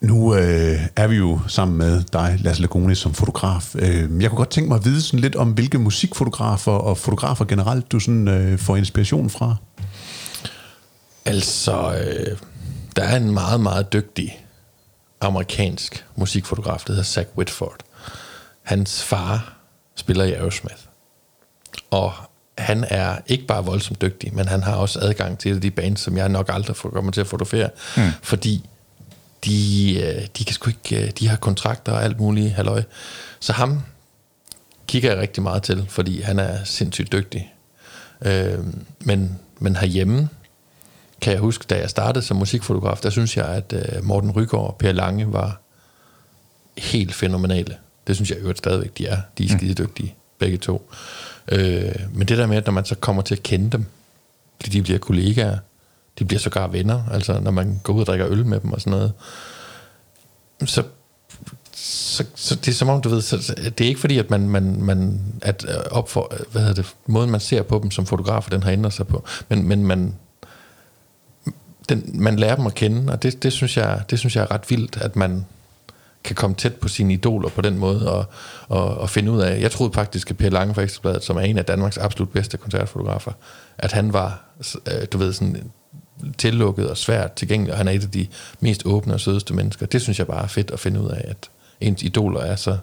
Nu 0.00 0.34
øh, 0.34 0.78
er 0.96 1.06
vi 1.06 1.16
jo 1.16 1.40
sammen 1.46 1.78
med 1.78 2.02
dig, 2.12 2.38
Lasse 2.40 2.62
Lagoni, 2.62 2.94
som 2.94 3.14
fotograf. 3.14 3.74
Øh, 3.74 4.22
jeg 4.22 4.30
kunne 4.30 4.36
godt 4.36 4.50
tænke 4.50 4.68
mig 4.68 4.76
at 4.76 4.84
vide 4.84 5.02
sådan 5.02 5.20
lidt 5.20 5.36
om, 5.36 5.50
hvilke 5.50 5.78
musikfotografer 5.78 6.72
og 6.72 6.98
fotografer 6.98 7.44
generelt, 7.44 7.92
du 7.92 8.00
sådan, 8.00 8.28
øh, 8.28 8.58
får 8.58 8.76
inspiration 8.76 9.30
fra. 9.30 9.56
Altså, 11.24 11.94
øh, 11.94 12.36
der 12.96 13.02
er 13.02 13.16
en 13.16 13.34
meget, 13.34 13.60
meget 13.60 13.92
dygtig 13.92 14.38
amerikansk 15.20 16.06
musikfotograf, 16.16 16.82
der 16.86 16.92
hedder 16.92 17.04
Zach 17.04 17.28
Whitford. 17.36 17.76
Hans 18.62 19.02
far 19.02 19.56
spiller 19.94 20.24
i 20.24 20.32
Aerosmith. 20.32 20.80
Og 21.90 22.12
han 22.58 22.84
er 22.88 23.18
ikke 23.26 23.46
bare 23.46 23.64
voldsomt 23.64 24.00
dygtig, 24.00 24.34
men 24.34 24.48
han 24.48 24.62
har 24.62 24.74
også 24.74 25.00
adgang 25.00 25.38
til 25.38 25.62
de 25.62 25.70
bands, 25.70 26.00
som 26.00 26.16
jeg 26.16 26.28
nok 26.28 26.50
aldrig 26.52 26.76
får 26.76 26.90
kommer 26.90 27.12
til 27.12 27.20
at 27.20 27.26
fotografere, 27.26 27.70
mm. 27.96 28.02
fordi 28.22 28.68
de, 29.44 29.94
øh, 30.02 30.26
de 30.38 30.44
kan 30.44 30.54
sgu 30.54 30.70
ikke, 30.70 31.04
øh, 31.04 31.10
de 31.10 31.28
har 31.28 31.36
kontrakter 31.36 31.92
og 31.92 32.04
alt 32.04 32.20
muligt 32.20 32.52
halløj. 32.52 32.82
Så 33.40 33.52
ham 33.52 33.82
kigger 34.86 35.10
jeg 35.10 35.20
rigtig 35.20 35.42
meget 35.42 35.62
til, 35.62 35.86
fordi 35.88 36.20
han 36.20 36.38
er 36.38 36.64
sindssygt 36.64 37.12
dygtig. 37.12 37.52
Øh, 38.22 38.58
men, 39.00 39.38
men 39.58 39.76
herhjemme, 39.76 40.28
kan 41.20 41.32
jeg 41.32 41.40
huske, 41.40 41.64
da 41.70 41.78
jeg 41.80 41.90
startede 41.90 42.24
som 42.24 42.36
musikfotograf, 42.36 42.98
der 43.02 43.10
synes 43.10 43.36
jeg, 43.36 43.46
at 43.46 43.72
uh, 43.72 44.04
Morten 44.04 44.30
Rygaard 44.30 44.66
og 44.66 44.76
Per 44.78 44.92
Lange 44.92 45.32
var 45.32 45.60
helt 46.78 47.14
fænomenale. 47.14 47.76
Det 48.06 48.16
synes 48.16 48.30
jeg 48.30 48.38
jo 48.42 48.54
stadigvæk, 48.56 48.98
de 48.98 49.06
er. 49.06 49.20
De 49.38 49.44
er 49.44 49.58
skide 49.58 49.74
dygtige, 49.74 50.14
begge 50.38 50.56
to. 50.56 50.90
Uh, 51.52 51.58
men 52.12 52.28
det 52.28 52.38
der 52.38 52.46
med, 52.46 52.56
at 52.56 52.66
når 52.66 52.72
man 52.72 52.84
så 52.84 52.94
kommer 52.94 53.22
til 53.22 53.34
at 53.34 53.42
kende 53.42 53.70
dem, 53.70 53.84
de 54.72 54.82
bliver 54.82 54.98
kollegaer, 54.98 55.58
de 56.18 56.24
bliver 56.24 56.40
sågar 56.40 56.66
venner, 56.66 57.02
altså 57.12 57.40
når 57.40 57.50
man 57.50 57.80
går 57.82 57.92
ud 57.92 58.00
og 58.00 58.06
drikker 58.06 58.28
øl 58.30 58.46
med 58.46 58.60
dem 58.60 58.72
og 58.72 58.80
sådan 58.80 58.90
noget, 58.90 59.12
så 60.64 60.82
så, 61.80 62.24
så 62.34 62.54
det 62.54 62.68
er 62.68 62.72
som 62.72 62.88
om, 62.88 63.00
du 63.00 63.08
ved, 63.08 63.22
så, 63.22 63.54
det 63.78 63.80
er 63.80 63.88
ikke 63.88 64.00
fordi, 64.00 64.18
at 64.18 64.30
man, 64.30 64.48
man, 64.48 64.82
man 64.82 65.20
at 65.42 65.66
op 65.90 66.08
for, 66.08 66.32
hvad 66.52 66.62
hedder 66.62 66.82
det, 66.82 66.94
måden 67.06 67.30
man 67.30 67.40
ser 67.40 67.62
på 67.62 67.80
dem 67.82 67.90
som 67.90 68.06
fotografer, 68.06 68.50
den 68.50 68.62
har 68.62 68.70
ændret 68.70 68.92
sig 68.92 69.06
på, 69.06 69.24
men, 69.48 69.68
men 69.68 69.86
man, 69.86 70.14
den, 71.88 72.10
man 72.14 72.36
lærer 72.36 72.56
dem 72.56 72.66
at 72.66 72.74
kende, 72.74 73.12
og 73.12 73.22
det, 73.22 73.42
det, 73.42 73.52
synes 73.52 73.76
jeg, 73.76 74.02
det 74.10 74.18
synes 74.18 74.36
jeg 74.36 74.42
er 74.42 74.50
ret 74.50 74.70
vildt, 74.70 74.96
at 74.96 75.16
man 75.16 75.44
kan 76.24 76.36
komme 76.36 76.56
tæt 76.56 76.74
på 76.74 76.88
sine 76.88 77.12
idoler 77.12 77.48
på 77.48 77.60
den 77.60 77.78
måde 77.78 78.12
og, 78.12 78.24
og, 78.68 78.98
og 78.98 79.10
finde 79.10 79.32
ud 79.32 79.40
af. 79.40 79.60
Jeg 79.60 79.70
troede 79.70 79.92
faktisk, 79.92 80.30
at 80.30 80.36
Per 80.36 80.50
Lange 80.50 80.74
fra 80.74 80.82
Ekstrabladet, 80.82 81.24
som 81.24 81.36
er 81.36 81.40
en 81.40 81.58
af 81.58 81.64
Danmarks 81.64 81.98
absolut 81.98 82.30
bedste 82.30 82.56
koncertfotografer, 82.56 83.32
at 83.78 83.92
han 83.92 84.12
var, 84.12 84.40
øh, 84.86 85.06
du 85.12 85.18
ved, 85.18 85.32
sådan 85.32 85.70
tillukket 86.38 86.90
og 86.90 86.96
svært 86.96 87.32
tilgængelig, 87.32 87.72
og 87.72 87.78
han 87.78 87.88
er 87.88 87.92
et 87.92 88.02
af 88.02 88.10
de 88.10 88.26
mest 88.60 88.86
åbne 88.86 89.14
og 89.14 89.20
sødeste 89.20 89.54
mennesker. 89.54 89.86
Det 89.86 90.02
synes 90.02 90.18
jeg 90.18 90.26
bare 90.26 90.42
er 90.42 90.46
fedt 90.46 90.70
at 90.70 90.80
finde 90.80 91.00
ud 91.00 91.08
af, 91.08 91.24
at 91.28 91.50
ens 91.80 92.02
idoler 92.02 92.40
er 92.40 92.56
så, 92.56 92.78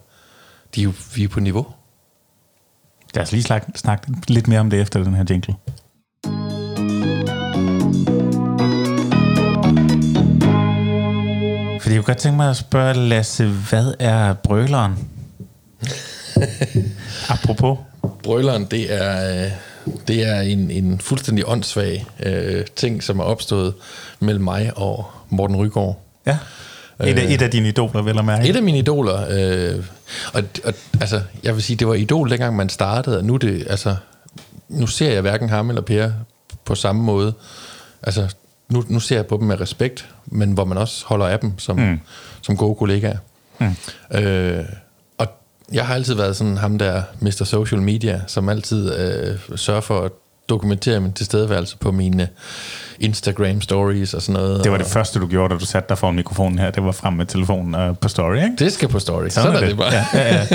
de 0.75 0.81
er 0.81 0.83
jo, 0.83 0.93
vi 1.15 1.23
er 1.23 1.27
på 1.27 1.39
niveau. 1.39 1.67
Lad 3.15 3.23
os 3.23 3.31
lige 3.31 3.43
snakke 3.75 4.11
lidt 4.27 4.47
mere 4.47 4.59
om 4.59 4.69
det 4.69 4.81
efter 4.81 5.03
den 5.03 5.13
her 5.13 5.25
jingle. 5.29 5.55
Fordi 11.85 11.95
jeg 11.95 12.03
kunne 12.03 12.13
godt 12.13 12.21
tænke 12.21 12.37
mig 12.37 12.49
at 12.49 12.57
spørge 12.57 12.93
Lasse, 12.93 13.45
hvad 13.45 13.93
er 13.99 14.33
brøleren? 14.33 15.07
Apropos. 17.29 17.77
Brøleren, 18.23 18.65
det 18.65 18.93
er, 18.93 19.49
det 20.07 20.27
er 20.27 20.41
en, 20.41 20.71
en 20.71 20.99
fuldstændig 20.99 21.49
åndssvag 21.49 22.05
øh, 22.25 22.65
ting, 22.75 23.03
som 23.03 23.19
er 23.19 23.23
opstået 23.23 23.73
mellem 24.19 24.43
mig 24.43 24.71
og 24.75 25.05
Morten 25.29 25.55
Rygaard. 25.55 26.01
Ja. 26.27 26.37
Et 27.03 27.19
af, 27.19 27.33
et 27.33 27.41
af 27.41 27.51
dine 27.51 27.67
idoler, 27.67 28.01
vel 28.01 28.19
at 28.19 28.25
mærke? 28.25 28.49
Et 28.49 28.55
af 28.55 28.63
mine 28.63 28.77
idoler. 28.77 29.25
Øh, 29.29 29.85
og, 30.33 30.43
og, 30.63 30.73
altså, 31.01 31.21
jeg 31.43 31.55
vil 31.55 31.63
sige, 31.63 31.77
det 31.77 31.87
var 31.87 31.93
idol, 31.93 32.29
dengang 32.29 32.55
man 32.55 32.69
startede, 32.69 33.17
og 33.17 33.25
nu, 33.25 33.37
det, 33.37 33.67
altså, 33.69 33.95
nu 34.69 34.87
ser 34.87 35.11
jeg 35.11 35.21
hverken 35.21 35.49
ham 35.49 35.69
eller 35.69 35.81
Per 35.81 36.11
på 36.65 36.75
samme 36.75 37.03
måde. 37.03 37.33
Altså, 38.03 38.35
nu, 38.69 38.83
nu 38.87 38.99
ser 38.99 39.15
jeg 39.15 39.25
på 39.25 39.37
dem 39.37 39.47
med 39.47 39.61
respekt, 39.61 40.09
men 40.25 40.51
hvor 40.51 40.65
man 40.65 40.77
også 40.77 41.05
holder 41.05 41.25
af 41.25 41.39
dem 41.39 41.59
som, 41.59 41.79
mm. 41.79 41.99
som 42.41 42.57
gode 42.57 42.75
kollegaer. 42.75 43.17
Mm. 43.59 43.75
Øh, 44.17 44.63
og 45.17 45.27
jeg 45.73 45.85
har 45.87 45.95
altid 45.95 46.13
været 46.13 46.35
sådan 46.35 46.57
ham 46.57 46.77
der 46.77 47.03
Mr. 47.19 47.43
Social 47.43 47.81
Media, 47.81 48.21
som 48.27 48.49
altid 48.49 48.99
øh, 48.99 49.39
sørger 49.55 49.81
for 49.81 50.01
at 50.01 50.11
dokumentere 50.49 50.99
min 50.99 51.13
tilstedeværelse 51.13 51.77
på 51.77 51.91
mine 51.91 52.27
Instagram 52.99 53.61
stories 53.61 54.13
og 54.13 54.21
sådan 54.21 54.41
noget. 54.41 54.63
Det 54.63 54.71
var 54.71 54.77
det 54.77 54.87
første, 54.87 55.19
du 55.19 55.27
gjorde, 55.27 55.53
da 55.53 55.59
du 55.59 55.65
satte 55.65 55.89
dig 55.89 55.97
foran 55.97 56.15
mikrofonen 56.15 56.59
her. 56.59 56.71
Det 56.71 56.83
var 56.83 56.91
frem 56.91 57.13
med 57.13 57.25
telefonen 57.25 57.75
og 57.75 57.99
på 57.99 58.07
story, 58.07 58.35
ikke? 58.35 58.55
Det 58.59 58.73
skal 58.73 58.89
på 58.89 58.99
story. 58.99 59.27
Sådan, 59.29 59.31
sådan 59.31 59.55
er 59.55 59.59
det, 59.59 59.69
det 59.69 59.77
bare. 59.77 59.93
Ja, 59.93 60.05
ja, 60.13 60.47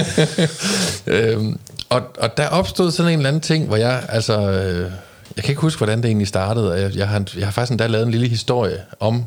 ja. 1.07 1.33
øhm, 1.35 1.59
og, 1.89 2.03
og 2.19 2.37
der 2.37 2.49
opstod 2.49 2.91
sådan 2.91 3.13
en 3.13 3.19
eller 3.19 3.29
anden 3.29 3.43
ting, 3.43 3.67
hvor 3.67 3.77
jeg 3.77 4.03
altså... 4.09 4.51
Øh, 4.51 4.91
jeg 5.37 5.45
kan 5.45 5.53
ikke 5.53 5.63
huske, 5.63 5.79
hvordan 5.79 5.99
det 5.99 6.07
egentlig 6.07 6.29
startede. 6.29 6.73
Jeg, 6.73 6.97
jeg, 6.97 7.09
har, 7.09 7.25
jeg 7.37 7.47
har 7.47 7.53
faktisk 7.53 7.71
endda 7.71 7.87
lavet 7.87 8.05
en 8.05 8.11
lille 8.11 8.29
historie 8.29 8.85
om 9.01 9.25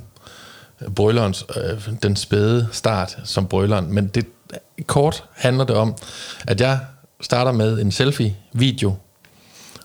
øh, 0.82 0.90
brøllerens, 0.90 1.46
øh, 1.56 1.90
den 2.04 2.16
spæde 2.16 2.68
start 2.72 3.18
som 3.24 3.48
brølleren. 3.48 3.94
Men 3.94 4.08
det 4.08 4.26
kort 4.88 5.24
handler 5.34 5.64
det 5.64 5.76
om, 5.76 5.96
at 6.48 6.62
jeg 6.62 6.80
starter 7.22 7.52
med 7.52 7.82
en 7.82 7.92
selfie-video, 7.92 8.96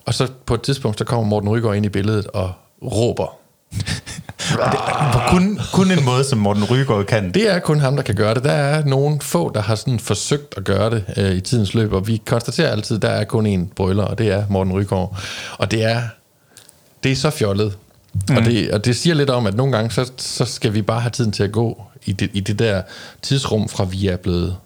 og 0.07 0.14
så 0.14 0.29
på 0.47 0.55
et 0.55 0.62
tidspunkt, 0.62 0.99
så 0.99 1.05
kommer 1.05 1.25
Morten 1.25 1.49
Rygaard 1.49 1.77
ind 1.77 1.87
i 1.87 1.89
billedet 1.89 2.27
og 2.27 2.53
råber 2.83 3.39
det 3.73 4.79
på 5.12 5.19
kun, 5.29 5.61
kun 5.73 5.91
en 5.91 6.05
måde, 6.05 6.25
som 6.25 6.39
Morten 6.39 6.64
Rygaard 6.64 7.05
kan. 7.05 7.35
Det 7.35 7.51
er 7.51 7.59
kun 7.59 7.81
ham, 7.81 7.97
der 7.97 8.03
kan 8.03 8.14
gøre 8.14 8.35
det. 8.35 8.45
Der 8.45 8.53
er 8.53 8.85
nogle 8.85 9.21
få, 9.21 9.53
der 9.55 9.61
har 9.61 9.75
sådan 9.75 9.99
forsøgt 9.99 10.55
at 10.57 10.64
gøre 10.64 10.91
det 10.91 11.05
øh, 11.16 11.33
i 11.33 11.41
tidens 11.41 11.75
løb, 11.75 11.93
og 11.93 12.07
vi 12.07 12.23
konstaterer 12.27 12.71
altid, 12.71 12.97
at 12.97 13.03
der 13.03 13.09
er 13.09 13.25
kun 13.25 13.47
én 13.55 13.75
brøller, 13.75 14.05
og 14.05 14.19
det 14.19 14.29
er 14.29 14.45
Morten 14.51 14.73
Rygaard. 14.73 15.19
Og 15.59 15.71
det 15.71 15.85
er, 15.85 16.03
det 17.03 17.12
er 17.12 17.16
så 17.16 17.31
fjollet, 17.31 17.77
Mm. 18.29 18.37
Og, 18.37 18.45
det, 18.45 18.71
og 18.71 18.85
det 18.85 18.97
siger 18.97 19.14
lidt 19.14 19.31
om, 19.31 19.47
at 19.47 19.55
nogle 19.55 19.73
gange, 19.73 19.91
så, 19.91 20.12
så 20.16 20.45
skal 20.45 20.75
vi 20.75 20.83
bare 20.83 21.01
have 21.01 21.11
tiden 21.11 21.33
til 21.33 21.43
at 21.43 21.53
gå 21.53 21.83
i 22.07 22.12
det, 22.12 22.31
i 22.33 22.41
det 22.41 22.59
der 22.59 22.83
tidsrum, 23.23 23.69
fra 23.69 23.85
vi 23.85 24.07
er 24.07 24.16
blevet 24.16 24.57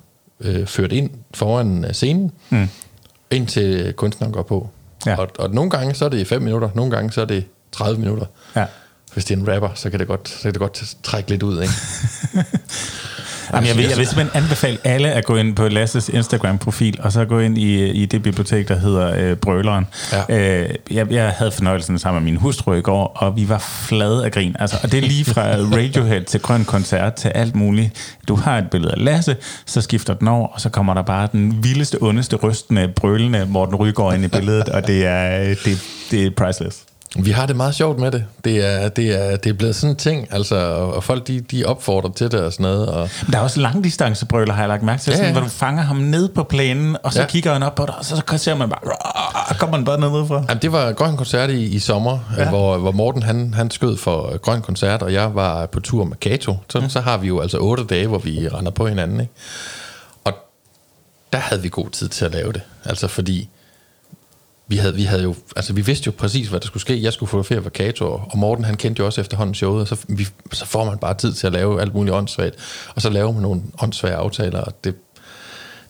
øh, 0.41 0.67
ført 0.67 0.93
ind 0.93 1.11
foran 1.35 1.85
øh, 1.85 1.93
scenen, 1.93 2.31
mm. 2.51 2.69
indtil 3.31 3.93
kunstneren 3.93 4.33
går 4.33 4.43
på. 4.43 4.69
Ja. 5.07 5.17
Og, 5.17 5.29
og 5.39 5.51
nogle 5.51 5.71
gange, 5.71 5.95
så 5.95 6.05
er 6.05 6.09
det 6.09 6.27
5 6.27 6.43
minutter, 6.43 6.69
nogle 6.75 6.91
gange, 6.91 7.13
så 7.13 7.21
er 7.21 7.25
det 7.25 7.45
30 7.73 8.01
minutter. 8.01 8.27
Ja. 8.57 8.65
Hvis 9.15 9.25
det 9.25 9.39
er 9.39 9.41
en 9.41 9.49
rapper, 9.49 9.69
så 9.75 9.91
kan 9.91 10.01
det 10.01 10.09
godt, 10.09 10.29
så 10.29 10.43
kan 10.43 10.53
det 10.53 10.61
godt 10.61 10.85
trække 11.03 11.31
lidt 11.31 11.43
ud, 11.43 11.63
ikke? 11.63 11.75
Jamen, 13.53 13.69
jeg, 13.69 13.77
vil, 13.77 13.85
jeg 13.89 13.99
vil 13.99 14.07
simpelthen 14.07 14.43
anbefale 14.43 14.79
alle 14.85 15.13
at 15.13 15.25
gå 15.25 15.37
ind 15.37 15.57
på 15.57 15.69
Lasses 15.69 16.09
Instagram-profil, 16.09 16.99
og 17.03 17.13
så 17.13 17.25
gå 17.25 17.39
ind 17.39 17.59
i, 17.59 17.91
i 17.91 18.07
det 18.07 18.23
bibliotek, 18.23 18.69
der 18.69 18.79
hedder 18.79 19.31
øh, 19.31 19.37
Brøleren. 19.37 19.87
Ja. 20.13 20.63
Øh, 20.63 20.75
jeg, 20.91 21.13
jeg 21.13 21.31
havde 21.31 21.51
fornøjelsen 21.51 21.99
sammen 21.99 22.25
med 22.25 22.33
min 22.33 22.41
hustru 22.41 22.75
i 22.75 22.81
går, 22.81 23.13
og 23.17 23.37
vi 23.37 23.49
var 23.49 23.59
flade 23.59 24.25
af 24.25 24.33
grin. 24.33 24.57
Altså, 24.59 24.77
og 24.83 24.93
det 24.93 25.05
er 25.05 25.09
lige 25.09 25.25
fra 25.25 25.43
Radiohead 25.77 26.23
til 26.23 26.41
Grøn 26.41 26.65
Koncert 26.65 27.15
til 27.15 27.29
alt 27.29 27.55
muligt. 27.55 28.17
Du 28.29 28.35
har 28.35 28.59
et 28.59 28.71
billede 28.71 28.93
af 28.93 29.05
Lasse, 29.05 29.37
så 29.67 29.81
skifter 29.81 30.15
den 30.15 30.29
over, 30.29 30.49
og 30.49 30.61
så 30.61 30.69
kommer 30.69 30.95
der 30.95 31.03
bare 31.03 31.29
den 31.33 31.65
vildeste, 31.65 32.03
ondeste, 32.03 32.37
rystende, 32.37 32.89
brølende 32.97 33.47
Morten 33.47 33.75
Rygaard 33.75 34.15
ind 34.15 34.25
i 34.25 34.29
billedet, 34.29 34.69
og 34.69 34.87
det 34.87 35.07
er, 35.07 35.55
det, 35.65 35.83
det 36.11 36.27
er 36.27 36.31
priceless. 36.37 36.79
Vi 37.19 37.31
har 37.31 37.47
det 37.47 37.57
meget 37.57 37.75
sjovt 37.75 37.99
med 37.99 38.11
det. 38.11 38.25
Det 38.45 38.67
er, 38.67 38.89
det 38.89 39.33
er, 39.33 39.37
det 39.37 39.51
er 39.51 39.55
blevet 39.55 39.77
sådan 39.77 39.91
en 39.91 39.97
ting, 39.97 40.29
altså, 40.31 40.57
og 40.75 41.05
folk 41.05 41.27
de, 41.27 41.41
de 41.41 41.65
opfordrer 41.65 42.13
til 42.13 42.31
det 42.33 42.41
og 42.41 42.53
sådan 42.53 42.65
noget. 42.65 42.89
Og 42.89 43.09
der 43.33 43.39
er 43.39 43.43
også 43.43 43.61
langdistancebrøler, 43.61 44.53
har 44.53 44.63
jeg 44.63 44.69
lagt 44.69 44.83
mærke 44.83 45.03
til, 45.03 45.11
ja, 45.11 45.17
sådan, 45.17 45.29
ja. 45.29 45.33
hvor 45.33 45.49
du 45.49 45.49
fanger 45.49 45.83
ham 45.83 45.97
ned 45.97 46.29
på 46.29 46.43
plænen, 46.43 46.97
og 47.03 47.13
så 47.13 47.21
ja. 47.21 47.27
kigger 47.27 47.53
han 47.53 47.63
op 47.63 47.75
på 47.75 47.87
dig, 47.87 47.95
og 47.99 48.05
så 48.05 48.23
ser 48.37 48.55
man 48.55 48.69
bare, 48.69 49.57
kommer 49.59 49.77
han 49.77 49.85
bare 49.85 50.01
ned 50.01 50.27
fra. 50.29 50.35
Jamen, 50.49 50.63
det 50.63 50.73
var 50.73 50.93
Grøn 50.93 51.17
Koncert 51.17 51.51
i, 51.51 51.65
i 51.65 51.79
sommer, 51.79 52.19
ja. 52.39 52.49
hvor, 52.49 52.79
hvor 52.79 52.93
Morten 52.93 53.23
han, 53.23 53.55
han 53.55 53.71
skød 53.71 53.97
for 53.97 54.39
Grøn 54.39 54.63
Koncert, 54.63 55.03
og 55.03 55.13
jeg 55.13 55.35
var 55.35 55.67
på 55.67 55.81
tur 55.81 56.05
med 56.05 56.17
Kato. 56.17 56.57
Så, 56.69 56.81
mm. 56.81 56.89
så 56.89 57.01
har 57.01 57.17
vi 57.17 57.27
jo 57.27 57.41
altså 57.41 57.59
otte 57.59 57.85
dage, 57.85 58.07
hvor 58.07 58.19
vi 58.19 58.49
render 58.49 58.71
på 58.71 58.87
hinanden. 58.87 59.21
Ikke? 59.21 59.33
Og 60.25 60.33
der 61.33 61.39
havde 61.39 61.63
vi 61.63 61.69
god 61.69 61.91
tid 61.91 62.09
til 62.09 62.25
at 62.25 62.33
lave 62.33 62.53
det. 62.53 62.63
Altså 62.85 63.09
fordi 63.09 63.49
vi 64.69 64.77
havde, 64.77 64.95
vi 64.95 65.03
havde 65.03 65.23
jo, 65.23 65.35
altså 65.57 65.73
vi 65.73 65.81
vidste 65.81 66.07
jo 66.07 66.13
præcis, 66.19 66.49
hvad 66.49 66.61
der 66.61 66.67
skulle 66.67 66.81
ske. 66.81 67.03
Jeg 67.03 67.13
skulle 67.13 67.31
fotografere 67.31 67.71
Kato, 67.71 68.07
og 68.07 68.39
Morten 68.39 68.65
han 68.65 68.77
kendte 68.77 69.01
jo 69.01 69.07
også 69.07 69.21
efterhånden 69.21 69.55
showet, 69.55 69.81
og 69.81 69.89
så, 69.89 69.97
vi, 70.09 70.27
så 70.53 70.67
får 70.67 70.85
man 70.85 70.99
bare 70.99 71.15
tid 71.15 71.33
til 71.33 71.47
at 71.47 71.53
lave 71.53 71.81
alt 71.81 71.95
muligt 71.95 72.17
åndssvagt, 72.17 72.55
og 72.95 73.03
så 73.03 73.11
laver 73.11 73.33
man 73.33 73.43
nogle 73.43 73.63
åndssvage 73.83 74.15
aftaler, 74.15 74.61
og 74.61 74.85
det, 74.85 74.95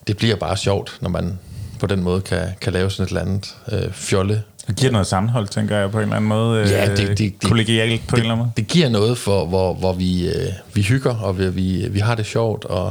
det 0.07 0.16
bliver 0.16 0.37
bare 0.37 0.57
sjovt, 0.57 0.99
når 1.01 1.09
man 1.09 1.39
på 1.81 1.87
den 1.87 2.03
måde 2.03 2.20
kan, 2.20 2.49
kan 2.61 2.73
lave 2.73 2.91
sådan 2.91 3.05
et 3.05 3.09
eller 3.09 3.20
andet 3.20 3.57
øh, 3.73 3.93
fjolle. 3.93 4.43
Det 4.66 4.77
giver 4.77 4.93
noget 4.93 5.07
sammenhold, 5.07 5.49
tænker 5.49 5.77
jeg, 5.77 5.91
på 5.91 5.99
en 5.99 6.03
eller 6.03 6.16
anden 6.16 6.29
måde. 6.29 6.68
Ja, 6.68 6.91
det, 6.91 7.09
det, 7.09 7.18
det, 7.18 7.43
kollegialt 7.45 8.01
på 8.09 8.16
det, 8.16 8.20
en 8.23 8.31
eller 8.31 8.33
anden 8.33 8.47
måde. 8.47 8.53
Det 8.57 8.66
giver 8.66 8.89
noget, 8.89 9.18
for, 9.18 9.47
hvor, 9.47 9.75
hvor 9.75 9.93
vi, 9.93 10.29
øh, 10.29 10.53
vi 10.75 10.83
hygger, 10.83 11.14
og 11.14 11.39
vi, 11.39 11.49
vi, 11.49 11.89
vi 11.89 11.99
har 11.99 12.14
det 12.14 12.27
sjovt, 12.27 12.64
og, 12.64 12.85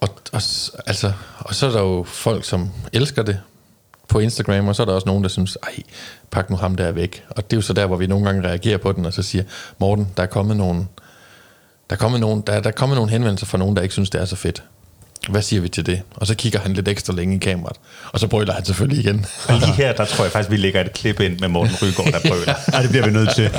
og, 0.00 0.08
og, 0.32 0.42
altså, 0.86 1.12
og 1.38 1.54
så 1.54 1.66
er 1.66 1.70
der 1.70 1.80
jo 1.80 2.04
folk, 2.08 2.44
som 2.44 2.70
elsker 2.92 3.22
det, 3.22 3.38
på 4.08 4.18
Instagram, 4.18 4.68
og 4.68 4.76
så 4.76 4.82
er 4.82 4.86
der 4.86 4.92
også 4.92 5.06
nogen, 5.06 5.22
der 5.22 5.28
synes, 5.28 5.58
ej, 5.62 5.82
pak 6.30 6.50
nu 6.50 6.56
ham 6.56 6.74
der 6.74 6.92
væk. 6.92 7.24
Og 7.28 7.44
det 7.44 7.52
er 7.52 7.56
jo 7.56 7.62
så 7.62 7.72
der, 7.72 7.86
hvor 7.86 7.96
vi 7.96 8.06
nogle 8.06 8.26
gange 8.26 8.48
reagerer 8.48 8.78
på 8.78 8.92
den, 8.92 9.06
og 9.06 9.12
så 9.12 9.22
siger, 9.22 9.44
Morten, 9.78 10.08
der 10.16 10.22
er 10.22 10.26
kommet 10.26 10.56
nogen, 10.56 10.88
der 11.90 11.96
er 11.96 11.98
kommet 11.98 12.20
nogen, 12.20 12.42
der, 12.46 12.60
der 12.60 12.68
er 12.68 12.74
kommet 12.74 12.96
nogle 12.96 13.10
henvendelser 13.10 13.46
fra 13.46 13.58
nogen, 13.58 13.76
der 13.76 13.82
ikke 13.82 13.92
synes, 13.92 14.10
det 14.10 14.20
er 14.20 14.24
så 14.24 14.36
fedt. 14.36 14.62
Hvad 15.28 15.42
siger 15.42 15.62
vi 15.62 15.68
til 15.68 15.86
det? 15.86 16.02
Og 16.16 16.26
så 16.26 16.34
kigger 16.34 16.60
han 16.60 16.72
lidt 16.72 16.88
ekstra 16.88 17.12
længe 17.12 17.36
i 17.36 17.38
kameraet, 17.38 17.76
og 18.12 18.20
så 18.20 18.26
brøler 18.26 18.52
han 18.52 18.64
selvfølgelig 18.64 19.04
igen. 19.04 19.26
Og 19.48 19.54
lige 19.54 19.72
her, 19.72 19.92
der 19.92 20.04
tror 20.04 20.24
jeg 20.24 20.32
faktisk, 20.32 20.50
vi 20.50 20.56
lægger 20.56 20.80
et 20.80 20.92
klip 20.92 21.20
ind 21.20 21.40
med 21.40 21.48
Morten 21.48 21.74
Rygaard, 21.82 22.12
der 22.12 22.28
brøler. 22.28 22.54
ja, 22.72 22.82
det 22.82 22.90
bliver 22.90 23.06
vi 23.06 23.12
nødt 23.12 23.34
til. 23.34 23.50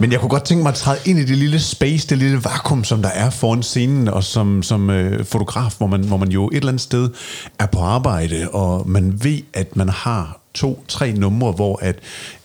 Men 0.00 0.12
jeg 0.12 0.20
kunne 0.20 0.28
godt 0.28 0.44
tænke 0.44 0.62
mig 0.62 0.70
at 0.70 0.74
træde 0.74 0.98
ind 1.04 1.18
i 1.18 1.24
det 1.24 1.38
lille 1.38 1.60
space, 1.60 2.08
det 2.08 2.18
lille 2.18 2.44
vakuum, 2.44 2.84
som 2.84 3.02
der 3.02 3.08
er 3.08 3.30
foran 3.30 3.62
scenen, 3.62 4.08
og 4.08 4.24
som, 4.24 4.62
som 4.62 4.90
øh, 4.90 5.24
fotograf, 5.24 5.74
hvor 5.78 5.86
man, 5.86 6.04
hvor 6.04 6.16
man 6.16 6.28
jo 6.28 6.48
et 6.48 6.56
eller 6.56 6.68
andet 6.68 6.82
sted 6.82 7.10
er 7.58 7.66
på 7.66 7.78
arbejde, 7.78 8.48
og 8.52 8.88
man 8.88 9.24
ved, 9.24 9.38
at 9.54 9.76
man 9.76 9.88
har 9.88 10.40
to, 10.54 10.84
tre 10.88 11.12
numre, 11.12 11.52
hvor 11.52 11.78
at 11.82 11.98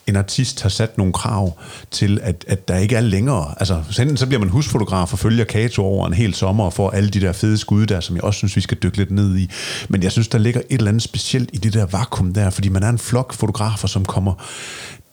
en 0.07 0.15
artist 0.15 0.61
har 0.61 0.69
sat 0.69 0.97
nogle 0.97 1.13
krav 1.13 1.59
til, 1.91 2.19
at, 2.23 2.45
at 2.47 2.67
der 2.67 2.77
ikke 2.77 2.95
er 2.95 3.01
længere. 3.01 3.55
Altså, 3.57 3.83
enten 3.99 4.17
så 4.17 4.27
bliver 4.27 4.39
man 4.39 4.49
husfotograf 4.49 5.13
og 5.13 5.19
følger 5.19 5.45
Kato 5.45 5.83
over 5.83 6.07
en 6.07 6.13
hel 6.13 6.33
sommer 6.33 6.63
og 6.63 6.73
får 6.73 6.91
alle 6.91 7.09
de 7.09 7.21
der 7.21 7.31
fede 7.31 7.57
skud 7.57 7.85
der, 7.85 7.99
som 7.99 8.15
jeg 8.15 8.23
også 8.23 8.37
synes, 8.37 8.55
vi 8.55 8.61
skal 8.61 8.77
dykke 8.83 8.97
lidt 8.97 9.11
ned 9.11 9.37
i. 9.37 9.49
Men 9.89 10.03
jeg 10.03 10.11
synes, 10.11 10.27
der 10.27 10.37
ligger 10.37 10.61
et 10.69 10.77
eller 10.77 10.87
andet 10.87 11.03
specielt 11.03 11.49
i 11.53 11.57
det 11.57 11.73
der 11.73 11.85
vakuum 11.85 12.33
der, 12.33 12.49
fordi 12.49 12.69
man 12.69 12.83
er 12.83 12.89
en 12.89 12.97
flok 12.97 13.33
fotografer, 13.33 13.87
som 13.87 14.05
kommer 14.05 14.33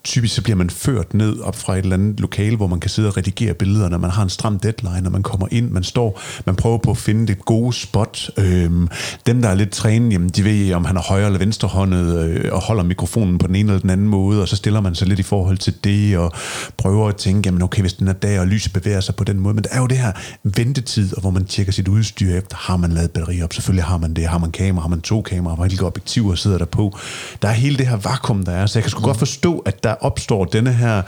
typisk 0.04 0.34
så 0.34 0.42
bliver 0.42 0.56
man 0.56 0.70
ført 0.70 1.14
ned 1.14 1.40
op 1.40 1.56
fra 1.56 1.72
et 1.72 1.82
eller 1.82 1.96
andet 1.96 2.20
lokale, 2.20 2.56
hvor 2.56 2.66
man 2.66 2.80
kan 2.80 2.90
sidde 2.90 3.08
og 3.08 3.16
redigere 3.16 3.54
billederne. 3.54 3.98
Man 3.98 4.10
har 4.10 4.22
en 4.22 4.28
stram 4.28 4.58
deadline, 4.58 5.00
når 5.00 5.10
man 5.10 5.22
kommer 5.22 5.46
ind, 5.50 5.70
man 5.70 5.82
står, 5.82 6.20
man 6.46 6.56
prøver 6.56 6.78
på 6.78 6.90
at 6.90 6.96
finde 6.96 7.26
det 7.26 7.44
gode 7.44 7.72
spot. 7.72 8.30
Øhm, 8.36 8.88
dem, 9.26 9.42
der 9.42 9.48
er 9.48 9.54
lidt 9.54 9.70
trænet, 9.70 10.12
jamen, 10.12 10.28
de 10.28 10.44
ved, 10.44 10.72
om 10.72 10.84
han 10.84 10.96
er 10.96 11.02
højre 11.02 11.26
eller 11.26 11.38
venstrehåndet, 11.38 12.18
øh, 12.18 12.52
og 12.52 12.60
holder 12.60 12.82
mikrofonen 12.82 13.38
på 13.38 13.46
den 13.46 13.54
ene 13.54 13.72
eller 13.72 13.80
den 13.80 13.90
anden 13.90 14.08
måde, 14.08 14.42
og 14.42 14.48
så 14.48 14.56
stiller 14.56 14.80
man 14.80 14.94
sig 14.94 15.08
lidt 15.08 15.20
i 15.20 15.22
forhold 15.22 15.58
til 15.58 15.74
det, 15.84 16.18
og 16.18 16.32
prøver 16.76 17.08
at 17.08 17.16
tænke, 17.16 17.46
jamen 17.46 17.62
okay, 17.62 17.80
hvis 17.80 17.94
den 17.94 18.08
er 18.08 18.12
der, 18.12 18.40
og 18.40 18.46
lyset 18.46 18.72
bevæger 18.72 19.00
sig 19.00 19.14
på 19.14 19.24
den 19.24 19.40
måde. 19.40 19.54
Men 19.54 19.64
der 19.64 19.70
er 19.72 19.80
jo 19.80 19.86
det 19.86 19.98
her 19.98 20.12
ventetid, 20.42 21.14
og 21.14 21.20
hvor 21.20 21.30
man 21.30 21.44
tjekker 21.44 21.72
sit 21.72 21.88
udstyr 21.88 22.34
efter, 22.34 22.56
har 22.56 22.76
man 22.76 22.92
lavet 22.92 23.10
batteri 23.10 23.42
op? 23.42 23.52
Selvfølgelig 23.52 23.84
har 23.84 23.98
man 23.98 24.14
det. 24.14 24.26
Har 24.26 24.38
man 24.38 24.50
kamera? 24.50 24.82
Har 24.82 24.88
man 24.88 25.00
to 25.00 25.22
kameraer? 25.22 25.56
Hvilke 25.56 25.86
objektiver 25.86 26.34
sidder 26.34 26.58
der 26.58 26.64
på? 26.64 26.98
Der 27.42 27.48
er 27.48 27.52
hele 27.52 27.76
det 27.76 27.86
her 27.86 27.96
vakuum, 27.96 28.44
der 28.44 28.52
er, 28.52 28.66
så 28.66 28.78
jeg 28.78 28.84
kan 28.84 28.90
sgu 28.90 29.02
godt 29.02 29.18
forstå, 29.18 29.58
at 29.58 29.84
der 29.84 29.87
opstår 29.94 30.44
denne 30.44 30.72
her 30.72 31.02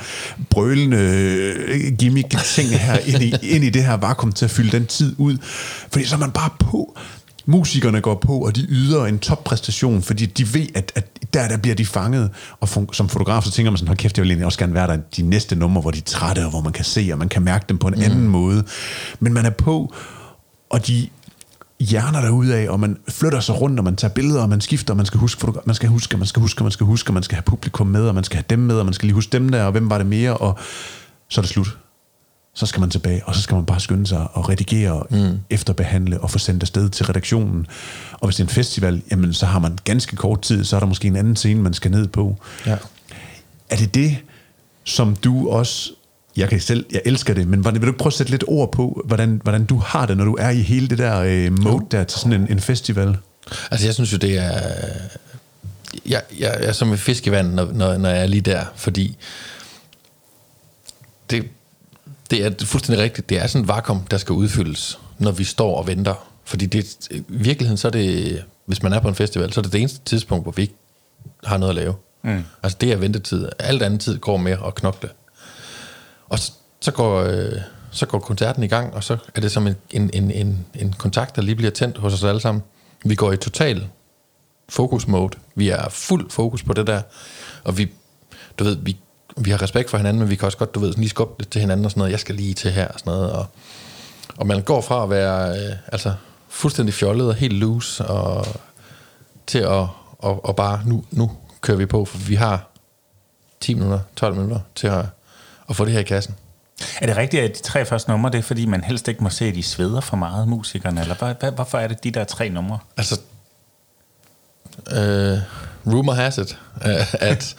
brølende 0.51 0.97
øh, 0.97 1.93
gimmick-ting 1.99 2.69
her 2.69 2.99
ind 2.99 3.23
i, 3.23 3.35
ind 3.43 3.65
i 3.65 3.71
det 3.71 3.85
her 3.85 3.97
vakuum 3.97 4.33
til 4.33 4.45
at 4.45 4.51
fylde 4.51 4.71
den 4.71 4.87
tid 4.87 5.15
ud. 5.19 5.37
Fordi 5.93 6.05
så 6.05 6.15
er 6.15 6.19
man 6.21 6.31
bare 6.31 6.51
på 6.59 6.99
musikerne 7.47 8.01
går 8.01 8.15
på, 8.15 8.33
og 8.33 8.57
de 8.57 8.67
yder 8.69 9.05
en 9.05 9.19
toppræstation, 9.19 10.03
fordi 10.03 10.27
de 10.27 10.55
ved, 10.55 10.67
at, 10.75 10.93
at 10.95 11.07
der, 11.35 11.49
der 11.49 11.57
bliver 11.57 11.75
de 11.75 11.87
fanget. 11.87 12.31
Og 12.61 12.69
som 12.93 13.09
fotograf, 13.09 13.43
så 13.43 13.51
tænker 13.51 13.71
man 13.71 13.79
sådan, 13.79 13.89
hold 13.89 13.99
kæft, 13.99 14.19
jeg 14.19 14.27
vil 14.27 14.45
også 14.45 14.59
gerne 14.59 14.75
være 14.75 14.87
der 14.87 14.97
de 15.17 15.23
næste 15.23 15.57
numre, 15.57 15.83
hvor 15.83 15.91
de 15.91 15.99
er 15.99 16.03
trætte, 16.03 16.45
og 16.45 16.51
hvor 16.51 16.61
man 16.61 16.73
kan 16.73 16.85
se, 16.85 17.09
og 17.13 17.19
man 17.19 17.29
kan 17.29 17.43
mærke 17.43 17.65
dem 17.69 17.79
på 17.79 17.89
en 17.89 17.95
mm. 17.95 18.03
anden 18.03 18.29
måde. 18.29 18.65
Men 19.21 19.33
man 19.33 19.47
er 19.47 19.51
på, 19.51 19.95
og 20.71 20.87
de 20.87 21.09
hjerner 21.81 22.21
derude 22.21 22.55
af, 22.55 22.69
og 22.69 22.81
man 22.81 22.97
flytter 23.09 23.41
sig 23.41 23.61
rundt, 23.61 23.79
og 23.79 23.85
man 23.85 23.97
tager 23.97 24.15
billeder, 24.15 24.43
og 24.43 24.49
man 24.49 24.61
skifter, 24.61 24.93
og 24.93 24.97
man 24.97 25.07
skal 25.07 25.21
huske, 25.21 25.47
man 25.67 25.75
skal 25.75 25.89
huske, 25.89 26.17
man 26.17 26.27
skal 26.27 26.41
huske, 26.41 26.63
man 26.63 26.73
skal 26.73 26.87
huske, 26.87 27.13
man 27.13 27.23
skal 27.23 27.37
have 27.37 27.43
publikum 27.43 27.87
med, 27.87 28.09
og 28.09 28.15
man 28.15 28.25
skal 28.25 28.37
have 28.37 28.45
dem 28.51 28.59
med, 28.59 28.79
og 28.79 28.85
man 28.85 28.95
skal 28.95 29.07
lige 29.07 29.15
huske 29.15 29.33
dem 29.33 29.49
der, 29.49 29.65
og 29.65 29.73
hvem 29.73 29.91
var 29.91 29.99
det 29.99 30.07
mere, 30.07 30.37
og 30.37 30.59
så 31.29 31.41
er 31.41 31.43
det 31.43 31.51
slut. 31.51 31.79
Så 32.55 32.67
skal 32.67 32.81
man 32.81 32.91
tilbage, 32.91 33.23
og 33.27 33.35
så 33.35 33.43
skal 33.43 33.55
man 33.55 33.67
bare 33.67 33.81
skynde 33.81 34.07
sig 34.07 34.27
og 34.33 34.49
redigere, 34.49 35.03
mm. 35.11 35.41
efterbehandle 35.51 36.21
og 36.21 36.31
få 36.31 36.39
sendt 36.39 36.63
afsted 36.63 36.89
til 36.89 37.07
redaktionen. 37.07 37.67
Og 38.13 38.29
hvis 38.29 38.37
det 38.37 38.43
er 38.43 38.47
en 38.47 38.55
festival, 38.55 39.03
jamen 39.11 39.35
så 39.35 39.47
har 39.47 39.59
man 39.59 39.79
ganske 39.85 40.17
kort 40.17 40.43
tid, 40.43 40.65
så 40.65 40.77
er 40.77 40.81
der 40.81 40.87
måske 40.87 41.09
en 41.09 41.17
anden 41.17 41.37
scene, 41.37 41.63
man 41.63 41.75
skal 41.75 41.91
ned 41.91 42.09
på. 42.09 42.37
Ja. 42.67 42.77
Er 43.71 43.77
det 43.77 43.95
det, 43.95 44.17
som 44.85 45.17
du 45.17 45.49
også 45.49 45.93
jeg 46.37 46.49
kan 46.49 46.61
selv, 46.61 46.87
jeg 46.93 47.03
elsker 47.05 47.35
det, 47.35 47.49
men 47.49 47.65
vil 47.65 47.87
du 47.87 47.93
prøve 47.93 48.11
at 48.11 48.13
sætte 48.13 48.31
lidt 48.33 48.45
ord 48.47 48.73
på, 48.73 49.03
hvordan, 49.05 49.41
hvordan 49.43 49.65
du 49.65 49.77
har 49.79 50.07
det, 50.07 50.17
når 50.17 50.25
du 50.25 50.37
er 50.39 50.51
i 50.51 50.61
hele 50.61 50.89
det 50.89 50.99
der 50.99 51.21
øh, 51.21 51.63
mode 51.63 51.87
der 51.91 52.05
til 52.05 52.21
sådan 52.21 52.41
en, 52.41 52.47
en 52.51 52.61
festival? 52.61 53.17
Altså 53.71 53.87
jeg 53.87 53.95
synes 53.95 54.13
jo, 54.13 54.19
det 54.19 54.39
er... 54.39 54.53
Jeg, 56.07 56.23
jeg, 56.39 56.57
jeg 56.61 56.69
er 56.69 56.73
som 56.73 56.93
en 56.93 56.99
fisk 56.99 57.27
i 57.27 57.31
vandet, 57.31 57.55
når, 57.55 57.73
når, 57.73 57.97
når 57.97 58.09
jeg 58.09 58.23
er 58.23 58.27
lige 58.27 58.41
der, 58.41 58.65
fordi 58.77 59.17
det, 61.31 61.45
det 62.31 62.47
er 62.47 62.65
fuldstændig 62.65 63.05
rigtigt. 63.05 63.29
Det 63.29 63.39
er 63.39 63.47
sådan 63.47 63.63
et 63.63 63.69
vakuum, 63.69 64.01
der 64.11 64.19
skal 64.19 64.33
udfyldes, 64.33 64.99
når 65.19 65.31
vi 65.31 65.45
står 65.45 65.77
og 65.77 65.87
venter. 65.87 66.15
Fordi 66.45 66.67
det, 66.67 67.09
i 67.11 67.23
virkeligheden, 67.29 67.77
så 67.77 67.89
er 67.89 67.93
det, 67.93 68.45
hvis 68.67 68.83
man 68.83 68.93
er 68.93 69.01
på 69.01 69.09
en 69.09 69.15
festival, 69.15 69.53
så 69.53 69.61
er 69.61 69.63
det 69.63 69.73
det 69.73 69.81
eneste 69.81 70.01
tidspunkt, 70.05 70.45
hvor 70.45 70.53
vi 70.53 70.63
ikke 70.63 70.75
har 71.45 71.59
noget 71.59 71.71
at 71.71 71.77
lave. 71.77 71.95
Mm. 72.23 72.45
Altså 72.63 72.79
det 72.81 72.93
er 72.93 72.97
ventetid. 72.97 73.49
Alt 73.59 73.83
andet 73.83 74.01
tid 74.01 74.19
går 74.19 74.37
med 74.37 74.57
at 74.67 74.75
knokle. 74.75 75.09
Og 76.31 76.39
så, 76.39 76.53
så 76.81 76.93
går... 76.93 77.21
Øh, 77.23 77.53
så 77.93 78.07
går 78.07 78.19
koncerten 78.19 78.63
i 78.63 78.67
gang, 78.67 78.95
og 78.95 79.05
så 79.05 79.17
er 79.35 79.41
det 79.41 79.53
som 79.53 79.67
en, 79.67 79.77
en, 79.91 80.11
en, 80.13 80.31
en, 80.31 80.67
en 80.75 80.93
kontakt, 80.93 81.37
der 81.37 81.43
lige 81.43 81.55
bliver 81.55 81.71
tændt 81.71 81.99
hos 81.99 82.15
os 82.15 82.25
alle 82.25 82.41
sammen. 82.41 82.63
Vi 83.05 83.15
går 83.15 83.33
i 83.33 83.37
total 83.37 83.89
fokus 84.69 85.07
mode. 85.07 85.39
Vi 85.55 85.69
er 85.69 85.89
fuld 85.89 86.31
fokus 86.31 86.63
på 86.63 86.73
det 86.73 86.87
der, 86.87 87.03
og 87.65 87.79
vi, 87.79 87.91
du 88.59 88.65
ved, 88.65 88.77
vi, 88.77 88.97
vi 89.37 89.51
har 89.51 89.63
respekt 89.63 89.91
for 89.91 89.97
hinanden, 89.97 90.21
men 90.21 90.31
vi 90.31 90.37
kan 90.37 90.47
også 90.47 90.59
godt, 90.59 90.75
du 90.75 90.81
ved, 90.81 90.95
lige 90.95 91.09
skubbe 91.09 91.43
lidt 91.43 91.51
til 91.51 91.61
hinanden 91.61 91.85
og 91.85 91.91
sådan 91.91 92.01
noget. 92.01 92.13
Jeg 92.13 92.21
skal 92.21 92.35
lige 92.35 92.55
til 92.55 92.71
her 92.71 92.89
og 92.89 93.01
sådan 93.01 93.13
noget. 93.13 93.33
Og, 93.33 93.47
og 94.37 94.47
man 94.47 94.63
går 94.63 94.81
fra 94.81 95.03
at 95.03 95.11
være 95.11 95.59
øh, 95.59 95.77
altså, 95.93 96.15
fuldstændig 96.49 96.95
fjollet 96.95 97.29
og 97.29 97.35
helt 97.35 97.55
loose, 97.55 98.05
og 98.07 98.47
til 99.47 99.59
at 99.59 99.87
og, 100.23 100.45
og 100.45 100.57
bare, 100.57 100.81
nu, 100.87 101.05
nu 101.11 101.31
kører 101.61 101.79
vi 101.79 101.87
på, 101.87 102.05
for 102.05 102.19
vi 102.19 102.35
har 102.35 102.71
10 103.61 103.75
minutter, 103.75 104.01
12 104.17 104.35
minutter 104.35 104.61
til 104.75 104.87
at 104.87 105.07
at 105.71 105.77
få 105.77 105.85
det 105.85 105.93
her 105.93 106.01
i 106.01 106.05
kassen. 106.05 106.35
Er 107.01 107.07
det 107.07 107.17
rigtigt, 107.17 107.43
at 107.43 107.57
de 107.57 107.63
tre 107.63 107.85
første 107.85 108.11
numre, 108.11 108.31
det 108.31 108.39
er 108.39 108.43
fordi, 108.43 108.67
man 108.67 108.85
helst 108.85 109.09
ikke 109.09 109.23
må 109.23 109.31
se, 109.31 109.45
at 109.45 109.55
de 109.55 109.63
sveder 109.63 110.01
for 110.01 110.17
meget, 110.17 110.49
musikerne? 110.49 111.01
Eller 111.01 111.15
hvad, 111.15 111.35
hvad, 111.41 111.53
hvorfor 111.53 111.79
er 111.79 111.89
det 111.89 112.05
de 112.05 112.11
der 112.11 112.25
tre 112.25 112.49
numre? 112.49 112.79
Altså, 112.97 113.21
øh, 114.91 115.39
rumor 115.87 116.13
has 116.13 116.39
it, 116.39 116.59
øh, 116.87 117.15
at 117.15 117.57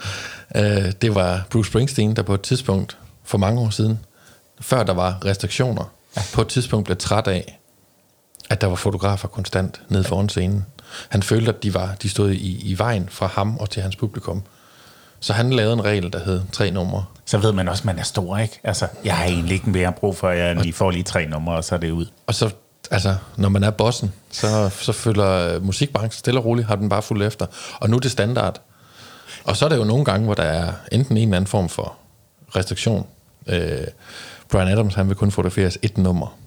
øh, 0.56 0.92
det 1.02 1.14
var 1.14 1.46
Bruce 1.50 1.70
Springsteen, 1.70 2.16
der 2.16 2.22
på 2.22 2.34
et 2.34 2.40
tidspunkt, 2.40 2.98
for 3.24 3.38
mange 3.38 3.60
år 3.60 3.70
siden, 3.70 4.00
før 4.60 4.82
der 4.82 4.94
var 4.94 5.24
restriktioner, 5.24 5.84
ja. 6.16 6.22
på 6.34 6.40
et 6.40 6.48
tidspunkt 6.48 6.84
blev 6.84 6.96
træt 6.96 7.26
af, 7.26 7.58
at 8.50 8.60
der 8.60 8.66
var 8.66 8.76
fotografer 8.76 9.28
konstant 9.28 9.80
nede 9.88 10.04
foran 10.04 10.28
scenen. 10.28 10.66
Han 11.08 11.22
følte, 11.22 11.52
at 11.52 11.62
de, 11.62 11.74
var, 11.74 11.94
de 11.94 12.08
stod 12.08 12.30
i, 12.30 12.70
i 12.70 12.78
vejen 12.78 13.08
fra 13.10 13.26
ham 13.26 13.56
og 13.56 13.70
til 13.70 13.82
hans 13.82 13.96
publikum. 13.96 14.42
Så 15.22 15.32
han 15.32 15.52
lavede 15.52 15.72
en 15.72 15.84
regel, 15.84 16.12
der 16.12 16.18
hed 16.24 16.40
tre 16.52 16.70
numre. 16.70 17.04
Så 17.24 17.38
ved 17.38 17.52
man 17.52 17.68
også, 17.68 17.80
at 17.80 17.84
man 17.84 17.98
er 17.98 18.02
stor, 18.02 18.38
ikke? 18.38 18.60
Altså, 18.64 18.86
jeg 19.04 19.16
har 19.16 19.24
egentlig 19.24 19.54
ikke 19.54 19.70
mere 19.70 19.92
brug 19.92 20.16
for, 20.16 20.28
at 20.28 20.38
jeg 20.38 20.56
lige 20.56 20.72
får 20.72 20.90
lige 20.90 21.02
tre 21.02 21.26
numre, 21.26 21.56
og 21.56 21.64
så 21.64 21.74
er 21.74 21.78
det 21.78 21.90
ud. 21.90 22.06
Og 22.26 22.34
så, 22.34 22.50
altså, 22.90 23.16
når 23.36 23.48
man 23.48 23.64
er 23.64 23.70
bossen, 23.70 24.12
så, 24.30 24.68
så 24.68 24.92
føler 24.92 25.60
musikbranchen 25.60 26.18
stille 26.18 26.40
og 26.40 26.44
roligt, 26.44 26.66
har 26.66 26.76
den 26.76 26.88
bare 26.88 27.02
fuldt 27.02 27.22
efter. 27.22 27.46
Og 27.80 27.90
nu 27.90 27.96
er 27.96 28.00
det 28.00 28.10
standard. 28.10 28.60
Og 29.44 29.56
så 29.56 29.64
er 29.64 29.68
der 29.68 29.76
jo 29.76 29.84
nogle 29.84 30.04
gange, 30.04 30.24
hvor 30.24 30.34
der 30.34 30.42
er 30.42 30.72
enten 30.92 31.16
en 31.16 31.22
eller 31.22 31.36
anden 31.36 31.48
form 31.48 31.68
for 31.68 31.96
restriktion. 32.56 33.06
Øh, 33.46 33.86
Brian 34.48 34.68
Adams, 34.68 34.94
han 34.94 35.08
vil 35.08 35.16
kun 35.16 35.30
fotograferes 35.30 35.78
et 35.82 35.98
nummer 35.98 36.38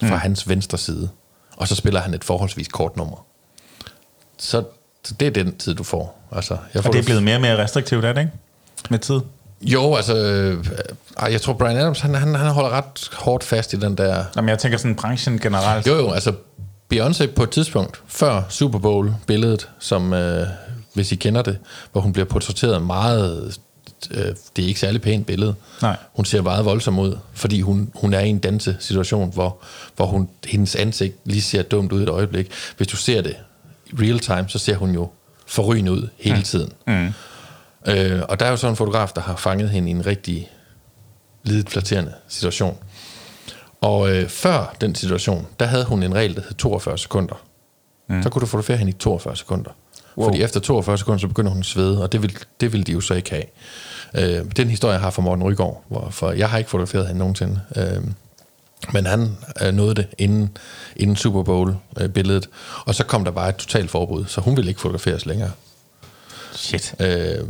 fra 0.00 0.14
mm. 0.14 0.20
hans 0.20 0.48
venstre 0.48 0.78
side. 0.78 1.08
Og 1.56 1.68
så 1.68 1.74
spiller 1.74 2.00
han 2.00 2.14
et 2.14 2.24
forholdsvis 2.24 2.68
kort 2.68 2.96
nummer. 2.96 3.26
Så 4.38 4.64
så 5.08 5.14
det 5.20 5.26
er 5.26 5.30
den 5.30 5.56
tid, 5.56 5.74
du 5.74 5.82
får. 5.82 6.28
Altså, 6.32 6.56
jeg 6.74 6.82
får 6.82 6.88
og 6.88 6.92
det 6.92 7.00
er 7.00 7.04
blevet 7.04 7.22
mere 7.22 7.34
og 7.34 7.40
mere 7.40 7.62
restriktivt, 7.62 8.04
er 8.04 8.12
det 8.12 8.20
ikke? 8.20 8.32
Med 8.90 8.98
tid? 8.98 9.20
Jo, 9.60 9.94
altså, 9.94 10.16
øh, 10.16 10.66
jeg 11.30 11.40
tror, 11.40 11.52
Brian 11.52 11.76
Adams, 11.76 12.00
han, 12.00 12.14
han, 12.14 12.34
han 12.34 12.50
holder 12.50 12.70
ret 12.70 13.10
hårdt 13.12 13.44
fast 13.44 13.72
i 13.72 13.76
den 13.76 13.98
der... 13.98 14.24
Jamen, 14.36 14.48
jeg 14.48 14.58
tænker 14.58 14.78
sådan 14.78 14.94
branchen 14.94 15.38
generelt. 15.38 15.86
Jo, 15.86 15.96
jo, 15.96 16.10
altså, 16.10 16.32
Beyoncé 16.94 17.26
på 17.26 17.42
et 17.42 17.50
tidspunkt, 17.50 18.02
før 18.06 18.42
Super 18.48 18.78
Bowl-billedet, 18.78 19.68
som, 19.78 20.12
øh, 20.12 20.46
hvis 20.94 21.12
I 21.12 21.16
kender 21.16 21.42
det, 21.42 21.58
hvor 21.92 22.00
hun 22.00 22.12
bliver 22.12 22.26
portrætteret 22.26 22.82
meget... 22.82 23.58
Øh, 24.10 24.26
det 24.56 24.62
er 24.62 24.68
ikke 24.68 24.80
særlig 24.80 25.02
pænt 25.02 25.26
billede. 25.26 25.54
Nej. 25.82 25.96
Hun 26.12 26.24
ser 26.24 26.42
meget 26.42 26.64
voldsom 26.64 26.98
ud, 26.98 27.18
fordi 27.32 27.60
hun, 27.60 27.90
hun 27.94 28.14
er 28.14 28.20
i 28.20 28.28
en 28.28 28.38
dansesituation, 28.38 29.32
hvor, 29.34 29.56
hvor 29.96 30.06
hun, 30.06 30.28
hendes 30.46 30.76
ansigt 30.76 31.16
lige 31.24 31.42
ser 31.42 31.62
dumt 31.62 31.92
ud 31.92 32.02
et 32.02 32.08
øjeblik. 32.08 32.50
Hvis 32.76 32.88
du 32.88 32.96
ser 32.96 33.22
det 33.22 33.36
real 34.00 34.18
time, 34.18 34.48
så 34.48 34.58
ser 34.58 34.76
hun 34.76 34.90
jo 34.90 35.10
forrygende 35.46 35.92
ud 35.92 36.08
hele 36.18 36.36
mm. 36.36 36.42
tiden. 36.42 36.72
Mm. 36.86 37.12
Øh, 37.86 38.22
og 38.28 38.40
der 38.40 38.46
er 38.46 38.50
jo 38.50 38.56
sådan 38.56 38.72
en 38.72 38.76
fotograf, 38.76 39.08
der 39.14 39.20
har 39.20 39.36
fanget 39.36 39.70
hende 39.70 39.88
i 39.88 39.90
en 39.90 40.06
rigtig 40.06 40.50
lidet 41.42 41.70
flatterende 41.70 42.12
situation. 42.28 42.76
Og 43.80 44.16
øh, 44.16 44.28
før 44.28 44.76
den 44.80 44.94
situation, 44.94 45.46
der 45.60 45.66
havde 45.66 45.84
hun 45.84 46.02
en 46.02 46.14
regel, 46.14 46.34
der 46.34 46.42
hed 46.42 46.54
42 46.54 46.98
sekunder. 46.98 47.34
Mm. 48.08 48.22
Så 48.22 48.28
kunne 48.30 48.40
du 48.40 48.46
fotografere 48.46 48.76
hende 48.76 48.90
i 48.90 48.94
42 48.94 49.36
sekunder. 49.36 49.70
Wow. 50.16 50.26
Fordi 50.26 50.42
efter 50.42 50.60
42 50.60 50.98
sekunder, 50.98 51.18
så 51.18 51.28
begynder 51.28 51.50
hun 51.50 51.60
at 51.60 51.66
svede, 51.66 52.02
og 52.02 52.12
det 52.12 52.22
vil, 52.22 52.38
det 52.60 52.72
vil 52.72 52.86
de 52.86 52.92
jo 52.92 53.00
så 53.00 53.14
ikke 53.14 53.30
have. 53.30 53.44
Øh, 54.14 54.44
det 54.44 54.58
er 54.58 54.62
en 54.62 54.70
historie, 54.70 54.92
jeg 54.92 55.00
har 55.00 55.10
fra 55.10 55.22
Morten 55.22 55.44
Rygaard, 55.44 55.84
hvor, 55.88 56.08
for 56.10 56.32
jeg 56.32 56.50
har 56.50 56.58
ikke 56.58 56.70
fotograferet 56.70 57.06
hende 57.06 57.18
nogensinde. 57.18 57.60
Øh, 57.76 58.02
men 58.92 59.06
han 59.06 59.36
øh, 59.62 59.74
nåede 59.74 59.94
det 59.94 60.06
inden, 60.18 60.56
inden 60.96 61.16
Super 61.16 61.42
Bowl-billedet. 61.42 62.46
Øh, 62.46 62.86
og 62.86 62.94
så 62.94 63.04
kom 63.04 63.24
der 63.24 63.30
bare 63.30 63.48
et 63.48 63.56
totalt 63.56 63.90
forbud, 63.90 64.24
så 64.24 64.40
hun 64.40 64.56
ville 64.56 64.68
ikke 64.68 64.80
fotograferes 64.80 65.26
længere. 65.26 65.50
Shit. 66.52 66.94
Øh, 67.00 67.44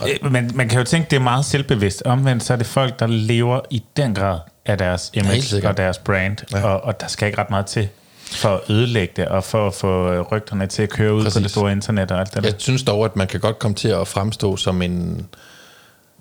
og, 0.00 0.08
øh, 0.22 0.32
men 0.32 0.50
man 0.54 0.68
kan 0.68 0.78
jo 0.78 0.84
tænke, 0.84 1.10
det 1.10 1.16
er 1.16 1.20
meget 1.20 1.44
selvbevidst. 1.44 2.02
Omvendt 2.02 2.42
så 2.42 2.52
er 2.52 2.56
det 2.56 2.66
folk, 2.66 2.98
der 2.98 3.06
lever 3.06 3.60
i 3.70 3.82
den 3.96 4.14
grad 4.14 4.38
af 4.66 4.78
deres 4.78 5.10
image 5.14 5.68
og 5.68 5.76
deres 5.76 5.98
brand. 5.98 6.36
Ja. 6.52 6.64
Og, 6.64 6.80
og 6.80 7.00
der 7.00 7.06
skal 7.06 7.26
ikke 7.26 7.38
ret 7.38 7.50
meget 7.50 7.66
til 7.66 7.88
for 8.24 8.48
at 8.48 8.60
ødelægge 8.70 9.12
det, 9.16 9.28
og 9.28 9.44
for 9.44 9.66
at 9.66 9.74
få 9.74 10.12
øh, 10.12 10.20
rygterne 10.20 10.66
til 10.66 10.82
at 10.82 10.90
køre 10.90 11.14
ud 11.14 11.22
Præcis. 11.22 11.38
på 11.38 11.42
det 11.42 11.50
store 11.50 11.72
internet 11.72 12.10
og 12.10 12.20
alt 12.20 12.34
det 12.34 12.42
der. 12.42 12.48
Jeg 12.48 12.54
synes 12.58 12.82
dog, 12.82 13.04
at 13.04 13.16
man 13.16 13.26
kan 13.26 13.40
godt 13.40 13.58
komme 13.58 13.74
til 13.74 13.88
at 13.88 14.08
fremstå 14.08 14.56
som 14.56 14.82
en... 14.82 15.26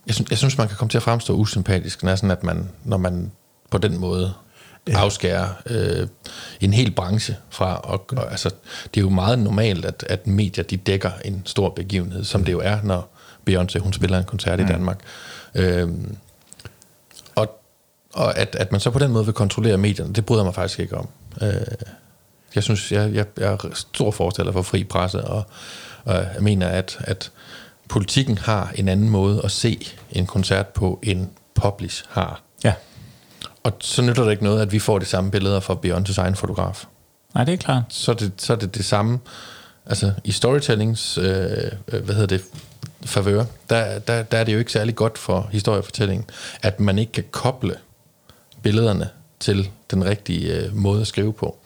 Jeg 0.08 0.16
synes, 0.16 0.30
jeg 0.30 0.38
synes 0.38 0.58
man 0.58 0.68
kan 0.68 0.78
komme 0.78 0.89
til 0.89 0.98
at 0.98 1.04
fremstå 1.04 1.34
usympatisk, 1.34 2.04
når, 2.04 2.16
sådan, 2.16 2.32
at 2.32 2.44
man, 2.44 2.70
når 2.84 2.98
man 2.98 3.32
på 3.74 3.78
den 3.78 3.97
måde 3.97 4.34
ja. 4.88 4.97
afskære 4.97 5.53
øh, 5.65 6.07
en 6.61 6.74
hel 6.74 6.91
branche 6.91 7.36
fra. 7.49 7.78
Og, 7.78 8.05
og, 8.17 8.32
altså, 8.32 8.49
det 8.93 8.99
er 8.99 9.01
jo 9.01 9.09
meget 9.09 9.39
normalt, 9.39 9.86
at, 9.86 10.05
at 10.09 10.28
medier 10.28 10.63
de 10.63 10.78
dækker 10.78 11.11
en 11.26 11.41
stor 11.45 11.69
begivenhed, 11.69 12.24
som 12.24 12.45
det 12.45 12.51
jo 12.51 12.59
er, 12.59 12.78
når 12.84 13.09
Beyoncé 13.49 13.80
hun 13.80 13.93
spiller 13.93 14.17
en 14.17 14.24
koncert 14.24 14.59
mm. 14.59 14.65
i 14.65 14.67
Danmark. 14.67 14.99
Øhm, 15.55 16.17
og 17.36 17.59
og 18.13 18.38
at, 18.38 18.55
at 18.55 18.71
man 18.71 18.82
så 18.82 18.91
på 18.91 18.99
den 18.99 19.11
måde 19.11 19.26
vil 19.26 19.34
kontrollere 19.34 19.78
medierne, 19.78 20.13
det 20.13 20.26
bryder 20.26 20.43
mig 20.43 20.55
faktisk 20.55 20.80
ikke 20.80 20.97
om. 20.97 21.07
Øh, 21.41 21.53
jeg 22.55 22.63
synes, 22.63 22.91
jeg, 22.91 23.13
jeg, 23.13 23.26
jeg 23.38 23.53
er 23.53 23.69
stor 23.74 24.11
forstander 24.11 24.51
for 24.51 24.61
fri 24.61 24.84
presse, 24.84 25.24
og, 25.24 25.43
og 26.05 26.15
jeg 26.15 26.41
mener, 26.41 26.67
at, 26.67 26.97
at 26.99 27.32
politikken 27.89 28.38
har 28.38 28.71
en 28.76 28.88
anden 28.88 29.09
måde 29.09 29.41
at 29.43 29.51
se 29.51 29.88
en 30.11 30.26
koncert 30.26 30.67
på, 30.67 30.99
end 31.03 31.28
Publish 31.55 32.03
har. 32.09 32.41
Og 33.64 33.74
så 33.80 34.01
nytter 34.01 34.24
det 34.24 34.32
ikke 34.32 34.43
noget, 34.43 34.61
at 34.61 34.72
vi 34.72 34.80
får 34.80 34.99
de 34.99 35.05
samme 35.05 35.32
billeder 35.32 35.59
fra 35.59 35.74
Beyoncé's 35.86 36.22
egen 36.22 36.36
fotograf. 36.36 36.86
Nej, 37.36 37.43
det 37.43 37.53
er 37.53 37.57
klart. 37.57 37.84
Så 37.89 38.11
er 38.11 38.16
det, 38.16 38.32
så 38.38 38.53
er 38.53 38.57
det 38.57 38.76
det 38.76 38.86
samme. 38.86 39.20
Altså, 39.86 40.11
i 40.24 40.32
storytellings, 40.32 41.18
øh, 41.18 41.26
øh, 41.88 42.03
hvad 42.03 42.16
hedder 42.16 42.38
det, 42.38 42.41
favør, 43.05 43.43
der, 43.70 43.99
der, 43.99 44.24
der 44.24 44.38
er 44.38 44.43
det 44.43 44.53
jo 44.53 44.57
ikke 44.57 44.72
særlig 44.72 44.95
godt 44.95 45.18
for 45.18 45.49
historiefortællingen, 45.51 46.26
at 46.61 46.80
man 46.80 46.99
ikke 46.99 47.11
kan 47.11 47.24
koble 47.32 47.76
billederne 48.61 49.09
til 49.39 49.70
den 49.91 50.05
rigtige 50.05 50.53
øh, 50.53 50.76
måde 50.76 51.01
at 51.01 51.07
skrive 51.07 51.34
på. 51.34 51.57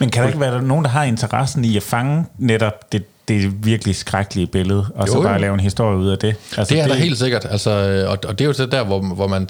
Men 0.00 0.10
kan 0.10 0.22
der 0.22 0.28
ikke 0.28 0.40
være 0.40 0.62
nogen, 0.62 0.84
der 0.84 0.90
har 0.90 1.04
interessen 1.04 1.64
i 1.64 1.76
at 1.76 1.82
fange 1.82 2.26
netop 2.38 2.92
det, 2.92 3.04
det 3.28 3.66
virkelig 3.66 3.96
skrækkelige 3.96 4.46
billede, 4.46 4.86
og 4.94 5.06
jo, 5.06 5.12
så 5.12 5.22
bare 5.22 5.32
jo. 5.32 5.38
lave 5.38 5.54
en 5.54 5.60
historie 5.60 5.98
ud 5.98 6.08
af 6.08 6.18
det? 6.18 6.36
Altså, 6.56 6.74
det 6.74 6.80
er 6.80 6.86
det... 6.86 6.94
der 6.94 7.00
helt 7.02 7.18
sikkert, 7.18 7.46
altså, 7.50 7.70
og, 8.08 8.18
og 8.28 8.38
det 8.38 8.44
er 8.44 8.46
jo 8.48 8.52
så 8.52 8.66
der, 8.66 8.84
hvor, 8.84 9.00
hvor 9.14 9.26
man 9.26 9.48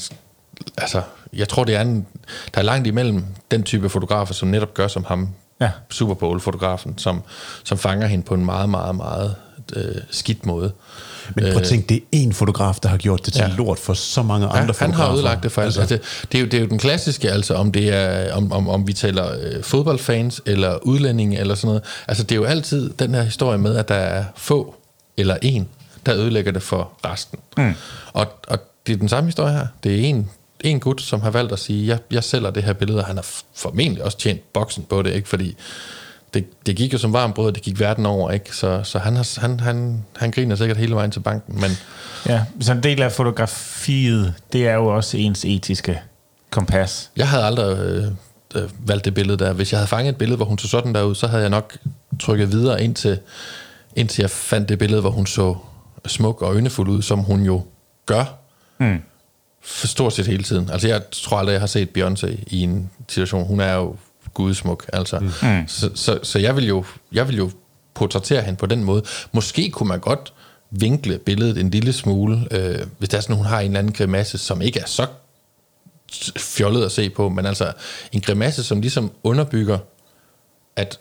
altså, 0.77 1.03
jeg 1.37 1.49
tror, 1.49 1.65
det 1.65 1.75
er 1.75 1.81
en, 1.81 2.07
der 2.55 2.61
er 2.61 2.65
langt 2.65 2.87
imellem 2.87 3.25
den 3.51 3.63
type 3.63 3.89
fotografer, 3.89 4.35
som 4.35 4.49
netop 4.49 4.75
gør 4.75 4.89
som 4.89 5.05
ham, 5.05 5.29
ja. 5.61 5.71
Super 5.91 6.15
Bowl-fotografen, 6.15 6.99
som, 6.99 7.23
som 7.65 7.79
fanger 7.79 8.07
hende 8.07 8.25
på 8.25 8.35
en 8.35 8.45
meget, 8.45 8.69
meget, 8.69 8.95
meget 8.95 9.35
øh, 9.77 9.95
skidt 10.11 10.47
måde. 10.47 10.73
Men 11.35 11.45
prøv 11.45 11.61
at 11.61 11.67
tænke, 11.67 11.89
det 11.89 11.97
er 11.97 12.01
en 12.13 12.33
fotograf, 12.33 12.75
der 12.83 12.89
har 12.89 12.97
gjort 12.97 13.27
det 13.27 13.33
til 13.33 13.45
ja. 13.49 13.57
lort 13.57 13.79
for 13.79 13.95
så 13.95 14.23
mange 14.23 14.47
ja, 14.47 14.61
andre 14.61 14.75
fotografer. 14.75 14.97
han 14.97 15.07
har 15.07 15.15
ødelagt 15.15 15.43
det 15.43 15.53
for 15.53 15.63
altså. 15.63 15.81
altså 15.81 15.99
det, 16.33 16.39
er 16.39 16.43
jo, 16.43 16.47
det 16.47 16.55
er 16.55 16.61
jo 16.61 16.67
den 16.69 16.79
klassiske, 16.79 17.31
altså 17.31 17.55
om 17.55 17.73
det 17.73 17.95
er 17.95 18.35
om, 18.35 18.53
om, 18.53 18.69
om 18.69 18.87
vi 18.87 18.93
taler 18.93 19.33
øh, 19.41 19.63
fodboldfans 19.63 20.43
eller 20.47 20.79
udlændinge 20.83 21.39
eller 21.39 21.55
sådan 21.55 21.67
noget. 21.67 21.83
Altså 22.09 22.23
det 22.23 22.33
er 22.33 22.37
jo 22.37 22.45
altid 22.45 22.91
den 22.91 23.15
her 23.15 23.23
historie 23.23 23.59
med, 23.59 23.77
at 23.77 23.89
der 23.89 23.95
er 23.95 24.25
få 24.37 24.75
eller 25.17 25.37
en, 25.43 25.69
der 26.07 26.15
ødelægger 26.15 26.53
det 26.53 26.63
for 26.63 26.91
resten. 27.05 27.39
Mm. 27.57 27.75
Og, 28.13 28.27
og 28.49 28.59
det 28.87 28.93
er 28.93 28.97
den 28.97 29.09
samme 29.09 29.29
historie 29.29 29.53
her. 29.53 29.67
Det 29.85 29.95
er 29.95 29.99
en 29.99 30.31
en 30.65 30.81
gut, 30.81 31.01
som 31.01 31.21
har 31.21 31.31
valgt 31.31 31.53
at 31.53 31.59
sige, 31.59 31.87
jeg, 31.87 31.99
jeg 32.11 32.25
sælger 32.25 32.51
det 32.51 32.63
her 32.63 32.73
billede, 32.73 32.99
og 32.99 33.07
han 33.07 33.17
har 33.17 33.27
formentlig 33.55 34.05
også 34.05 34.19
tjent 34.19 34.53
boksen 34.53 34.83
på 34.89 35.03
det, 35.03 35.15
ikke? 35.15 35.29
fordi 35.29 35.57
det, 36.35 36.67
det 36.67 36.77
gik 36.77 36.93
jo 36.93 36.99
som 36.99 37.13
varm 37.13 37.33
brød, 37.33 37.47
og 37.47 37.55
det 37.55 37.63
gik 37.63 37.81
verden 37.81 38.07
over, 38.07 38.31
ikke? 38.31 38.57
Så, 38.57 38.81
så 38.85 38.99
han, 38.99 39.17
har, 39.17 39.41
han, 39.41 39.61
han, 39.61 40.05
han 40.17 40.31
griner 40.31 40.57
sikkert 40.57 40.77
hele 40.77 40.95
vejen 40.95 41.11
til 41.11 41.21
banken. 41.21 41.61
Men 41.61 41.71
ja, 42.27 42.45
så 42.61 42.73
en 42.73 42.83
del 42.83 43.03
af 43.03 43.13
fotografiet, 43.13 44.35
det 44.53 44.69
er 44.69 44.75
jo 44.75 44.87
også 44.87 45.17
ens 45.17 45.45
etiske 45.45 46.01
kompas. 46.51 47.11
Jeg 47.17 47.29
havde 47.29 47.45
aldrig 47.45 47.79
øh, 47.79 48.05
øh, 48.55 48.71
valgt 48.89 49.05
det 49.05 49.15
billede 49.15 49.45
der. 49.45 49.53
Hvis 49.53 49.73
jeg 49.73 49.79
havde 49.79 49.89
fanget 49.89 50.13
et 50.13 50.17
billede, 50.17 50.37
hvor 50.37 50.47
hun 50.47 50.59
så 50.59 50.69
sådan 50.69 50.95
der 50.95 51.03
ud, 51.03 51.15
så 51.15 51.27
havde 51.27 51.43
jeg 51.43 51.51
nok 51.51 51.77
trykket 52.21 52.53
videre 52.53 52.85
indtil, 52.85 53.19
indtil 53.97 54.23
jeg 54.23 54.31
fandt 54.31 54.69
det 54.69 54.79
billede, 54.79 55.01
hvor 55.01 55.11
hun 55.11 55.27
så 55.27 55.57
smuk 56.07 56.43
og 56.43 56.55
øjnefuld 56.55 56.89
ud, 56.89 57.03
som 57.03 57.19
hun 57.19 57.43
jo 57.43 57.63
gør. 58.07 58.25
Mm 58.79 59.03
for 59.65 59.87
stort 59.87 60.13
set 60.13 60.27
hele 60.27 60.43
tiden. 60.43 60.71
Altså, 60.71 60.89
jeg 60.89 61.03
tror 61.13 61.37
aldrig, 61.37 61.53
jeg 61.53 61.61
har 61.61 61.67
set 61.67 61.89
Beyoncé 61.99 62.45
i 62.47 62.61
en 62.61 62.91
situation. 63.09 63.47
Hun 63.47 63.61
er 63.61 63.75
jo 63.75 63.97
gudsmuk, 64.35 64.91
altså. 64.93 65.19
Mm. 65.19 65.27
mm. 65.43 65.69
Så, 65.69 65.91
så, 65.95 66.19
så 66.23 66.39
jeg 66.39 66.57
vil 66.57 66.67
jo, 66.67 66.85
jeg 67.13 67.29
vil 67.29 67.37
jo 67.37 67.51
portrættere 67.95 68.43
hende 68.43 68.59
på 68.59 68.67
den 68.67 68.85
måde. 68.85 69.03
Måske 69.33 69.71
kunne 69.71 69.89
man 69.89 70.01
godt 70.01 70.33
vinkle 70.71 71.19
billedet 71.19 71.59
en 71.59 71.71
lille 71.71 71.93
smule, 71.93 72.49
øh, 72.51 72.87
hvis 72.99 73.09
der 73.09 73.17
er 73.17 73.21
sådan, 73.21 73.37
hun 73.37 73.47
har 73.47 73.61
en 73.61 73.67
eller 73.67 73.79
anden 73.79 73.93
grimasse, 73.93 74.39
som 74.39 74.63
ikke 74.63 74.81
er 74.81 74.87
så 74.87 75.07
fjollet 76.37 76.85
at 76.85 76.93
se 76.93 77.11
på, 77.11 77.29
men 77.29 77.47
altså 77.47 77.73
en 78.13 78.21
grimasse, 78.21 78.65
som 78.65 78.81
ligesom 78.81 79.13
underbygger, 79.23 79.79
at 80.77 80.99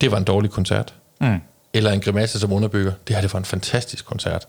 det 0.00 0.10
var 0.10 0.18
en 0.18 0.24
dårlig 0.24 0.50
koncert. 0.50 0.94
Mm. 1.20 1.38
Eller 1.72 1.92
en 1.92 2.00
grimasse, 2.00 2.40
som 2.40 2.52
underbygger, 2.52 2.92
det 3.08 3.16
her 3.16 3.22
det 3.22 3.32
var 3.32 3.38
en 3.38 3.44
fantastisk 3.44 4.04
koncert. 4.04 4.48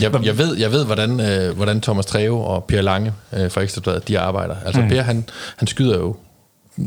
Jeg, 0.00 0.24
jeg, 0.24 0.38
ved, 0.38 0.56
jeg 0.56 0.72
ved 0.72 0.84
hvordan, 0.84 1.20
øh, 1.20 1.56
hvordan 1.56 1.80
Thomas 1.80 2.06
Treve 2.06 2.44
og 2.44 2.64
Per 2.64 2.80
Lange 2.80 3.12
øh, 3.32 3.50
fra 3.50 3.60
Ekstrabladet, 3.60 4.08
de 4.08 4.18
arbejder. 4.18 4.56
Altså 4.64 4.80
mm. 4.80 4.88
Per, 4.88 5.02
han, 5.02 5.24
han 5.56 5.68
skyder 5.68 5.98
jo 5.98 6.16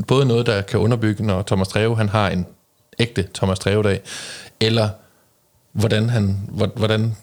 både 0.07 0.25
noget, 0.25 0.45
der 0.45 0.61
kan 0.61 0.79
underbygge, 0.79 1.25
når 1.25 1.41
Thomas 1.41 1.67
Treve, 1.67 1.97
han 1.97 2.09
har 2.09 2.29
en 2.29 2.45
ægte 2.99 3.27
Thomas 3.33 3.59
Treve-dag, 3.59 4.01
eller 4.59 4.89
hvordan 5.73 6.09
han, 6.09 6.39
hvordan, 6.75 7.15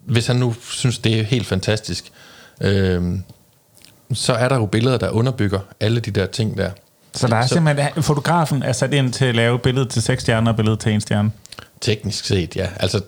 hvis 0.00 0.26
han 0.26 0.36
nu 0.36 0.54
synes, 0.60 0.98
det 0.98 1.20
er 1.20 1.22
helt 1.22 1.46
fantastisk, 1.46 2.12
øh, 2.60 3.18
så 4.12 4.32
er 4.32 4.48
der 4.48 4.56
jo 4.56 4.66
billeder, 4.66 4.98
der 4.98 5.10
underbygger 5.10 5.60
alle 5.80 6.00
de 6.00 6.10
der 6.10 6.26
ting 6.26 6.58
der. 6.58 6.70
Så 7.14 7.26
der 7.26 7.36
er 7.36 7.46
så, 7.46 7.54
simpelthen, 7.54 8.02
fotografen 8.02 8.62
er 8.62 8.72
sat 8.72 8.94
ind 8.94 9.12
til 9.12 9.24
at 9.24 9.34
lave 9.34 9.58
billedet 9.58 9.90
til 9.90 10.02
seks 10.02 10.22
stjerner 10.22 10.50
og 10.50 10.56
billedet 10.56 10.80
til 10.80 10.92
en 10.92 11.00
stjerne? 11.00 11.30
Teknisk 11.80 12.24
set, 12.24 12.56
ja. 12.56 12.68
Altså, 12.76 13.00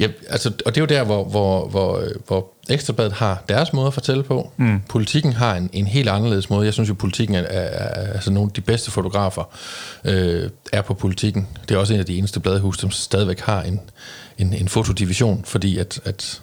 ja, 0.00 0.08
altså, 0.28 0.52
og 0.66 0.74
det 0.74 0.76
er 0.76 0.80
jo 0.80 0.86
der, 0.86 1.04
hvor, 1.04 1.24
hvor, 1.24 1.68
hvor, 1.68 2.02
hvor 2.26 2.54
Ekstrabladet 2.70 3.12
har 3.12 3.44
deres 3.48 3.72
måde 3.72 3.86
at 3.86 3.94
fortælle 3.94 4.22
på. 4.22 4.52
Mm. 4.56 4.80
Politikken 4.88 5.32
har 5.32 5.54
en, 5.54 5.70
en 5.72 5.86
helt 5.86 6.08
anderledes 6.08 6.50
måde. 6.50 6.64
Jeg 6.64 6.72
synes 6.72 6.88
jo, 6.88 6.94
politikken 6.94 7.36
er, 7.36 7.40
er, 7.40 7.60
er 7.60 8.12
altså 8.12 8.30
nogle 8.30 8.48
af 8.48 8.52
de 8.52 8.60
bedste 8.60 8.90
fotografer 8.90 9.54
øh, 10.04 10.50
er 10.72 10.82
på 10.82 10.94
politikken. 10.94 11.48
Det 11.68 11.74
er 11.74 11.78
også 11.78 11.94
en 11.94 12.00
af 12.00 12.06
de 12.06 12.18
eneste 12.18 12.40
bladhus, 12.40 12.78
som 12.78 12.90
stadigvæk 12.90 13.40
har 13.40 13.62
en, 13.62 13.80
en, 14.38 14.52
en 14.52 14.68
fotodivision, 14.68 15.44
fordi 15.44 15.78
at, 15.78 16.00
at 16.04 16.40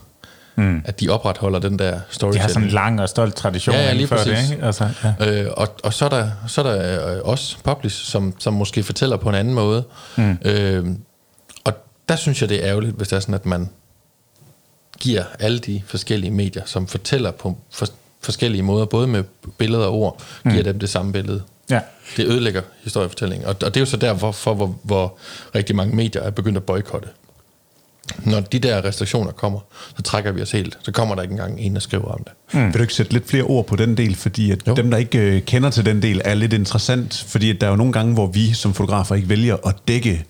Mm. 0.55 0.81
At 0.85 0.99
de 0.99 1.09
opretholder 1.09 1.59
den 1.59 1.79
der 1.79 1.99
storytelling. 2.09 2.33
De 2.33 2.39
har 2.39 2.47
sådan 2.47 2.63
en 2.63 2.73
lang 2.73 3.01
og 3.01 3.09
stolt 3.09 3.35
tradition 3.35 3.75
ja, 3.75 3.83
ja, 3.83 3.93
lige 3.93 4.07
for 4.07 4.15
præcis. 4.15 4.39
det, 4.39 4.51
ikke? 4.51 4.65
Altså, 4.65 4.89
ja. 5.19 5.43
øh, 5.43 5.51
og, 5.57 5.67
og 5.83 5.93
så 5.93 6.05
er 6.05 6.09
der, 6.09 6.29
så 6.47 6.61
er 6.61 6.65
der 6.65 7.15
øh, 7.15 7.21
også 7.23 7.57
Publish, 7.63 8.05
som, 8.05 8.33
som 8.39 8.53
måske 8.53 8.83
fortæller 8.83 9.17
på 9.17 9.29
en 9.29 9.35
anden 9.35 9.53
måde. 9.53 9.83
Mm. 10.17 10.37
Øh, 10.45 10.85
der 12.11 12.17
synes 12.17 12.41
jeg, 12.41 12.49
det 12.49 12.63
er 12.63 12.69
ærgerligt, 12.69 12.95
hvis 12.95 13.07
det 13.07 13.15
er 13.15 13.19
sådan, 13.19 13.35
at 13.35 13.45
man 13.45 13.69
giver 14.99 15.23
alle 15.39 15.59
de 15.59 15.81
forskellige 15.85 16.31
medier, 16.31 16.63
som 16.65 16.87
fortæller 16.87 17.31
på 17.31 17.57
for, 17.71 17.87
forskellige 18.21 18.63
måder, 18.63 18.85
både 18.85 19.07
med 19.07 19.23
billeder 19.57 19.85
og 19.85 19.93
ord, 19.93 20.23
giver 20.43 20.57
mm. 20.57 20.63
dem 20.63 20.79
det 20.79 20.89
samme 20.89 21.13
billede. 21.13 21.43
Ja. 21.69 21.79
Det 22.17 22.27
ødelægger 22.27 22.61
historiefortællingen. 22.83 23.47
Og, 23.47 23.55
og 23.63 23.73
det 23.73 23.77
er 23.77 23.81
jo 23.81 23.85
så 23.85 23.97
derfor, 23.97 24.31
for, 24.31 24.53
hvor, 24.53 24.79
hvor 24.83 25.17
rigtig 25.55 25.75
mange 25.75 25.95
medier 25.95 26.21
er 26.21 26.29
begyndt 26.29 26.57
at 26.57 26.63
boykotte 26.63 27.07
når 28.25 28.39
de 28.39 28.59
der 28.59 28.85
restriktioner 28.85 29.31
kommer, 29.31 29.59
så 29.97 30.01
trækker 30.01 30.31
vi 30.31 30.41
os 30.41 30.51
helt. 30.51 30.77
Så 30.81 30.91
kommer 30.91 31.15
der 31.15 31.21
ikke 31.21 31.31
engang 31.31 31.59
en, 31.59 31.73
der 31.73 31.79
skriver 31.79 32.05
om 32.05 32.23
det. 32.23 32.33
Mm. 32.53 32.65
Vil 32.65 32.73
du 32.73 32.81
ikke 32.81 32.93
sætte 32.93 33.13
lidt 33.13 33.29
flere 33.29 33.43
ord 33.43 33.65
på 33.65 33.75
den 33.75 33.97
del? 33.97 34.15
Fordi 34.15 34.51
at 34.51 34.65
dem, 34.65 34.91
der 34.91 34.97
ikke 34.97 35.17
øh, 35.17 35.41
kender 35.41 35.69
til 35.69 35.85
den 35.85 36.01
del, 36.01 36.21
er 36.25 36.33
lidt 36.33 36.53
interessant. 36.53 37.25
Fordi 37.27 37.49
at 37.49 37.61
der 37.61 37.67
er 37.67 37.71
jo 37.71 37.77
nogle 37.77 37.93
gange, 37.93 38.13
hvor 38.13 38.27
vi 38.27 38.53
som 38.53 38.73
fotografer 38.73 39.15
ikke 39.15 39.29
vælger 39.29 39.57
at 39.67 39.75
dække 39.87 40.25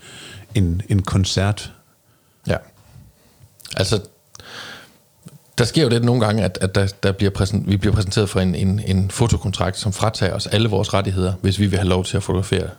en, 0.56 0.82
en 0.90 1.02
koncert. 1.02 1.74
Ja. 2.48 2.58
Altså, 3.78 4.00
der 5.58 5.66
sker 5.66 5.84
jo 5.84 5.90
det 5.90 6.04
nogle 6.04 6.26
gange, 6.26 6.44
at, 6.44 6.58
at 6.62 6.76
der, 6.76 6.88
der 7.04 7.12
bliver 7.12 7.30
præsent, 7.30 7.70
vi 7.70 7.78
bliver 7.78 7.96
præsenteret 7.96 8.30
for 8.30 8.40
en, 8.40 8.56
en, 8.56 8.82
en 8.86 9.12
fotokontrakt, 9.12 9.78
som 9.78 9.94
fratager 9.94 10.34
os 10.34 10.48
alle 10.48 10.70
vores 10.70 10.94
rettigheder, 10.94 11.34
hvis 11.42 11.60
vi 11.60 11.66
vil 11.66 11.80
have 11.80 11.90
lov 11.90 12.06
til 12.06 12.18
at 12.18 12.24
fotografere 12.24 12.70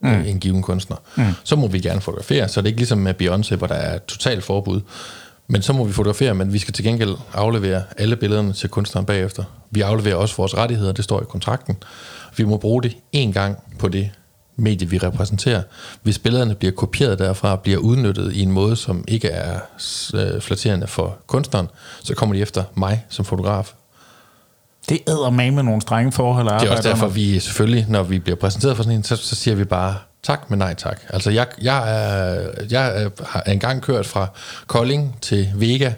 mm. 0.00 0.08
en 0.08 0.40
given 0.40 0.62
kunstner. 0.62 0.96
Mm. 1.16 1.24
Så 1.44 1.56
må 1.56 1.66
vi 1.66 1.80
gerne 1.80 2.00
fotografere, 2.00 2.48
så 2.48 2.60
det 2.60 2.66
er 2.66 2.68
ikke 2.68 2.80
ligesom 2.80 2.98
med 2.98 3.14
Beyoncé, 3.22 3.56
hvor 3.56 3.66
der 3.66 3.74
er 3.74 3.98
totalt 3.98 4.44
forbud. 4.44 4.80
Men 5.48 5.62
så 5.62 5.72
må 5.72 5.84
vi 5.84 5.92
fotografere, 5.92 6.34
men 6.34 6.52
vi 6.52 6.58
skal 6.58 6.74
til 6.74 6.84
gengæld 6.84 7.16
aflevere 7.32 7.82
alle 7.96 8.16
billederne 8.16 8.52
til 8.52 8.68
kunstneren 8.68 9.06
bagefter. 9.06 9.44
Vi 9.70 9.80
afleverer 9.80 10.16
også 10.16 10.36
vores 10.36 10.56
rettigheder, 10.56 10.92
det 10.92 11.04
står 11.04 11.20
i 11.20 11.24
kontrakten. 11.28 11.76
Vi 12.36 12.44
må 12.44 12.56
bruge 12.56 12.82
det 12.82 12.96
én 13.16 13.32
gang 13.32 13.62
på 13.78 13.88
det 13.88 14.10
medie, 14.56 14.88
vi 14.88 14.98
repræsenterer. 14.98 15.62
Hvis 16.02 16.18
billederne 16.18 16.54
bliver 16.54 16.72
kopieret 16.72 17.18
derfra 17.18 17.52
og 17.52 17.60
bliver 17.60 17.78
udnyttet 17.78 18.32
i 18.32 18.42
en 18.42 18.52
måde, 18.52 18.76
som 18.76 19.04
ikke 19.08 19.28
er 19.28 19.60
øh, 20.14 20.40
flatterende 20.40 20.86
for 20.86 21.18
kunstneren, 21.26 21.68
så 22.04 22.14
kommer 22.14 22.34
de 22.34 22.40
efter 22.40 22.64
mig 22.74 23.04
som 23.08 23.24
fotograf. 23.24 23.72
Det 24.88 24.98
æder 25.08 25.30
med 25.30 25.50
med 25.50 25.62
nogle 25.62 25.80
strenge 25.80 26.12
forhold. 26.12 26.60
Det 26.60 26.68
er 26.68 26.76
også 26.76 26.88
derfor, 26.88 27.08
vi 27.08 27.38
selvfølgelig, 27.38 27.86
når 27.88 28.02
vi 28.02 28.18
bliver 28.18 28.36
præsenteret 28.36 28.76
for 28.76 28.82
sådan 28.82 28.98
en, 28.98 29.04
så, 29.04 29.16
så 29.16 29.34
siger 29.34 29.54
vi 29.54 29.64
bare 29.64 29.96
tak, 30.22 30.50
men 30.50 30.58
nej 30.58 30.74
tak. 30.74 31.00
Altså, 31.08 31.30
jeg, 31.30 31.46
jeg, 31.62 31.78
er, 31.96 32.50
jeg 32.70 33.10
har 33.26 33.40
engang 33.40 33.82
kørt 33.82 34.06
fra 34.06 34.26
Kolding 34.66 35.18
til 35.20 35.52
Vega, 35.54 35.92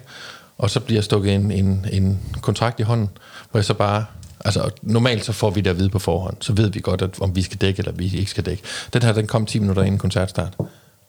og 0.57 0.69
så 0.69 0.79
bliver 0.79 1.01
stukket 1.01 1.35
en, 1.35 1.51
en, 1.51 1.85
en 1.91 2.19
kontrakt 2.41 2.79
i 2.79 2.83
hånden, 2.83 3.09
hvor 3.51 3.57
jeg 3.57 3.65
så 3.65 3.73
bare 3.73 4.05
Altså, 4.45 4.69
normalt 4.81 5.25
så 5.25 5.31
får 5.31 5.49
vi 5.49 5.61
det 5.61 5.69
at 5.69 5.77
vide 5.79 5.89
på 5.89 5.99
forhånd. 5.99 6.35
Så 6.39 6.53
ved 6.53 6.69
vi 6.69 6.79
godt, 6.79 7.01
at, 7.01 7.21
om 7.21 7.35
vi 7.35 7.41
skal 7.41 7.57
dække, 7.57 7.79
eller 7.79 7.91
vi 7.91 8.05
ikke 8.05 8.31
skal 8.31 8.45
dække. 8.45 8.63
Den 8.93 9.01
her, 9.01 9.11
den 9.13 9.27
kom 9.27 9.45
10 9.45 9.59
minutter 9.59 9.83
inden 9.83 9.97
koncertstart. 9.97 10.53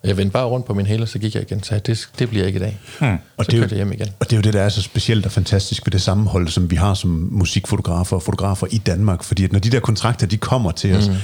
Jeg 0.05 0.17
vendte 0.17 0.33
bare 0.33 0.47
rundt 0.47 0.67
på 0.67 0.75
min 0.75 0.87
hæle, 0.87 1.07
så 1.07 1.19
gik 1.19 1.35
jeg 1.35 1.43
igen 1.43 1.59
og 1.59 1.65
sagde, 1.65 1.83
det, 1.87 2.09
det 2.19 2.29
bliver 2.29 2.47
ikke 2.47 2.57
i 2.57 2.63
dag. 2.63 2.79
Hmm. 2.99 3.19
Og 3.37 3.45
så 3.45 3.51
det 3.51 3.63
er 3.63 3.69
jo, 3.69 3.75
hjem 3.75 3.93
igen. 3.93 4.09
Og 4.21 4.31
det 4.31 4.33
er 4.33 4.37
jo 4.37 4.43
det, 4.43 4.53
der 4.53 4.63
er 4.63 4.69
så 4.69 4.83
specielt 4.83 5.27
og 5.27 5.33
fantastisk 5.33 5.87
ved 5.87 5.91
det 5.91 6.03
sammenhold, 6.03 6.49
som 6.49 6.71
vi 6.71 6.77
har 6.77 6.95
som 6.95 7.29
musikfotografer 7.31 8.17
og 8.17 8.23
fotografer 8.23 8.67
i 8.71 8.79
Danmark. 8.79 9.23
Fordi 9.23 9.45
at 9.45 9.53
når 9.53 9.59
de 9.59 9.71
der 9.71 9.81
kontrakter, 9.81 10.27
de 10.27 10.37
kommer 10.37 10.71
til 10.71 10.97
os, 10.97 11.09
mm. 11.09 11.15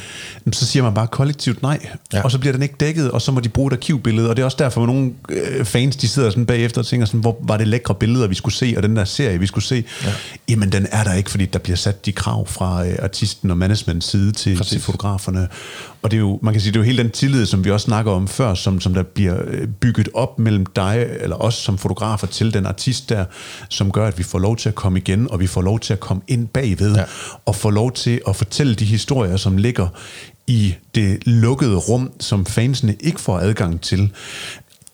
Så 0.53 0.67
siger 0.67 0.83
man 0.83 0.95
bare 0.95 1.07
kollektivt 1.07 1.63
nej. 1.63 1.87
Ja. 2.13 2.23
Og 2.23 2.31
så 2.31 2.39
bliver 2.39 2.53
den 2.53 2.63
ikke 2.63 2.75
dækket, 2.81 3.11
og 3.11 3.23
så 3.23 3.33
må 3.33 3.41
de 3.41 3.49
bruge 3.49 3.67
et 3.67 3.73
arkivbillede. 3.73 4.31
Og 4.31 4.37
det 4.37 4.43
er 4.43 4.45
også 4.45 4.57
derfor, 4.61 4.83
at 4.83 4.87
nogle 4.87 5.13
øh, 5.29 5.65
fans, 5.65 5.97
de 5.97 6.09
sidder 6.09 6.31
sådan 6.31 6.47
bagefter 6.47 6.81
og 6.81 6.87
tænker 6.87 7.07
sådan, 7.07 7.21
hvor 7.21 7.37
var 7.41 7.57
det 7.57 7.69
lækre 7.69 7.95
billeder, 7.95 8.27
vi 8.27 8.35
skulle 8.35 8.55
se, 8.55 8.75
og 8.77 8.83
den 8.83 8.97
der 8.97 9.05
serie, 9.05 9.41
vi 9.41 9.47
skulle 9.47 9.65
se. 9.65 9.85
Ja. 10.05 10.13
Jamen, 10.49 10.73
den 10.73 10.87
er 10.91 11.05
der 11.05 11.15
ikke, 11.15 11.31
fordi 11.31 11.47
der 11.47 11.59
bliver 11.59 11.77
sat 11.77 12.07
de 12.07 12.13
krav 12.13 12.47
fra 12.47 12.87
øh, 12.87 12.97
artisten 13.03 13.51
og 13.51 13.59
management 13.59 14.05
side 14.05 14.33
til, 14.33 14.61
til 14.61 14.81
fotograferne. 14.81 15.49
Og 16.03 16.11
det 16.11 16.17
er 16.17 16.21
jo, 16.21 16.39
man 16.43 16.55
kan 16.55 16.61
sige, 16.61 16.73
det 16.73 16.77
er 16.77 16.81
jo 16.81 16.85
hele 16.85 17.03
den 17.03 17.11
tillid, 17.11 17.47
som 17.47 17.65
vi 17.65 17.71
også 17.71 17.85
snakker 17.85 18.13
om 18.13 18.29
før, 18.29 18.55
som, 18.55 18.81
som 18.81 18.95
der 18.95 19.03
bliver 19.03 19.37
øh, 19.47 19.69
bygget 19.69 20.09
op 20.15 20.39
mellem 20.39 20.67
dig, 20.67 21.07
eller 21.21 21.37
os 21.37 21.55
som 21.55 21.79
fotografer, 21.79 22.27
til 22.27 22.55
den 22.55 22.67
artist 22.67 23.09
der, 23.09 23.25
som 23.69 23.93
gør, 23.93 24.07
at 24.07 24.19
vi 24.19 24.23
får 24.23 24.39
lov 24.39 24.57
til 24.57 24.69
at 24.69 24.75
komme 24.75 24.99
igen, 24.99 25.31
og 25.31 25.41
vi 25.41 25.47
får 25.47 25.63
lov 25.63 25.81
til 25.81 25.93
at 25.93 26.01
komme 26.01 26.23
ind 26.29 26.49
bagved, 26.49 26.95
ja. 26.95 27.05
og 27.47 27.57
få 27.57 27.71
lov 27.71 27.93
til 27.93 28.21
at 28.29 28.37
fortælle 28.37 28.75
de 28.75 28.85
historier, 28.85 29.37
som 29.37 29.57
ligger 29.57 29.89
i 30.47 30.75
det 30.95 31.27
lukkede 31.27 31.77
rum, 31.77 32.13
som 32.21 32.47
fansene 32.47 32.97
ikke 33.01 33.21
får 33.21 33.39
adgang 33.39 33.81
til. 33.81 34.13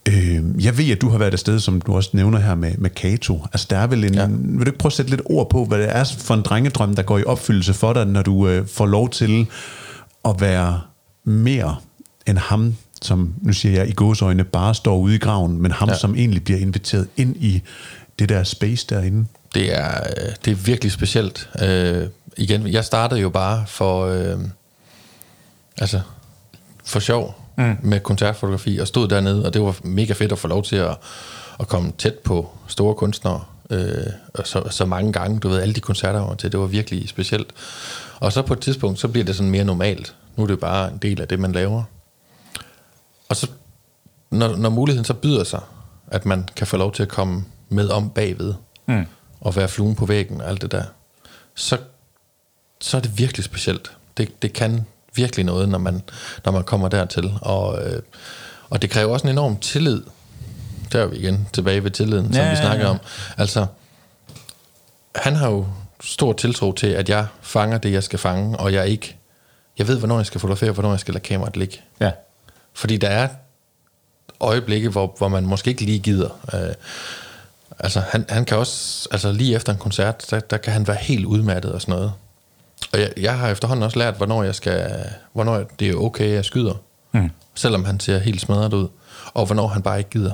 Øh, 0.08 0.64
jeg 0.64 0.78
ved, 0.78 0.90
at 0.90 1.00
du 1.00 1.08
har 1.08 1.18
været 1.18 1.32
afsted, 1.32 1.60
som 1.60 1.80
du 1.80 1.94
også 1.94 2.10
nævner 2.12 2.38
her 2.38 2.54
med, 2.54 2.72
med 2.78 2.90
Kato. 2.90 3.46
Altså, 3.52 3.66
der 3.70 3.78
er 3.78 3.86
vel 3.86 4.04
en... 4.04 4.14
Ja. 4.14 4.26
Vil 4.26 4.66
du 4.66 4.70
ikke 4.70 4.78
prøve 4.78 4.90
at 4.90 4.92
sætte 4.92 5.10
lidt 5.10 5.22
ord 5.24 5.50
på, 5.50 5.64
hvad 5.64 5.78
det 5.78 5.96
er 5.96 6.04
for 6.18 6.34
en 6.34 6.42
drengedrøm, 6.42 6.94
der 6.94 7.02
går 7.02 7.18
i 7.18 7.24
opfyldelse 7.24 7.74
for 7.74 7.92
dig, 7.92 8.06
når 8.06 8.22
du 8.22 8.48
øh, 8.48 8.66
får 8.66 8.86
lov 8.86 9.10
til 9.10 9.46
at 10.24 10.40
være 10.40 10.80
mere 11.24 11.76
end 12.26 12.38
ham, 12.38 12.76
som, 13.02 13.34
nu 13.42 13.52
siger 13.52 13.74
jeg 13.74 13.88
i 13.88 13.92
gåsøjne, 13.92 14.44
bare 14.44 14.74
står 14.74 14.96
ude 14.96 15.14
i 15.14 15.18
graven, 15.18 15.62
men 15.62 15.70
ham, 15.70 15.88
ja. 15.88 15.94
som 15.94 16.14
egentlig 16.14 16.44
bliver 16.44 16.60
inviteret 16.60 17.08
ind 17.16 17.36
i 17.36 17.62
det 18.18 18.28
der 18.28 18.42
space 18.42 18.86
derinde. 18.90 19.26
Det 19.54 19.78
er, 19.78 20.00
det 20.44 20.50
er 20.50 20.54
virkelig 20.54 20.92
specielt. 20.92 21.48
Øh, 21.62 22.06
igen, 22.36 22.68
jeg 22.68 22.84
startede 22.84 23.20
jo 23.20 23.28
bare 23.28 23.64
for, 23.66 24.06
øh, 24.06 24.38
altså, 25.78 26.00
for 26.84 27.00
sjov 27.00 27.34
mm. 27.56 27.76
med 27.82 28.00
koncertfotografi, 28.00 28.78
og 28.78 28.88
stod 28.88 29.08
dernede, 29.08 29.46
og 29.46 29.54
det 29.54 29.62
var 29.62 29.76
mega 29.84 30.12
fedt 30.12 30.32
at 30.32 30.38
få 30.38 30.48
lov 30.48 30.62
til 30.62 30.76
at, 30.76 30.96
at 31.60 31.68
komme 31.68 31.92
tæt 31.98 32.14
på 32.14 32.50
store 32.66 32.94
kunstnere, 32.94 33.44
øh, 33.70 34.06
og 34.34 34.46
så, 34.46 34.62
så 34.70 34.84
mange 34.84 35.12
gange, 35.12 35.40
du 35.40 35.48
ved, 35.48 35.60
alle 35.60 35.74
de 35.74 35.80
koncerter 35.80 36.20
var 36.20 36.34
til, 36.34 36.52
det 36.52 36.60
var 36.60 36.66
virkelig 36.66 37.08
specielt. 37.08 37.52
Og 38.20 38.32
så 38.32 38.42
på 38.42 38.52
et 38.52 38.60
tidspunkt, 38.60 38.98
så 38.98 39.08
bliver 39.08 39.24
det 39.24 39.36
sådan 39.36 39.50
mere 39.50 39.64
normalt. 39.64 40.14
Nu 40.36 40.42
er 40.42 40.46
det 40.46 40.60
bare 40.60 40.92
en 40.92 40.98
del 40.98 41.20
af 41.20 41.28
det, 41.28 41.38
man 41.38 41.52
laver. 41.52 41.82
Og 43.28 43.36
så, 43.36 43.50
når, 44.30 44.56
når 44.56 44.70
muligheden 44.70 45.04
så 45.04 45.14
byder 45.14 45.44
sig, 45.44 45.60
at 46.06 46.26
man 46.26 46.48
kan 46.56 46.66
få 46.66 46.76
lov 46.76 46.92
til 46.92 47.02
at 47.02 47.08
komme 47.08 47.44
med 47.68 47.88
om 47.88 48.10
bagved, 48.10 48.54
mm. 48.86 49.06
og 49.40 49.56
være 49.56 49.68
fluen 49.68 49.94
på 49.94 50.06
væggen 50.06 50.40
og 50.40 50.48
alt 50.48 50.62
det 50.62 50.72
der, 50.72 50.84
så, 51.54 51.78
så 52.80 52.96
er 52.96 53.00
det 53.00 53.18
virkelig 53.18 53.44
specielt. 53.44 53.92
Det, 54.16 54.42
det 54.42 54.52
kan 54.52 54.86
virkelig 55.14 55.44
noget, 55.44 55.68
når 55.68 55.78
man, 55.78 56.02
når 56.44 56.52
man 56.52 56.64
kommer 56.64 56.88
dertil. 56.88 57.32
Og, 57.40 57.82
øh, 57.82 58.02
og 58.70 58.82
det 58.82 58.90
kræver 58.90 59.12
også 59.12 59.26
en 59.26 59.32
enorm 59.32 59.56
tillid. 59.56 60.02
Der 60.92 61.02
er 61.02 61.06
vi 61.06 61.16
igen 61.16 61.48
tilbage 61.52 61.84
ved 61.84 61.90
tilliden, 61.90 62.26
ja, 62.26 62.32
som 62.32 62.50
vi 62.50 62.56
snakker 62.56 62.84
ja, 62.84 62.84
ja. 62.84 62.90
om. 62.90 62.98
Altså, 63.38 63.66
han 65.14 65.36
har 65.36 65.50
jo 65.50 65.66
stor 66.00 66.32
tiltro 66.32 66.72
til, 66.72 66.86
at 66.86 67.08
jeg 67.08 67.26
fanger 67.40 67.78
det, 67.78 67.92
jeg 67.92 68.02
skal 68.02 68.18
fange, 68.18 68.56
og 68.56 68.72
jeg 68.72 68.88
ikke... 68.88 69.16
Jeg 69.78 69.88
ved, 69.88 69.98
hvornår 69.98 70.16
jeg 70.16 70.26
skal 70.26 70.40
fotografere, 70.40 70.70
og 70.70 70.74
hvornår 70.74 70.90
jeg 70.90 71.00
skal 71.00 71.14
lade 71.14 71.24
kameraet 71.24 71.56
ligge. 71.56 71.80
Ja. 72.00 72.10
Fordi 72.74 72.96
der 72.96 73.08
er 73.08 73.28
øjeblikke, 74.40 74.88
hvor, 74.88 75.14
hvor 75.18 75.28
man 75.28 75.46
måske 75.46 75.70
ikke 75.70 75.82
lige 75.84 75.98
gider. 75.98 76.40
Øh, 76.54 76.74
altså, 77.78 78.00
han, 78.00 78.24
han 78.28 78.44
kan 78.44 78.56
også... 78.56 79.08
Altså, 79.10 79.32
lige 79.32 79.56
efter 79.56 79.72
en 79.72 79.78
koncert, 79.78 80.30
der, 80.30 80.40
der 80.40 80.56
kan 80.56 80.72
han 80.72 80.86
være 80.86 80.96
helt 81.00 81.24
udmattet 81.24 81.72
og 81.72 81.80
sådan 81.80 81.94
noget. 81.94 82.12
Og 82.92 83.00
jeg, 83.00 83.12
jeg 83.16 83.38
har 83.38 83.48
efterhånden 83.48 83.82
også 83.82 83.98
lært, 83.98 84.16
hvornår 84.16 84.42
jeg 84.42 84.54
skal... 84.54 85.04
Hvornår 85.32 85.64
det 85.78 85.90
er 85.90 85.94
okay, 85.94 86.24
at 86.24 86.34
jeg 86.34 86.44
skyder. 86.44 86.74
Mm. 87.12 87.30
Selvom 87.54 87.84
han 87.84 88.00
ser 88.00 88.18
helt 88.18 88.40
smadret 88.40 88.74
ud. 88.74 88.88
Og 89.34 89.46
hvornår 89.46 89.66
han 89.66 89.82
bare 89.82 89.98
ikke 89.98 90.10
gider. 90.10 90.32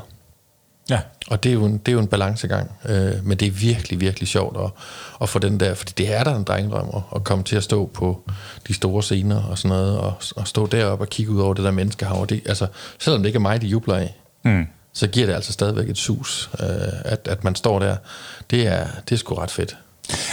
Ja. 0.91 1.01
Og 1.31 1.43
det 1.43 1.51
er 1.51 1.55
jo 1.55 1.65
en, 1.65 1.79
det 1.79 1.89
er 1.89 1.93
jo 1.93 1.99
en 1.99 2.07
balancegang, 2.07 2.71
øh, 2.89 3.13
men 3.23 3.39
det 3.39 3.49
er 3.49 3.53
virkelig, 3.53 4.01
virkelig 4.01 4.29
sjovt 4.29 4.57
at, 4.65 4.71
at 5.23 5.29
få 5.29 5.39
den 5.39 5.61
der, 5.61 5.75
fordi 5.75 5.93
det 5.97 6.15
er 6.15 6.25
der 6.25 6.37
en 6.37 6.45
drengedrøm 6.45 6.89
at, 6.95 7.03
at 7.15 7.25
komme 7.25 7.45
til 7.45 7.57
at 7.57 7.63
stå 7.63 7.91
på 7.95 8.23
de 8.69 8.75
store 8.75 9.03
scener 9.03 9.43
og 9.43 9.59
sådan 9.59 9.77
noget, 9.77 9.99
og, 9.99 10.15
og 10.37 10.49
stå 10.49 10.67
deroppe 10.67 11.05
og 11.05 11.09
kigge 11.09 11.33
ud 11.33 11.41
over 11.41 11.55
det 11.55 11.65
der 11.65 11.71
menneskehav. 11.71 12.27
Det, 12.29 12.43
altså, 12.47 12.67
selvom 12.99 13.23
det 13.23 13.29
ikke 13.29 13.37
er 13.37 13.41
mig, 13.41 13.63
de 13.63 13.67
jubler 13.67 13.95
af, 13.95 14.17
mm. 14.45 14.67
så 14.93 15.07
giver 15.07 15.27
det 15.27 15.35
altså 15.35 15.53
stadigvæk 15.53 15.89
et 15.89 15.99
sus, 15.99 16.51
øh, 16.61 16.69
at, 17.05 17.29
at 17.29 17.45
man 17.45 17.55
står 17.55 17.79
der. 17.79 17.97
Det 18.51 18.67
er, 18.67 18.87
det 19.09 19.15
er 19.15 19.19
sgu 19.19 19.35
ret 19.35 19.51
fedt. 19.51 19.77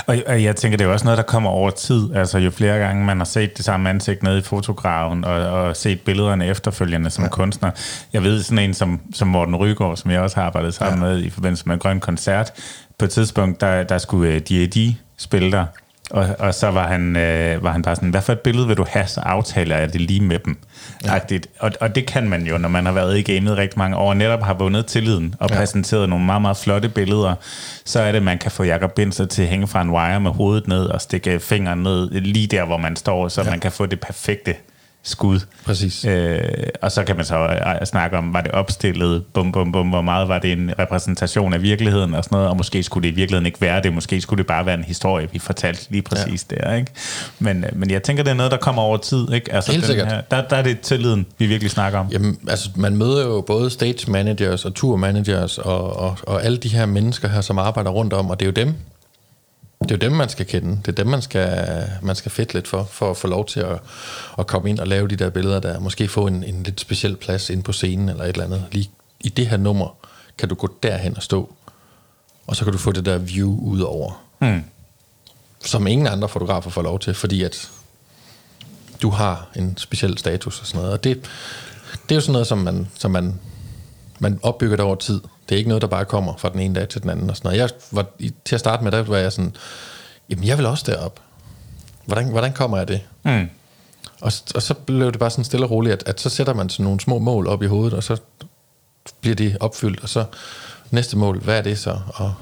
Og, 0.07 0.17
og 0.28 0.43
jeg 0.43 0.55
tænker, 0.55 0.78
det 0.78 0.84
er 0.84 0.88
jo 0.88 0.93
også 0.93 1.05
noget, 1.05 1.17
der 1.17 1.23
kommer 1.23 1.49
over 1.49 1.69
tid. 1.69 2.15
Altså 2.15 2.38
jo 2.38 2.51
flere 2.51 2.78
gange 2.78 3.05
man 3.05 3.17
har 3.17 3.26
set 3.26 3.57
det 3.57 3.65
samme 3.65 3.89
ansigt 3.89 4.23
nede 4.23 4.38
i 4.38 4.41
fotografen, 4.41 5.26
og, 5.26 5.34
og 5.34 5.76
set 5.76 6.01
billederne 6.01 6.47
efterfølgende 6.47 7.09
som 7.09 7.23
ja. 7.23 7.30
kunstner. 7.30 7.71
Jeg 8.13 8.23
ved 8.23 8.43
sådan 8.43 8.59
en 8.59 8.73
som, 8.73 9.01
som 9.13 9.28
Morten 9.28 9.55
Rygaard, 9.55 9.97
som 9.97 10.11
jeg 10.11 10.21
også 10.21 10.36
har 10.36 10.43
arbejdet 10.43 10.73
sammen 10.73 11.03
ja. 11.03 11.09
med 11.09 11.23
i 11.23 11.30
forbindelse 11.30 11.63
med 11.65 11.73
en 11.73 11.80
grøn 11.80 11.99
koncert. 11.99 12.51
På 12.99 13.05
et 13.05 13.11
tidspunkt, 13.11 13.61
der, 13.61 13.84
der 13.84 13.97
skulle 13.97 14.36
uh, 14.36 14.41
D.A.D. 14.41 14.95
spille 15.17 15.51
der, 15.51 15.65
Og, 16.12 16.28
og 16.39 16.53
så 16.53 16.72
var 16.72 16.88
han, 16.88 17.16
øh, 17.16 17.64
var 17.64 17.72
han 17.72 17.82
bare 17.82 17.95
sådan, 17.95 18.10
hvad 18.10 18.22
for 18.22 18.34
et 18.34 18.39
billede 18.39 18.68
vil 18.68 18.78
du 18.78 18.86
have, 18.89 19.08
så 19.08 19.20
aftaler 19.20 19.78
jeg 19.78 19.93
det 19.93 20.01
lige 20.01 20.22
med 20.22 20.39
dem. 20.39 20.58
Ja. 21.06 21.20
Og, 21.60 21.72
og 21.82 21.95
det 21.95 22.06
kan 22.06 22.30
man 22.30 22.47
jo, 22.47 22.58
når 22.58 22.70
man 22.70 22.86
har 22.86 22.93
været 22.93 23.18
i 23.18 23.22
gamet 23.22 23.58
rigtig 23.58 23.80
mange 23.80 23.97
år, 23.97 24.10
og 24.10 24.18
netop 24.18 24.43
har 24.43 24.53
vundet 24.53 24.86
tilliden 24.86 25.36
og 25.39 25.49
ja. 25.49 25.56
præsenteret 25.56 26.10
nogle 26.10 26.26
meget, 26.26 26.41
meget 26.41 26.58
flotte 26.58 26.89
billeder, 26.89 27.36
så 27.86 27.99
er 27.99 28.12
det, 28.12 28.18
at 28.18 28.24
man 28.24 28.38
kan 28.38 28.51
få 28.51 28.64
Jacob 28.64 28.91
Binser 28.91 29.26
til 29.26 29.41
at 29.41 29.47
hænge 29.47 29.68
fra 29.68 29.82
en 29.82 29.89
wire 29.89 30.20
med 30.20 30.32
hovedet 30.32 30.68
ned 30.68 30.86
og 30.86 31.01
stikke 31.01 31.39
fingeren 31.39 31.84
ned 31.84 32.10
lige 32.12 32.47
der, 32.47 32.66
hvor 32.66 32.78
man 32.78 32.95
står, 32.95 33.28
så 33.28 33.41
ja. 33.43 33.49
man 33.49 33.60
kan 33.60 33.72
få 33.72 33.86
det 33.86 33.99
perfekte 33.99 34.56
skud. 35.06 35.39
Præcis. 35.66 36.06
Øh, 36.06 36.41
og 36.82 36.91
så 36.91 37.03
kan 37.03 37.16
man 37.16 37.26
så 37.26 37.38
øh, 37.38 37.86
snakke 37.86 38.18
om, 38.18 38.34
var 38.34 38.41
det 38.41 38.51
opstillet, 38.51 39.24
bum, 39.34 39.51
bum, 39.51 39.72
bum, 39.72 39.89
hvor 39.89 40.01
meget 40.01 40.28
var 40.28 40.39
det 40.39 40.51
en 40.51 40.72
repræsentation 40.80 41.53
af 41.53 41.62
virkeligheden 41.62 42.16
og 42.16 42.24
sådan 42.24 42.36
noget, 42.36 42.49
og 42.49 42.58
måske 42.58 42.84
skulle 42.84 43.08
det 43.08 43.14
i 43.14 43.16
virkeligheden 43.16 43.45
ikke 43.45 43.62
være 43.62 43.82
det, 43.82 43.93
måske 43.93 44.22
skulle 44.22 44.38
det 44.38 44.47
bare 44.47 44.66
være 44.66 44.76
en 44.76 44.84
historie, 44.84 45.28
vi 45.32 45.39
fortalte 45.39 45.88
lige 45.89 46.01
præcis 46.01 46.45
ja. 46.51 46.56
der, 46.56 46.76
ikke? 46.76 46.91
Men, 47.39 47.64
øh, 47.64 47.70
men 47.74 47.91
jeg 47.91 48.03
tænker, 48.03 48.24
det 48.24 48.32
er 48.32 48.36
noget, 48.36 48.51
der 48.51 48.58
kommer 48.58 48.82
over 48.82 48.97
tid, 48.97 49.34
ikke? 49.34 49.53
Altså, 49.53 49.72
Helt 49.72 49.86
sikkert. 49.86 50.08
Her, 50.08 50.22
der, 50.22 50.47
der 50.47 50.56
er 50.56 50.64
det 50.64 50.80
tilliden, 50.80 51.26
vi 51.38 51.45
virkelig 51.45 51.72
snakker 51.72 51.99
om. 51.99 52.08
Jamen, 52.12 52.38
altså, 52.47 52.70
man 52.76 52.97
møder 52.97 53.26
jo 53.26 53.41
både 53.41 53.70
stage 53.70 54.12
managers 54.12 54.66
og 54.66 54.74
tour 54.74 54.95
managers 54.95 55.58
og, 55.58 55.99
og, 55.99 56.18
og 56.24 56.43
alle 56.45 56.58
de 56.58 56.70
her 56.70 56.86
mennesker 56.86 57.28
her, 57.28 57.41
som 57.41 57.60
arbejder 57.60 57.89
rundt 57.89 58.14
om, 58.14 58.30
og 58.30 58.39
det 58.39 58.45
er 58.45 58.49
jo 58.49 58.66
dem, 58.66 58.76
det 59.89 60.03
er 60.03 60.05
jo 60.05 60.09
dem, 60.09 60.17
man 60.17 60.29
skal 60.29 60.45
kende. 60.45 60.69
Det 60.69 60.88
er 60.88 60.91
dem, 60.91 61.07
man 61.07 61.21
skal, 61.21 61.67
man 62.01 62.15
skal 62.15 62.31
fedt 62.31 62.53
lidt 62.53 62.67
for, 62.67 62.83
for 62.83 63.11
at 63.11 63.17
få 63.17 63.27
lov 63.27 63.45
til 63.45 63.59
at, 63.59 63.79
at 64.39 64.47
komme 64.47 64.69
ind 64.69 64.79
og 64.79 64.88
lave 64.88 65.07
de 65.07 65.15
der 65.15 65.29
billeder 65.29 65.59
der. 65.59 65.79
Måske 65.79 66.07
få 66.07 66.27
en, 66.27 66.43
en 66.43 66.63
lidt 66.63 66.79
speciel 66.79 67.15
plads 67.15 67.49
ind 67.49 67.63
på 67.63 67.71
scenen 67.71 68.09
eller 68.09 68.23
et 68.23 68.29
eller 68.29 68.45
andet. 68.45 68.65
Lige 68.71 68.89
i 69.19 69.29
det 69.29 69.47
her 69.47 69.57
nummer 69.57 69.95
kan 70.38 70.49
du 70.49 70.55
gå 70.55 70.69
derhen 70.83 71.17
og 71.17 71.23
stå, 71.23 71.53
og 72.47 72.55
så 72.55 72.63
kan 72.63 72.73
du 72.73 72.79
få 72.79 72.91
det 72.91 73.05
der 73.05 73.17
view 73.17 73.59
ud 73.59 73.79
over. 73.79 74.23
Mm. 74.39 74.63
Som 75.65 75.88
ingen 75.88 76.07
andre 76.07 76.29
fotografer 76.29 76.69
får 76.69 76.81
lov 76.81 76.99
til, 76.99 77.13
fordi 77.13 77.43
at 77.43 77.71
du 79.01 79.09
har 79.09 79.47
en 79.55 79.77
speciel 79.77 80.17
status 80.17 80.59
og 80.59 80.67
sådan 80.67 80.79
noget. 80.79 80.93
Og 80.93 81.03
det, 81.03 81.21
det 81.91 82.11
er 82.11 82.15
jo 82.15 82.21
sådan 82.21 82.31
noget, 82.31 82.47
som 82.47 82.57
man, 82.57 82.88
som 82.97 83.11
man, 83.11 83.39
man 84.19 84.39
opbygger 84.43 84.75
det 84.75 84.86
over 84.86 84.95
tid. 84.95 85.21
Det 85.49 85.55
er 85.55 85.57
ikke 85.57 85.67
noget, 85.69 85.81
der 85.81 85.87
bare 85.87 86.05
kommer 86.05 86.37
fra 86.37 86.49
den 86.49 86.59
ene 86.59 86.75
dag 86.75 86.89
til 86.89 87.01
den 87.01 87.09
anden. 87.09 87.29
Og 87.29 87.37
sådan 87.37 87.47
noget. 87.47 87.59
Jeg 87.59 87.69
var, 87.91 88.05
til 88.45 88.55
at 88.55 88.59
starte 88.59 88.83
med, 88.83 88.91
der 88.91 89.03
var 89.03 89.17
jeg 89.17 89.31
sådan, 89.31 89.55
jamen 90.29 90.47
jeg 90.47 90.57
vil 90.57 90.65
også 90.65 90.83
derop. 90.91 91.19
Hvordan, 92.05 92.29
hvordan 92.29 92.53
kommer 92.53 92.77
jeg 92.77 92.87
det? 92.87 93.01
Mm. 93.23 93.49
Og, 94.21 94.31
og 94.55 94.61
så 94.61 94.73
blev 94.73 95.11
det 95.11 95.19
bare 95.19 95.29
sådan 95.29 95.43
stille 95.43 95.65
og 95.65 95.71
roligt, 95.71 95.93
at, 95.93 96.03
at 96.07 96.21
så 96.21 96.29
sætter 96.29 96.53
man 96.53 96.69
sådan 96.69 96.83
nogle 96.83 96.99
små 96.99 97.19
mål 97.19 97.47
op 97.47 97.63
i 97.63 97.65
hovedet, 97.65 97.93
og 97.93 98.03
så 98.03 98.17
bliver 99.21 99.35
de 99.35 99.57
opfyldt, 99.59 100.03
og 100.03 100.09
så 100.09 100.25
næste 100.91 101.17
mål, 101.17 101.39
hvad 101.39 101.57
er 101.57 101.61
det 101.61 101.79
så? 101.79 101.99
Og 102.07 102.33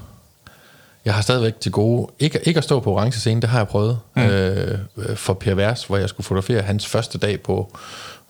jeg 1.04 1.14
har 1.14 1.22
stadigvæk 1.22 1.60
til 1.60 1.72
gode, 1.72 2.12
ikke, 2.18 2.40
ikke 2.42 2.58
at 2.58 2.64
stå 2.64 2.80
på 2.80 2.92
orange 2.92 3.18
scene, 3.18 3.40
det 3.40 3.50
har 3.50 3.58
jeg 3.58 3.68
prøvet, 3.68 3.98
mm. 4.16 4.22
øh, 4.22 4.78
for 5.14 5.34
Per 5.34 5.54
Vers, 5.54 5.84
hvor 5.84 5.96
jeg 5.96 6.08
skulle 6.08 6.24
fotografere 6.24 6.62
hans 6.62 6.86
første 6.86 7.18
dag 7.18 7.42
på, 7.42 7.76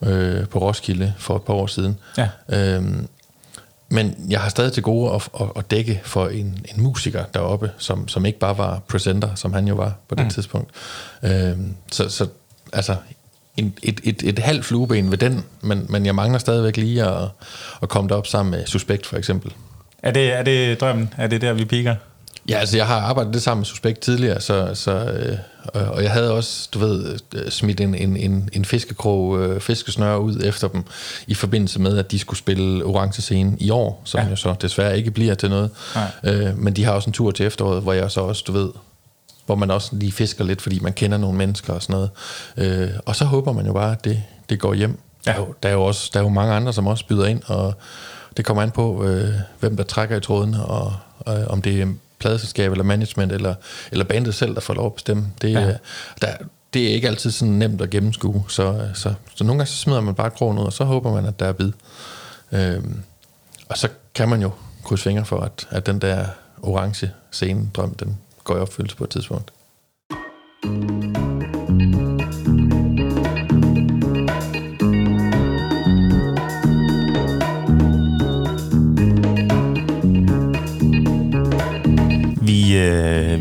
øh, 0.02 0.48
på 0.48 0.58
Roskilde 0.58 1.14
for 1.18 1.36
et 1.36 1.42
par 1.42 1.54
år 1.54 1.66
siden. 1.66 1.98
Ja. 2.18 2.28
Øhm, 2.48 3.08
men 3.94 4.26
jeg 4.28 4.40
har 4.40 4.48
stadig 4.48 4.72
til 4.72 4.82
gode 4.82 5.14
at, 5.14 5.28
at, 5.40 5.46
at 5.56 5.70
dække 5.70 6.00
for 6.04 6.28
en, 6.28 6.66
en 6.74 6.82
musiker 6.82 7.24
deroppe, 7.34 7.70
som, 7.78 8.08
som 8.08 8.26
ikke 8.26 8.38
bare 8.38 8.58
var 8.58 8.82
presenter, 8.88 9.34
som 9.34 9.52
han 9.52 9.68
jo 9.68 9.74
var 9.74 9.92
på 10.08 10.14
det 10.14 10.24
mm. 10.24 10.30
tidspunkt. 10.30 10.70
Øhm, 11.22 11.74
så, 11.92 12.08
så 12.08 12.28
altså, 12.72 12.96
en, 13.56 13.74
et, 13.82 14.00
et, 14.04 14.22
et 14.22 14.38
halvt 14.38 14.64
flueben 14.64 15.10
ved 15.10 15.18
den, 15.18 15.44
men, 15.60 15.86
men 15.88 16.06
jeg 16.06 16.14
mangler 16.14 16.38
stadigvæk 16.38 16.76
lige 16.76 17.04
at, 17.04 17.28
at 17.82 17.88
komme 17.88 18.08
derop 18.08 18.26
sammen 18.26 18.50
med 18.50 18.66
Suspekt 18.66 19.06
for 19.06 19.16
eksempel. 19.16 19.52
Er 20.02 20.10
det, 20.10 20.32
er 20.32 20.42
det 20.42 20.80
drømmen? 20.80 21.14
Er 21.18 21.26
det 21.26 21.40
der, 21.40 21.52
vi 21.52 21.64
piker? 21.64 21.94
Ja, 22.48 22.58
altså 22.58 22.76
jeg 22.76 22.86
har 22.86 23.00
arbejdet 23.00 23.34
det 23.34 23.42
sammen 23.42 23.60
med 23.60 23.66
Suspekt 23.66 24.00
tidligere, 24.00 24.40
så, 24.40 24.70
så, 24.74 24.92
øh, 25.74 25.88
og 25.90 26.02
jeg 26.02 26.10
havde 26.10 26.32
også, 26.32 26.68
du 26.74 26.78
ved, 26.78 27.18
øh, 27.34 27.50
smidt 27.50 27.80
en, 27.80 27.94
en, 27.94 28.16
en, 28.16 28.48
en 28.52 28.64
fiskekrog, 28.64 29.40
øh, 29.40 29.60
fiskesnør 29.60 30.16
ud 30.16 30.40
efter 30.44 30.68
dem, 30.68 30.84
i 31.26 31.34
forbindelse 31.34 31.80
med, 31.80 31.98
at 31.98 32.10
de 32.10 32.18
skulle 32.18 32.38
spille 32.38 32.84
orange 32.84 33.22
scene 33.22 33.56
i 33.60 33.70
år, 33.70 34.02
som 34.04 34.20
ja. 34.20 34.28
jo 34.28 34.36
så 34.36 34.54
desværre 34.62 34.98
ikke 34.98 35.10
bliver 35.10 35.34
til 35.34 35.50
noget. 35.50 35.70
Øh, 36.24 36.58
men 36.58 36.76
de 36.76 36.84
har 36.84 36.92
også 36.92 37.10
en 37.10 37.12
tur 37.12 37.30
til 37.30 37.46
efteråret, 37.46 37.82
hvor 37.82 37.92
jeg 37.92 38.10
så 38.10 38.20
også, 38.20 38.44
du 38.46 38.52
ved, 38.52 38.70
hvor 39.46 39.54
man 39.54 39.70
også 39.70 39.88
lige 39.92 40.12
fisker 40.12 40.44
lidt, 40.44 40.62
fordi 40.62 40.78
man 40.78 40.92
kender 40.92 41.18
nogle 41.18 41.38
mennesker 41.38 41.72
og 41.72 41.82
sådan 41.82 41.92
noget. 41.92 42.10
Øh, 42.56 42.90
og 43.06 43.16
så 43.16 43.24
håber 43.24 43.52
man 43.52 43.66
jo 43.66 43.72
bare, 43.72 43.92
at 43.92 44.04
det, 44.04 44.22
det 44.48 44.60
går 44.60 44.74
hjem. 44.74 44.98
Ja. 45.26 45.32
Der, 45.32 45.36
er 45.36 45.40
jo, 45.40 45.54
der, 45.62 45.68
er 45.68 45.72
jo 45.72 45.84
også, 45.84 46.10
der 46.12 46.18
er 46.18 46.24
jo 46.24 46.28
mange 46.28 46.54
andre, 46.54 46.72
som 46.72 46.86
også 46.86 47.06
byder 47.06 47.26
ind, 47.26 47.42
og 47.46 47.74
det 48.36 48.44
kommer 48.44 48.62
an 48.62 48.70
på, 48.70 49.04
øh, 49.04 49.34
hvem 49.60 49.76
der 49.76 49.84
trækker 49.84 50.16
i 50.16 50.20
tråden, 50.20 50.54
og 50.54 50.92
øh, 51.28 51.46
om 51.46 51.62
det 51.62 51.82
er 51.82 51.86
pladeselskab 52.24 52.72
eller 52.72 52.84
management, 52.84 53.32
eller, 53.32 53.54
eller 53.92 54.04
bandet 54.04 54.34
selv, 54.34 54.54
der 54.54 54.60
får 54.60 54.74
lov 54.74 54.86
at 54.86 54.94
bestemme. 54.94 55.26
Det, 55.42 55.52
ja. 55.52 55.76
der, 56.22 56.36
det 56.74 56.90
er 56.90 56.94
ikke 56.94 57.08
altid 57.08 57.30
sådan 57.30 57.54
nemt 57.54 57.80
at 57.80 57.90
gennemskue, 57.90 58.44
så, 58.48 58.88
så, 58.94 59.14
så 59.34 59.44
nogle 59.44 59.58
gange 59.58 59.66
så 59.66 59.76
smider 59.76 60.00
man 60.00 60.14
bare 60.14 60.30
krogen 60.30 60.58
ud, 60.58 60.64
og 60.64 60.72
så 60.72 60.84
håber 60.84 61.12
man, 61.12 61.26
at 61.26 61.40
der 61.40 61.46
er 61.46 61.52
bid. 61.52 61.72
Øhm, 62.52 63.02
og 63.68 63.78
så 63.78 63.88
kan 64.14 64.28
man 64.28 64.42
jo 64.42 64.50
krydse 64.84 65.04
fingre 65.04 65.24
for, 65.24 65.40
at, 65.40 65.68
at 65.70 65.86
den 65.86 65.98
der 65.98 66.26
orange 66.62 67.10
scene 67.30 67.70
drøm, 67.74 67.94
den 67.94 68.18
går 68.44 68.56
i 68.56 68.60
opfyldelse 68.60 68.96
på 68.96 69.04
et 69.04 69.10
tidspunkt. 69.10 69.52
øh, 70.66 71.13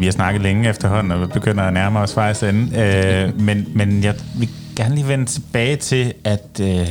vi 0.04 0.08
har 0.08 0.12
snakket 0.12 0.41
længe 0.41 0.70
efterhånden, 0.70 1.12
og 1.12 1.22
vi 1.22 1.26
begynder 1.26 1.64
at 1.64 1.74
nærme 1.74 1.99
os 1.99 2.16
vejs 2.16 2.43
ende. 2.43 2.80
Øh, 2.80 3.41
men, 3.41 3.68
men 3.76 4.04
jeg 4.04 4.16
vil 4.36 4.49
gerne 4.76 4.95
lige 4.95 5.08
vende 5.08 5.26
tilbage 5.26 5.76
til, 5.76 6.14
at 6.24 6.60
øh, 6.62 6.88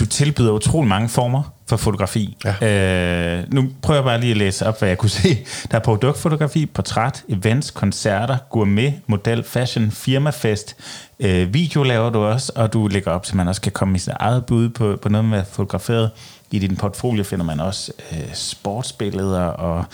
du 0.00 0.06
tilbyder 0.06 0.52
utrolig 0.52 0.88
mange 0.88 1.08
former 1.08 1.42
for 1.68 1.76
fotografi. 1.76 2.36
Ja. 2.44 3.38
Øh, 3.38 3.44
nu 3.52 3.68
prøver 3.82 3.98
jeg 3.98 4.04
bare 4.04 4.20
lige 4.20 4.30
at 4.30 4.36
læse 4.36 4.66
op, 4.66 4.78
hvad 4.78 4.88
jeg 4.88 4.98
kunne 4.98 5.10
se. 5.22 5.38
Der 5.70 5.78
er 5.78 5.82
produktfotografi, 5.82 6.66
portræt, 6.66 7.24
events, 7.28 7.70
koncerter, 7.70 8.36
gourmet, 8.50 8.94
model, 9.06 9.42
fashion, 9.42 9.90
firmafest. 9.90 10.76
Øh, 11.20 11.54
video 11.54 11.82
laver 11.82 12.10
du 12.10 12.18
også, 12.18 12.52
og 12.54 12.72
du 12.72 12.86
lægger 12.86 13.10
op, 13.10 13.26
så 13.26 13.36
man 13.36 13.48
også 13.48 13.60
kan 13.60 13.72
komme 13.72 13.96
i 13.96 13.98
sit 13.98 14.12
eget 14.20 14.46
bud 14.46 14.68
på, 14.68 14.98
på 15.02 15.08
noget 15.08 15.24
med 15.24 15.42
fotograferet. 15.50 16.10
I 16.50 16.58
din 16.58 16.76
portfolio 16.76 17.24
finder 17.24 17.44
man 17.44 17.60
også 17.60 17.92
øh, 18.12 18.34
sportsbilleder 18.34 19.44
og 19.44 19.84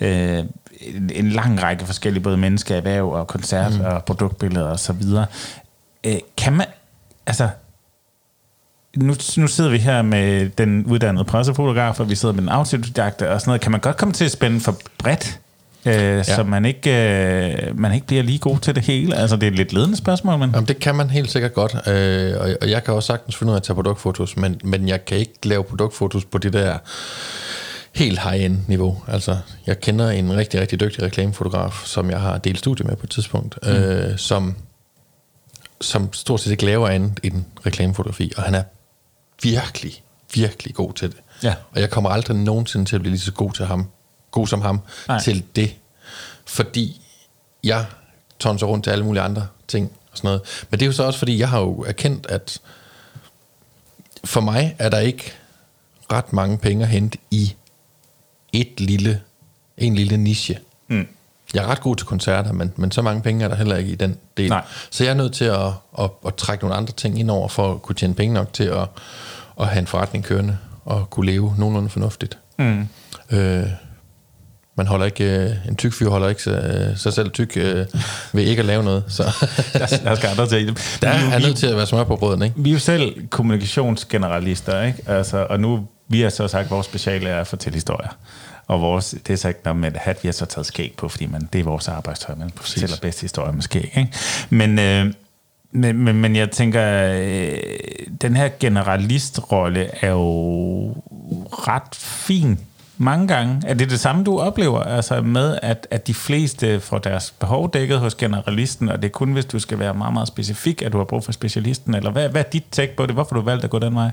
øh, 0.00 0.44
en, 0.80 1.10
en 1.14 1.28
lang 1.28 1.62
række 1.62 1.86
forskellige 1.86 2.22
både 2.22 2.36
menneske, 2.36 2.74
erhverv 2.74 3.08
og 3.08 3.26
koncert 3.26 3.78
mm. 3.78 3.84
og 3.84 4.04
produktbilleder 4.04 4.66
og 4.66 4.78
så 4.78 4.92
videre. 4.92 5.26
Øh, 6.06 6.16
kan 6.36 6.52
man, 6.52 6.66
altså, 7.26 7.48
nu, 8.96 9.14
nu 9.36 9.46
sidder 9.46 9.70
vi 9.70 9.78
her 9.78 10.02
med 10.02 10.48
den 10.48 10.86
uddannede 10.86 11.24
pressefotograf, 11.24 12.00
og 12.00 12.10
vi 12.10 12.14
sidder 12.14 12.34
med 12.34 12.42
den 12.42 12.48
autodidakt 12.48 13.22
og 13.22 13.40
sådan 13.40 13.48
noget. 13.50 13.60
Kan 13.60 13.72
man 13.72 13.80
godt 13.80 13.96
komme 13.96 14.14
til 14.14 14.24
at 14.24 14.30
spænde 14.30 14.60
for 14.60 14.76
bredt, 14.98 15.40
øh, 15.86 15.92
ja. 15.92 16.22
så 16.22 16.42
man 16.42 16.64
ikke, 16.64 16.90
øh, 16.90 17.78
man 17.78 17.94
ikke 17.94 18.06
bliver 18.06 18.22
lige 18.22 18.38
god 18.38 18.58
til 18.58 18.74
det 18.74 18.82
hele? 18.82 19.16
Altså, 19.16 19.36
det 19.36 19.42
er 19.42 19.50
et 19.50 19.56
lidt 19.56 19.72
ledende 19.72 19.96
spørgsmål, 19.96 20.38
men... 20.38 20.50
Jamen, 20.54 20.68
det 20.68 20.78
kan 20.78 20.94
man 20.94 21.10
helt 21.10 21.30
sikkert 21.30 21.54
godt, 21.54 21.88
øh, 21.88 22.40
og, 22.40 22.56
og 22.62 22.70
jeg 22.70 22.84
kan 22.84 22.94
også 22.94 23.06
sagtens 23.06 23.36
finde 23.36 23.50
ud 23.50 23.54
af 23.54 23.60
at 23.60 23.62
tage 23.62 23.74
produktfotos, 23.74 24.36
men, 24.36 24.60
men 24.64 24.88
jeg 24.88 25.04
kan 25.04 25.18
ikke 25.18 25.34
lave 25.42 25.64
produktfotos 25.64 26.24
på 26.24 26.38
det 26.38 26.52
der 26.52 26.78
helt 27.96 28.22
high-end 28.22 28.58
niveau. 28.66 29.02
Altså, 29.08 29.38
jeg 29.66 29.80
kender 29.80 30.10
en 30.10 30.36
rigtig, 30.36 30.60
rigtig 30.60 30.80
dygtig 30.80 31.02
reklamefotograf, 31.02 31.82
som 31.84 32.10
jeg 32.10 32.20
har 32.20 32.38
delt 32.38 32.58
studie 32.58 32.86
med 32.86 32.96
på 32.96 33.04
et 33.04 33.10
tidspunkt, 33.10 33.58
mm. 33.62 33.68
øh, 33.68 34.18
som, 34.18 34.56
som 35.80 36.12
stort 36.12 36.40
set 36.40 36.50
ikke 36.50 36.64
laver 36.64 36.88
andet 36.88 37.20
end 37.22 37.44
reklamefotografi, 37.66 38.32
og 38.36 38.42
han 38.42 38.54
er 38.54 38.62
virkelig, 39.42 40.02
virkelig 40.34 40.74
god 40.74 40.92
til 40.92 41.08
det. 41.08 41.16
Ja. 41.42 41.54
Og 41.72 41.80
jeg 41.80 41.90
kommer 41.90 42.10
aldrig 42.10 42.36
nogensinde 42.36 42.86
til 42.86 42.96
at 42.96 43.02
blive 43.02 43.10
lige 43.10 43.20
så 43.20 43.32
god 43.32 43.52
til 43.52 43.66
ham, 43.66 43.86
god 44.30 44.46
som 44.46 44.60
ham, 44.60 44.80
Nej. 45.08 45.20
til 45.20 45.44
det. 45.56 45.74
Fordi 46.46 47.00
jeg 47.64 47.86
tonser 48.38 48.66
rundt 48.66 48.84
til 48.84 48.90
alle 48.90 49.04
mulige 49.04 49.22
andre 49.22 49.46
ting 49.68 49.92
og 50.10 50.18
sådan 50.18 50.28
noget. 50.28 50.40
Men 50.70 50.80
det 50.80 50.84
er 50.84 50.86
jo 50.86 50.92
så 50.92 51.04
også, 51.04 51.18
fordi 51.18 51.38
jeg 51.38 51.48
har 51.48 51.60
jo 51.60 51.84
erkendt, 51.88 52.26
at 52.28 52.60
for 54.24 54.40
mig 54.40 54.76
er 54.78 54.88
der 54.88 54.98
ikke 54.98 55.32
ret 56.12 56.32
mange 56.32 56.58
penge 56.58 56.84
at 56.84 56.90
hente 56.90 57.18
i 57.30 57.54
et 58.60 58.80
lille, 58.80 59.20
en 59.78 59.94
lille 59.94 60.16
niche. 60.16 60.58
Mm. 60.88 61.06
Jeg 61.54 61.64
er 61.64 61.66
ret 61.68 61.80
god 61.80 61.96
til 61.96 62.06
koncerter, 62.06 62.52
men, 62.52 62.72
men 62.76 62.90
så 62.90 63.02
mange 63.02 63.22
penge 63.22 63.44
er 63.44 63.48
der 63.48 63.56
heller 63.56 63.76
ikke 63.76 63.90
i 63.90 63.94
den 63.94 64.16
del. 64.36 64.48
Nej. 64.48 64.64
Så 64.90 65.04
jeg 65.04 65.10
er 65.10 65.14
nødt 65.14 65.32
til 65.32 65.44
at, 65.44 65.66
at, 65.98 66.10
at 66.26 66.34
trække 66.34 66.64
nogle 66.64 66.76
andre 66.76 66.92
ting 66.92 67.18
ind 67.18 67.30
over, 67.30 67.48
for 67.48 67.72
at 67.72 67.82
kunne 67.82 67.94
tjene 67.94 68.14
penge 68.14 68.34
nok 68.34 68.52
til 68.52 68.64
at, 68.64 68.88
at 69.60 69.66
have 69.66 69.78
en 69.78 69.86
forretning 69.86 70.24
kørende, 70.24 70.58
og 70.84 71.10
kunne 71.10 71.26
leve 71.26 71.54
nogenlunde 71.58 71.88
fornuftigt. 71.88 72.38
Mm. 72.58 72.88
Øh, 73.30 73.66
man 74.76 74.86
holder 74.86 75.06
ikke, 75.06 75.24
øh, 75.24 75.50
en 75.68 75.76
tyk 75.76 75.92
fyr 75.92 76.08
holder 76.08 76.28
ikke 76.28 76.42
sig, 76.42 76.92
sig 76.96 77.12
selv 77.12 77.30
tyk 77.30 77.56
øh, 77.56 77.86
ved 78.32 78.42
ikke 78.42 78.60
at 78.60 78.66
lave 78.66 78.82
noget. 78.82 79.04
Så. 79.08 79.22
der, 79.72 80.14
skal 80.14 80.28
andre 80.30 80.46
til 80.48 80.66
det. 80.66 80.98
Der 81.02 81.08
er 81.08 81.38
nødt 81.38 81.56
til 81.56 81.66
at 81.66 81.76
være 81.76 81.86
smør 81.86 82.04
på 82.04 82.16
brøden, 82.16 82.42
ikke? 82.42 82.54
Vi 82.58 82.70
er 82.70 82.72
jo 82.74 82.78
selv 82.78 83.28
kommunikationsgeneralister, 83.28 84.82
ikke? 84.82 85.02
Altså, 85.06 85.46
og 85.50 85.60
nu, 85.60 85.86
vi 86.08 86.20
har 86.20 86.30
så 86.30 86.48
sagt, 86.48 86.64
at 86.64 86.70
vores 86.70 86.86
speciale 86.86 87.28
er 87.28 87.40
at 87.40 87.46
fortælle 87.46 87.74
historier. 87.74 88.08
Og 88.66 88.80
vores, 88.80 89.14
det 89.26 89.32
er 89.32 89.36
så 89.36 89.48
ikke 89.48 89.60
noget 89.64 89.80
med 89.80 89.90
et 89.90 89.96
hat, 89.96 90.22
vi 90.22 90.28
har 90.28 90.32
så 90.32 90.46
taget 90.46 90.66
skæg 90.66 90.94
på, 90.96 91.08
fordi 91.08 91.26
man, 91.26 91.48
det 91.52 91.60
er 91.60 91.64
vores 91.64 91.88
arbejdstøj, 91.88 92.34
man 92.34 92.50
fortæller 92.54 92.96
bedst 93.02 93.20
historie 93.20 93.52
med 93.52 93.62
skæg. 93.62 93.92
Ikke? 93.96 94.12
Men, 94.50 94.78
øh, 94.78 95.12
men, 95.72 95.98
men, 95.98 96.16
men 96.16 96.36
jeg 96.36 96.50
tænker, 96.50 97.12
øh, 97.14 97.58
den 98.20 98.36
her 98.36 98.48
generalistrolle 98.60 99.90
er 100.04 100.10
jo 100.10 100.90
ret 101.68 101.94
fin 101.94 102.58
mange 102.98 103.28
gange. 103.28 103.62
Er 103.66 103.74
det 103.74 103.90
det 103.90 104.00
samme, 104.00 104.24
du 104.24 104.38
oplever? 104.38 104.82
Altså 104.82 105.22
med, 105.22 105.58
at, 105.62 105.86
at 105.90 106.06
de 106.06 106.14
fleste 106.14 106.80
får 106.80 106.98
deres 106.98 107.30
behov 107.30 107.72
dækket 107.72 107.98
hos 107.98 108.14
generalisten, 108.14 108.88
og 108.88 109.02
det 109.02 109.08
er 109.08 109.12
kun, 109.12 109.32
hvis 109.32 109.44
du 109.44 109.58
skal 109.58 109.78
være 109.78 109.94
meget, 109.94 110.12
meget 110.12 110.28
specifik, 110.28 110.82
at 110.82 110.92
du 110.92 110.98
har 110.98 111.04
brug 111.04 111.24
for 111.24 111.32
specialisten? 111.32 111.94
Eller 111.94 112.10
hvad, 112.10 112.28
hvad 112.28 112.44
er 112.44 112.48
dit 112.48 112.64
take 112.70 112.96
på 112.96 113.06
det? 113.06 113.14
Hvorfor 113.14 113.34
du 113.34 113.40
valgt 113.40 113.64
at 113.64 113.70
gå 113.70 113.78
den 113.78 113.94
vej? 113.94 114.10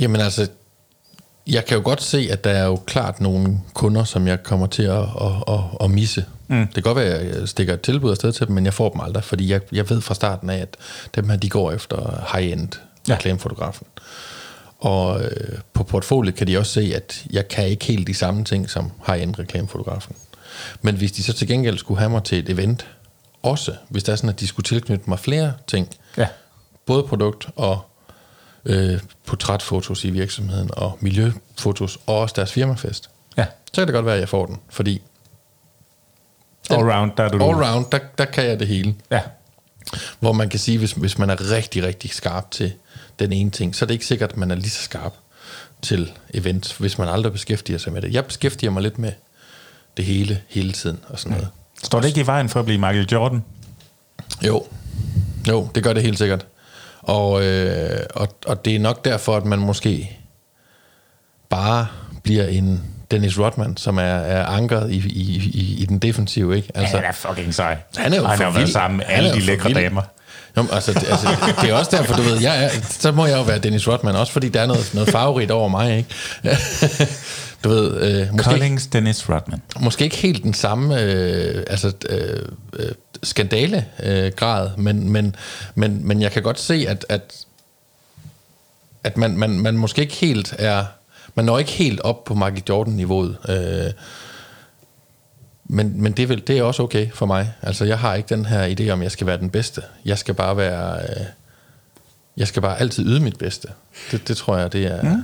Jamen 0.00 0.20
altså, 0.20 0.48
jeg 1.46 1.64
kan 1.64 1.76
jo 1.76 1.82
godt 1.84 2.02
se, 2.02 2.28
at 2.30 2.44
der 2.44 2.50
er 2.50 2.66
jo 2.66 2.76
klart 2.76 3.20
nogle 3.20 3.60
kunder, 3.74 4.04
som 4.04 4.26
jeg 4.26 4.42
kommer 4.42 4.66
til 4.66 4.82
at, 4.82 4.98
at, 4.98 5.32
at, 5.48 5.60
at 5.80 5.90
misse. 5.90 6.24
Mm. 6.48 6.66
Det 6.66 6.74
kan 6.74 6.82
godt 6.82 6.96
være, 6.96 7.14
at 7.14 7.40
jeg 7.40 7.48
stikker 7.48 7.74
et 7.74 7.80
tilbud 7.80 8.10
afsted 8.10 8.32
til 8.32 8.46
dem, 8.46 8.54
men 8.54 8.64
jeg 8.64 8.74
får 8.74 8.88
dem 8.88 9.00
aldrig, 9.00 9.24
fordi 9.24 9.50
jeg, 9.52 9.60
jeg 9.72 9.90
ved 9.90 10.00
fra 10.00 10.14
starten 10.14 10.50
af, 10.50 10.58
at 10.58 10.76
dem 11.14 11.28
her, 11.28 11.36
de 11.36 11.48
går 11.48 11.72
efter 11.72 12.24
high-end 12.34 12.68
ja. 13.08 13.14
reklamefotografen. 13.14 13.86
Og 14.78 15.22
øh, 15.22 15.58
på 15.72 15.82
portfoliet 15.82 16.34
kan 16.34 16.46
de 16.46 16.58
også 16.58 16.72
se, 16.72 16.92
at 16.96 17.24
jeg 17.30 17.48
kan 17.48 17.66
ikke 17.68 17.84
helt 17.84 18.06
de 18.06 18.14
samme 18.14 18.44
ting 18.44 18.70
som 18.70 18.92
high-end 19.06 19.38
reklamefotografen. 19.38 20.16
Men 20.82 20.96
hvis 20.96 21.12
de 21.12 21.22
så 21.22 21.32
til 21.32 21.48
gengæld 21.48 21.78
skulle 21.78 21.98
have 21.98 22.10
mig 22.10 22.24
til 22.24 22.38
et 22.38 22.48
event, 22.48 22.86
også 23.42 23.74
hvis 23.88 24.04
der 24.04 24.12
er 24.12 24.16
sådan, 24.16 24.30
at 24.30 24.40
de 24.40 24.46
skulle 24.46 24.64
tilknytte 24.64 25.04
mig 25.10 25.18
flere 25.18 25.52
ting, 25.66 25.88
ja. 26.16 26.26
både 26.86 27.02
produkt 27.02 27.48
og 27.56 27.89
øh, 28.64 29.00
portrætfotos 29.26 30.04
i 30.04 30.10
virksomheden, 30.10 30.70
og 30.72 30.98
miljøfotos, 31.00 31.98
og 32.06 32.18
også 32.18 32.32
deres 32.36 32.52
firmafest, 32.52 33.10
ja. 33.36 33.46
så 33.72 33.80
kan 33.80 33.86
det 33.86 33.94
godt 33.94 34.06
være, 34.06 34.14
at 34.14 34.20
jeg 34.20 34.28
får 34.28 34.46
den, 34.46 34.58
fordi 34.68 35.02
all 36.70 36.82
round, 36.82 37.12
der 37.16 37.24
er 37.24 37.28
du 37.28 37.44
all 37.44 37.64
round, 37.64 37.86
der, 37.92 37.98
der 38.18 38.24
kan 38.24 38.44
jeg 38.44 38.60
det 38.60 38.68
hele. 38.68 38.94
Ja. 39.10 39.20
Hvor 40.20 40.32
man 40.32 40.48
kan 40.48 40.58
sige, 40.58 40.78
hvis, 40.78 40.92
hvis 40.92 41.18
man 41.18 41.30
er 41.30 41.50
rigtig, 41.50 41.82
rigtig 41.82 42.10
skarp 42.10 42.50
til 42.50 42.72
den 43.18 43.32
ene 43.32 43.50
ting, 43.50 43.76
så 43.76 43.84
er 43.84 43.86
det 43.86 43.94
ikke 43.94 44.06
sikkert, 44.06 44.30
at 44.30 44.36
man 44.36 44.50
er 44.50 44.54
lige 44.54 44.70
så 44.70 44.82
skarp 44.82 45.12
til 45.82 46.12
events, 46.34 46.72
hvis 46.72 46.98
man 46.98 47.08
aldrig 47.08 47.32
beskæftiger 47.32 47.78
sig 47.78 47.92
med 47.92 48.02
det. 48.02 48.12
Jeg 48.12 48.24
beskæftiger 48.24 48.70
mig 48.70 48.82
lidt 48.82 48.98
med 48.98 49.12
det 49.96 50.04
hele, 50.04 50.42
hele 50.48 50.72
tiden 50.72 51.00
og 51.08 51.18
sådan 51.18 51.36
noget. 51.36 51.48
Står 51.82 52.00
det 52.00 52.08
ikke 52.08 52.20
i 52.20 52.26
vejen 52.26 52.48
for 52.48 52.60
at 52.60 52.66
blive 52.66 52.78
Michael 52.78 53.08
Jordan? 53.12 53.44
Jo, 54.46 54.66
jo, 55.48 55.68
det 55.74 55.82
gør 55.82 55.92
det 55.92 56.02
helt 56.02 56.18
sikkert. 56.18 56.46
Og, 57.10 57.44
øh, 57.44 58.00
og, 58.14 58.28
og 58.46 58.64
det 58.64 58.74
er 58.74 58.78
nok 58.78 59.04
derfor, 59.04 59.36
at 59.36 59.44
man 59.44 59.58
måske 59.58 60.18
bare 61.48 61.86
bliver 62.22 62.46
en 62.46 62.82
Dennis 63.10 63.38
Rodman, 63.38 63.76
som 63.76 63.98
er, 63.98 64.02
er 64.02 64.46
ankeret 64.46 64.90
i, 64.90 64.96
i, 64.96 65.50
i, 65.54 65.76
i 65.82 65.84
den 65.84 65.98
defensive, 65.98 66.56
ikke? 66.56 66.68
Altså, 66.74 66.96
ja, 66.96 67.02
han 67.02 67.10
er 67.10 67.14
fucking 67.14 67.54
sej. 67.54 67.78
Han 67.96 68.12
er 68.12 68.16
jo 68.16 68.24
han 68.26 68.38
har 68.38 68.50
været 68.50 68.68
sammen 68.68 68.96
med 68.96 69.04
alle 69.08 69.32
de 69.32 69.40
lækre 69.40 69.72
damer. 69.72 70.02
Jamen, 70.56 70.70
altså, 70.72 70.92
det, 70.92 71.04
altså, 71.10 71.28
det 71.60 71.70
er 71.70 71.74
også 71.74 71.96
derfor, 71.96 72.14
du 72.14 72.22
ved, 72.22 72.40
jeg 72.40 72.64
er, 72.64 72.68
så 72.90 73.12
må 73.12 73.26
jeg 73.26 73.36
jo 73.36 73.42
være 73.42 73.58
Dennis 73.58 73.88
Rodman, 73.88 74.16
også 74.16 74.32
fordi 74.32 74.48
der 74.48 74.60
er 74.60 74.66
noget, 74.66 74.90
noget 74.94 75.08
favorit 75.08 75.50
over 75.50 75.68
mig, 75.68 75.96
ikke? 75.96 76.08
du 77.64 77.68
ved, 77.68 78.00
øh, 78.00 78.32
måske, 78.32 78.50
Collings 78.50 78.86
Dennis 78.86 79.28
Rodman. 79.28 79.62
Måske 79.80 80.04
ikke 80.04 80.16
helt 80.16 80.42
den 80.42 80.54
samme 80.54 81.00
øh, 81.00 81.64
altså, 81.66 81.92
øh, 82.08 82.42
øh, 82.78 82.92
skandale-grad, 83.22 84.70
øh, 84.70 84.78
men, 84.78 85.10
men, 85.10 85.36
men, 85.74 86.06
men 86.06 86.22
jeg 86.22 86.32
kan 86.32 86.42
godt 86.42 86.60
se, 86.60 86.84
at, 86.88 87.06
at, 87.08 87.44
at 89.04 89.16
man, 89.16 89.36
man, 89.36 89.50
man 89.50 89.76
måske 89.76 90.02
ikke 90.02 90.14
helt 90.14 90.54
er... 90.58 90.84
Man 91.34 91.44
når 91.44 91.58
ikke 91.58 91.70
helt 91.70 92.00
op 92.00 92.24
på 92.24 92.34
Michael 92.34 92.62
Jordan-niveauet. 92.68 93.36
Øh, 93.48 93.92
men, 95.64 96.02
men 96.02 96.12
det, 96.12 96.22
er 96.22 96.26
vel, 96.26 96.42
det 96.46 96.58
er 96.58 96.62
også 96.62 96.82
okay 96.82 97.10
for 97.12 97.26
mig. 97.26 97.52
Altså, 97.62 97.84
jeg 97.84 97.98
har 97.98 98.14
ikke 98.14 98.34
den 98.34 98.44
her 98.44 98.74
idé 98.76 98.90
om, 98.90 99.00
at 99.00 99.02
jeg 99.02 99.12
skal 99.12 99.26
være 99.26 99.38
den 99.38 99.50
bedste. 99.50 99.82
Jeg 100.04 100.18
skal 100.18 100.34
bare 100.34 100.56
være... 100.56 101.02
Øh, 101.02 101.26
jeg 102.36 102.48
skal 102.48 102.62
bare 102.62 102.80
altid 102.80 103.06
yde 103.06 103.20
mit 103.20 103.38
bedste. 103.38 103.68
Det, 104.10 104.28
det 104.28 104.36
tror 104.36 104.56
jeg, 104.56 104.72
det 104.72 104.86
er... 104.86 105.08
Ja. 105.08 105.16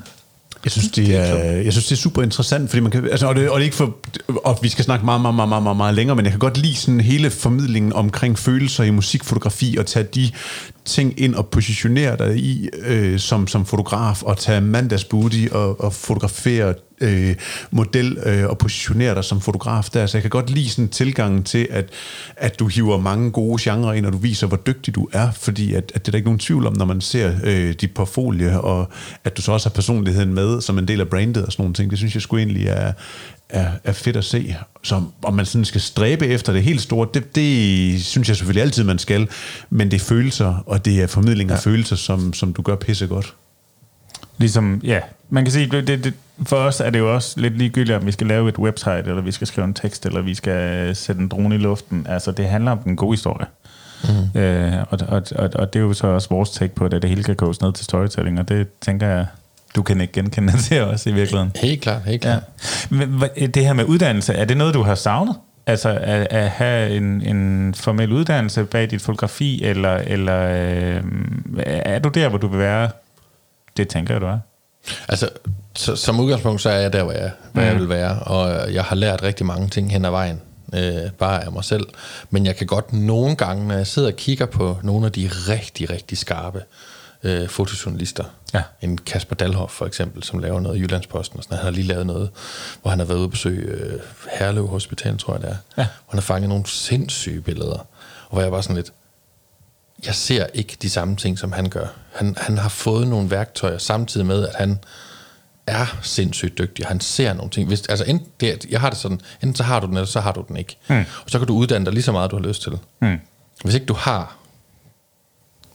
Jeg 0.66 0.72
synes, 0.72 0.88
det 0.88 1.16
er, 1.16 1.36
jeg 1.36 1.72
synes, 1.72 1.86
det 1.86 1.92
er 1.92 1.96
super 1.96 2.22
interessant, 2.22 2.70
fordi 2.70 2.80
man 2.80 2.90
kan, 2.90 3.04
altså, 3.10 3.26
og, 3.26 3.34
det, 3.34 3.48
og 3.50 3.56
det 3.56 3.62
er 3.62 3.64
ikke 3.64 3.76
for, 3.76 3.96
og 4.44 4.58
vi 4.62 4.68
skal 4.68 4.84
snakke 4.84 5.04
meget, 5.04 5.20
meget, 5.20 5.34
meget, 5.34 5.62
meget, 5.62 5.76
meget 5.76 5.94
længere, 5.94 6.16
men 6.16 6.24
jeg 6.24 6.32
kan 6.32 6.38
godt 6.38 6.58
lide 6.58 6.76
sådan 6.76 7.00
hele 7.00 7.30
formidlingen 7.30 7.92
omkring 7.92 8.38
følelser 8.38 8.84
i 8.84 8.90
musikfotografi, 8.90 9.76
og 9.78 9.86
tage 9.86 10.06
de 10.14 10.30
ting 10.84 11.20
ind 11.20 11.34
og 11.34 11.46
positionere 11.46 12.16
dig 12.16 12.36
i 12.36 12.68
øh, 12.86 13.18
som, 13.18 13.46
som 13.46 13.66
fotograf, 13.66 14.22
og 14.22 14.38
tage 14.38 14.60
mandagsbooty 14.60 15.46
og, 15.52 15.80
og 15.80 15.92
fotografere 15.92 16.74
øh, 17.00 17.36
model 17.70 18.18
øh, 18.26 18.48
og 18.48 18.58
positionere 18.58 19.14
dig 19.14 19.24
som 19.24 19.40
fotograf 19.40 19.84
der. 19.84 20.06
Så 20.06 20.16
jeg 20.16 20.22
kan 20.22 20.30
godt 20.30 20.50
lide 20.50 20.70
sådan 20.70 20.88
tilgangen 20.88 21.42
til, 21.42 21.68
at, 21.70 21.90
at 22.36 22.58
du 22.58 22.66
hiver 22.66 22.98
mange 22.98 23.30
gode 23.30 23.62
genrer 23.62 23.92
ind, 23.92 24.06
og 24.06 24.12
du 24.12 24.18
viser, 24.18 24.46
hvor 24.46 24.56
dygtig 24.56 24.94
du 24.94 25.08
er, 25.12 25.30
fordi 25.30 25.74
at, 25.74 25.92
at 25.94 26.06
det 26.06 26.08
er 26.08 26.10
der 26.10 26.16
ikke 26.16 26.28
nogen 26.28 26.38
tvivl 26.38 26.66
om, 26.66 26.76
når 26.76 26.84
man 26.84 27.00
ser 27.00 27.32
øh, 27.44 27.74
dit 27.80 27.94
portfolio, 27.94 28.60
og 28.62 28.88
at 29.24 29.36
du 29.36 29.42
så 29.42 29.52
også 29.52 29.68
har 29.68 29.74
personligheden 29.74 30.34
med 30.34 30.60
som 30.60 30.78
en 30.78 30.88
del 30.88 31.00
af 31.00 31.08
brandet 31.08 31.44
og 31.44 31.52
sådan 31.52 31.62
nogle 31.62 31.74
ting. 31.74 31.90
Det 31.90 31.98
synes 31.98 32.14
jeg 32.14 32.22
sgu 32.22 32.36
egentlig 32.36 32.66
er, 32.66 32.92
er, 33.48 33.70
er 33.84 33.92
fedt 33.92 34.16
at 34.16 34.24
se. 34.24 34.56
Så 34.82 35.02
om 35.22 35.34
man 35.34 35.46
sådan 35.46 35.64
skal 35.64 35.80
stræbe 35.80 36.26
efter 36.26 36.52
det 36.52 36.62
helt 36.62 36.80
store, 36.80 37.08
det, 37.14 37.34
det 37.34 38.04
synes 38.04 38.28
jeg 38.28 38.36
selvfølgelig 38.36 38.62
altid, 38.62 38.84
man 38.84 38.98
skal. 38.98 39.28
Men 39.70 39.90
det 39.90 40.00
er 40.00 40.04
følelser, 40.04 40.62
og 40.66 40.84
det 40.84 41.02
er 41.02 41.06
formidling 41.06 41.50
af 41.50 41.54
ja. 41.54 41.60
følelser, 41.60 41.96
som, 41.96 42.32
som 42.32 42.52
du 42.52 42.62
gør 42.62 42.76
pissegodt. 42.76 43.34
Ligesom, 44.38 44.80
ja, 44.84 45.00
man 45.28 45.44
kan 45.44 45.52
sige, 45.52 45.66
det, 45.66 46.04
det, 46.04 46.14
for 46.42 46.56
os 46.56 46.80
er 46.80 46.90
det 46.90 46.98
jo 46.98 47.14
også 47.14 47.40
lidt 47.40 47.58
ligegyldigt, 47.58 47.96
om 47.96 48.06
vi 48.06 48.12
skal 48.12 48.26
lave 48.26 48.48
et 48.48 48.58
website, 48.58 49.02
eller 49.06 49.22
vi 49.22 49.32
skal 49.32 49.46
skrive 49.46 49.64
en 49.64 49.74
tekst, 49.74 50.06
eller 50.06 50.22
vi 50.22 50.34
skal 50.34 50.96
sætte 50.96 51.20
en 51.20 51.28
drone 51.28 51.54
i 51.54 51.58
luften. 51.58 52.06
Altså, 52.08 52.32
det 52.32 52.48
handler 52.48 52.70
om 52.70 52.78
den 52.78 52.96
gode 52.96 53.12
historie. 53.12 53.46
Mm. 54.04 54.40
Øh, 54.40 54.84
og, 54.90 54.98
og, 55.08 55.22
og, 55.36 55.50
og 55.54 55.72
det 55.72 55.78
er 55.78 55.84
jo 55.84 55.92
så 55.92 56.06
også 56.06 56.28
vores 56.28 56.50
take 56.50 56.74
på 56.74 56.88
det, 56.88 56.96
at 56.96 57.02
det 57.02 57.10
hele 57.10 57.22
kan 57.22 57.36
koges 57.36 57.60
ned 57.60 57.72
til 57.72 57.84
storytelling, 57.84 58.38
og 58.38 58.48
det 58.48 58.68
tænker 58.80 59.06
jeg, 59.06 59.26
du 59.76 59.82
kan 59.82 60.00
ikke 60.00 60.12
genkende 60.12 60.56
til 60.68 60.82
os 60.82 61.06
i 61.06 61.12
virkeligheden. 61.12 61.52
Helt 61.56 61.82
klart, 61.82 62.02
helt 62.02 62.22
klart. 62.22 62.42
Ja. 62.90 63.46
Det 63.46 63.64
her 63.64 63.72
med 63.72 63.84
uddannelse, 63.84 64.32
er 64.32 64.44
det 64.44 64.56
noget, 64.56 64.74
du 64.74 64.82
har 64.82 64.94
savnet? 64.94 65.36
Altså 65.66 65.88
at, 65.88 66.26
at 66.30 66.48
have 66.48 66.96
en, 66.96 67.22
en 67.22 67.74
formel 67.74 68.12
uddannelse 68.12 68.64
bag 68.64 68.90
dit 68.90 69.02
fotografi, 69.02 69.64
eller, 69.64 69.94
eller 69.96 70.40
øh, 70.42 71.02
er 71.66 71.98
du 71.98 72.08
der, 72.08 72.28
hvor 72.28 72.38
du 72.38 72.46
vil 72.46 72.58
være? 72.58 72.90
Det 73.76 73.88
tænker 73.88 74.14
jeg, 74.14 74.20
du 74.20 74.26
er. 74.26 74.38
Altså, 75.08 75.28
så, 75.76 75.96
som 75.96 76.20
udgangspunkt, 76.20 76.62
så 76.62 76.70
er 76.70 76.78
jeg 76.78 76.92
der, 76.92 77.02
hvor 77.02 77.12
jeg, 77.12 77.30
hvor 77.52 77.62
mm. 77.62 77.68
jeg 77.68 77.76
vil 77.76 77.88
være, 77.88 78.18
og 78.18 78.74
jeg 78.74 78.84
har 78.84 78.96
lært 78.96 79.22
rigtig 79.22 79.46
mange 79.46 79.68
ting 79.68 79.92
hen 79.92 80.04
ad 80.04 80.10
vejen, 80.10 80.40
øh, 80.74 81.10
bare 81.18 81.44
af 81.44 81.52
mig 81.52 81.64
selv. 81.64 81.86
Men 82.30 82.46
jeg 82.46 82.56
kan 82.56 82.66
godt 82.66 82.92
nogle 82.92 83.36
gange, 83.36 83.68
når 83.68 83.74
jeg 83.74 83.86
sidder 83.86 84.08
og 84.08 84.16
kigger 84.16 84.46
på 84.46 84.78
nogle 84.82 85.06
af 85.06 85.12
de 85.12 85.30
rigtig, 85.48 85.90
rigtig 85.90 86.18
skarpe 86.18 86.62
øh, 87.22 87.48
fotojournalister, 87.48 88.24
ja. 88.54 88.62
en 88.82 88.98
Kasper 88.98 89.36
Dalhoff 89.36 89.72
for 89.72 89.86
eksempel, 89.86 90.22
som 90.22 90.38
laver 90.38 90.60
noget 90.60 90.76
i 90.76 90.80
Jyllandsposten, 90.80 91.38
og 91.38 91.44
sådan, 91.44 91.56
han 91.56 91.64
har 91.64 91.70
lige 91.70 91.86
lavet 91.86 92.06
noget, 92.06 92.30
hvor 92.82 92.90
han 92.90 92.98
har 92.98 93.06
været 93.06 93.18
ude 93.18 93.26
og 93.26 93.30
besøge 93.30 93.62
øh, 93.62 94.00
Herlev 94.38 94.66
Hospital, 94.66 95.18
tror 95.18 95.34
jeg 95.34 95.42
det 95.42 95.50
er, 95.50 95.56
ja. 95.76 95.86
hvor 96.04 96.10
han 96.10 96.18
har 96.18 96.22
fanget 96.22 96.48
nogle 96.48 96.66
sindssyge 96.66 97.40
billeder, 97.40 97.78
og 98.28 98.30
hvor 98.30 98.40
jeg 98.40 98.52
var 98.52 98.60
sådan 98.60 98.76
lidt, 98.76 98.92
jeg 100.06 100.14
ser 100.14 100.46
ikke 100.54 100.76
de 100.82 100.90
samme 100.90 101.16
ting, 101.16 101.38
som 101.38 101.52
han 101.52 101.68
gør. 101.68 101.86
Han, 102.14 102.36
han 102.38 102.58
har 102.58 102.68
fået 102.68 103.08
nogle 103.08 103.30
værktøjer, 103.30 103.78
samtidig 103.78 104.26
med, 104.26 104.48
at 104.48 104.54
han 104.54 104.78
er 105.66 105.98
sindssygt 106.02 106.58
dygtig. 106.58 106.86
Han 106.86 107.00
ser 107.00 107.32
nogle 107.32 107.50
ting. 107.50 107.68
Hvis, 107.68 107.82
altså, 107.82 108.04
enten, 108.04 108.28
det, 108.40 108.66
jeg 108.70 108.80
har 108.80 108.90
det 108.90 108.98
sådan, 108.98 109.20
enten 109.42 109.54
så 109.54 109.62
har 109.62 109.80
du 109.80 109.86
den, 109.86 109.94
eller 109.96 110.06
så 110.06 110.20
har 110.20 110.32
du 110.32 110.44
den 110.48 110.56
ikke. 110.56 110.76
Mm. 110.88 111.04
Og 111.24 111.30
så 111.30 111.38
kan 111.38 111.48
du 111.48 111.54
uddanne 111.54 111.84
dig 111.84 111.92
lige 111.92 112.02
så 112.02 112.12
meget, 112.12 112.30
du 112.30 112.36
har 112.36 112.42
lyst 112.42 112.62
til. 112.62 112.72
Mm. 113.02 113.18
Hvis 113.64 113.74
ikke 113.74 113.86
du 113.86 113.94
har 113.94 114.36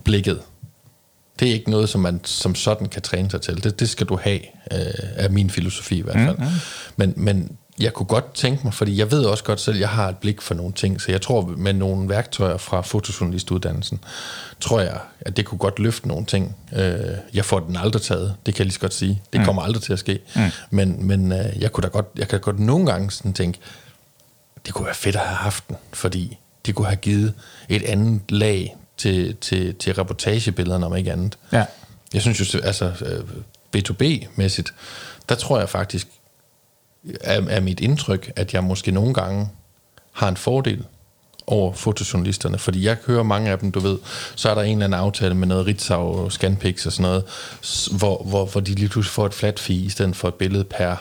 blikket, 0.04 0.42
det 1.40 1.50
er 1.50 1.54
ikke 1.54 1.72
noget, 1.72 1.90
som 1.90 2.02
man 2.02 2.20
som 2.24 2.56
sådan 2.56 2.88
kan 2.88 3.02
træne 3.02 3.32
sig 3.32 3.42
til. 3.42 3.64
Det, 3.64 3.80
det 3.80 3.90
skal 3.90 4.08
du 4.08 4.20
have, 4.24 4.40
øh, 4.72 4.94
af 5.16 5.32
min 5.32 5.50
filosofi 5.50 5.98
i 5.98 6.02
hvert 6.02 6.16
fald. 6.16 6.38
Mm. 6.38 6.46
Men, 6.96 7.14
men 7.18 7.58
jeg 7.82 7.94
kunne 7.94 8.06
godt 8.06 8.34
tænke 8.34 8.64
mig, 8.64 8.74
fordi 8.74 8.98
jeg 8.98 9.12
ved 9.12 9.26
også 9.26 9.44
godt 9.44 9.60
selv, 9.60 9.76
at 9.76 9.82
jeg 9.82 9.90
har 9.90 10.10
et 10.10 10.18
blik 10.18 10.42
for 10.42 10.54
nogle 10.54 10.74
ting, 10.74 11.02
så 11.02 11.12
jeg 11.12 11.22
tror 11.22 11.54
med 11.58 11.74
nogle 11.74 12.10
værktøjer 12.10 12.58
fra 12.58 12.82
fotojournalistuddannelsen, 12.82 14.04
tror 14.60 14.80
jeg, 14.80 15.00
at 15.22 15.38
det 15.38 15.46
kunne 15.46 15.58
godt 15.58 15.80
løfte 15.80 16.08
nogle 16.08 16.26
ting. 16.26 16.56
Øh, 16.74 17.00
jeg 17.34 17.46
får 17.46 17.60
den 17.60 17.78
aldrig 17.78 18.02
taget, 18.02 18.36
det 18.46 18.56
kan 18.56 18.60
jeg 18.60 18.66
lige 18.66 18.74
så 18.74 18.80
godt 18.80 18.94
sige. 18.94 19.22
Det 19.34 19.40
mm. 19.40 19.46
kommer 19.46 19.62
aldrig 19.62 19.84
til 19.84 19.94
at 19.94 20.00
ske. 20.00 20.20
Mm. 20.36 20.42
Men, 20.70 21.08
men 21.08 21.32
øh, 21.32 21.46
jeg 21.60 21.72
kunne 21.72 21.82
da 21.82 21.88
godt, 21.88 22.06
jeg 22.18 22.28
kan 22.28 22.40
godt 22.40 22.60
nogle 22.60 22.86
gange 22.86 23.12
sådan 23.12 23.34
tænke, 23.34 23.60
det 24.66 24.74
kunne 24.74 24.86
være 24.86 24.96
fedt 24.96 25.16
at 25.16 25.22
have 25.22 25.36
haft 25.36 25.68
den, 25.68 25.76
fordi 25.94 26.38
det 26.66 26.76
kunne 26.76 26.88
have 26.88 26.96
givet 26.98 27.34
et 27.70 27.84
andet 27.84 28.22
lag 28.30 28.76
til, 28.98 29.36
til, 29.36 29.76
til 29.76 29.94
reportagebillederne, 29.94 30.86
om 30.86 30.96
ikke 30.96 31.12
andet. 31.12 31.38
Ja. 31.52 31.66
Jeg 32.14 32.22
synes 32.22 32.54
jo, 32.54 32.60
altså 32.60 32.92
B2B-mæssigt, 33.78 34.74
der 35.30 35.36
tror 35.36 35.60
jeg 35.60 35.70
faktisk, 35.70 36.08
er, 37.22 37.42
er 37.50 37.60
mit 37.60 37.80
indtryk, 37.80 38.32
at 38.36 38.54
jeg 38.54 38.64
måske 38.64 38.92
nogle 38.92 39.14
gange 39.14 39.50
har 40.12 40.30
en 40.30 40.38
fordel 40.38 40.86
over 41.48 41.74
fotojournalisterne, 41.74 42.58
fordi 42.58 42.86
jeg 42.86 42.98
hører 43.08 43.24
mange 43.24 43.52
af 43.52 43.60
dem, 43.60 43.72
du 43.72 43.80
ved, 43.80 43.98
så 44.36 44.50
er 44.50 44.56
der 44.56 44.62
en 44.62 44.72
eller 44.72 44.86
anden 44.86 45.00
aftale 45.00 45.36
med 45.36 45.48
noget 45.48 45.66
Ritzau 45.66 46.24
og 46.24 46.32
Scanpix 46.32 46.86
og 46.86 46.92
sådan 46.92 47.04
noget, 47.04 47.24
hvor, 47.98 48.24
hvor, 48.24 48.46
hvor 48.46 48.62
de 48.62 48.76
lige 48.76 48.90
pludselig 48.90 49.14
får 49.14 49.26
et 49.26 49.34
flat 49.34 49.60
fee 49.60 49.76
i 49.76 49.90
stedet 49.90 50.16
for 50.16 50.28
et 50.28 50.34
billede 50.34 50.64
per 50.64 50.92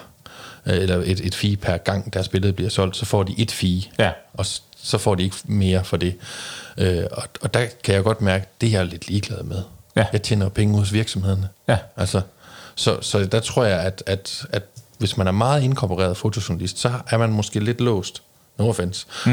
øh, 0.66 0.74
eller 0.76 0.96
et, 0.96 1.20
et 1.20 1.34
fee 1.34 1.56
per 1.56 1.76
gang, 1.76 2.12
deres 2.12 2.28
billede 2.28 2.52
bliver 2.52 2.70
solgt, 2.70 2.96
så 2.96 3.04
får 3.04 3.22
de 3.22 3.34
et 3.38 3.50
fee, 3.50 3.82
Ja. 3.98 4.10
og 4.34 4.46
så 4.82 4.98
får 4.98 5.14
de 5.14 5.22
ikke 5.22 5.36
mere 5.44 5.84
for 5.84 5.96
det. 5.96 6.14
Øh, 6.78 7.04
og, 7.12 7.22
og 7.42 7.54
der 7.54 7.66
kan 7.84 7.94
jeg 7.94 8.02
godt 8.04 8.20
mærke, 8.20 8.46
det 8.60 8.66
er 8.66 8.70
jeg 8.70 8.86
lidt 8.86 9.08
ligeglad 9.08 9.42
med. 9.42 9.62
Ja. 9.96 10.06
Jeg 10.12 10.22
tjener 10.22 10.48
penge 10.48 10.78
hos 10.78 10.92
virksomhederne. 10.92 11.48
Ja. 11.68 11.78
Altså, 11.96 12.20
så, 12.74 12.98
så 13.00 13.24
der 13.24 13.40
tror 13.40 13.64
jeg, 13.64 13.80
at, 13.80 14.02
at, 14.06 14.46
at 14.52 14.62
hvis 15.00 15.16
man 15.16 15.26
er 15.26 15.32
meget 15.32 15.62
inkorporeret 15.62 16.16
fotojournalist, 16.16 16.78
så 16.78 16.90
er 17.10 17.18
man 17.18 17.32
måske 17.32 17.60
lidt 17.60 17.80
låst. 17.80 18.22
No 18.60 18.68
offense. 18.68 19.06
Mm. 19.26 19.32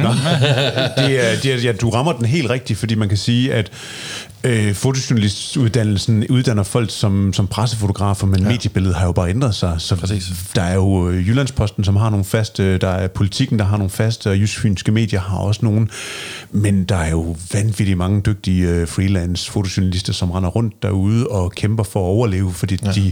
det 0.98 1.32
er, 1.32 1.40
det 1.44 1.46
er, 1.46 1.58
ja, 1.64 1.72
du 1.72 1.90
rammer 1.90 2.14
den 2.14 2.26
helt 2.26 2.50
rigtigt, 2.50 2.80
fordi 2.80 2.96
man 2.96 3.10
kan 3.10 3.18
sige, 3.18 3.54
at 3.54 3.72
øh, 4.44 4.74
fotojournalistuddannelsen 4.74 6.28
uddanner 6.30 6.64
folk 6.64 6.92
som, 6.92 7.34
som 7.34 7.48
pressefotografer, 7.48 8.28
men 8.28 8.40
ja. 8.40 8.48
mediebilledet 8.48 8.96
har 8.96 9.06
jo 9.06 9.12
bare 9.12 9.30
ændret 9.30 9.56
sig. 9.56 9.76
Så 9.78 9.96
Præcis. 9.96 10.24
der 10.56 10.62
er 10.62 10.76
jo 10.76 11.10
øh, 11.10 11.28
Jyllandsposten, 11.28 11.84
som 11.84 11.96
har 11.96 12.10
nogle 12.10 12.26
faste, 12.26 12.78
der 12.78 12.88
er 12.88 13.08
Politikken, 13.08 13.60
der 13.60 13.66
har 13.66 13.78
nogle 13.78 13.90
faste, 13.90 14.30
og 14.30 14.38
Jysfynske 14.38 14.92
Medier 14.92 15.20
har 15.20 15.38
også 15.38 15.60
nogle. 15.64 15.88
Men 16.52 16.84
der 16.84 16.96
er 16.96 17.10
jo 17.10 17.36
vanvittigt 17.54 17.98
mange 17.98 18.22
dygtige 18.22 18.68
øh, 18.68 18.88
freelance 18.88 19.52
fotojournalister, 19.52 20.14
som 20.14 20.32
render 20.32 20.50
rundt 20.50 20.84
derude 20.84 21.28
og 21.28 21.52
kæmper 21.52 21.84
for 21.84 22.00
at 22.00 22.06
overleve, 22.06 22.54
fordi 22.54 22.78
ja. 22.86 22.92
de 22.92 23.12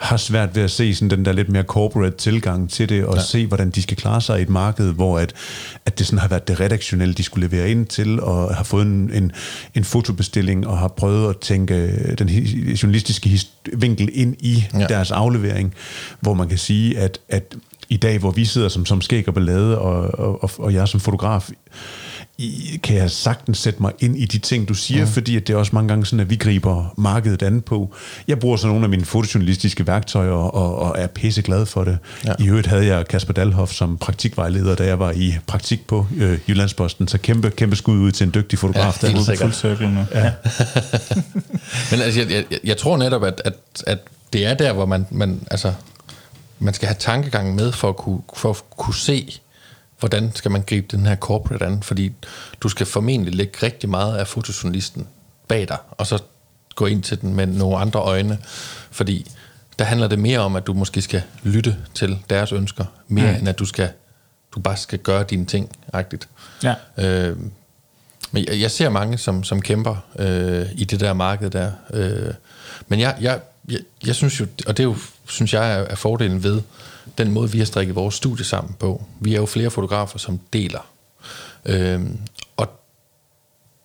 har 0.00 0.16
svært 0.16 0.56
ved 0.56 0.62
at 0.62 0.70
se 0.70 0.94
sådan 0.94 1.10
den 1.10 1.24
der 1.24 1.32
lidt 1.32 1.48
mere 1.48 1.62
corporate 1.62 2.16
tilgang 2.16 2.70
til 2.70 2.88
det, 2.88 3.04
og 3.04 3.16
ja. 3.16 3.22
se, 3.22 3.46
hvordan 3.46 3.70
de 3.70 3.82
skal 3.82 3.96
klare 3.96 4.20
sig 4.20 4.38
i 4.38 4.42
et 4.42 4.48
marked, 4.48 4.92
hvor 4.92 5.18
at, 5.18 5.32
at 5.86 5.98
det 5.98 6.06
sådan 6.06 6.18
har 6.18 6.28
været 6.28 6.48
det 6.48 6.60
redaktionelle, 6.60 7.14
de 7.14 7.22
skulle 7.22 7.48
levere 7.48 7.70
ind 7.70 7.86
til, 7.86 8.20
og 8.20 8.54
har 8.54 8.64
fået 8.64 8.86
en, 8.86 9.10
en, 9.12 9.32
en 9.74 9.84
fotobestilling, 9.84 10.66
og 10.66 10.78
har 10.78 10.88
prøvet 10.88 11.30
at 11.30 11.38
tænke 11.38 11.74
øh, 11.74 12.18
den 12.18 12.28
journalistiske 12.74 13.40
vinkel 13.72 14.10
ind 14.12 14.36
i 14.38 14.64
ja. 14.74 14.86
Deres 14.86 15.10
aflevering, 15.10 15.74
hvor 16.20 16.34
man 16.34 16.48
kan 16.48 16.58
sige, 16.58 16.98
at, 16.98 17.18
at 17.28 17.54
i 17.88 17.96
dag, 17.96 18.18
hvor 18.18 18.30
vi 18.30 18.44
sidder 18.44 18.68
som, 18.68 18.86
som 18.86 19.00
skæg 19.00 19.28
og 19.28 19.34
ballade, 19.34 19.78
og, 19.78 20.18
og, 20.42 20.50
og 20.58 20.74
jeg 20.74 20.88
som 20.88 21.00
fotograf, 21.00 21.50
i, 22.38 22.80
kan 22.82 22.96
jeg 22.96 23.10
sagtens 23.10 23.58
sætte 23.58 23.82
mig 23.82 23.92
ind 24.00 24.16
i 24.16 24.24
de 24.24 24.38
ting, 24.38 24.68
du 24.68 24.74
siger, 24.74 25.04
mm. 25.04 25.10
fordi 25.10 25.36
at 25.36 25.46
det 25.46 25.54
er 25.54 25.58
også 25.58 25.70
mange 25.74 25.88
gange 25.88 26.06
sådan, 26.06 26.20
at 26.20 26.30
vi 26.30 26.36
griber 26.36 26.94
markedet 26.96 27.42
an 27.42 27.60
på. 27.60 27.94
Jeg 28.28 28.38
bruger 28.38 28.56
så 28.56 28.66
nogle 28.66 28.84
af 28.84 28.88
mine 28.88 29.04
fotojournalistiske 29.04 29.86
værktøjer, 29.86 30.30
og, 30.30 30.78
og 30.78 30.94
er 30.98 31.06
pisse 31.06 31.42
glad 31.42 31.66
for 31.66 31.84
det. 31.84 31.98
Ja. 32.24 32.32
Ja. 32.38 32.44
I 32.44 32.48
øvrigt 32.48 32.66
havde 32.66 32.86
jeg 32.86 33.08
Kasper 33.08 33.32
Dalhoff 33.32 33.72
som 33.72 33.98
praktikvejleder, 33.98 34.74
da 34.74 34.84
jeg 34.84 34.98
var 34.98 35.10
i 35.10 35.34
praktik 35.46 35.86
på 35.86 36.06
øh, 36.16 36.38
Jyllandsposten, 36.48 37.08
så 37.08 37.18
kæmpe, 37.18 37.50
kæmpe 37.50 37.76
skud 37.76 37.98
ud 37.98 38.12
til 38.12 38.24
en 38.24 38.34
dygtig 38.34 38.58
fotograf. 38.58 39.02
Ja, 39.02 39.08
helt 39.08 39.24
sikkert. 39.24 39.38
Fuld 39.38 39.52
cirkel 39.52 39.88
nu. 39.88 40.04
Ja. 40.14 40.32
Men 41.90 42.00
altså, 42.00 42.20
jeg, 42.20 42.30
jeg, 42.30 42.44
jeg 42.64 42.76
tror 42.76 42.96
netop, 42.96 43.24
at, 43.24 43.42
at, 43.44 43.54
at 43.86 43.98
det 44.32 44.46
er 44.46 44.54
der, 44.54 44.72
hvor 44.72 44.86
man, 44.86 45.06
man, 45.10 45.40
altså, 45.50 45.72
man 46.58 46.74
skal 46.74 46.88
have 46.88 46.96
tankegangen 46.98 47.56
med 47.56 47.72
for 47.72 47.88
at 47.88 47.96
kunne, 47.96 48.20
for 48.36 48.50
at 48.50 48.56
kunne 48.76 48.94
se, 48.94 49.40
hvordan 50.02 50.32
skal 50.34 50.50
man 50.50 50.62
gribe 50.66 50.96
den 50.96 51.06
her 51.06 51.16
corporate 51.16 51.64
an, 51.64 51.82
fordi 51.82 52.12
du 52.60 52.68
skal 52.68 52.86
formentlig 52.86 53.34
lægge 53.34 53.58
rigtig 53.62 53.88
meget 53.88 54.16
af 54.16 54.26
fotojournalisten 54.26 55.08
bag 55.48 55.68
dig, 55.68 55.76
og 55.90 56.06
så 56.06 56.18
gå 56.74 56.86
ind 56.86 57.02
til 57.02 57.20
den 57.20 57.34
med 57.34 57.46
nogle 57.46 57.76
andre 57.76 58.00
øjne, 58.00 58.38
fordi 58.90 59.30
der 59.78 59.84
handler 59.84 60.08
det 60.08 60.18
mere 60.18 60.38
om, 60.38 60.56
at 60.56 60.66
du 60.66 60.72
måske 60.72 61.02
skal 61.02 61.22
lytte 61.42 61.76
til 61.94 62.18
deres 62.30 62.52
ønsker, 62.52 62.84
mere 63.08 63.32
mm. 63.32 63.38
end 63.38 63.48
at 63.48 63.58
du 63.58 63.64
skal 63.64 63.88
du 64.54 64.60
bare 64.60 64.76
skal 64.76 64.98
gøre 64.98 65.24
dine 65.24 65.46
ting, 65.46 65.76
agtigt. 65.92 66.28
Ja. 66.62 66.74
Øh, 66.98 67.36
men 68.32 68.44
jeg, 68.48 68.60
jeg 68.60 68.70
ser 68.70 68.88
mange, 68.88 69.18
som, 69.18 69.44
som 69.44 69.62
kæmper 69.62 69.96
øh, 70.18 70.66
i 70.74 70.84
det 70.84 71.00
der 71.00 71.12
marked 71.12 71.50
der. 71.50 71.70
Øh, 71.94 72.34
men 72.88 73.00
jeg, 73.00 73.16
jeg, 73.20 73.40
jeg, 73.68 73.80
jeg 74.06 74.14
synes 74.14 74.40
jo, 74.40 74.46
og 74.66 74.76
det 74.76 74.82
er 74.82 74.88
jo, 74.88 74.96
synes 75.28 75.54
jeg 75.54 75.72
er, 75.72 75.78
er 75.78 75.94
fordelen 75.94 76.42
ved 76.42 76.60
den 77.18 77.30
måde, 77.30 77.50
vi 77.50 77.58
har 77.58 77.64
strikket 77.64 77.94
vores 77.94 78.14
studie 78.14 78.44
sammen 78.44 78.74
på. 78.78 79.02
Vi 79.20 79.34
er 79.34 79.38
jo 79.40 79.46
flere 79.46 79.70
fotografer, 79.70 80.18
som 80.18 80.40
deler. 80.52 80.86
Øh, 81.64 82.00
og 82.56 82.68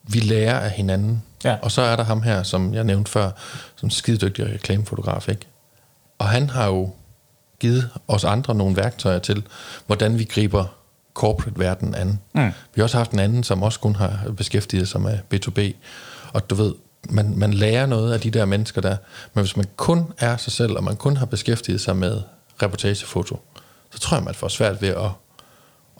vi 0.03 0.19
lærer 0.19 0.59
af 0.59 0.71
hinanden. 0.71 1.23
Ja. 1.43 1.55
Og 1.61 1.71
så 1.71 1.81
er 1.81 1.95
der 1.95 2.03
ham 2.03 2.21
her, 2.21 2.43
som 2.43 2.73
jeg 2.73 2.83
nævnte 2.83 3.11
før, 3.11 3.31
som 3.75 3.89
skidedygtig 3.89 4.45
reklamefotograf, 4.45 5.29
ikke? 5.29 5.47
Og 6.19 6.27
han 6.27 6.49
har 6.49 6.67
jo 6.67 6.89
givet 7.59 7.89
os 8.07 8.23
andre 8.23 8.55
nogle 8.55 8.75
værktøjer 8.75 9.19
til, 9.19 9.43
hvordan 9.87 10.19
vi 10.19 10.23
griber 10.23 10.65
corporate-verdenen 11.13 11.95
an. 11.95 12.19
Mm. 12.35 12.45
Vi 12.45 12.51
har 12.75 12.83
også 12.83 12.97
haft 12.97 13.11
en 13.11 13.19
anden, 13.19 13.43
som 13.43 13.63
også 13.63 13.79
kun 13.79 13.95
har 13.95 14.33
beskæftiget 14.37 14.87
sig 14.87 15.01
med 15.01 15.19
B2B. 15.33 15.75
Og 16.33 16.49
du 16.49 16.55
ved, 16.55 16.73
man, 17.09 17.33
man 17.37 17.53
lærer 17.53 17.85
noget 17.85 18.13
af 18.13 18.19
de 18.19 18.31
der 18.31 18.45
mennesker 18.45 18.81
der. 18.81 18.97
Men 19.33 19.41
hvis 19.41 19.57
man 19.57 19.65
kun 19.75 20.13
er 20.17 20.37
sig 20.37 20.53
selv, 20.53 20.71
og 20.77 20.83
man 20.83 20.95
kun 20.95 21.17
har 21.17 21.25
beskæftiget 21.25 21.81
sig 21.81 21.97
med 21.97 22.21
reportagefoto, 22.61 23.39
så 23.91 23.99
tror 23.99 24.17
jeg, 24.17 24.23
man 24.23 24.35
får 24.35 24.47
svært 24.47 24.81
ved 24.81 24.89
at, 24.89 25.09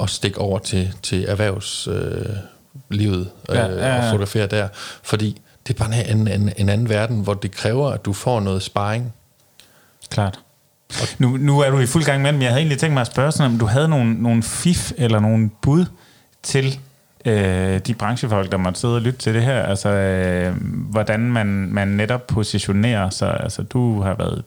at 0.02 0.10
stikke 0.10 0.38
over 0.38 0.60
til, 0.60 0.94
til 1.04 1.26
erhvervslivet 1.28 3.30
øh, 3.50 3.50
øh, 3.50 3.56
Ja, 3.56 3.66
ja, 3.66 3.68
ja, 3.68 3.76
ja, 3.76 3.88
ja. 3.88 3.98
og 3.98 4.04
fotografere 4.04 4.48
der. 4.48 4.68
Fordi 5.04 5.42
det 5.68 5.80
er 5.80 5.86
bare 5.86 6.10
en, 6.10 6.28
en, 6.28 6.52
en 6.58 6.70
anden 6.70 6.90
verden, 6.90 7.22
hvor 7.22 7.34
det 7.34 7.52
kræver, 7.52 7.90
at 7.90 8.06
du 8.06 8.14
får 8.14 8.40
noget 8.40 8.64
sparring. 8.64 9.14
Klart. 10.10 10.40
Nu, 11.18 11.38
nu 11.38 11.60
er 11.60 11.70
du 11.70 11.80
i 11.80 11.86
fuld 11.86 12.04
gang 12.04 12.22
med 12.22 12.34
dem. 12.34 12.42
Jeg 12.42 12.50
havde 12.50 12.60
egentlig 12.60 12.80
tænkt 12.80 12.94
mig 12.94 13.02
at 13.02 13.08
spørge 13.08 13.32
sådan, 13.32 13.52
om 13.52 13.60
du 13.60 13.66
havde 13.66 13.88
nogle, 13.88 14.14
nogle 14.14 14.44
fif 14.44 14.92
eller 14.98 15.20
nogle 15.20 15.50
bud 15.62 15.86
til 16.44 16.80
øh, 17.26 17.80
de 17.80 17.94
branchefolk, 17.94 18.52
der 18.52 18.58
måtte 18.58 18.80
sidde 18.80 18.96
og 18.96 19.02
lytte 19.02 19.20
til 19.20 19.34
det 19.34 19.44
her. 19.44 19.64
Altså, 19.64 19.90
øh, 19.90 20.56
hvordan 20.92 21.20
man, 21.20 21.48
man 21.48 21.88
netop 21.88 22.28
positionerer 22.28 23.10
sig. 23.10 23.40
Altså, 23.40 23.64
du 23.64 24.02
har 24.02 24.14
været 24.14 24.44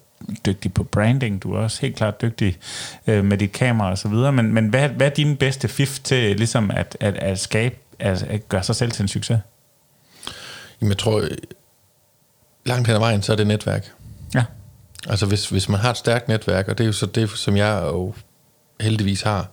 dygtig 0.46 0.74
på 0.74 0.84
branding. 0.84 1.42
Du 1.42 1.54
er 1.54 1.58
også 1.58 1.80
helt 1.80 1.96
klart 1.96 2.20
dygtig 2.22 2.58
øh, 3.06 3.24
med 3.24 3.38
dit 3.38 3.52
kamera 3.52 3.90
og 3.90 3.98
så 3.98 4.08
videre. 4.08 4.32
Men, 4.32 4.54
men 4.54 4.68
hvad, 4.68 4.88
hvad 4.88 5.06
er 5.06 5.14
din 5.14 5.36
bedste 5.36 5.68
fif 5.68 5.98
til 5.98 6.36
ligesom 6.36 6.70
at, 6.70 6.96
at, 7.00 7.16
at 7.16 7.38
skabe, 7.38 7.76
at, 7.98 8.22
at 8.22 8.48
gøre 8.48 8.62
sig 8.62 8.76
selv 8.76 8.90
til 8.90 9.02
en 9.02 9.08
succes? 9.08 9.38
Jamen, 10.80 10.90
jeg 10.90 10.98
tror, 10.98 11.20
øh, 11.20 11.30
langt 12.66 12.86
hen 12.86 12.94
ad 12.94 13.00
vejen, 13.00 13.22
så 13.22 13.32
er 13.32 13.36
det 13.36 13.46
netværk. 13.46 13.92
Ja. 14.34 14.44
Altså 15.08 15.26
hvis, 15.26 15.48
hvis 15.48 15.68
man 15.68 15.80
har 15.80 15.90
et 15.90 15.96
stærkt 15.96 16.28
netværk, 16.28 16.68
og 16.68 16.78
det 16.78 16.84
er 16.84 16.86
jo 16.86 16.92
så 16.92 17.06
det, 17.06 17.30
som 17.30 17.56
jeg 17.56 17.82
jo 17.84 18.14
heldigvis 18.80 19.22
har, 19.22 19.48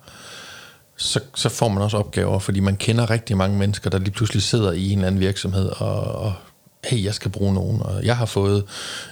så, 0.98 1.19
så 1.35 1.49
får 1.49 1.68
man 1.68 1.84
også 1.84 1.98
opgaver, 1.98 2.39
fordi 2.39 2.60
man 2.60 2.76
kender 2.76 3.10
rigtig 3.10 3.38
mange 3.38 3.57
mennesker, 3.57 3.89
der 3.89 3.99
lige 3.99 4.11
pludselig 4.11 4.44
sidder 4.44 4.72
i 4.72 4.91
en 4.91 5.03
anden 5.03 5.22
virksomhed, 5.22 5.69
og, 5.69 6.02
og 6.02 6.34
hey, 6.85 7.03
jeg 7.03 7.13
skal 7.13 7.31
bruge 7.31 7.53
nogen, 7.53 7.81
og 7.81 8.03
jeg 8.03 8.17
har 8.17 8.25
fået 8.25 8.63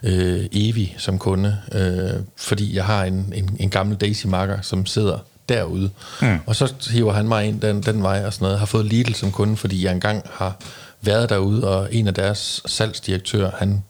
øh, 0.04 0.46
Evi 0.52 0.96
som 0.98 1.20
kunde, 1.20 1.58
øh, 1.72 2.22
fordi 2.38 2.76
jeg 2.76 2.86
har 2.86 3.04
en, 3.04 3.34
en, 3.36 3.58
en 3.60 3.70
gammel 3.70 3.98
Daisy-marker, 3.98 4.62
som 4.62 4.86
sidder 4.86 5.18
derude. 5.50 5.90
Mm. 6.22 6.40
Og 6.46 6.56
så 6.56 6.74
hiver 6.90 7.14
han 7.14 7.28
mig 7.28 7.46
ind 7.46 7.62
den, 7.62 7.84
den 7.84 8.04
vej 8.04 8.26
og 8.26 8.34
sådan 8.34 8.46
noget. 8.46 8.60
Har 8.60 8.66
fået 8.66 8.86
Lidl 8.86 9.14
som 9.14 9.32
kunde, 9.32 9.58
fordi 9.58 9.86
jeg 9.86 9.92
engang 9.92 10.24
har 10.34 10.60
været 11.02 11.30
derude, 11.30 11.68
og 11.68 11.96
en 11.96 12.08
af 12.08 12.14
deres 12.14 12.62
salgsdirektører, 12.66 13.52
han 13.58 13.84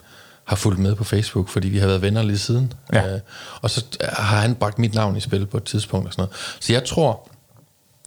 har 0.46 0.56
fulgt 0.56 0.80
med 0.80 0.96
på 0.96 1.04
Facebook, 1.04 1.50
fordi 1.50 1.70
vi 1.70 1.78
har 1.78 1.88
været 1.88 2.02
venner 2.02 2.24
lige 2.24 2.38
siden. 2.38 2.74
Ja. 2.94 3.14
Øh, 3.14 3.20
og 3.62 3.70
så 3.70 3.86
har 4.02 4.42
han 4.42 4.56
bragt 4.56 4.80
mit 4.80 4.94
navn 4.94 5.18
i 5.18 5.20
spil 5.20 5.46
på 5.46 5.58
et 5.58 5.64
tidspunkt 5.64 6.08
og 6.08 6.14
sådan 6.14 6.22
noget. 6.22 6.36
Så 6.60 6.74
jeg 6.74 6.84
tror, 6.86 7.30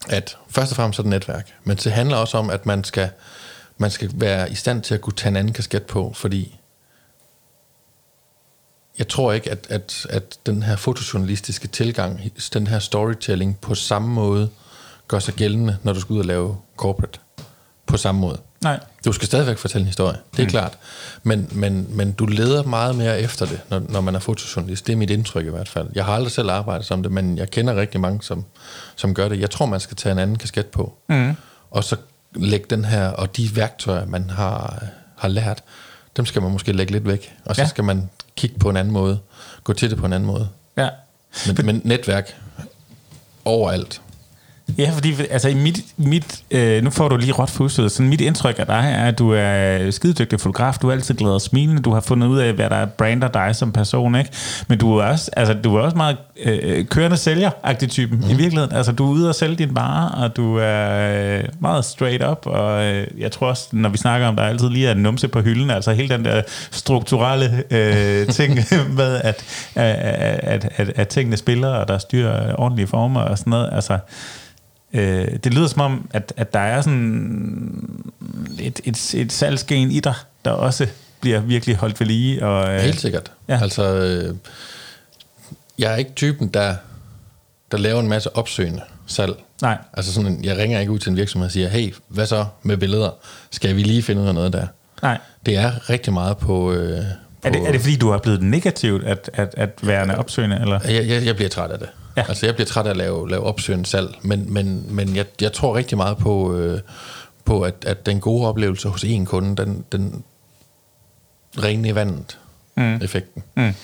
at 0.09 0.37
først 0.51 0.73
og 0.73 0.77
fremmest 0.77 0.99
er 0.99 1.03
det 1.03 1.11
netværk, 1.11 1.49
men 1.65 1.77
det 1.77 1.93
handler 1.93 2.17
også 2.17 2.39
om, 2.39 2.51
at 2.51 2.67
man 2.67 2.85
skal, 2.85 3.09
man 3.79 3.91
skal 3.91 4.11
være 4.15 4.51
i 4.51 4.55
stand 4.55 4.83
til 4.83 4.95
at 4.95 5.01
kunne 5.01 5.13
tage 5.13 5.31
en 5.31 5.37
anden 5.37 5.53
kasket 5.53 5.83
på, 5.83 6.13
fordi 6.15 6.59
jeg 8.99 9.09
tror 9.09 9.33
ikke, 9.33 9.51
at, 9.51 9.67
at, 9.71 10.07
at 10.11 10.39
den 10.47 10.63
her 10.63 10.77
fotojournalistiske 10.77 11.69
tilgang, 11.69 12.33
den 12.53 12.67
her 12.67 12.79
storytelling 12.79 13.59
på 13.61 13.75
samme 13.75 14.09
måde, 14.09 14.51
gør 15.09 15.19
sig 15.19 15.35
gældende, 15.35 15.79
når 15.83 15.93
du 15.93 16.01
skal 16.01 16.13
ud 16.13 16.19
og 16.19 16.25
lave 16.25 16.57
corporate. 16.77 17.19
På 17.87 17.97
samme 17.97 18.21
måde. 18.21 18.41
Nej. 18.63 18.81
Du 19.05 19.13
skal 19.13 19.27
stadigvæk 19.27 19.59
fortælle 19.59 19.83
en 19.83 19.87
historie, 19.87 20.17
det 20.33 20.39
er 20.39 20.43
mm. 20.43 20.51
klart. 20.51 20.79
Men, 21.23 21.49
men, 21.53 21.87
men 21.91 22.13
du 22.13 22.27
leder 22.27 22.63
meget 22.63 22.97
mere 22.97 23.21
efter 23.21 23.47
det, 23.47 23.61
når, 23.71 23.79
når 23.79 24.01
man 24.01 24.15
er 24.15 24.19
fotojournalist. 24.19 24.87
Det 24.87 24.93
er 24.93 24.97
mit 24.97 25.11
indtryk 25.11 25.47
i 25.47 25.51
hvert 25.51 25.69
fald. 25.69 25.89
Jeg 25.95 26.05
har 26.05 26.13
aldrig 26.13 26.33
selv 26.33 26.51
arbejdet 26.51 26.87
som 26.87 27.03
det, 27.03 27.13
men 27.13 27.39
jeg 27.39 27.51
kender 27.51 27.77
rigtig 27.77 28.01
mange, 28.01 28.23
som, 28.23 28.45
som 28.97 29.15
gør 29.15 29.29
det. 29.29 29.41
Jeg 29.41 29.51
tror, 29.51 29.67
man 29.67 29.81
skal 29.81 29.97
tage 29.97 30.13
en 30.13 30.19
anden 30.19 30.39
kasket 30.39 30.67
på. 30.67 30.95
Mm. 31.09 31.37
Og 31.71 31.85
så 31.85 31.97
lægge 32.39 32.67
den 32.71 32.85
her, 32.85 33.09
og 33.09 33.37
de 33.37 33.57
værktøjer, 33.57 34.07
man 34.07 34.31
har, 34.31 34.85
har 35.17 35.29
lært, 35.29 35.63
dem 36.17 36.27
skal 36.27 36.43
man 36.43 36.51
måske 36.53 36.73
lægge 36.73 36.93
lidt 36.93 37.07
væk. 37.07 37.35
Og 37.45 37.57
så 37.57 37.63
Ja. 37.63 37.69
skal 37.69 37.85
man 37.85 38.11
kigge 38.37 38.59
på 38.59 38.71
en 38.71 38.77
anden 38.77 38.93
måde. 38.93 39.19
Gå 39.65 39.73
til 39.73 39.91
det 39.91 39.99
på 39.99 40.07
en 40.07 40.13
anden 40.13 40.27
måde. 40.27 40.49
Ja. 40.77 40.89
Men, 41.47 41.67
men 41.67 41.81
netværk 41.85 42.37
overalt. 43.45 44.01
Ja, 44.79 44.91
fordi 44.95 45.15
altså, 45.31 45.49
i 45.49 45.55
mit, 45.55 45.81
mit 45.97 46.43
øh, 46.51 46.85
nu 46.85 46.91
får 46.91 47.09
du 47.09 47.17
lige 47.17 47.33
råt 47.33 47.51
for 47.51 47.89
så 47.89 48.03
mit 48.03 48.21
indtryk 48.21 48.59
af 48.59 48.67
dig 48.67 48.95
er, 48.99 49.05
at 49.05 49.19
du 49.19 49.33
er 49.33 49.91
skidedygtig 49.91 50.41
fotograf, 50.41 50.75
du 50.83 50.89
er 50.89 50.93
altid 50.93 51.15
glad 51.15 51.31
og 51.31 51.41
smilende, 51.41 51.83
du 51.83 51.93
har 51.93 52.01
fundet 52.01 52.27
ud 52.27 52.39
af, 52.39 52.53
hvad 52.53 52.71
der 52.71 52.87
brander 52.87 53.29
dig 53.29 53.57
som 53.57 53.73
person, 53.73 54.15
ikke? 54.15 54.31
Men 54.69 54.79
du 54.79 54.97
er 54.97 55.05
også, 55.05 55.31
altså, 55.37 55.55
du 55.55 55.77
er 55.77 55.81
også 55.81 55.97
meget 55.97 56.17
øh, 56.45 56.85
kørende 56.85 57.17
sælger-agtig 57.17 57.91
typen 57.91 58.19
mm. 58.19 58.25
i 58.25 58.35
virkeligheden. 58.35 58.73
Altså, 58.73 58.93
du 58.93 59.07
er 59.07 59.11
ude 59.11 59.29
og 59.29 59.35
sælge 59.35 59.57
din 59.57 59.77
vare, 59.77 60.25
og 60.25 60.37
du 60.37 60.57
er 60.57 61.39
øh, 61.39 61.45
meget 61.61 61.85
straight 61.85 62.25
up, 62.31 62.47
og 62.47 62.85
øh, 62.85 63.07
jeg 63.19 63.33
tror 63.33 63.47
også, 63.47 63.69
når 63.73 63.89
vi 63.89 63.99
snakker 63.99 64.27
om, 64.27 64.37
der 64.37 64.43
altid 64.43 64.69
lige 64.69 64.89
er 64.89 64.93
en 64.93 65.03
numse 65.03 65.29
på 65.29 65.41
hylden, 65.41 65.71
altså 65.71 65.93
hele 65.93 66.09
den 66.09 66.25
der 66.25 66.43
strukturelle 66.71 67.65
øh, 67.71 68.27
ting 68.39 68.59
med, 68.91 69.21
at, 69.25 69.45
at, 69.75 69.85
at, 70.43 70.69
at, 70.77 70.93
at 70.97 71.09
tingene 71.09 71.37
spiller, 71.37 71.69
og 71.69 71.89
der 71.89 71.99
styrer 71.99 72.55
ordentlige 72.55 72.87
former 72.87 73.21
og 73.21 73.39
sådan 73.39 73.51
noget. 73.51 73.71
Altså, 73.73 73.99
øh, 74.93 75.29
det 75.45 75.55
lyder 75.55 75.67
som 75.67 75.81
om, 75.81 76.09
at, 76.13 76.33
at 76.37 76.53
der 76.53 76.61
er 76.61 76.81
sådan 76.81 78.05
et, 78.61 78.81
et, 78.85 79.15
et 79.15 79.33
salgsgen 79.33 79.91
i 79.91 80.01
dig, 80.01 80.15
der 80.45 80.51
også 80.51 80.87
bliver 81.21 81.41
virkelig 81.41 81.77
holdt 81.77 82.01
ved 82.01 82.07
lige. 82.07 82.47
Og, 82.47 82.75
øh, 82.75 82.81
Helt 82.81 83.01
sikkert. 83.01 83.33
Ja. 83.49 83.59
Altså, 83.63 83.95
øh, 83.95 84.35
jeg 85.79 85.93
er 85.93 85.97
ikke 85.97 86.13
typen, 86.17 86.49
der, 86.49 86.77
der 87.73 87.79
laver 87.79 88.01
en 88.01 88.09
masse 88.09 88.37
opsøgende 88.37 88.83
salg. 89.07 89.35
Nej. 89.63 89.79
Altså 89.93 90.13
sådan, 90.13 90.45
jeg 90.45 90.57
ringer 90.57 90.81
ikke 90.81 90.93
ud 90.93 90.99
til 90.99 91.11
en 91.11 91.17
virksomhed 91.17 91.47
og 91.47 91.53
siger, 91.53 91.69
hey, 91.69 91.95
hvad 92.09 92.27
så 92.27 92.45
med 92.63 92.77
billeder? 92.77 93.11
Skal 93.51 93.77
vi 93.77 93.83
lige 93.83 94.03
finde 94.03 94.23
ud 94.23 94.27
af 94.27 94.35
noget 94.35 94.53
der? 94.53 94.67
Nej. 95.03 95.19
Det 95.47 95.57
er 95.57 95.91
rigtig 95.91 96.13
meget 96.13 96.37
på... 96.37 96.73
Øh, 96.73 96.99
på 96.99 97.05
Er 97.43 97.51
det, 97.51 97.69
er 97.69 97.73
det 97.73 97.81
fordi, 97.81 97.97
du 97.97 98.11
er 98.11 98.19
blevet 98.19 98.43
negativt 98.43 99.05
at, 99.05 99.31
at, 99.33 99.55
at 99.57 99.71
være 99.83 100.17
opsøgende? 100.17 100.59
Eller? 100.61 100.81
jeg, 100.85 101.09
jeg, 101.09 101.25
jeg 101.25 101.37
bliver 101.37 101.49
træt 101.49 101.71
af 101.71 101.79
det. 101.79 101.89
Ja. 102.19 102.25
Altså, 102.29 102.47
jeg 102.47 102.55
bliver 102.55 102.67
træt 102.67 102.87
af 102.87 102.91
at 102.91 102.97
lave, 102.97 103.31
lave 103.31 103.43
opsøgende 103.43 103.87
salg, 103.87 104.15
men, 104.23 104.53
men, 104.53 104.95
men 104.95 105.17
jeg, 105.17 105.27
jeg 105.41 105.53
tror 105.53 105.77
rigtig 105.77 105.97
meget 105.97 106.19
på, 106.19 106.55
øh, 106.57 106.81
på 107.45 107.63
at, 107.63 107.75
at 107.87 108.07
den 108.07 108.21
gode 108.21 108.49
oplevelse 108.49 108.89
hos 108.89 109.05
en 109.05 109.27
kunde, 109.27 109.57
den, 109.57 109.85
den 109.93 110.25
rene 111.59 111.89
i 111.89 111.95
vandet, 111.95 112.39
mm. 112.77 112.95
effekten. 112.95 113.43
Mm. 113.57 113.75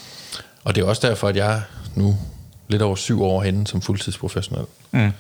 Og 0.65 0.74
det 0.74 0.82
er 0.82 0.86
også 0.86 1.09
derfor, 1.09 1.28
at 1.28 1.36
jeg 1.36 1.62
nu 1.94 2.16
lidt 2.69 2.82
over 2.82 2.97
syv 2.97 3.23
år 3.23 3.43
henne 3.43 3.66
som 3.66 3.82
fuldtidsprofessionel. 3.82 4.66
Mm. 4.90 5.11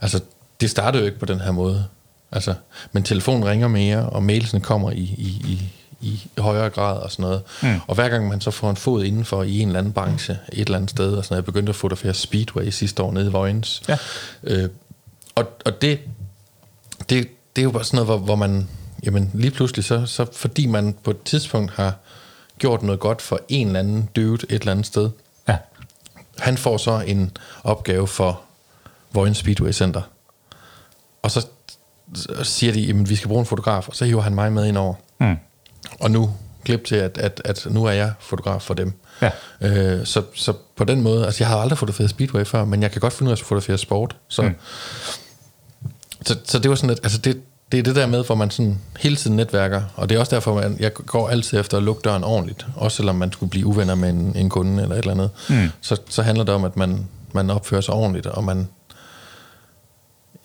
Altså, 0.00 0.20
det 0.60 0.70
startede 0.70 1.02
jo 1.02 1.06
ikke 1.06 1.18
på 1.18 1.26
den 1.26 1.40
her 1.40 1.52
måde. 1.52 1.84
Altså, 2.32 2.54
men 2.92 3.02
telefonen 3.02 3.44
ringer 3.44 3.68
mere, 3.68 4.08
og 4.08 4.22
mailsene 4.22 4.60
kommer 4.60 4.90
i, 4.90 5.14
i, 5.18 5.42
i, 5.44 5.72
i 6.02 6.26
højere 6.38 6.70
grad 6.70 6.98
og 6.98 7.10
sådan 7.12 7.22
noget. 7.22 7.42
Mm. 7.62 7.80
Og 7.86 7.94
hver 7.94 8.08
gang 8.08 8.28
man 8.28 8.40
så 8.40 8.50
får 8.50 8.70
en 8.70 8.76
fod 8.76 9.04
indenfor 9.04 9.42
i 9.42 9.58
en 9.60 9.68
eller 9.68 9.78
anden 9.78 9.92
branche, 9.92 10.38
et 10.52 10.60
eller 10.60 10.76
andet 10.76 10.90
sted, 10.90 11.14
og 11.14 11.24
sådan 11.24 11.32
noget. 11.34 11.42
Jeg 11.42 11.44
begyndte 11.44 11.70
at 11.70 11.76
fotografere 11.76 12.14
Speedway 12.14 12.70
sidste 12.70 13.02
år 13.02 13.12
nede 13.12 13.26
i 13.26 13.32
Vojens. 13.32 13.82
Ja. 13.88 13.98
Øh, 14.44 14.68
og, 15.34 15.44
og 15.64 15.82
det, 15.82 16.00
det, 17.08 17.28
det 17.56 17.62
er 17.62 17.64
jo 17.64 17.70
bare 17.70 17.84
sådan 17.84 17.96
noget, 17.96 18.08
hvor, 18.08 18.18
hvor 18.18 18.36
man, 18.36 18.68
jamen 19.04 19.30
lige 19.34 19.50
pludselig, 19.50 19.84
så, 19.84 20.06
så 20.06 20.26
fordi 20.32 20.66
man 20.66 20.96
på 21.04 21.10
et 21.10 21.22
tidspunkt 21.22 21.72
har 21.72 21.94
gjort 22.58 22.82
noget 22.82 23.00
godt 23.00 23.22
for 23.22 23.40
en 23.48 23.66
eller 23.66 23.80
anden 23.80 24.08
dude 24.16 24.46
et 24.48 24.60
eller 24.60 24.72
andet 24.72 24.86
sted, 24.86 25.10
Ja. 25.48 25.56
han 26.38 26.56
får 26.58 26.76
så 26.76 27.00
en 27.06 27.36
opgave 27.64 28.08
for 28.08 28.40
Vojens 29.12 29.38
Speedway 29.38 29.72
Center. 29.72 30.02
Og 31.22 31.30
så 31.30 31.46
siger 32.42 32.72
de, 32.72 32.80
jamen 32.80 33.08
vi 33.08 33.16
skal 33.16 33.28
bruge 33.28 33.40
en 33.40 33.46
fotograf, 33.46 33.88
og 33.88 33.96
så 33.96 34.04
hiver 34.04 34.22
han 34.22 34.34
mig 34.34 34.52
med 34.52 34.66
ind 34.66 34.76
over. 34.76 34.94
Mm. 35.20 35.36
Og 36.02 36.10
nu 36.10 36.30
klip 36.64 36.84
til, 36.84 36.96
at, 36.96 37.18
at, 37.18 37.42
at 37.44 37.66
nu 37.70 37.84
er 37.84 37.90
jeg 37.90 38.12
fotograf 38.20 38.62
for 38.62 38.74
dem. 38.74 38.92
Ja. 39.22 39.30
Øh, 39.60 40.06
så, 40.06 40.22
så 40.34 40.52
på 40.76 40.84
den 40.84 41.02
måde, 41.02 41.24
altså 41.24 41.44
jeg 41.44 41.48
har 41.48 41.56
aldrig 41.56 41.78
fotograferet 41.78 42.10
Speedway 42.10 42.44
før, 42.44 42.64
men 42.64 42.82
jeg 42.82 42.90
kan 42.90 43.00
godt 43.00 43.12
finde 43.12 43.28
ud 43.28 43.32
af 43.32 43.36
at 43.36 43.40
fotografere 43.40 43.78
sport. 43.78 44.16
Så, 44.28 44.42
mm. 44.42 44.54
så, 46.26 46.36
så 46.44 46.58
det 46.58 46.68
var 46.70 46.76
sådan, 46.76 46.90
at 46.90 47.00
altså 47.02 47.18
det, 47.18 47.40
det 47.72 47.78
er 47.78 47.82
det 47.82 47.96
der 47.96 48.06
med, 48.06 48.24
hvor 48.24 48.34
man 48.34 48.50
sådan 48.50 48.78
hele 48.98 49.16
tiden 49.16 49.36
netværker, 49.36 49.82
og 49.96 50.08
det 50.08 50.14
er 50.14 50.18
også 50.18 50.34
derfor, 50.34 50.60
at 50.60 50.72
jeg 50.80 50.94
går 50.94 51.28
altid 51.28 51.60
efter 51.60 51.76
at 51.76 51.82
lukke 51.82 52.00
døren 52.04 52.24
ordentligt, 52.24 52.66
også 52.76 52.96
selvom 52.96 53.16
man 53.16 53.32
skulle 53.32 53.50
blive 53.50 53.66
uvenner 53.66 53.94
med 53.94 54.10
en, 54.10 54.36
en 54.36 54.48
kunde 54.48 54.82
eller 54.82 54.94
et 54.94 54.98
eller 54.98 55.12
andet. 55.12 55.30
Mm. 55.48 55.68
Så, 55.80 56.00
så 56.08 56.22
handler 56.22 56.44
det 56.44 56.54
om, 56.54 56.64
at 56.64 56.76
man, 56.76 57.08
man 57.32 57.50
opfører 57.50 57.80
sig 57.80 57.94
ordentligt, 57.94 58.26
og 58.26 58.44
man 58.44 58.68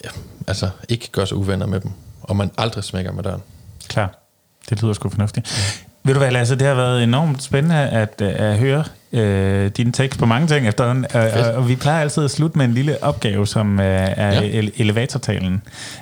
ja, 0.04 0.10
altså 0.48 0.70
ikke 0.90 1.10
gør 1.12 1.26
sig 1.26 1.38
uvenner 1.38 1.66
med 1.66 1.80
dem, 1.80 1.92
og 2.24 2.36
man 2.36 2.52
aldrig 2.58 2.84
smækker 2.84 3.12
med 3.12 3.24
døren. 3.24 3.42
Klar. 3.88 4.27
Det 4.70 4.82
lyder 4.82 4.94
sgu 4.94 5.10
fornuftigt. 5.10 5.74
Ved 6.04 6.14
du 6.14 6.20
hvad, 6.20 6.32
Lasse, 6.32 6.56
det 6.56 6.68
har 6.68 6.74
været 6.76 7.04
enormt 7.04 7.44
spændende 7.44 7.76
at, 7.76 8.22
øh, 8.22 8.34
at 8.36 8.58
høre 8.58 8.84
øh, 9.14 9.72
dine 9.78 9.92
tekst 9.92 10.20
på 10.20 10.26
mange 10.26 10.48
ting 10.48 10.68
efterhånden, 10.68 11.06
og, 11.14 11.22
og, 11.56 11.70
vi 11.70 11.76
plejer 11.76 12.02
altid 12.02 12.24
at 12.24 12.32
slutte 12.32 12.58
med 12.58 12.66
en 12.66 12.74
lille 12.74 13.04
opgave, 13.04 13.48
som 13.48 13.80
øh, 13.80 13.86
er 14.18 14.42
Ja. 14.42 14.62
ele- 14.62 14.72
elevatortalen. 14.82 15.62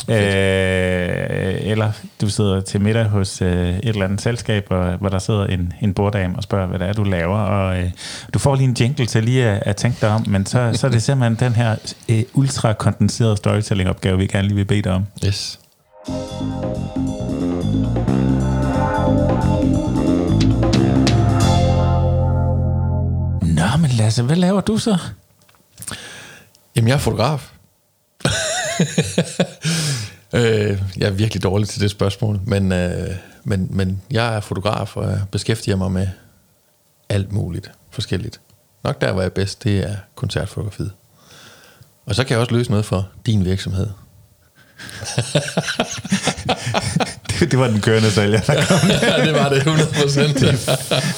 Øh, 0.10 0.18
eller 1.72 1.92
du 2.22 2.30
sidder 2.30 2.62
til 2.62 2.82
middag 2.82 3.06
hos 3.06 3.42
øh, 3.42 3.70
et 3.70 3.80
eller 3.84 4.06
andet 4.06 4.22
selskab, 4.22 4.68
og, 4.70 4.94
hvor 4.98 5.10
der 5.10 5.20
sidder 5.20 5.46
en, 5.46 5.74
en 5.82 5.94
borddame 5.94 6.36
og 6.38 6.44
spørger, 6.44 6.68
hvad 6.68 6.80
det 6.80 6.88
er, 6.88 6.94
du 6.94 7.04
laver, 7.04 7.38
og 7.38 7.78
øh, 7.78 7.90
du 8.34 8.40
får 8.40 8.56
lige 8.56 8.68
en 8.68 8.76
jingle 8.80 9.06
til 9.06 9.24
lige 9.24 9.46
at, 9.46 9.64
at 9.66 9.76
tænke 9.76 9.98
dig 10.02 10.10
om, 10.10 10.24
men 10.28 10.46
så, 10.46 10.72
så 10.74 10.88
er 10.88 10.92
det 10.92 11.04
simpelthen 11.04 11.50
den 11.50 11.56
her 11.56 11.76
øh, 12.10 12.24
ultra-kondenserede 12.34 13.38
storytelling-opgave, 13.38 14.18
vi 14.18 14.28
gerne 14.28 14.48
lige 14.48 14.56
vil 14.56 14.66
bede 14.66 14.82
dig 14.82 14.92
om. 14.92 15.06
Yes. 15.26 15.60
Lasse, 23.98 24.24
hvad 24.24 24.36
laver 24.36 24.62
du 24.62 24.78
så? 24.78 24.98
Jamen, 26.76 26.88
jeg 26.88 26.96
er 26.96 27.00
fotograf. 27.00 27.52
øh, 30.34 30.82
jeg 30.98 31.08
er 31.08 31.12
virkelig 31.12 31.44
dårlig 31.44 31.68
til 31.70 31.82
det 31.82 31.92
spørgsmål, 31.92 32.40
men, 32.46 32.72
øh, 32.72 33.16
men, 33.44 33.68
men 33.72 34.02
jeg 34.12 34.36
er 34.36 34.40
fotograf, 34.40 34.98
og 34.98 35.10
jeg 35.10 35.22
beskæftiger 35.32 35.78
mig 35.78 35.92
med 35.92 36.08
alt 37.10 37.32
muligt 37.32 37.72
forskelligt. 37.90 38.42
Nok 38.84 39.02
der, 39.02 39.12
hvor 39.12 39.22
jeg 39.22 39.30
er 39.30 39.34
bedst, 39.34 39.64
det 39.64 39.80
er 39.80 39.96
koncertfotografiet. 40.16 40.92
Og 42.06 42.16
så 42.16 42.24
kan 42.24 42.32
jeg 42.32 42.40
også 42.40 42.54
løse 42.54 42.70
noget 42.70 42.86
for 42.86 43.10
din 43.26 43.46
virksomhed. 43.46 43.88
Det, 47.40 47.52
det 47.52 47.60
var 47.60 47.68
den 47.68 47.82
kørende 47.82 48.12
sælger, 48.12 48.40
der 48.40 48.66
kom. 48.66 48.90
ja, 48.90 49.26
det 49.26 49.34
var 49.34 49.50
det 49.50 49.58
100 49.58 49.90
procent. 50.02 50.40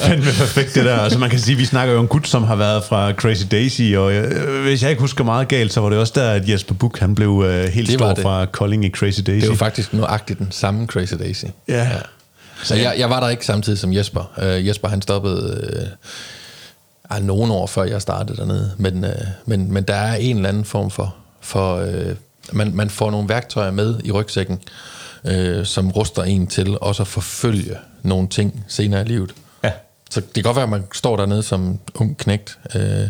Fandme 0.00 0.24
perfekt 0.24 0.74
det 0.74 0.84
der. 0.84 0.98
Altså 0.98 1.18
man 1.18 1.30
kan 1.30 1.38
sige, 1.38 1.56
vi 1.56 1.64
snakker 1.64 1.94
jo 1.94 2.00
om 2.00 2.08
gut, 2.08 2.28
som 2.28 2.44
har 2.44 2.56
været 2.56 2.84
fra 2.84 3.12
Crazy 3.12 3.44
Daisy, 3.50 3.82
og 3.96 4.12
øh, 4.12 4.62
hvis 4.62 4.82
jeg 4.82 4.90
ikke 4.90 5.00
husker 5.00 5.24
meget 5.24 5.48
galt, 5.48 5.72
så 5.72 5.80
var 5.80 5.88
det 5.90 5.98
også 5.98 6.12
der, 6.16 6.30
at 6.30 6.48
Jesper 6.48 6.74
Buch, 6.74 7.00
han 7.00 7.14
blev 7.14 7.44
øh, 7.46 7.64
helt 7.64 7.88
Det 7.88 7.98
stor 7.98 8.08
det. 8.08 8.22
fra 8.22 8.46
Kolding 8.46 8.84
i 8.84 8.90
Crazy 8.90 9.20
Daisy. 9.26 9.40
Det 9.42 9.48
var 9.50 9.56
faktisk 9.56 9.92
nøjagtigt 9.92 10.38
den 10.38 10.48
samme 10.52 10.86
Crazy 10.86 11.14
Daisy. 11.14 11.44
Ja. 11.68 11.88
Så 12.62 12.74
jeg, 12.74 12.94
jeg 12.98 13.10
var 13.10 13.20
der 13.20 13.28
ikke 13.28 13.46
samtidig 13.46 13.78
som 13.78 13.92
Jesper. 13.92 14.30
Uh, 14.42 14.66
Jesper 14.66 14.88
han 14.88 15.02
stoppede 15.02 15.88
uh, 17.10 17.16
uh, 17.18 17.24
nogle 17.26 17.52
år 17.52 17.66
før 17.66 17.84
jeg 17.84 18.02
startede 18.02 18.36
dernede. 18.38 18.72
Men, 18.78 19.04
uh, 19.04 19.10
men, 19.46 19.72
men 19.72 19.84
der 19.84 19.94
er 19.94 20.14
en 20.14 20.36
eller 20.36 20.48
anden 20.48 20.64
form 20.64 20.90
for... 20.90 21.14
for 21.40 21.82
uh, 21.82 21.90
man, 22.52 22.74
man 22.74 22.90
får 22.90 23.10
nogle 23.10 23.28
værktøjer 23.28 23.70
med 23.70 24.00
i 24.04 24.10
rygsækken, 24.10 24.60
uh, 25.24 25.64
som 25.64 25.90
ruster 25.90 26.22
en 26.22 26.46
til 26.46 26.78
også 26.80 27.02
at 27.02 27.06
forfølge 27.06 27.76
nogle 28.02 28.28
ting 28.28 28.64
senere 28.68 29.00
i 29.00 29.04
livet. 29.04 29.34
Ja. 29.64 29.72
Så 30.10 30.20
det 30.20 30.34
kan 30.34 30.42
godt 30.42 30.56
være, 30.56 30.62
at 30.62 30.68
man 30.68 30.84
står 30.92 31.16
dernede 31.16 31.42
som 31.42 31.78
ung 31.94 32.18
knægt 32.18 32.58
øh, 32.74 33.08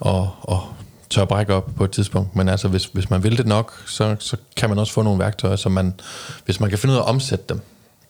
og, 0.00 0.30
og 0.42 0.62
tør 1.10 1.24
brække 1.24 1.54
op 1.54 1.70
på 1.76 1.84
et 1.84 1.90
tidspunkt. 1.90 2.36
Men 2.36 2.48
altså, 2.48 2.68
hvis, 2.68 2.84
hvis 2.84 3.10
man 3.10 3.22
vil 3.22 3.38
det 3.38 3.46
nok, 3.46 3.82
så, 3.86 4.16
så 4.18 4.36
kan 4.56 4.68
man 4.68 4.78
også 4.78 4.92
få 4.92 5.02
nogle 5.02 5.18
værktøjer, 5.18 5.56
som 5.56 5.72
man, 5.72 5.94
hvis 6.44 6.60
man 6.60 6.70
kan 6.70 6.78
finde 6.78 6.92
ud 6.92 6.98
af 6.98 7.02
at 7.02 7.08
omsætte 7.08 7.44
dem 7.48 7.60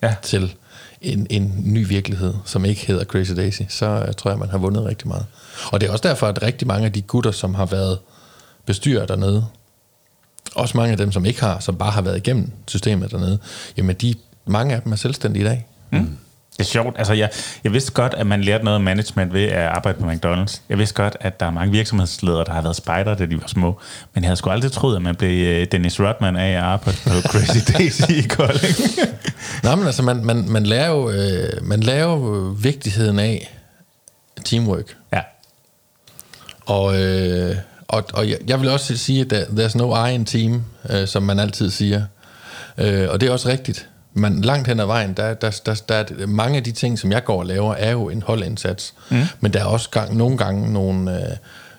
Ja. 0.03 0.15
til 0.23 0.55
en, 1.01 1.27
en 1.31 1.55
ny 1.65 1.89
virkelighed, 1.89 2.35
som 2.45 2.65
ikke 2.65 2.87
hedder 2.87 3.05
Crazy 3.05 3.33
Daisy, 3.33 3.63
så 3.69 4.05
uh, 4.09 4.15
tror 4.15 4.31
jeg, 4.31 4.39
man 4.39 4.49
har 4.51 4.59
vundet 4.59 4.85
rigtig 4.85 5.09
meget. 5.09 5.27
Og 5.73 5.81
det 5.81 5.89
er 5.89 5.93
også 5.93 6.09
derfor, 6.09 6.27
at 6.27 6.43
rigtig 6.43 6.69
mange 6.69 6.87
af 6.87 6.93
de 6.93 7.03
gutter, 7.03 7.31
som 7.31 7.55
har 7.55 7.67
været 7.67 7.99
bestyrer 8.67 9.07
dernede, 9.07 9.47
også 10.55 10.77
mange 10.77 10.93
af 10.93 10.99
dem, 10.99 11.13
som 11.13 11.25
ikke 11.25 11.41
har, 11.41 11.59
som 11.59 11.77
bare 11.77 11.91
har 11.91 12.03
været 12.03 12.17
igennem 12.17 12.51
systemet 12.67 13.11
dernede, 13.11 13.39
jamen 13.77 13.97
de, 13.97 14.15
mange 14.47 14.75
af 14.75 14.83
dem 14.83 14.93
er 14.93 14.97
selvstændige 14.97 15.43
i 15.43 15.47
dag. 15.47 15.67
Det 16.59 16.61
er 16.61 16.65
sjovt. 16.65 16.99
Altså, 16.99 17.13
jeg, 17.13 17.31
jeg 17.65 17.73
vidste 17.73 17.93
godt, 17.93 18.15
at 18.15 18.27
man 18.27 18.41
lærte 18.41 18.65
noget 18.65 18.81
management 18.81 19.33
ved 19.33 19.45
at 19.45 19.67
arbejde 19.67 19.99
på 20.01 20.11
McDonald's. 20.11 20.61
Jeg 20.69 20.79
vidste 20.79 20.95
godt, 20.95 21.17
at 21.21 21.41
der 21.41 21.47
er 21.47 21.51
mange 21.51 21.73
virksomhedsledere, 21.73 22.45
der 22.45 22.53
har 22.53 22.63
været 22.63 22.77
spejder, 22.77 23.15
da 23.15 23.27
de 23.27 23.41
var 23.41 23.47
små. 23.47 23.81
Men 24.15 24.25
jeg 24.25 24.29
havde 24.29 24.37
sgu 24.37 24.51
aldrig 24.51 24.73
troet, 24.73 24.97
at 24.97 25.03
man 25.03 25.15
blev 25.15 25.47
øh, 25.47 25.67
Dennis 25.73 26.01
Rodman 26.01 26.37
af 26.37 26.51
at 26.51 26.57
arbejde 26.57 26.99
på 27.05 27.11
Crazy 27.31 27.73
Daisy 27.73 28.11
i 28.11 28.23
Kolding. 28.29 28.77
Nej, 29.65 29.75
men 29.75 29.87
altså, 29.87 30.03
man, 30.03 30.25
man, 30.25 30.49
man 30.49 30.67
lærer 30.67 30.91
jo, 30.91 31.11
øh, 31.11 31.49
man 31.63 31.81
lærer 31.81 32.03
jo 32.05 32.17
vigtigheden 32.63 33.19
af 33.19 33.59
teamwork. 34.45 34.97
ja. 35.13 35.21
Og, 36.67 37.03
øh, 37.03 37.57
og, 37.89 38.05
og 38.15 38.31
jeg, 38.31 38.39
jeg 38.47 38.61
vil 38.61 38.69
også 38.69 38.97
sige, 38.97 39.21
at 39.21 39.31
der, 39.31 39.45
there's 39.45 39.79
no 39.79 40.07
I 40.07 40.15
in 40.15 40.25
team, 40.25 40.65
øh, 40.91 41.09
som 41.09 41.23
man 41.23 41.39
altid 41.39 41.71
siger. 41.71 42.05
Øh, 42.79 43.09
og 43.11 43.21
det 43.21 43.29
er 43.29 43.33
også 43.33 43.49
rigtigt. 43.49 43.89
Men 44.15 44.41
langt 44.41 44.69
hen 44.69 44.81
ad 44.81 44.87
vejen, 44.87 45.15
der, 45.15 45.35
der, 45.35 45.61
der, 45.67 45.75
der, 45.89 45.95
er 45.95 46.27
mange 46.27 46.57
af 46.57 46.65
de 46.65 46.73
ting, 46.73 46.99
som 46.99 47.13
jeg 47.13 47.25
går 47.25 47.39
og 47.39 47.47
laver, 47.47 47.75
er 47.75 47.91
jo 47.91 48.09
en 48.09 48.23
holdindsats. 48.23 48.95
Mm. 49.11 49.23
Men 49.41 49.53
der 49.53 49.61
er 49.61 49.65
også 49.65 49.91
gang, 49.91 50.17
nogle 50.17 50.39
gange 50.39 50.73
nogle, 50.73 51.17
øh, 51.17 51.37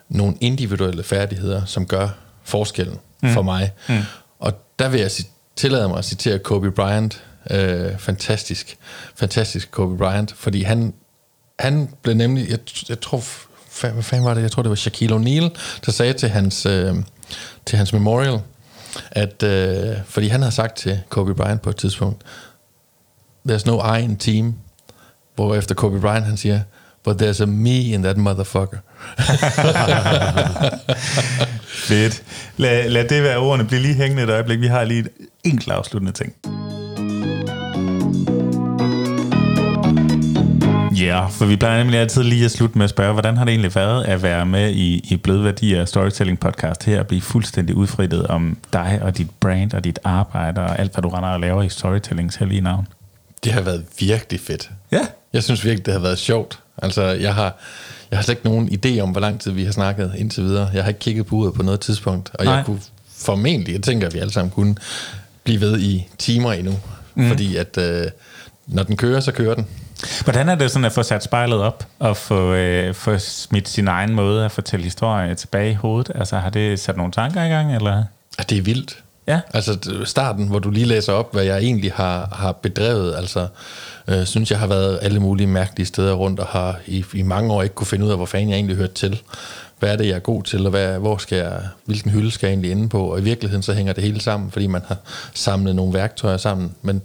nogle 0.10 0.36
individuelle 0.42 1.04
færdigheder, 1.04 1.66
som 1.66 1.86
gør 1.86 2.10
forskellen 2.44 3.00
mm. 3.24 3.34
for 3.34 3.42
mig. 3.42 3.72
Mm. 3.90 3.96
Og 4.40 4.54
der 4.80 4.90
vil 4.90 5.00
jeg 5.00 5.12
tillade 5.56 5.88
mig 5.88 5.98
at 5.98 6.06
citere 6.06 6.40
Kobe 6.40 6.72
Bryant. 6.72 7.24
Øh, 7.52 7.98
fantastisk, 7.98 8.78
fantastisk 9.16 9.72
Kobe 9.72 9.98
Bryant, 9.98 10.34
fordi 10.38 10.62
han, 10.62 10.94
han 11.60 11.90
blev 12.02 12.16
nemlig, 12.16 12.50
jeg, 12.50 12.60
jeg 12.90 13.02
tror 13.02 13.24
hvad, 13.80 14.04
fanden 14.04 14.26
var 14.26 14.34
det? 14.34 14.42
Jeg 14.42 14.52
tror, 14.52 14.64
det 14.64 14.70
var 14.70 14.76
Shaquille 14.76 15.16
O'Neal, 15.16 15.50
der 15.86 15.92
sagde 15.92 16.14
til 16.14 16.30
hans, 16.30 16.66
øh, 16.66 16.96
til 17.66 17.78
hans 17.78 17.94
memorial, 17.94 18.40
at, 19.12 19.44
øh, 19.44 19.96
fordi 20.06 20.28
han 20.28 20.42
havde 20.42 20.56
sagt 20.56 20.78
til 20.78 21.00
Kobe 21.10 21.36
Bryant 21.36 21.62
på 21.62 21.70
et 21.70 21.76
tidspunkt, 21.76 22.24
there's 23.50 23.66
no 23.66 23.96
I 23.96 24.02
in 24.02 24.18
team, 24.18 24.56
hvor 25.36 25.56
efter 25.56 25.76
Kobe 25.76 26.00
Bryant 26.00 26.26
han 26.26 26.38
siger, 26.38 26.62
but 27.04 27.22
there's 27.22 27.42
a 27.42 27.46
me 27.46 27.80
in 27.80 28.04
that 28.04 28.18
motherfucker. 28.18 28.78
Fedt. 31.88 32.24
Lad, 32.58 32.90
lad 32.90 33.08
det 33.08 33.24
være 33.24 33.38
ordene. 33.38 33.68
Bliv 33.68 33.80
lige 33.80 33.94
hængende 33.94 34.24
et 34.24 34.30
øjeblik. 34.30 34.60
Vi 34.60 34.68
har 34.68 34.84
lige 34.84 35.00
et 35.00 35.10
enkelt 35.44 35.72
afsluttende 35.72 36.12
ting. 36.12 36.34
Ja, 41.06 41.22
yeah, 41.22 41.32
for 41.32 41.46
vi 41.46 41.56
plejer 41.56 41.78
nemlig 41.78 42.00
altid 42.00 42.24
lige 42.24 42.46
at 42.46 42.52
slutte 42.52 42.78
med 42.78 42.84
at 42.84 42.90
spørge, 42.90 43.14
hvordan 43.14 43.38
har 43.38 43.46
det 43.46 43.52
egentlig 43.52 43.76
været 43.76 44.04
at 44.04 44.24
være 44.24 44.46
med 44.46 44.72
i, 44.72 45.08
i 45.10 45.18
Bløde 45.18 45.44
Værdier 45.44 45.86
Storytelling 45.86 46.40
podcast 46.40 46.84
her 46.84 47.00
og 47.00 47.08
blive 47.08 47.22
fuldstændig 47.22 47.76
udfrittet 47.76 48.28
om 48.28 48.58
dig 48.74 49.00
og 49.02 49.18
dit 49.18 49.30
brand 49.40 49.74
og 49.74 49.84
dit 49.84 50.00
arbejde 50.04 50.62
og 50.62 50.80
alt, 50.80 50.94
hvad 50.94 51.02
du 51.02 51.10
render 51.10 51.30
og 51.30 51.40
laver 51.40 51.64
i 51.64 51.70
storytellings 51.70 52.36
hellige 52.36 52.62
navn? 52.62 52.88
Det 53.44 53.52
har 53.52 53.62
været 53.62 53.86
virkelig 54.00 54.40
fedt. 54.40 54.70
Ja. 54.92 55.02
Jeg 55.34 55.44
synes 55.44 55.66
virkelig, 55.66 55.86
det 55.86 55.94
har 55.94 56.02
været 56.02 56.18
sjovt. 56.18 56.60
Altså, 56.78 57.04
jeg 57.04 57.34
har, 57.36 57.58
jeg 58.12 58.18
har 58.18 58.24
slet 58.24 58.36
ikke 58.36 58.50
nogen 58.50 58.70
idé 58.70 59.00
om, 59.00 59.10
hvor 59.10 59.22
lang 59.22 59.40
tid 59.40 59.52
vi 59.52 59.64
har 59.64 59.72
snakket 59.72 60.14
indtil 60.18 60.44
videre. 60.44 60.70
Jeg 60.74 60.84
har 60.84 60.90
ikke 60.90 61.00
kigget 61.00 61.26
på 61.26 61.36
uret 61.36 61.54
på 61.54 61.64
noget 61.64 61.80
tidspunkt, 61.80 62.32
og 62.34 62.46
Nej. 62.46 62.54
jeg 62.54 62.66
kunne 62.66 62.82
formentlig, 63.18 63.74
jeg 63.74 63.84
tænker, 63.84 64.08
at 64.08 64.14
vi 64.14 64.20
alle 64.20 64.34
sammen 64.34 64.52
kunne 64.52 64.76
blive 65.44 65.62
ved 65.62 65.80
i 65.80 66.08
timer 66.18 66.54
endnu. 66.54 66.74
Mm. 67.16 67.28
Fordi 67.28 67.56
at 67.56 67.78
øh, 67.78 68.08
når 68.68 68.84
den 68.84 68.98
kører, 68.98 69.20
så 69.20 69.32
kører 69.32 69.56
den. 69.56 69.68
Hvordan 70.24 70.50
er 70.50 70.56
det 70.56 70.72
sådan 70.72 70.86
at 70.86 70.92
få 70.92 71.04
sat 71.04 71.24
spejlet 71.24 71.62
op 71.62 71.88
og 72.00 72.18
få, 72.18 72.54
øh, 72.54 72.94
få 72.94 73.18
smidt 73.18 73.70
sin 73.70 73.88
egen 73.88 74.14
måde 74.14 74.46
at 74.46 74.52
fortælle 74.52 74.84
historie 74.84 75.36
tilbage 75.36 75.72
i 75.72 75.74
hovedet? 75.74 76.12
Altså 76.16 76.38
har 76.38 76.50
det 76.50 76.80
sat 76.80 76.98
nogle 76.98 77.12
tanker 77.12 77.44
i 77.44 77.50
gang, 77.50 77.76
eller? 77.76 78.04
Det 78.50 78.58
er 78.58 78.62
vildt. 78.62 79.04
Ja. 79.28 79.40
Altså 79.54 79.78
starten, 80.06 80.48
hvor 80.48 80.60
du 80.60 80.70
lige 80.70 80.86
læser 80.86 81.14
op, 81.14 81.34
hvad 81.34 81.44
jeg 81.44 81.58
egentlig 81.58 81.92
har, 81.96 82.30
har 82.32 82.52
bedrevet, 82.52 83.16
altså 83.16 83.48
øh, 84.08 84.26
synes 84.26 84.52
jeg 84.52 84.60
har 84.60 84.68
været 84.68 85.00
alle 85.02 85.20
mulige 85.20 85.48
mærkelige 85.48 85.88
steder 85.88 86.14
rundt, 86.14 86.40
og 86.40 86.46
har 86.46 86.80
i, 86.86 87.06
i 87.14 87.22
mange 87.22 87.54
år 87.54 87.64
ikke 87.64 87.76
kunne 87.76 87.88
finde 87.88 88.06
ud 88.06 88.12
af, 88.12 88.18
hvor 88.18 88.26
fanden 88.26 88.50
jeg 88.50 88.56
egentlig 88.56 88.78
hørte 88.78 88.94
til. 88.94 89.22
Hvad 89.80 89.94
er 89.94 89.96
det, 89.96 90.08
jeg 90.08 90.16
er 90.16 90.20
god 90.20 90.44
til, 90.44 90.66
og 90.66 90.70
hvad, 90.70 91.00
hvor 91.00 91.18
skal 91.18 91.38
jeg, 91.38 91.60
hvilken 91.86 92.12
hylde 92.12 92.32
skal 92.32 92.48
jeg 92.48 92.52
egentlig 92.52 92.72
inde 92.72 92.90
på? 92.90 93.12
Og 93.12 93.20
i 93.20 93.24
virkeligheden 93.24 93.64
så 93.64 93.74
hænger 93.74 93.94
det 93.94 94.04
hele 94.04 94.22
sammen, 94.22 94.52
fordi 94.52 94.68
man 94.68 94.82
har 94.88 94.98
samlet 95.34 95.76
nogle 95.76 95.94
værktøjer 95.94 96.38
sammen. 96.38 96.76
Men 96.82 97.02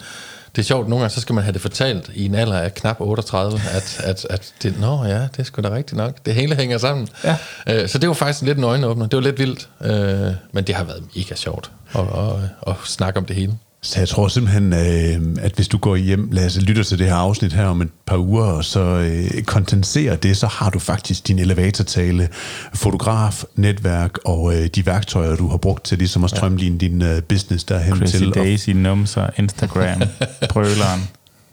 det 0.57 0.63
er 0.63 0.67
sjovt, 0.67 0.89
nogle 0.89 1.03
gange 1.03 1.15
så 1.15 1.21
skal 1.21 1.35
man 1.35 1.45
have 1.45 1.53
det 1.53 1.61
fortalt 1.61 2.11
i 2.15 2.25
en 2.25 2.35
alder 2.35 2.59
af 2.59 2.75
knap 2.75 2.97
38, 3.01 3.61
at, 3.73 4.01
at, 4.05 4.27
at 4.31 4.53
det, 4.63 4.81
nå 4.81 5.05
ja, 5.05 5.23
det 5.23 5.39
er 5.39 5.43
sgu 5.43 5.63
da 5.63 5.71
rigtigt 5.71 5.97
nok. 5.97 6.15
Det 6.27 6.35
hele 6.35 6.55
hænger 6.55 6.79
sammen. 6.79 7.09
Ja. 7.25 7.37
Øh, 7.69 7.89
så 7.89 7.99
det 7.99 8.09
var 8.09 8.15
faktisk 8.15 8.43
lidt 8.43 8.59
en 8.59 8.65
øjenåbner. 8.65 9.07
Det 9.07 9.17
var 9.17 9.23
lidt 9.23 9.39
vildt, 9.39 9.69
øh, 9.81 10.35
men 10.53 10.65
det 10.65 10.75
har 10.75 10.85
været 10.85 11.03
mega 11.17 11.35
sjovt 11.35 11.71
at, 11.93 12.01
at, 12.01 12.51
at 12.67 12.75
snakke 12.85 13.19
om 13.19 13.25
det 13.25 13.37
hele. 13.37 13.59
Så 13.83 13.99
jeg 13.99 14.09
tror 14.09 14.29
simpelthen, 14.29 14.73
øh, 14.73 15.45
at 15.45 15.53
hvis 15.53 15.69
du 15.69 15.79
går 15.79 15.97
hjem, 15.97 16.29
lad 16.33 16.47
os 16.47 16.57
lytte 16.61 16.85
til 16.85 16.99
det 16.99 17.07
her 17.07 17.15
afsnit 17.15 17.53
her 17.53 17.67
om 17.67 17.83
et 17.83 17.89
par 18.07 18.17
uger, 18.17 18.45
og 18.45 18.65
så 18.65 18.81
øh, 18.81 19.43
kondenserer 19.43 20.17
det, 20.17 20.37
så 20.37 20.47
har 20.47 20.71
du 20.71 20.79
faktisk 20.79 21.29
din 21.29 21.39
elevatortale, 21.39 22.29
fotograf, 22.75 23.45
netværk 23.55 24.19
og 24.25 24.55
øh, 24.55 24.67
de 24.67 24.87
værktøjer, 24.87 25.37
du 25.37 25.49
har 25.49 25.57
brugt 25.57 25.85
til 25.85 25.99
ligesom 25.99 26.25
at 26.25 26.31
strømline 26.31 26.79
din 26.79 27.03
øh, 27.03 27.23
business 27.23 27.65
derhen 27.65 27.97
Chrissy 27.97 28.17
til. 28.17 28.35
Daisy, 28.35 28.71
numser, 28.71 29.31
Instagram, 29.37 30.03
brøleren. 30.51 31.09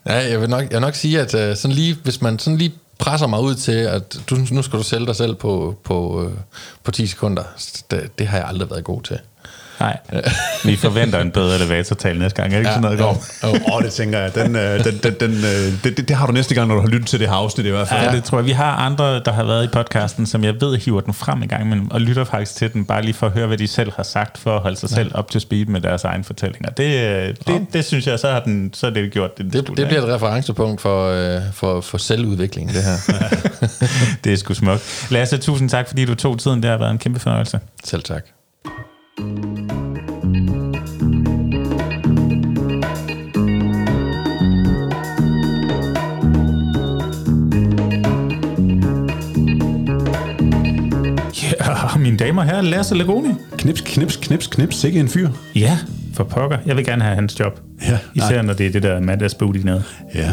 Ja, 0.06 0.30
jeg 0.30 0.42
vil 0.42 0.50
nok, 0.50 0.64
jeg 0.64 0.72
vil 0.72 0.82
nok 0.82 0.96
sige, 0.96 1.20
at 1.20 1.58
sådan 1.58 1.76
lige, 1.76 1.98
hvis 2.04 2.22
man 2.22 2.40
sådan 2.40 2.58
lige 2.58 2.74
presser 3.00 3.28
mig 3.28 3.42
ud 3.42 3.56
til, 3.56 3.72
at 3.72 4.20
du, 4.30 4.38
nu 4.52 4.62
skal 4.62 4.80
du 4.80 4.84
sælge 4.84 5.06
dig 5.06 5.16
selv 5.16 5.36
på, 5.36 5.76
på, 5.84 6.30
på 6.84 6.92
10 6.92 7.08
sekunder, 7.08 7.44
det, 7.92 8.20
det 8.20 8.28
har 8.28 8.38
jeg 8.38 8.48
aldrig 8.48 8.70
været 8.70 8.84
god 8.84 9.02
til. 9.02 9.20
Nej, 9.80 9.98
vi 10.66 10.76
forventer 10.76 11.20
en 11.22 11.32
bedre 11.32 11.56
elevatortal 11.56 12.20
næste 12.20 12.42
gang. 12.42 12.54
Er 12.54 12.58
det 12.58 12.60
ikke 12.60 12.70
ja, 12.70 12.76
sådan 12.76 12.98
noget, 12.98 13.22
går? 13.42 13.70
Åh, 13.72 13.76
oh, 13.76 13.84
det 13.84 13.92
tænker 13.92 14.20
jeg. 14.20 14.36
Den, 14.36 14.56
øh, 14.56 14.84
den, 14.84 15.00
den, 15.04 15.14
den, 15.20 15.32
øh, 15.32 15.84
det, 15.84 15.98
det, 15.98 16.08
det 16.08 16.16
har 16.16 16.26
du 16.26 16.32
næste 16.34 16.56
gang, 16.56 16.68
når 16.68 16.76
du 16.76 16.82
har 16.82 16.88
lyttet 16.88 17.08
til 17.08 17.20
det 17.20 17.28
her 17.28 17.36
afsnit 17.36 17.66
i 17.66 17.70
hvert 17.70 17.88
fald. 17.88 18.04
Ja, 18.04 18.16
det 18.16 18.24
tror 18.24 18.38
jeg. 18.38 18.46
Vi 18.46 18.52
har 18.52 18.76
andre, 18.76 19.20
der 19.20 19.32
har 19.32 19.44
været 19.44 19.64
i 19.64 19.68
podcasten, 19.68 20.26
som 20.26 20.44
jeg 20.44 20.62
ved 20.62 20.78
hiver 20.78 21.02
den 21.02 21.14
frem 21.14 21.44
i 21.44 21.48
gang, 21.48 21.70
men, 21.70 21.88
og 21.92 22.02
lytter 22.02 22.24
faktisk 22.24 22.56
til 22.56 22.74
den, 22.74 22.86
bare 22.86 23.02
lige 23.02 23.14
for 23.14 23.28
at 23.28 23.34
høre, 23.34 23.48
hvad 23.48 23.58
de 23.58 23.68
selv 23.68 23.92
har 23.96 24.04
sagt, 24.04 24.38
for 24.38 24.56
at 24.56 24.62
holde 24.62 24.78
sig 24.78 24.90
ja. 24.90 24.96
selv 24.96 25.12
op 25.14 25.32
til 25.32 25.42
speed 25.42 25.66
med 25.66 25.82
deres 25.82 26.04
egen 26.04 26.24
fortællinger. 26.24 26.70
Det, 26.70 26.78
det, 26.78 27.48
det, 27.48 27.74
det 27.74 27.86
synes 27.86 28.08
jeg, 28.08 28.20
så 28.20 28.32
har, 28.32 28.40
den, 28.40 28.74
så 28.74 28.86
har 28.86 28.94
det 28.94 29.12
gjort 29.12 29.38
det. 29.38 29.54
Det, 29.54 29.68
det 29.78 29.88
bliver 29.88 30.02
et 30.02 30.14
referencepunkt 30.16 30.82
for, 30.82 31.10
øh, 31.10 31.42
for, 31.54 31.82
for 31.82 31.98
selvudvikling, 31.98 32.70
det 32.70 32.84
her. 32.84 32.98
det 34.24 34.34
er 34.34 34.38
sgu 34.38 34.54
smukt. 34.54 35.08
Lasse, 35.10 35.38
tusind 35.38 35.70
tak, 35.70 35.88
fordi 35.88 36.06
du 36.06 36.16
tog 36.16 36.40
tiden. 36.40 36.64
Det 36.64 36.70
har 36.72 36.78
været 36.78 36.92
en 36.92 36.98
kæmpe 36.98 37.20
fornøjelse. 37.20 37.60
Selv 37.84 38.04
tak. 38.04 38.24
Mine 52.08 52.18
damer 52.18 52.42
og 52.42 52.48
herrer, 52.48 52.62
Lasse 52.62 52.96
Lagoni. 52.96 53.30
Knips, 53.58 53.82
knips, 53.82 54.16
knips, 54.16 54.48
knips, 54.48 54.76
sikke 54.76 55.00
en 55.00 55.10
fyr. 55.10 55.30
Ja, 55.56 55.78
for 56.14 56.24
pokker. 56.24 56.58
Jeg 56.66 56.76
vil 56.76 56.86
gerne 56.86 57.04
have 57.04 57.16
hans 57.16 57.40
job. 57.40 57.67
Ja, 57.82 57.98
Især 58.14 58.36
nej. 58.36 58.42
når 58.42 58.54
det 58.54 58.66
er 58.68 58.72
det 58.72 58.84
der 58.84 59.00
mandagsbooty 59.00 59.60
ned. 59.60 59.82
Ja. 60.16 60.30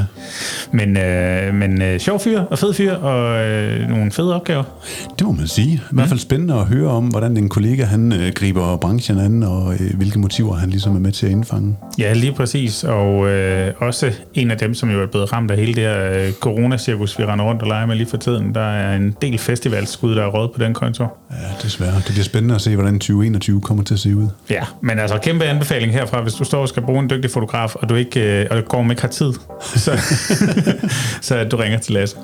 Men, 0.72 0.96
øh, 0.96 1.54
men 1.54 1.82
øh, 1.82 2.00
sjov 2.00 2.20
fyr 2.20 2.40
og 2.40 2.58
fed 2.58 2.74
fyr 2.74 2.92
og 2.94 3.46
øh, 3.46 3.88
nogle 3.88 4.10
fede 4.10 4.34
opgaver. 4.34 4.62
Det 5.18 5.26
må 5.26 5.32
man 5.32 5.46
sige. 5.46 5.72
I 5.74 5.80
hvert 5.90 6.08
fald 6.08 6.20
spændende 6.20 6.54
at 6.54 6.66
høre 6.66 6.88
om, 6.90 7.06
hvordan 7.06 7.36
en 7.36 7.48
kollega 7.48 7.84
han 7.84 8.12
øh, 8.12 8.32
griber 8.34 8.76
branchen 8.76 9.18
an, 9.18 9.42
og 9.42 9.72
øh, 9.74 9.96
hvilke 9.96 10.18
motiver 10.18 10.54
han 10.54 10.70
ligesom 10.70 10.96
er 10.96 11.00
med 11.00 11.12
til 11.12 11.26
at 11.26 11.32
indfange. 11.32 11.76
Ja, 11.98 12.12
lige 12.12 12.32
præcis. 12.32 12.84
Og 12.84 13.28
øh, 13.30 13.72
også 13.78 14.12
en 14.34 14.50
af 14.50 14.58
dem, 14.58 14.74
som 14.74 14.90
jo 14.90 15.02
er 15.02 15.06
blevet 15.06 15.32
ramt 15.32 15.50
af 15.50 15.56
hele 15.56 15.74
det 15.74 15.82
her 15.82 16.12
øh, 16.12 16.32
coronacirkus, 16.32 17.18
vi 17.18 17.24
render 17.24 17.44
rundt 17.44 17.62
og 17.62 17.68
leger 17.68 17.86
med 17.86 17.96
lige 17.96 18.06
for 18.10 18.16
tiden. 18.16 18.54
Der 18.54 18.60
er 18.60 18.96
en 18.96 19.16
del 19.22 19.38
festivalskud, 19.38 20.14
der 20.16 20.22
er 20.22 20.26
råd 20.28 20.48
på 20.48 20.64
den 20.64 20.74
konto. 20.74 21.04
Ja, 21.30 21.36
desværre. 21.62 21.94
Det 21.96 22.04
bliver 22.06 22.24
spændende 22.24 22.54
at 22.54 22.60
se, 22.60 22.74
hvordan 22.74 22.94
2021 22.94 23.60
kommer 23.60 23.84
til 23.84 23.94
at 23.94 24.00
se 24.00 24.16
ud. 24.16 24.28
Ja, 24.50 24.62
men 24.80 24.98
altså 24.98 25.18
kæmpe 25.18 25.44
anbefaling 25.44 25.92
herfra, 25.92 26.22
hvis 26.22 26.32
du 26.34 26.44
står 26.44 26.60
og 26.62 26.68
skal 26.68 26.82
bruge 26.82 26.98
en 27.02 27.10
dygtig 27.10 27.30
fotograf, 27.34 27.74
og 27.74 27.88
du 27.88 27.94
ikke 27.94 28.40
øh, 28.42 28.46
og 28.50 28.64
Gorm 28.68 28.90
ikke 28.90 29.02
har 29.02 29.08
tid, 29.08 29.32
så, 29.76 29.92
så 31.28 31.44
du 31.44 31.56
ringer 31.56 31.78
til 31.78 31.92
Lasse. 31.94 32.16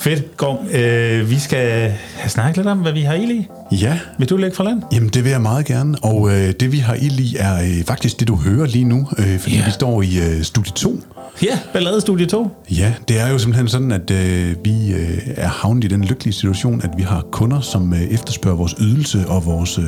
Fedt, 0.00 0.36
Gorm. 0.36 0.58
Øh, 0.72 1.30
vi 1.30 1.38
skal 1.38 1.92
have 2.16 2.28
snakket 2.30 2.56
lidt 2.56 2.66
om, 2.66 2.78
hvad 2.78 2.92
vi 2.92 3.02
har 3.02 3.14
i 3.14 3.26
lige. 3.26 3.48
Ja. 3.72 3.98
Vil 4.18 4.28
du 4.30 4.36
lægge 4.36 4.56
fra 4.56 4.64
land? 4.64 4.82
Jamen, 4.92 5.08
det 5.08 5.24
vil 5.24 5.30
jeg 5.30 5.40
meget 5.40 5.66
gerne. 5.66 5.98
Og 6.02 6.30
øh, 6.30 6.52
det, 6.60 6.72
vi 6.72 6.78
har 6.78 6.94
i 6.94 7.08
lige, 7.08 7.38
er 7.38 7.54
øh, 7.62 7.84
faktisk 7.84 8.20
det, 8.20 8.28
du 8.28 8.36
hører 8.36 8.66
lige 8.66 8.84
nu, 8.84 9.08
øh, 9.18 9.38
fordi 9.38 9.56
Ja. 9.56 9.64
vi 9.64 9.70
står 9.70 10.02
i 10.02 10.18
øh, 10.18 10.42
studie 10.42 10.72
2. 10.72 11.00
Ja, 11.42 11.58
Ballade 11.72 12.00
Studie 12.00 12.26
2. 12.26 12.50
Ja, 12.70 12.94
det 13.08 13.20
er 13.20 13.28
jo 13.28 13.38
simpelthen 13.38 13.68
sådan, 13.68 13.92
at 13.92 14.10
øh, 14.10 14.56
vi 14.64 14.92
øh, 14.92 15.18
er 15.26 15.48
havnet 15.48 15.84
i 15.84 15.86
den 15.86 16.04
lykkelige 16.04 16.34
situation, 16.34 16.82
at 16.82 16.90
vi 16.96 17.02
har 17.02 17.22
kunder, 17.32 17.60
som 17.60 17.92
øh, 17.94 18.02
efterspørger 18.02 18.56
vores 18.56 18.74
ydelse 18.80 19.24
og 19.28 19.46
vores 19.46 19.78
øh, 19.78 19.84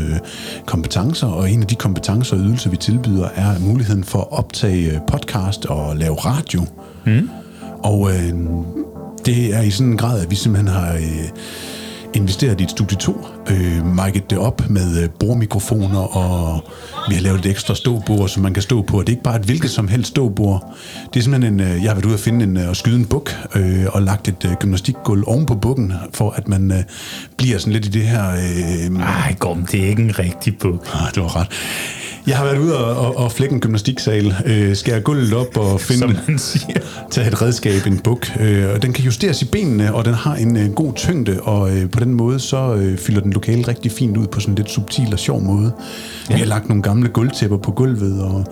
kompetencer, 0.67 1.27
og 1.27 1.51
en 1.51 1.61
af 1.63 1.67
de 1.67 1.75
kompetencer 1.75 2.37
og 2.37 2.43
ydelser, 2.43 2.71
vi 2.71 2.77
tilbyder, 2.77 3.29
er 3.35 3.59
muligheden 3.59 4.05
for 4.05 4.19
at 4.21 4.33
optage 4.39 4.93
øh, 4.93 5.01
podcast 5.07 5.67
og 5.67 5.97
lave 5.97 6.15
radio. 6.15 6.67
Mm. 7.07 7.31
Og 7.79 8.11
øh, 8.11 8.33
det 9.27 9.55
er 9.55 9.61
i 9.61 9.71
sådan 9.71 9.93
en 9.93 9.99
grad, 9.99 10.23
at 10.23 10.31
vi 10.31 10.37
simpelthen 10.37 10.75
har... 10.75 10.95
Øh, 10.95 11.29
investeret 12.15 12.61
i 12.61 12.65
et 12.65 12.71
studie 12.71 12.99
2, 12.99 13.27
øh, 13.51 13.79
mic'et 13.99 14.27
det 14.31 14.39
op 14.39 14.71
med 14.71 15.03
øh, 15.03 15.09
og 16.17 16.65
vi 17.09 17.15
har 17.15 17.23
lavet 17.23 17.39
et 17.39 17.51
ekstra 17.51 17.75
ståbord, 17.75 18.29
som 18.29 18.43
man 18.43 18.55
kan 18.55 18.63
stå 18.63 18.83
på. 18.83 18.99
Og 18.99 19.07
det 19.07 19.13
er 19.13 19.17
ikke 19.17 19.23
bare 19.23 19.37
et 19.37 19.43
hvilket 19.43 19.71
som 19.71 19.89
helst 19.89 20.09
ståbord. 20.09 20.75
Det 21.15 21.21
er 21.21 21.25
simpelthen 21.25 21.61
en, 21.61 21.61
øh, 21.61 21.83
jeg 21.83 21.91
har 21.91 21.95
været 21.95 22.05
ude 22.05 22.15
at 22.15 22.21
finde 22.21 22.45
en, 22.45 22.57
øh, 22.57 22.69
og 22.69 22.77
skyde 22.77 22.97
en 22.97 23.07
buk, 23.07 23.31
øh, 23.55 23.87
og 23.93 24.03
lagt 24.03 24.29
et 24.29 24.45
øh, 24.45 24.53
gymnastikgulv 24.53 25.25
oven 25.27 25.47
på 25.47 25.55
bukken, 25.55 25.93
for 26.15 26.31
at 26.31 26.49
man 26.49 26.73
øh, 26.73 26.83
bliver 27.37 27.59
sådan 27.59 27.73
lidt 27.73 27.87
i 27.87 27.89
det 27.89 28.03
her... 28.03 28.31
Øh, 28.31 29.01
Ej, 29.01 29.35
Gorm, 29.39 29.67
det 29.67 29.85
er 29.85 29.89
ikke 29.89 30.03
en 30.03 30.19
rigtig 30.19 30.59
bog. 30.59 30.85
Ah, 30.95 31.15
det 31.15 31.23
var 31.23 31.37
ret. 31.37 31.49
Jeg 32.27 32.37
har 32.37 32.45
været 32.45 32.59
ude 32.59 32.79
og, 32.79 33.07
og, 33.07 33.17
og 33.17 33.33
flække 33.33 33.55
en 33.55 33.61
gymnastiksal, 33.61 34.35
øh, 34.47 34.77
skære 34.77 35.01
gulvet 35.01 35.35
op 35.35 35.57
og 35.57 35.81
finde, 35.89 36.39
tage 37.11 37.27
et 37.27 37.43
redskab, 37.43 37.87
en 37.87 37.99
buk. 37.99 38.27
Øh, 38.41 38.75
og 38.75 38.83
den 38.83 38.93
kan 38.93 39.05
justeres 39.05 39.43
i 39.43 39.45
benene, 39.45 39.95
og 39.95 40.05
den 40.05 40.15
har 40.15 40.35
en 40.35 40.57
øh, 40.57 40.73
god 40.73 40.93
tyngde, 40.95 41.41
og 41.43 41.77
øh, 41.77 41.91
på 41.91 42.01
den 42.01 42.15
måde 42.15 42.41
så 42.41 42.75
øh, 42.75 42.99
fylder 42.99 43.21
den 43.21 43.33
lokale 43.33 43.69
rigtig 43.69 43.93
fint 43.93 44.17
ud 44.17 44.27
på 44.27 44.41
sådan 44.41 44.53
en 44.53 44.57
lidt 44.57 44.71
subtil 44.71 45.09
og 45.13 45.19
sjov 45.19 45.43
måde. 45.43 45.73
Ja. 46.31 46.35
Vi 46.35 46.41
har 46.41 46.47
lagt 46.47 46.69
nogle 46.69 46.83
gamle 46.83 47.09
gulvtæpper 47.09 47.57
på 47.57 47.71
gulvet, 47.71 48.23
og 48.23 48.45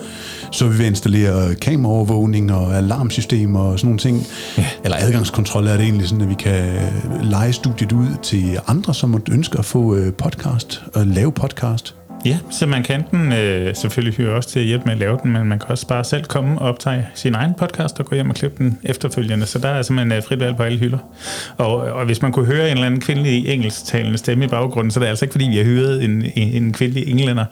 så 0.53 0.65
er 0.65 0.69
vi 0.69 0.79
ved 0.79 0.85
at 0.85 0.91
installere 0.91 1.55
kameraovervågning 1.55 2.53
og 2.53 2.77
alarmsystemer 2.77 3.61
og 3.61 3.79
sådan 3.79 3.89
nogle 3.89 3.99
ting. 3.99 4.27
Ja. 4.59 4.67
Eller 4.85 4.97
adgangskontrol 5.01 5.67
er 5.67 5.73
det 5.73 5.83
egentlig 5.83 6.09
sådan, 6.09 6.23
at 6.23 6.29
vi 6.29 6.35
kan 6.35 6.79
lege 7.23 7.53
studiet 7.53 7.93
ud 7.93 8.09
til 8.23 8.59
andre, 8.67 8.95
som 8.95 9.11
måtte 9.11 9.33
ønske 9.33 9.59
at 9.59 9.65
få 9.65 9.95
øh, 9.95 10.13
podcast 10.13 10.83
og 10.95 11.07
lave 11.07 11.33
podcast. 11.33 11.98
Ja, 12.25 12.39
så 12.51 12.67
man 12.67 12.83
kan 12.83 13.05
den 13.11 13.33
øh, 13.33 13.75
selvfølgelig 13.75 14.15
hyre 14.15 14.31
også 14.31 14.49
til 14.49 14.61
at 14.61 14.67
hjælpe 14.67 14.85
med 14.85 14.93
at 14.93 14.99
lave 14.99 15.19
den, 15.23 15.33
men 15.33 15.47
man 15.47 15.59
kan 15.59 15.69
også 15.69 15.87
bare 15.87 16.05
selv 16.05 16.25
komme 16.25 16.59
og 16.59 16.69
optage 16.69 17.09
sin 17.15 17.35
egen 17.35 17.55
podcast 17.55 18.01
og 18.01 18.07
gå 18.07 18.15
hjem 18.15 18.31
og 18.31 18.37
klippe 18.37 18.65
den 18.65 18.79
efterfølgende. 18.83 19.47
Så 19.47 19.59
der 19.59 19.69
er 19.69 19.83
simpelthen 19.83 20.13
øh, 20.13 20.23
frit 20.23 20.41
valg 20.41 20.57
på 20.57 20.63
alle 20.63 20.79
hylder. 20.79 20.99
Og, 21.57 21.77
og 21.77 22.05
hvis 22.05 22.23
man 22.23 22.33
kunne 22.33 22.47
høre 22.47 22.67
en 22.67 22.73
eller 22.73 22.87
anden 22.87 23.01
kvindelig 23.01 23.49
engelsktalende 23.49 24.19
stemme 24.19 24.45
i 24.45 24.49
baggrunden, 24.49 24.91
så 24.91 25.01
er 25.01 25.03
det 25.05 25.09
altså 25.09 25.25
ikke 25.25 25.33
fordi, 25.33 25.49
vi 25.49 25.57
har 25.57 25.65
hyret 25.65 26.05
en, 26.05 26.25
en, 26.37 26.63
en 26.63 26.73
kvindelig 26.73 27.09
englænder, 27.09 27.45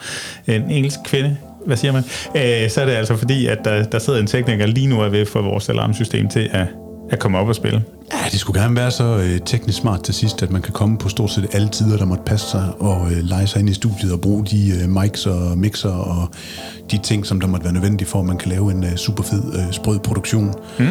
en 0.46 0.70
engelsk 0.70 0.98
kvinde, 1.04 1.36
hvad 1.66 1.76
siger 1.76 1.92
man, 1.92 2.02
øh, 2.36 2.70
så 2.70 2.80
er 2.80 2.84
det 2.84 2.92
altså 2.92 3.16
fordi, 3.16 3.46
at 3.46 3.58
der, 3.64 3.84
der 3.84 3.98
sidder 3.98 4.20
en 4.20 4.26
tekniker 4.26 4.66
lige 4.66 4.86
nu 4.86 5.00
er 5.00 5.08
ved 5.08 5.26
for 5.26 5.42
vores 5.42 5.68
alarmsystem 5.68 6.28
til 6.28 6.50
at, 6.52 6.66
at 7.10 7.18
komme 7.18 7.38
op 7.38 7.48
og 7.48 7.54
spille. 7.54 7.82
Ja, 8.12 8.18
det 8.30 8.40
skulle 8.40 8.62
gerne 8.62 8.76
være 8.76 8.90
så 8.90 9.16
øh, 9.16 9.40
teknisk 9.46 9.78
smart 9.78 10.02
til 10.02 10.14
sidst, 10.14 10.42
at 10.42 10.50
man 10.50 10.62
kan 10.62 10.72
komme 10.72 10.98
på 10.98 11.08
stort 11.08 11.30
set 11.30 11.46
alle 11.52 11.68
tider, 11.68 11.96
der 11.96 12.04
måtte 12.04 12.24
passe 12.24 12.50
sig, 12.50 12.72
og 12.78 13.12
øh, 13.12 13.18
lege 13.22 13.46
sig 13.46 13.60
ind 13.60 13.68
i 13.68 13.74
studiet 13.74 14.12
og 14.12 14.20
bruge 14.20 14.44
de 14.44 14.72
øh, 14.82 14.88
mics 14.88 15.26
og 15.26 15.58
mixer 15.58 15.90
og 15.90 16.28
de 16.90 16.98
ting, 16.98 17.26
som 17.26 17.40
der 17.40 17.46
måtte 17.46 17.64
være 17.64 17.74
nødvendige 17.74 18.08
for, 18.08 18.18
at 18.18 18.24
man 18.24 18.38
kan 18.38 18.50
lave 18.50 18.70
en 18.70 18.84
øh, 18.84 18.96
super 18.96 19.22
fed, 19.22 19.42
øh, 19.54 19.72
sprød 19.72 19.98
produktion, 19.98 20.54
mm. 20.78 20.86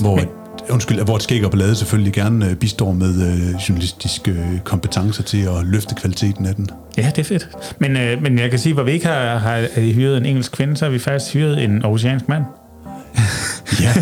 hvor... 0.00 0.16
Men 0.16 0.28
undskyld, 0.70 1.04
hvor 1.04 1.18
skæg 1.18 1.44
og 1.44 1.50
ballade 1.50 1.74
selvfølgelig 1.74 2.12
gerne 2.12 2.50
øh, 2.50 2.56
bistår 2.56 2.92
med 2.92 3.22
øh, 3.26 3.54
journalistiske 3.68 4.30
øh, 4.30 4.60
kompetencer 4.64 5.22
til 5.22 5.42
at 5.42 5.64
løfte 5.64 5.94
kvaliteten 5.94 6.46
af 6.46 6.54
den. 6.54 6.70
Ja, 6.96 7.10
det 7.16 7.18
er 7.18 7.24
fedt. 7.24 7.48
Men, 7.78 7.96
øh, 7.96 8.22
men 8.22 8.38
jeg 8.38 8.50
kan 8.50 8.58
sige, 8.58 8.74
hvor 8.74 8.82
vi 8.82 8.92
ikke 8.92 9.06
har, 9.06 9.38
har, 9.38 9.66
har 9.74 9.92
hyret 9.92 10.16
en 10.16 10.26
engelsk 10.26 10.52
kvinde, 10.52 10.76
så 10.76 10.84
har 10.84 10.92
vi 10.92 10.98
faktisk 10.98 11.34
hyret 11.34 11.64
en 11.64 11.84
oceansk 11.84 12.28
mand. 12.28 12.44
Ja. 13.82 13.92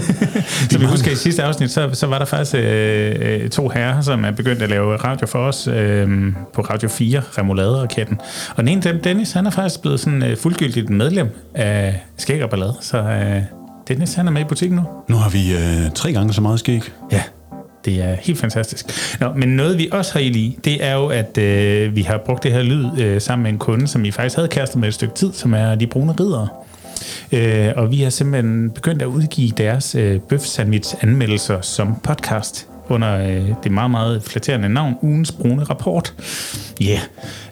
Som 0.70 0.80
vi 0.80 0.86
husker 0.86 1.10
i 1.10 1.14
sidste 1.14 1.42
afsnit, 1.42 1.70
så, 1.70 1.90
så 1.92 2.06
var 2.06 2.18
der 2.18 2.24
faktisk 2.24 2.54
øh, 2.58 3.50
to 3.50 3.68
herrer, 3.68 4.00
som 4.00 4.24
er 4.24 4.30
begyndt 4.30 4.62
at 4.62 4.70
lave 4.70 4.96
radio 4.96 5.26
for 5.26 5.38
os 5.38 5.68
øh, 5.68 6.32
på 6.54 6.62
Radio 6.62 6.88
4, 6.88 7.22
Remolade-raketten. 7.38 8.20
Og 8.50 8.56
den 8.56 8.68
ene 8.68 8.82
dem, 8.82 9.02
Dennis, 9.02 9.32
han 9.32 9.46
er 9.46 9.50
faktisk 9.50 9.80
blevet 9.80 10.00
sådan 10.00 10.22
øh, 10.22 10.36
fuldgyldigt 10.36 10.90
medlem 10.90 11.28
af 11.54 12.00
Skæg 12.16 12.44
og 12.44 12.50
Ballade, 12.50 12.74
så 12.80 12.98
øh, 12.98 13.42
Dennis, 13.88 14.14
han 14.14 14.26
er 14.26 14.32
med 14.32 14.40
i 14.40 14.44
butikken 14.44 14.76
nu. 14.76 14.84
Nu 15.08 15.16
har 15.16 15.30
vi 15.30 15.52
øh, 15.54 15.90
tre 15.94 16.12
gange 16.12 16.32
så 16.32 16.40
meget 16.40 16.58
skæg. 16.58 16.82
Ja, 17.12 17.22
det 17.84 18.02
er 18.02 18.14
helt 18.14 18.38
fantastisk. 18.38 18.86
Nå, 19.20 19.32
men 19.32 19.48
noget 19.48 19.78
vi 19.78 19.88
også 19.92 20.12
har 20.12 20.20
i 20.20 20.28
lige, 20.28 20.58
det 20.64 20.84
er 20.84 20.94
jo, 20.94 21.06
at 21.06 21.38
øh, 21.38 21.96
vi 21.96 22.02
har 22.02 22.18
brugt 22.26 22.42
det 22.42 22.52
her 22.52 22.62
lyd 22.62 22.86
øh, 22.98 23.20
sammen 23.20 23.42
med 23.42 23.50
en 23.50 23.58
kunde, 23.58 23.86
som 23.86 24.02
vi 24.02 24.10
faktisk 24.10 24.36
havde 24.36 24.48
kastet 24.48 24.80
med 24.80 24.88
et 24.88 24.94
stykke 24.94 25.14
tid, 25.14 25.32
som 25.32 25.54
er 25.54 25.74
de 25.74 25.86
brune 25.86 26.14
ridere. 26.20 26.48
Øh, 27.32 27.72
og 27.76 27.90
vi 27.90 28.02
har 28.02 28.10
simpelthen 28.10 28.70
begyndt 28.70 29.02
at 29.02 29.06
udgive 29.06 29.50
deres 29.50 29.94
øh, 29.94 30.20
bøf 30.20 30.40
sandwich 30.40 30.94
anmeldelser 31.00 31.60
som 31.60 31.96
podcast 32.02 32.68
under 32.88 33.18
øh, 33.18 33.48
det 33.64 33.72
meget, 33.72 33.90
meget 33.90 34.22
flatterende 34.22 34.68
navn, 34.68 34.94
ugens 35.02 35.32
brune 35.32 35.64
rapport. 35.64 36.14
Ja, 36.80 37.00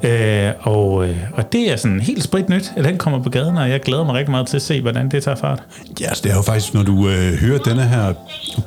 yeah. 0.04 0.48
øh, 0.48 0.54
og, 0.60 1.08
øh, 1.08 1.16
og 1.32 1.52
det 1.52 1.72
er 1.72 1.76
sådan 1.76 2.00
helt 2.00 2.22
sprit 2.22 2.48
nyt, 2.48 2.72
at 2.76 2.84
den 2.84 2.98
kommer 2.98 3.22
på 3.22 3.30
gaden, 3.30 3.56
og 3.56 3.70
jeg 3.70 3.80
glæder 3.80 4.04
mig 4.04 4.14
rigtig 4.14 4.30
meget 4.30 4.46
til 4.46 4.56
at 4.56 4.62
se, 4.62 4.80
hvordan 4.80 5.08
det 5.08 5.22
tager 5.22 5.36
fart. 5.36 5.62
Ja, 6.00 6.10
yes, 6.10 6.20
det 6.20 6.32
er 6.32 6.36
jo 6.36 6.42
faktisk, 6.42 6.74
når 6.74 6.82
du 6.82 7.08
øh, 7.08 7.34
hører 7.34 7.58
denne 7.58 7.82
her 7.82 8.12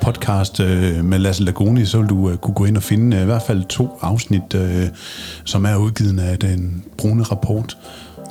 podcast 0.00 0.60
øh, 0.60 1.04
med 1.04 1.18
Lasse 1.18 1.44
Lagoni, 1.44 1.84
så 1.84 1.98
vil 1.98 2.08
du 2.08 2.30
øh, 2.30 2.36
kunne 2.36 2.54
gå 2.54 2.64
ind 2.64 2.76
og 2.76 2.82
finde 2.82 3.16
øh, 3.16 3.22
i 3.22 3.26
hvert 3.26 3.42
fald 3.42 3.64
to 3.64 3.98
afsnit, 4.00 4.54
øh, 4.54 4.86
som 5.44 5.64
er 5.64 5.76
udgivet 5.76 6.20
af 6.20 6.38
den 6.38 6.84
brune 6.98 7.22
rapport. 7.22 7.76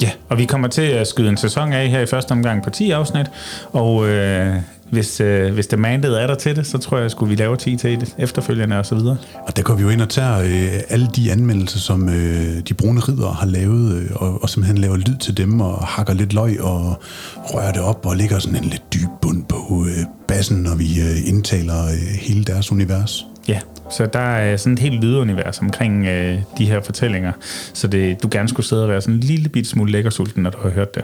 Ja, 0.01 0.11
og 0.29 0.37
vi 0.37 0.45
kommer 0.45 0.67
til 0.67 0.81
at 0.81 1.07
skyde 1.07 1.29
en 1.29 1.37
sæson 1.37 1.73
af 1.73 1.89
her 1.89 1.99
i 1.99 2.05
første 2.05 2.31
omgang 2.31 2.63
på 2.63 2.69
10 2.69 2.91
afsnit, 2.91 3.25
og 3.71 4.09
øh, 4.09 4.55
hvis, 4.89 5.21
øh, 5.21 5.53
hvis 5.53 5.67
demandet 5.67 6.21
er 6.21 6.27
der 6.27 6.35
til 6.35 6.55
det, 6.55 6.67
så 6.67 6.77
tror 6.77 6.97
jeg, 6.97 7.11
skulle 7.11 7.29
vi 7.29 7.35
lave 7.35 7.55
10 7.55 7.75
til 7.75 7.99
det 7.99 8.15
efterfølgende 8.17 8.79
og 8.79 8.85
så 8.85 8.95
videre. 8.95 9.17
Og 9.47 9.57
der 9.57 9.63
går 9.63 9.73
vi 9.73 9.81
jo 9.81 9.89
ind 9.89 10.01
og 10.01 10.09
tager 10.09 10.39
øh, 10.39 10.79
alle 10.89 11.07
de 11.15 11.31
anmeldelser, 11.31 11.79
som 11.79 12.09
øh, 12.09 12.59
de 12.67 12.73
brune 12.73 12.99
ridder 12.99 13.31
har 13.31 13.45
lavet, 13.45 13.95
øh, 13.95 14.09
og, 14.15 14.43
og 14.43 14.49
simpelthen 14.49 14.77
laver 14.77 14.97
lyd 14.97 15.17
til 15.17 15.37
dem, 15.37 15.61
og 15.61 15.87
hakker 15.87 16.13
lidt 16.13 16.33
løg 16.33 16.61
og 16.61 17.01
rører 17.43 17.71
det 17.71 17.81
op, 17.81 18.05
og 18.05 18.15
lægger 18.17 18.39
sådan 18.39 18.63
en 18.63 18.69
lidt 18.69 18.93
dyb 18.93 19.09
bund 19.21 19.45
på 19.45 19.85
øh, 19.87 20.05
bassen, 20.27 20.57
når 20.57 20.75
vi 20.75 21.01
øh, 21.01 21.27
indtaler 21.27 21.85
øh, 21.85 22.19
hele 22.21 22.43
deres 22.43 22.71
univers. 22.71 23.25
Ja, 23.47 23.59
så 23.89 24.05
der 24.05 24.19
er 24.19 24.57
sådan 24.57 24.73
et 24.73 24.79
helt 24.79 25.03
lydunivers 25.03 25.59
omkring 25.59 26.05
øh, 26.05 26.39
de 26.57 26.65
her 26.65 26.81
fortællinger, 26.81 27.31
så 27.73 27.87
det, 27.87 28.23
du 28.23 28.27
gerne 28.31 28.49
skulle 28.49 28.65
sidde 28.65 28.83
og 28.83 28.89
være 28.89 29.01
sådan 29.01 29.15
en 29.15 29.19
lille 29.19 29.49
bit 29.49 29.67
smule 29.67 29.91
lækkersulten, 29.91 30.43
når 30.43 30.49
du 30.49 30.57
har 30.57 30.69
hørt 30.69 30.95
det. 30.95 31.03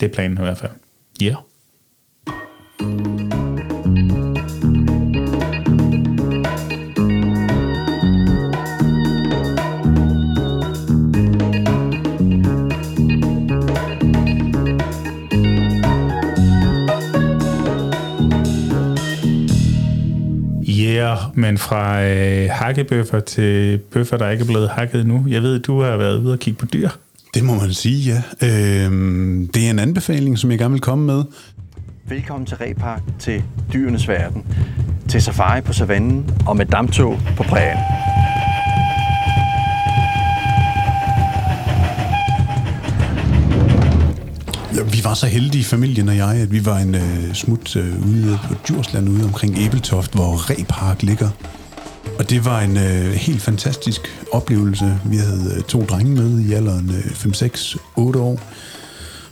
Det 0.00 0.10
er 0.10 0.14
planen 0.14 0.38
i 0.38 0.40
hvert 0.40 0.58
fald. 0.58 0.72
Ja. 1.20 1.26
Yeah. 1.26 1.36
Men 21.34 21.58
fra 21.58 22.04
øh, 22.04 22.48
hakkebøffer 22.50 23.20
til 23.20 23.78
bøffer, 23.78 24.16
der 24.16 24.30
ikke 24.30 24.42
er 24.42 24.46
blevet 24.46 24.68
hakket 24.68 25.06
nu. 25.06 25.24
Jeg 25.28 25.42
ved, 25.42 25.58
du 25.58 25.80
har 25.80 25.96
været 25.96 26.18
ude 26.18 26.32
og 26.32 26.38
kigge 26.38 26.58
på 26.58 26.66
dyr. 26.66 26.88
Det 27.34 27.44
må 27.44 27.54
man 27.54 27.72
sige, 27.72 28.22
ja. 28.40 28.46
Øhm, 28.46 29.48
det 29.54 29.66
er 29.66 29.70
en 29.70 29.78
anbefaling, 29.78 30.38
som 30.38 30.50
jeg 30.50 30.58
gerne 30.58 30.72
vil 30.72 30.80
komme 30.80 31.06
med. 31.06 31.24
Velkommen 32.08 32.46
til 32.46 32.56
Repark, 32.56 33.02
til 33.18 33.42
dyrenes 33.72 34.08
verden, 34.08 34.44
til 35.08 35.22
safari 35.22 35.60
på 35.60 35.72
savannen 35.72 36.30
og 36.46 36.56
med 36.56 36.66
damptog 36.66 37.18
på 37.36 37.42
prærien. 37.42 37.78
Ja, 44.76 44.82
vi 44.82 45.00
var 45.04 45.14
så 45.14 45.26
heldige, 45.26 45.64
familien 45.64 46.08
og 46.08 46.16
jeg, 46.16 46.28
at 46.34 46.52
vi 46.52 46.64
var 46.64 46.78
en 46.78 46.94
øh, 46.94 47.34
smut 47.34 47.76
øh, 47.76 48.06
ude 48.06 48.38
på 48.48 48.54
Djursland, 48.68 49.08
ude 49.08 49.24
omkring 49.24 49.58
Æbeltoft, 49.58 50.14
hvor 50.14 50.50
Repark 50.50 51.02
ligger. 51.02 51.28
Og 52.18 52.30
det 52.30 52.44
var 52.44 52.60
en 52.60 52.76
øh, 52.76 53.12
helt 53.12 53.42
fantastisk 53.42 54.00
oplevelse. 54.32 54.98
Vi 55.04 55.16
havde 55.16 55.54
øh, 55.56 55.62
to 55.62 55.84
drenge 55.84 56.12
med 56.12 56.40
i 56.40 56.52
alderen 56.52 56.90
øh, 56.90 57.10
5, 57.14 57.34
6, 57.34 57.76
8 57.96 58.20
år. 58.20 58.40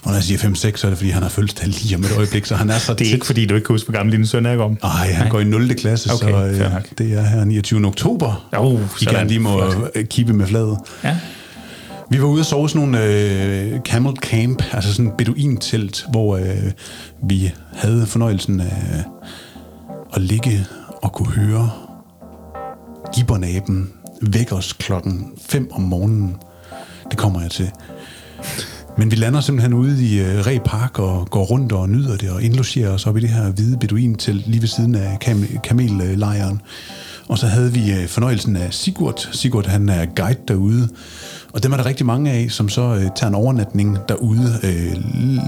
Og 0.02 0.06
når 0.06 0.14
jeg 0.14 0.22
siger 0.22 0.38
5-6, 0.38 0.76
så 0.76 0.86
er 0.86 0.90
det, 0.90 0.98
fordi 0.98 1.10
han 1.10 1.22
har 1.22 1.30
fødselsdag 1.30 1.66
lige 1.68 1.96
om 1.96 2.04
et 2.04 2.12
øjeblik, 2.16 2.46
så 2.46 2.54
han 2.54 2.70
er 2.70 2.78
så 2.78 2.94
Det 2.94 3.08
er 3.08 3.12
ikke, 3.12 3.26
fordi 3.26 3.46
du 3.46 3.54
ikke 3.54 3.66
kan 3.66 3.74
huske, 3.74 3.86
hvor 3.90 3.98
gammel 3.98 4.16
din 4.16 4.26
søn 4.26 4.46
er 4.46 4.58
om. 4.58 4.78
Nej, 4.82 5.12
han 5.12 5.24
Nej. 5.24 5.28
går 5.28 5.40
i 5.40 5.44
0. 5.44 5.74
klasse, 5.74 6.12
Okay, 6.12 6.30
så 6.30 6.64
øh, 6.64 6.72
det 6.98 7.12
er 7.12 7.22
her 7.22 7.44
29. 7.44 7.86
oktober. 7.86 8.48
Oh, 8.52 8.80
I 8.80 9.04
sådan. 9.04 9.18
kan 9.18 9.26
lige 9.26 9.40
må 9.40 9.74
kippe 10.10 10.32
med 10.32 10.46
fladet. 10.46 10.78
Ja. 11.04 11.16
Vi 12.10 12.22
var 12.22 12.26
ude 12.26 12.40
og 12.40 12.46
sove 12.46 12.66
i 12.66 12.68
sådan 12.68 12.88
nogle 12.88 13.04
øh, 13.04 13.80
camel 13.80 14.16
camp, 14.16 14.62
altså 14.72 14.94
sådan 14.94 15.10
et 15.10 15.16
beduintelt, 15.16 16.06
hvor 16.10 16.36
øh, 16.36 16.72
vi 17.22 17.52
havde 17.72 18.06
fornøjelsen 18.06 18.60
af 18.60 19.04
at 20.14 20.22
ligge 20.22 20.66
og 21.02 21.12
kunne 21.12 21.32
høre 21.32 21.70
gibbernaben 23.14 23.92
vække 24.22 24.54
os 24.54 24.72
klokken 24.72 25.32
5 25.42 25.68
om 25.72 25.82
morgenen. 25.82 26.36
Det 27.10 27.18
kommer 27.18 27.40
jeg 27.40 27.50
til. 27.50 27.70
Men 28.98 29.10
vi 29.10 29.16
lander 29.16 29.40
simpelthen 29.40 29.74
ude 29.74 30.04
i 30.04 30.20
øh, 30.20 30.46
Re 30.46 30.60
Park 30.64 30.98
og 30.98 31.30
går 31.30 31.44
rundt 31.44 31.72
og 31.72 31.88
nyder 31.88 32.16
det 32.16 32.30
og 32.30 32.42
indlogerer 32.42 32.90
os 32.90 33.06
op 33.06 33.16
i 33.16 33.20
det 33.20 33.28
her 33.28 33.50
hvide 33.50 33.76
beduintelt 33.78 34.46
lige 34.46 34.60
ved 34.60 34.68
siden 34.68 34.94
af 34.94 35.18
kam- 35.24 35.60
kamellejren. 35.64 36.60
Og 37.28 37.38
så 37.38 37.46
havde 37.46 37.72
vi 37.72 37.92
øh, 37.92 38.08
fornøjelsen 38.08 38.56
af 38.56 38.74
Sigurd. 38.74 39.28
Sigurd 39.32 39.66
han 39.66 39.88
er 39.88 40.06
guide 40.16 40.40
derude, 40.48 40.88
og 41.52 41.62
dem 41.62 41.72
er 41.72 41.76
der 41.76 41.86
rigtig 41.86 42.06
mange 42.06 42.30
af, 42.30 42.46
som 42.50 42.68
så 42.68 42.82
øh, 42.82 43.02
tager 43.16 43.28
en 43.28 43.34
overnatning 43.34 43.98
derude. 44.08 44.60
Øh, 44.62 44.96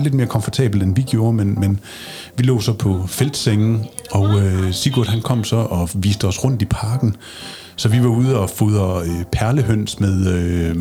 lidt 0.02 0.14
mere 0.14 0.26
komfortabel 0.26 0.82
end 0.82 0.96
vi 0.96 1.02
gjorde, 1.02 1.32
men, 1.32 1.60
men 1.60 1.80
vi 2.36 2.42
lå 2.42 2.60
så 2.60 2.72
på 2.72 3.06
feltsengen, 3.06 3.84
og 4.10 4.40
øh, 4.40 4.72
Sigurd 4.72 5.06
han 5.06 5.20
kom 5.22 5.44
så 5.44 5.56
og 5.56 5.88
viste 5.94 6.24
os 6.24 6.44
rundt 6.44 6.62
i 6.62 6.64
parken. 6.64 7.16
Så 7.76 7.88
vi 7.88 8.02
var 8.02 8.08
ude 8.08 8.38
og 8.38 8.50
fodre 8.50 9.02
øh, 9.02 9.24
perlehøns 9.32 10.00
med 10.00 10.26
øh, 10.26 10.76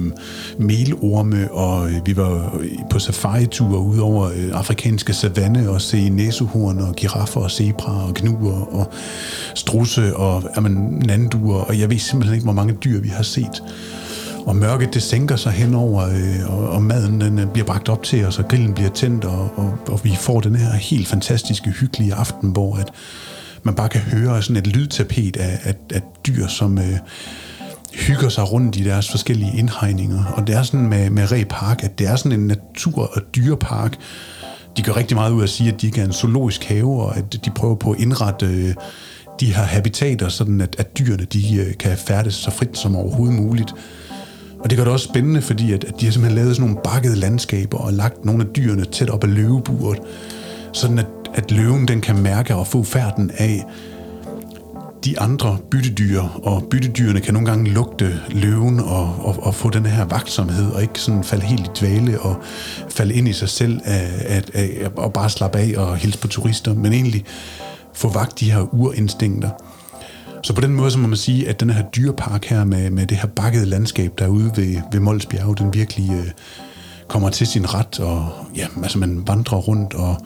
melorme, 0.57 1.51
og 1.51 1.91
øh, 1.91 1.95
vi 2.05 2.17
var 2.17 2.57
øh, 2.59 2.69
på 2.89 2.99
safari-tur 2.99 3.77
ud 3.77 3.97
over 3.97 4.25
øh, 4.25 4.49
afrikanske 4.53 5.13
savanne 5.13 5.69
og 5.69 5.81
se 5.81 6.09
næsehorn 6.09 6.79
og 6.79 6.95
giraffer 6.95 7.41
og 7.41 7.51
zebraer 7.51 8.07
og 8.07 8.13
knuer 8.13 8.75
og 8.75 8.91
strusse 9.55 10.15
og 10.15 10.43
jamen, 10.55 11.03
nanduer, 11.05 11.61
og 11.61 11.79
jeg 11.79 11.89
ved 11.89 11.99
simpelthen 11.99 12.35
ikke, 12.35 12.45
hvor 12.45 12.53
mange 12.53 12.73
dyr 12.73 13.01
vi 13.01 13.09
har 13.09 13.23
set. 13.23 13.63
Og 14.45 14.55
mørket 14.55 14.93
det 14.93 15.03
sænker 15.03 15.35
sig 15.35 15.51
henover, 15.51 16.09
øh, 16.09 16.53
og, 16.53 16.69
og 16.69 16.83
maden 16.83 17.21
den 17.21 17.39
øh, 17.39 17.47
bliver 17.47 17.65
bragt 17.65 17.89
op 17.89 18.03
til 18.03 18.25
os, 18.25 18.39
og 18.39 18.47
grillen 18.47 18.73
bliver 18.73 18.89
tændt, 18.89 19.25
og, 19.25 19.49
og, 19.55 19.77
og 19.87 19.99
vi 20.03 20.15
får 20.19 20.39
den 20.39 20.55
her 20.55 20.73
helt 20.73 21.07
fantastiske, 21.07 21.69
hyggelige 21.69 22.13
aften, 22.13 22.49
hvor 22.51 22.75
at 22.75 22.91
man 23.63 23.75
bare 23.75 23.89
kan 23.89 24.01
høre 24.01 24.41
sådan 24.41 24.55
et 24.55 24.67
lydtapet 24.67 25.37
af, 25.37 25.59
af, 25.63 25.75
af 25.93 26.01
dyr, 26.27 26.47
som 26.47 26.77
øh, 26.77 26.97
hygger 27.93 28.29
sig 28.29 28.51
rundt 28.51 28.75
i 28.75 28.83
deres 28.83 29.09
forskellige 29.09 29.57
indhegninger. 29.57 30.25
Og 30.25 30.47
det 30.47 30.55
er 30.55 30.63
sådan 30.63 30.87
med, 30.87 31.09
med 31.09 31.31
Re 31.31 31.45
Park, 31.45 31.83
at 31.83 31.99
det 31.99 32.07
er 32.07 32.15
sådan 32.15 32.39
en 32.39 32.47
natur- 32.47 33.11
og 33.15 33.21
dyrepark. 33.35 33.97
De 34.77 34.81
gør 34.81 34.97
rigtig 34.97 35.17
meget 35.17 35.31
ud 35.31 35.39
af 35.39 35.43
at 35.43 35.49
sige, 35.49 35.73
at 35.73 35.81
de 35.81 35.87
ikke 35.87 36.01
er 36.01 36.05
en 36.05 36.13
zoologisk 36.13 36.63
have, 36.63 37.01
og 37.01 37.17
at 37.17 37.45
de 37.45 37.49
prøver 37.55 37.75
på 37.75 37.91
at 37.91 37.99
indrette 37.99 38.45
øh, 38.45 38.73
de 39.39 39.53
her 39.53 39.63
habitater, 39.63 40.29
sådan 40.29 40.61
at, 40.61 40.75
at 40.79 40.97
dyrene 40.97 41.23
de, 41.23 41.55
øh, 41.55 41.77
kan 41.77 41.97
færdes 41.97 42.33
så 42.33 42.51
frit 42.51 42.77
som 42.77 42.95
overhovedet 42.95 43.35
muligt. 43.35 43.73
Og 44.63 44.69
det 44.69 44.77
gør 44.77 44.83
det 44.83 44.93
også 44.93 45.07
spændende, 45.07 45.41
fordi 45.41 45.73
at, 45.73 45.83
at 45.83 45.99
de 45.99 46.05
har 46.05 46.13
simpelthen 46.13 46.35
lavet 46.35 46.55
sådan 46.55 46.69
nogle 46.69 46.83
bakkede 46.83 47.15
landskaber 47.15 47.77
og 47.77 47.93
lagt 47.93 48.25
nogle 48.25 48.43
af 48.43 48.49
dyrene 48.55 48.85
tæt 48.85 49.09
op 49.09 49.23
ad 49.23 49.29
løveburet, 49.29 49.99
sådan 50.73 50.99
at, 50.99 51.07
at 51.33 51.51
løven 51.51 51.87
den 51.87 52.01
kan 52.01 52.21
mærke 52.21 52.55
og 52.55 52.67
få 52.67 52.83
færden 52.83 53.31
af 53.37 53.65
de 55.05 55.19
andre 55.19 55.57
byttedyr, 55.71 56.21
og 56.21 56.63
byttedyrene 56.71 57.19
kan 57.19 57.33
nogle 57.33 57.49
gange 57.49 57.69
lugte 57.69 58.19
løven 58.29 58.79
og, 58.79 59.15
og, 59.19 59.35
og 59.39 59.55
få 59.55 59.69
den 59.69 59.85
her 59.85 60.05
vagtsomhed, 60.05 60.71
og 60.71 60.81
ikke 60.81 60.99
sådan 60.99 61.23
falde 61.23 61.45
helt 61.45 61.67
i 61.67 61.69
dvale 61.79 62.19
og 62.19 62.35
falde 62.89 63.13
ind 63.13 63.27
i 63.27 63.33
sig 63.33 63.49
selv 63.49 63.79
af, 63.83 64.07
at, 64.25 64.51
af, 64.53 64.89
og 64.95 65.13
bare 65.13 65.29
slappe 65.29 65.57
af 65.57 65.73
og 65.77 65.97
hilse 65.97 66.19
på 66.19 66.27
turister, 66.27 66.73
men 66.73 66.93
egentlig 66.93 67.25
få 67.93 68.09
vagt 68.09 68.39
de 68.39 68.51
her 68.51 68.73
urinstinkter. 68.73 69.49
Så 70.43 70.53
på 70.53 70.61
den 70.61 70.73
måde 70.73 70.91
så 70.91 70.99
må 70.99 71.07
man 71.07 71.17
sige, 71.17 71.49
at 71.49 71.59
den 71.59 71.69
her 71.69 71.83
dyrepark 71.83 72.45
her 72.45 72.63
med, 72.63 72.89
med 72.89 73.07
det 73.07 73.17
her 73.17 73.27
bakkede 73.27 73.65
landskab 73.65 74.11
derude 74.19 74.51
ved, 74.55 74.75
ved 74.91 74.99
Mols 74.99 75.25
Bjerge, 75.25 75.55
den 75.55 75.73
virkelig 75.73 76.09
øh, 76.11 76.31
kommer 77.07 77.29
til 77.29 77.47
sin 77.47 77.73
ret, 77.73 77.99
og 77.99 78.29
ja, 78.55 78.67
altså 78.83 78.99
man 78.99 79.23
vandrer 79.27 79.57
rundt 79.57 79.93
og 79.93 80.17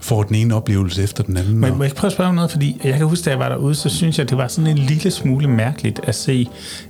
får 0.00 0.22
den 0.22 0.34
ene 0.34 0.54
oplevelse 0.54 1.02
efter 1.02 1.22
den 1.22 1.36
anden. 1.36 1.58
Men 1.58 1.70
må 1.70 1.76
jeg 1.76 1.84
ikke 1.84 1.96
prøve 1.96 2.08
at 2.08 2.12
spørge 2.12 2.28
om 2.28 2.34
noget? 2.34 2.50
Fordi 2.50 2.80
jeg 2.84 2.96
kan 2.96 3.06
huske, 3.06 3.24
da 3.24 3.30
jeg 3.30 3.38
var 3.38 3.48
derude, 3.48 3.74
så 3.74 3.88
synes 3.88 4.18
jeg, 4.18 4.30
det 4.30 4.38
var 4.38 4.48
sådan 4.48 4.70
en 4.70 4.78
lille 4.78 5.10
smule 5.10 5.48
mærkeligt 5.48 6.00
at 6.02 6.14
se 6.14 6.48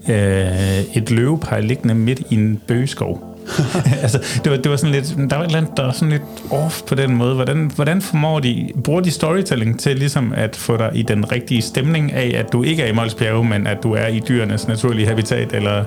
øh, 0.08 0.80
et 0.94 1.10
løvepar 1.10 1.60
liggende 1.60 1.94
midt 1.94 2.22
i 2.30 2.34
en 2.34 2.60
bøgeskov. 2.66 3.39
altså, 4.02 4.18
det 4.44 4.52
var, 4.52 4.58
det 4.58 4.70
var 4.70 4.76
sådan 4.76 4.94
lidt, 4.94 5.16
der 5.30 5.36
var 5.36 5.42
et 5.42 5.46
eller 5.46 5.58
andet, 5.58 5.76
der 5.76 5.82
var 5.82 5.92
sådan 5.92 6.10
lidt 6.10 6.22
off 6.50 6.82
på 6.82 6.94
den 6.94 7.16
måde. 7.16 7.34
Hvordan, 7.34 7.70
hvordan 7.74 8.02
formår 8.02 8.40
de, 8.40 8.68
bruger 8.84 9.00
de 9.00 9.10
storytelling 9.10 9.80
til 9.80 9.96
ligesom 9.96 10.32
at 10.36 10.56
få 10.56 10.76
dig 10.76 10.90
i 10.94 11.02
den 11.02 11.32
rigtige 11.32 11.62
stemning 11.62 12.12
af, 12.12 12.32
at 12.38 12.52
du 12.52 12.62
ikke 12.62 12.82
er 12.82 12.86
i 12.86 12.92
Mols 12.92 13.16
men 13.44 13.66
at 13.66 13.82
du 13.82 13.92
er 13.92 14.06
i 14.06 14.20
dyrenes 14.28 14.68
naturlige 14.68 15.06
habitat, 15.06 15.52
eller 15.52 15.84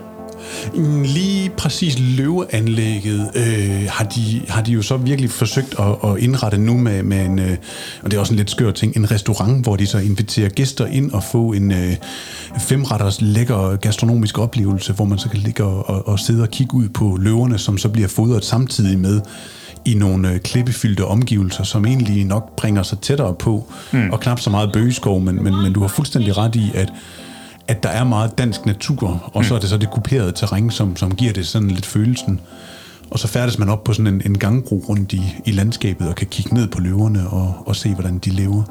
Lige 1.05 1.49
præcis 1.49 1.99
løveanlægget 1.99 3.31
øh, 3.35 3.87
har, 3.89 4.03
de, 4.03 4.41
har 4.49 4.61
de 4.61 4.71
jo 4.71 4.81
så 4.81 4.97
virkelig 4.97 5.31
forsøgt 5.31 5.75
at, 5.79 6.11
at 6.11 6.17
indrette 6.19 6.57
nu 6.57 6.77
med, 6.77 7.03
med 7.03 7.25
en, 7.25 7.39
øh, 7.39 7.57
og 8.01 8.11
det 8.11 8.17
er 8.17 8.21
også 8.21 8.33
en 8.33 8.37
lidt 8.37 8.51
skør 8.51 8.71
ting, 8.71 8.97
en 8.97 9.11
restaurant, 9.11 9.63
hvor 9.63 9.75
de 9.75 9.87
så 9.87 9.97
inviterer 9.97 10.49
gæster 10.49 10.85
ind 10.85 11.11
og 11.11 11.23
få 11.23 11.51
en 11.51 11.71
øh, 11.71 11.95
femretters 12.59 13.21
lækker 13.21 13.75
gastronomisk 13.75 14.39
oplevelse, 14.39 14.93
hvor 14.93 15.05
man 15.05 15.17
så 15.17 15.29
kan 15.29 15.39
ligge 15.39 15.63
og, 15.63 15.89
og, 15.89 16.07
og 16.07 16.19
sidde 16.19 16.41
og 16.41 16.49
kigge 16.49 16.73
ud 16.73 16.89
på 16.89 17.17
løverne, 17.21 17.57
som 17.57 17.77
så 17.77 17.89
bliver 17.89 18.07
fodret 18.07 18.45
samtidig 18.45 18.99
med 18.99 19.21
i 19.85 19.93
nogle 19.93 20.31
øh, 20.31 20.39
klippefyldte 20.39 21.05
omgivelser, 21.05 21.63
som 21.63 21.85
egentlig 21.85 22.25
nok 22.25 22.55
bringer 22.55 22.83
sig 22.83 22.99
tættere 22.99 23.33
på, 23.33 23.71
mm. 23.91 24.09
og 24.11 24.19
knap 24.19 24.39
så 24.39 24.49
meget 24.49 24.71
bøgeskov, 24.73 25.21
men, 25.21 25.43
men, 25.43 25.61
men 25.63 25.73
du 25.73 25.79
har 25.81 25.87
fuldstændig 25.87 26.37
ret 26.37 26.55
i, 26.55 26.71
at 26.75 26.93
at 27.67 27.83
der 27.83 27.89
er 27.89 28.03
meget 28.03 28.37
dansk 28.37 28.65
natur, 28.65 29.31
og 29.33 29.45
så 29.45 29.55
er 29.55 29.59
det 29.59 29.69
så 29.69 29.77
det 29.77 29.91
kuperede 29.91 30.31
terræn, 30.31 30.71
som, 30.71 30.95
som 30.95 31.15
giver 31.15 31.33
det 31.33 31.47
sådan 31.47 31.71
lidt 31.71 31.85
følelsen. 31.85 32.39
Og 33.11 33.19
så 33.19 33.27
færdes 33.27 33.59
man 33.59 33.69
op 33.69 33.83
på 33.83 33.93
sådan 33.93 34.13
en, 34.13 34.21
en 34.25 34.37
gangbro 34.37 34.83
rundt 34.89 35.13
i, 35.13 35.21
i 35.45 35.51
landskabet 35.51 36.07
og 36.07 36.15
kan 36.15 36.27
kigge 36.27 36.53
ned 36.53 36.67
på 36.67 36.81
løverne 36.81 37.29
og, 37.29 37.55
og 37.65 37.75
se, 37.75 37.93
hvordan 37.93 38.17
de 38.17 38.29
lever. 38.29 38.63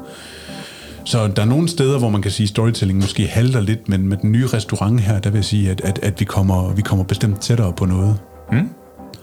Så 1.05 1.27
der 1.27 1.41
er 1.41 1.45
nogle 1.45 1.69
steder, 1.69 1.99
hvor 1.99 2.09
man 2.09 2.21
kan 2.21 2.31
sige, 2.31 2.45
at 2.45 2.49
storytelling 2.49 2.99
måske 2.99 3.27
halter 3.27 3.61
lidt, 3.61 3.89
men 3.89 4.07
med 4.07 4.17
den 4.17 4.31
nye 4.31 4.47
restaurant 4.47 5.01
her, 5.01 5.19
der 5.19 5.29
vil 5.29 5.37
jeg 5.37 5.45
sige, 5.45 5.71
at, 5.71 5.81
at, 5.81 5.99
at 6.03 6.19
vi, 6.19 6.25
kommer, 6.25 6.73
vi 6.73 6.81
kommer 6.81 7.05
bestemt 7.05 7.41
tættere 7.41 7.73
på 7.73 7.85
noget. 7.85 8.17
Mm. 8.51 8.69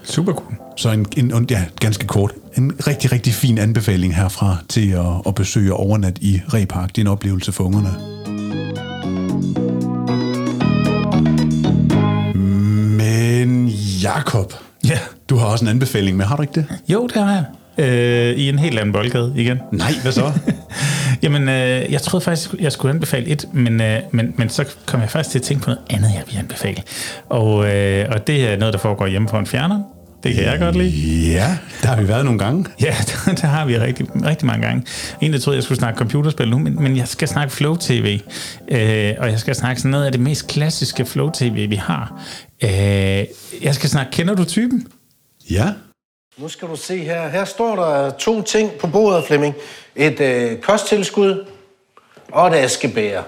Super 0.03 0.33
cool. 0.33 0.53
Så 0.77 0.91
en, 0.91 1.05
en, 1.17 1.47
ja, 1.49 1.65
ganske 1.79 2.07
kort, 2.07 2.31
en 2.57 2.71
rigtig, 2.87 3.11
rigtig 3.11 3.33
fin 3.33 3.57
anbefaling 3.57 4.15
herfra 4.15 4.57
til 4.69 4.89
at, 4.89 5.05
at 5.27 5.35
besøge 5.35 5.73
overnat 5.73 6.17
i 6.21 6.41
Repark. 6.53 6.89
Det 6.89 6.97
er 6.97 7.01
en 7.01 7.07
oplevelse 7.07 7.51
for 7.51 7.63
ungerne. 7.63 8.60
Jakob, 14.03 14.53
ja. 14.87 14.99
du 15.29 15.35
har 15.35 15.47
også 15.47 15.65
en 15.65 15.69
anbefaling 15.69 16.17
med, 16.17 16.25
har 16.25 16.35
du 16.35 16.41
ikke 16.41 16.53
det? 16.53 16.65
Jo, 16.87 17.07
det 17.07 17.23
har 17.23 17.31
jeg. 17.31 17.45
Øh, 17.77 18.37
I 18.37 18.49
en 18.49 18.59
helt 18.59 18.79
anden 18.79 18.93
boldgade 18.93 19.33
igen. 19.35 19.59
Nej, 19.71 19.91
hvad 20.01 20.11
så? 20.11 20.31
Jamen, 21.23 21.49
øh, 21.49 21.91
jeg 21.91 22.01
troede 22.01 22.23
faktisk, 22.23 22.55
jeg 22.59 22.71
skulle 22.71 22.93
anbefale 22.93 23.27
et, 23.27 23.45
men, 23.53 23.81
øh, 23.81 23.99
men, 24.11 24.33
men 24.37 24.49
så 24.49 24.65
kom 24.85 25.01
jeg 25.01 25.09
faktisk 25.09 25.31
til 25.31 25.39
at 25.39 25.43
tænke 25.43 25.63
på 25.63 25.69
noget 25.69 25.81
andet, 25.89 26.09
jeg 26.15 26.23
vil 26.27 26.37
anbefale. 26.37 26.83
Og, 27.29 27.75
øh, 27.75 28.05
og 28.11 28.27
det 28.27 28.49
er 28.49 28.57
noget, 28.57 28.73
der 28.73 28.79
foregår 28.79 29.07
hjemme 29.07 29.27
på 29.27 29.37
en 29.37 29.45
fjerner. 29.45 29.79
Det 30.23 30.35
kan 30.35 30.43
jeg 30.43 30.59
godt 30.59 30.75
lide. 30.75 31.31
Ja, 31.31 31.57
der 31.81 31.87
har 31.87 32.01
vi 32.01 32.07
været 32.07 32.25
nogle 32.25 32.39
gange. 32.39 32.65
Ja, 32.81 32.95
der, 33.25 33.33
der 33.33 33.47
har 33.47 33.65
vi 33.65 33.77
rigtig, 33.79 34.07
rigtig 34.25 34.47
mange 34.47 34.67
gange. 34.67 34.85
Egentlig 35.21 35.41
troede 35.41 35.57
jeg, 35.57 35.63
skulle 35.63 35.77
snakke 35.77 35.97
computerspil 35.97 36.49
nu, 36.49 36.59
men, 36.59 36.83
men 36.83 36.97
jeg 36.97 37.07
skal 37.07 37.27
snakke 37.27 37.53
Flow 37.53 37.75
TV. 37.75 38.19
Øh, 38.71 39.13
og 39.19 39.31
jeg 39.31 39.39
skal 39.39 39.55
snakke 39.55 39.81
sådan 39.81 39.91
noget 39.91 40.05
af 40.05 40.11
det 40.11 40.21
mest 40.21 40.47
klassiske 40.47 41.05
Flow 41.05 41.29
TV, 41.29 41.69
vi 41.69 41.75
har. 41.75 42.21
Øh, 42.63 42.69
jeg 43.61 43.75
skal 43.75 43.89
snakke, 43.89 44.11
kender 44.11 44.35
du 44.35 44.43
typen? 44.43 44.87
Ja. 45.49 45.69
Nu 46.37 46.47
skal 46.47 46.67
du 46.67 46.75
se 46.75 46.97
her. 46.97 47.29
Her 47.29 47.45
står 47.45 47.75
der 47.75 48.09
to 48.09 48.41
ting 48.41 48.71
på 48.71 48.87
bordet, 48.87 49.23
Flemming. 49.27 49.55
Et 49.95 50.19
øh, 50.21 50.57
kosttilskud 50.57 51.45
og 52.31 52.47
et 52.47 52.53
askebær. 52.53 53.21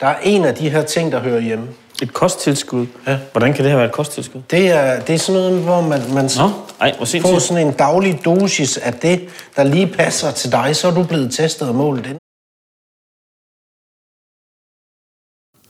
Der 0.00 0.06
er 0.06 0.18
en 0.22 0.44
af 0.44 0.54
de 0.54 0.70
her 0.70 0.82
ting, 0.82 1.12
der 1.12 1.20
hører 1.20 1.40
hjemme. 1.40 1.68
Et 2.02 2.12
kosttilskud? 2.12 2.86
Ja. 3.06 3.18
Hvordan 3.32 3.52
kan 3.52 3.64
det 3.64 3.70
her 3.70 3.76
være 3.76 3.86
et 3.86 3.92
kosttilskud? 3.92 4.40
Det 4.50 4.70
er, 4.70 5.00
det 5.00 5.14
er 5.14 5.18
sådan 5.18 5.40
noget, 5.40 5.62
hvor 5.62 5.80
man, 5.80 6.14
man 6.14 6.30
Nå, 6.38 6.50
ej, 6.80 6.94
hvor 6.96 7.06
får 7.22 7.38
sådan 7.38 7.66
en 7.66 7.72
daglig 7.72 8.20
dosis 8.24 8.76
af 8.76 8.92
det, 8.92 9.28
der 9.56 9.62
lige 9.62 9.86
passer 9.86 10.30
til 10.30 10.52
dig. 10.52 10.76
Så 10.76 10.88
er 10.88 10.94
du 10.94 11.02
blevet 11.02 11.32
testet 11.32 11.68
og 11.68 11.74
målt 11.74 12.06
ind. 12.06 12.18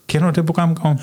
Kender 0.09 0.30
du 0.30 0.35
det 0.40 0.47
program, 0.47 0.74
Gård? 0.74 0.97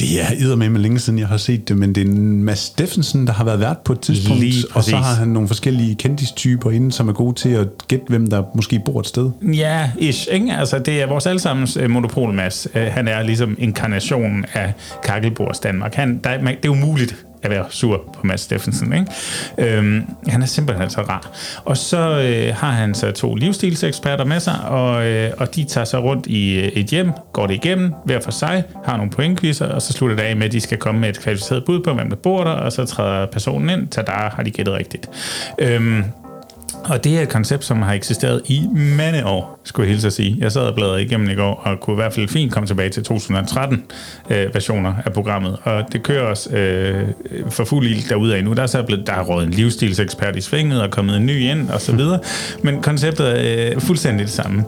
Det 0.00 0.20
er 0.20 0.56
med 0.56 0.68
med 0.68 0.80
længe 0.80 0.98
siden, 0.98 1.18
jeg 1.18 1.28
har 1.28 1.36
set 1.36 1.68
det, 1.68 1.76
men 1.78 1.94
det 1.94 2.02
er 2.02 2.10
Mads 2.20 2.58
Steffensen, 2.58 3.26
der 3.26 3.32
har 3.32 3.44
været 3.44 3.60
vært 3.60 3.78
på 3.78 3.92
et 3.92 4.00
tidspunkt, 4.00 4.40
Lige 4.40 4.64
og 4.68 4.74
præcis. 4.74 4.90
så 4.90 4.96
har 4.96 5.14
han 5.14 5.28
nogle 5.28 5.48
forskellige 5.48 5.94
kendistyper 5.94 6.70
inde, 6.70 6.92
som 6.92 7.08
er 7.08 7.12
gode 7.12 7.34
til 7.34 7.48
at 7.48 7.68
gætte, 7.88 8.04
hvem 8.08 8.26
der 8.26 8.42
måske 8.54 8.80
bor 8.84 9.00
et 9.00 9.06
sted. 9.06 9.30
Ja, 9.42 9.90
ish. 9.98 10.26
Ikke? 10.32 10.52
Altså, 10.52 10.78
det 10.78 11.02
er 11.02 11.06
vores 11.06 11.26
allesammens 11.26 11.76
uh, 11.76 11.90
monopol, 11.90 12.32
Mads. 12.34 12.66
Uh, 12.74 12.80
han 12.82 13.08
er 13.08 13.22
ligesom 13.22 13.56
inkarnationen 13.58 14.44
af 14.54 14.72
Kakkelbords 15.04 15.58
Danmark. 15.58 15.94
Han, 15.94 16.20
der, 16.24 16.30
er- 16.30 16.42
man, 16.42 16.56
det 16.62 16.64
er 16.64 16.72
umuligt 16.72 17.25
at 17.42 17.50
være 17.50 17.64
sur 17.70 18.00
på 18.14 18.26
Mads 18.26 18.40
Steffensen. 18.40 18.92
Ikke? 18.92 19.76
Øhm, 19.76 20.04
han 20.28 20.42
er 20.42 20.46
simpelthen 20.46 20.90
så 20.90 21.00
rar. 21.00 21.30
Og 21.64 21.76
så 21.76 21.98
øh, 21.98 22.54
har 22.54 22.70
han 22.70 22.94
så 22.94 23.10
to 23.10 23.34
livsstilseksperter 23.34 24.24
med 24.24 24.40
sig, 24.40 24.68
og, 24.68 25.06
øh, 25.06 25.32
og 25.38 25.54
de 25.54 25.64
tager 25.64 25.84
sig 25.84 26.02
rundt 26.02 26.26
i 26.26 26.58
øh, 26.58 26.64
et 26.64 26.86
hjem, 26.86 27.12
går 27.32 27.46
det 27.46 27.54
igennem 27.54 27.94
hver 28.04 28.20
for 28.20 28.30
sig, 28.30 28.64
har 28.84 28.96
nogle 28.96 29.10
pointquizzer, 29.10 29.66
og 29.66 29.82
så 29.82 29.92
slutter 29.92 30.16
det 30.16 30.22
af 30.22 30.36
med, 30.36 30.46
at 30.46 30.52
de 30.52 30.60
skal 30.60 30.78
komme 30.78 31.00
med 31.00 31.08
et 31.08 31.20
kvalificeret 31.20 31.64
bud 31.64 31.80
på, 31.80 31.94
hvem 31.94 32.08
der 32.08 32.16
bor 32.16 32.44
der, 32.44 32.50
og 32.50 32.72
så 32.72 32.84
træder 32.84 33.26
personen 33.26 33.70
ind, 33.70 33.88
tada, 33.88 34.12
har 34.12 34.42
de 34.42 34.50
gættet 34.50 34.74
rigtigt. 34.74 35.08
Øhm, 35.58 36.04
og 36.88 37.04
det 37.04 37.18
er 37.18 37.22
et 37.22 37.28
koncept, 37.28 37.64
som 37.64 37.82
har 37.82 37.92
eksisteret 37.92 38.42
i 38.44 38.68
mange 38.74 39.26
år, 39.26 39.60
skulle 39.64 39.86
jeg 39.86 39.92
hilse 39.92 40.06
at 40.06 40.12
sige. 40.12 40.36
Jeg 40.38 40.52
sad 40.52 40.62
og 40.62 40.74
bladrede 40.74 41.02
igennem 41.02 41.30
i 41.30 41.34
går, 41.34 41.62
og 41.64 41.80
kunne 41.80 41.94
i 41.94 42.00
hvert 42.00 42.12
fald 42.12 42.28
fint 42.28 42.52
komme 42.52 42.66
tilbage 42.66 42.90
til 42.90 43.00
2013-versioner 43.00 44.94
af 45.04 45.12
programmet. 45.12 45.58
Og 45.62 45.84
det 45.92 46.02
kører 46.02 46.22
også 46.22 46.50
øh, 46.50 47.08
for 47.50 47.64
fuld 47.64 47.86
ild 47.86 48.08
derude 48.08 48.36
af 48.36 48.44
nu. 48.44 48.52
Der 48.52 48.62
er 48.62 48.66
så 48.66 48.82
blevet, 48.82 49.06
der 49.06 49.12
er 49.12 49.22
rådet 49.22 49.46
en 49.46 49.52
livsstilsekspert 49.52 50.36
i 50.36 50.40
svinget, 50.40 50.82
og 50.82 50.90
kommet 50.90 51.16
en 51.16 51.26
ny 51.26 51.40
ind, 51.40 51.70
og 51.70 51.80
så 51.80 51.96
videre. 51.96 52.18
Men 52.62 52.82
konceptet 52.82 53.26
er 53.26 53.72
øh, 53.74 53.80
fuldstændig 53.80 54.26
det 54.26 54.32
samme. 54.32 54.64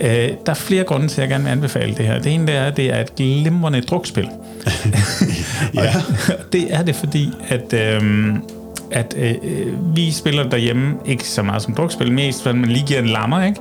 Øh, 0.00 0.08
der 0.08 0.52
er 0.52 0.54
flere 0.54 0.84
grunde 0.84 1.08
til, 1.08 1.20
at 1.20 1.22
jeg 1.22 1.28
gerne 1.28 1.44
vil 1.44 1.50
anbefale 1.50 1.94
det 1.94 2.06
her. 2.06 2.18
Det 2.18 2.34
ene 2.34 2.46
det 2.46 2.54
er, 2.54 2.64
at 2.64 2.76
det 2.76 2.94
er 2.94 3.00
et 3.00 3.14
glimrende 3.16 3.80
drukspil. 3.80 4.28
Ja. 5.74 5.94
Og 6.38 6.52
det 6.52 6.74
er 6.74 6.82
det, 6.82 6.94
fordi 6.94 7.30
at... 7.48 7.72
Øh, 7.72 8.34
at 8.90 9.14
øh, 9.18 9.34
øh, 9.42 9.96
vi 9.96 10.10
spiller 10.10 10.48
derhjemme 10.48 10.94
ikke 11.06 11.24
så 11.24 11.42
meget 11.42 11.62
som 11.62 11.74
drukspil, 11.74 12.12
mest 12.12 12.42
fordi 12.42 12.58
man 12.58 12.70
lige 12.70 12.86
giver 12.86 13.00
en 13.00 13.08
lammer, 13.08 13.44
ikke? 13.44 13.60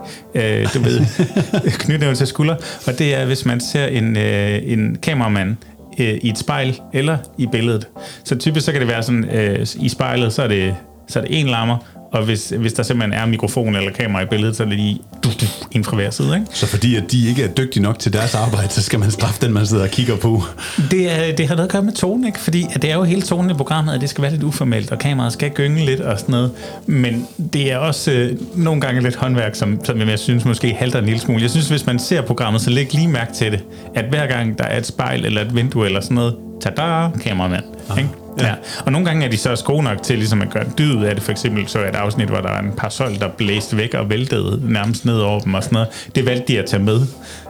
Øh, 0.62 0.74
du 0.74 0.80
ved, 0.80 1.02
knytnæve 1.84 2.16
til 2.16 2.28
skulder. 2.28 2.56
Og 2.88 3.00
det 3.00 3.16
er, 3.16 3.26
hvis 3.26 3.46
man 3.46 3.60
ser 3.60 3.86
en, 3.86 4.18
øh, 4.18 4.60
en 4.64 4.98
kameramand 5.04 5.56
øh, 6.00 6.14
i 6.22 6.30
et 6.30 6.38
spejl 6.38 6.80
eller 6.94 7.18
i 7.38 7.48
billedet. 7.52 7.88
Så 8.24 8.36
typisk 8.36 8.66
så 8.66 8.72
kan 8.72 8.82
det 8.82 8.90
være 8.90 9.04
sådan, 9.04 9.26
øh, 9.26 9.68
i 9.80 9.90
spejlet, 9.90 10.34
så 10.34 10.44
er 10.44 10.48
det, 10.48 10.76
så 11.08 11.20
er 11.20 11.24
det 11.24 11.40
en 11.40 11.48
lammer, 11.48 11.78
og 12.12 12.24
hvis, 12.24 12.54
hvis 12.58 12.74
der 12.74 12.84
simpelthen 12.84 13.22
er 13.22 13.26
mikrofon 13.26 13.76
eller 13.76 13.92
kamera 13.92 14.24
i 14.24 14.26
billedet, 14.26 14.56
så 14.56 14.64
er 14.64 14.68
det 14.68 14.78
lige 14.78 15.00
du, 15.24 15.30
du, 15.30 15.46
en 15.72 15.84
fra 15.84 15.96
hver 15.96 16.10
side, 16.10 16.36
ikke? 16.36 16.46
Så 16.54 16.68
fordi 16.68 16.96
at 16.96 17.12
de 17.12 17.28
ikke 17.28 17.44
er 17.44 17.48
dygtige 17.48 17.84
nok 17.84 18.00
til 18.00 18.14
deres 18.14 18.36
arbejde, 18.36 18.70
så 18.70 18.84
skal 18.84 19.00
man 19.00 19.12
straffe 19.12 19.46
den, 19.46 19.54
man 19.54 19.66
sidder 19.66 19.84
og 19.84 19.90
kigger 19.90 20.16
på. 20.16 20.44
Det, 20.92 21.12
er, 21.12 21.36
det 21.36 21.48
har 21.48 21.56
noget 21.56 21.68
at 21.68 21.72
gøre 21.72 21.84
med 21.84 21.94
tonen, 21.94 22.26
ikke? 22.26 22.40
Fordi 22.40 22.66
at 22.74 22.82
det 22.82 22.92
er 22.92 22.96
jo 22.96 23.04
hele 23.04 23.22
tonen 23.22 23.52
i 23.52 23.54
programmet, 23.54 23.94
at 23.94 24.02
det 24.02 24.10
skal 24.10 24.22
være 24.22 24.32
lidt 24.32 24.44
uformelt, 24.44 24.92
og 24.92 25.00
kameraet 25.00 25.34
skal 25.34 25.50
gynge 25.50 25.86
lidt 25.86 26.00
og 26.00 26.20
sådan 26.20 26.32
noget. 26.32 26.52
Men 26.86 27.28
det 27.54 27.72
er 27.72 27.78
også 27.78 28.12
øh, 28.12 28.38
nogle 28.56 28.82
gange 28.82 29.02
lidt 29.02 29.16
håndværk, 29.16 29.56
som, 29.56 29.86
som 29.86 30.00
jeg 30.00 30.20
synes 30.20 30.46
måske 30.46 30.74
halter 30.74 31.00
en 31.00 31.06
lille 31.06 31.20
smule. 31.20 31.42
Jeg 31.42 31.50
synes, 31.50 31.70
hvis 31.70 31.86
man 31.86 32.00
ser 32.00 32.22
programmet, 32.22 32.62
så 32.62 32.70
læg 32.70 32.94
lige 32.94 33.08
mærke 33.08 33.34
til 33.34 33.52
det. 33.52 33.64
At 33.96 34.06
hver 34.10 34.28
gang 34.28 34.58
der 34.58 34.64
er 34.64 34.78
et 34.78 34.86
spejl 34.86 35.26
eller 35.26 35.42
et 35.42 35.56
vindue 35.56 35.86
eller 35.86 36.02
sådan 36.02 36.16
noget, 36.16 36.36
tada, 36.62 37.10
kameramand. 37.24 37.64
Ikke? 37.98 38.27
Ja. 38.40 38.54
Og 38.86 38.92
nogle 38.92 39.08
gange 39.08 39.26
er 39.26 39.30
de 39.30 39.38
så 39.38 39.50
også 39.50 39.64
gode 39.64 39.84
nok 39.84 40.04
til 40.04 40.18
ligesom 40.18 40.42
at 40.42 40.50
gøre 40.50 40.66
en 40.66 40.74
dyd 40.78 41.04
af 41.04 41.16
det. 41.16 41.24
For 41.24 41.32
eksempel 41.32 41.68
så 41.68 41.80
er 41.80 41.90
et 41.90 41.96
afsnit, 41.96 42.28
hvor 42.28 42.38
der 42.38 42.50
var 42.50 42.60
en 42.60 42.72
parasol, 42.78 43.20
der 43.20 43.28
blæste 43.28 43.78
væk 43.78 43.94
og 43.94 44.10
væltede 44.10 44.62
nærmest 44.72 45.06
ned 45.06 45.20
over 45.20 45.40
dem 45.40 45.54
og 45.54 45.64
sådan 45.64 45.74
noget. 45.74 46.10
Det 46.16 46.26
valgte 46.26 46.54
de 46.54 46.60
at 46.60 46.66
tage 46.66 46.84
med. 46.84 47.02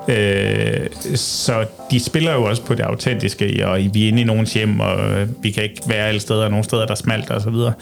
Øh, 0.08 1.16
så 1.16 1.66
de 1.92 2.00
spiller 2.00 2.34
jo 2.34 2.44
også 2.44 2.62
på 2.62 2.74
det 2.74 2.84
autentiske, 2.84 3.68
og 3.68 3.80
vi 3.94 4.04
er 4.04 4.08
inde 4.08 4.22
i 4.22 4.24
nogens 4.24 4.54
hjem, 4.54 4.80
og 4.80 4.98
vi 5.42 5.52
kan 5.52 5.64
ikke 5.64 5.82
være 5.88 6.08
alle 6.08 6.20
steder, 6.20 6.44
og 6.44 6.52
nogle 6.52 6.64
steder, 6.64 6.86
der 6.86 6.96
smalter 6.96 7.36
og 7.36 7.42
så 7.42 7.50
videre. 7.50 7.74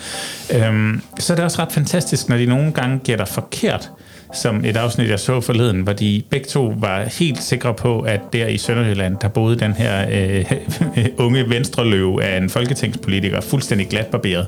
Øh, 0.53 0.94
så 1.19 1.34
er 1.34 1.36
det 1.36 1.45
også 1.45 1.61
ret 1.61 1.72
fantastisk, 1.72 2.30
når 2.30 2.38
de 2.38 2.45
nogle 2.45 2.72
gange 2.72 2.99
gætter 2.99 3.26
forkert, 3.26 3.90
som 4.35 4.65
et 4.65 4.77
afsnit, 4.77 5.09
jeg 5.09 5.19
så 5.19 5.41
forleden, 5.41 5.81
hvor 5.81 5.93
de 5.93 6.23
begge 6.29 6.47
to 6.47 6.73
var 6.77 7.03
helt 7.19 7.43
sikre 7.43 7.73
på, 7.73 7.99
at 7.99 8.21
der 8.33 8.47
i 8.47 8.57
Sønderjylland, 8.57 9.17
der 9.21 9.27
boede 9.27 9.59
den 9.59 9.73
her 9.73 10.05
øh, 10.11 10.51
unge 11.25 11.49
venstreløve 11.49 12.23
af 12.23 12.37
en 12.37 12.49
folketingspolitiker, 12.49 13.41
fuldstændig 13.41 13.87
glatbarberet 13.87 14.47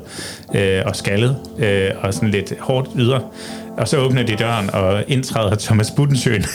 øh, 0.55 0.81
og 0.85 0.95
skaldet, 0.95 1.38
øh, 1.59 1.91
og 2.01 2.14
sådan 2.14 2.30
lidt 2.30 2.53
hårdt 2.59 2.89
yder. 2.97 3.19
Og 3.77 3.88
så 3.88 3.97
åbner 3.97 4.23
de 4.23 4.35
døren, 4.35 4.69
og 4.73 5.03
indtræder 5.07 5.55
Thomas 5.55 5.91
Buttensjøen, 5.91 6.45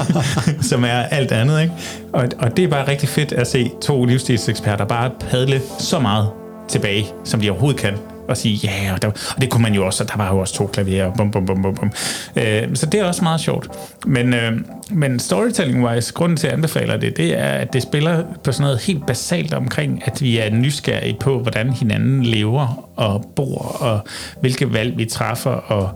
som 0.70 0.84
er 0.84 1.02
alt 1.02 1.32
andet. 1.32 1.62
Ikke? 1.62 1.74
Og, 2.12 2.28
og 2.38 2.56
det 2.56 2.64
er 2.64 2.68
bare 2.68 2.88
rigtig 2.88 3.08
fedt 3.08 3.32
at 3.32 3.46
se 3.46 3.70
to 3.82 4.04
livsstilseksperter 4.04 4.84
bare 4.84 5.10
padle 5.30 5.60
så 5.78 5.98
meget 5.98 6.28
tilbage, 6.68 7.06
som 7.24 7.40
de 7.40 7.50
overhovedet 7.50 7.80
kan 7.80 8.13
og 8.28 8.36
sige, 8.36 8.60
ja, 8.64 8.92
og, 8.92 9.02
der, 9.02 9.08
og 9.08 9.40
det 9.40 9.50
kunne 9.50 9.62
man 9.62 9.74
jo 9.74 9.86
også, 9.86 10.04
og 10.04 10.10
der 10.10 10.16
var 10.16 10.32
jo 10.32 10.38
også 10.38 10.54
to 10.54 10.66
klaverer, 10.66 11.14
bum, 11.14 11.30
bum, 11.30 11.46
bum, 11.46 11.62
bum, 11.62 11.74
bum. 11.74 11.92
Øh, 12.36 12.62
så 12.74 12.86
det 12.86 13.00
er 13.00 13.04
også 13.04 13.22
meget 13.22 13.40
sjovt. 13.40 13.68
Men, 14.06 14.34
øh, 14.34 14.52
men 14.90 15.20
storytelling-wise, 15.20 16.12
grunden 16.12 16.36
til, 16.36 16.46
at 16.46 16.50
jeg 16.50 16.56
anbefaler 16.56 16.96
det, 16.96 17.16
det 17.16 17.38
er, 17.38 17.48
at 17.48 17.72
det 17.72 17.82
spiller 17.82 18.24
på 18.44 18.52
sådan 18.52 18.64
noget 18.64 18.80
helt 18.80 19.06
basalt 19.06 19.54
omkring, 19.54 20.02
at 20.04 20.22
vi 20.22 20.38
er 20.38 20.50
nysgerrige 20.50 21.16
på, 21.20 21.38
hvordan 21.38 21.70
hinanden 21.70 22.22
lever 22.22 22.90
og 22.96 23.32
bor, 23.36 23.58
og 23.80 24.00
hvilke 24.40 24.72
valg 24.72 24.98
vi 24.98 25.04
træffer, 25.04 25.50
og, 25.50 25.90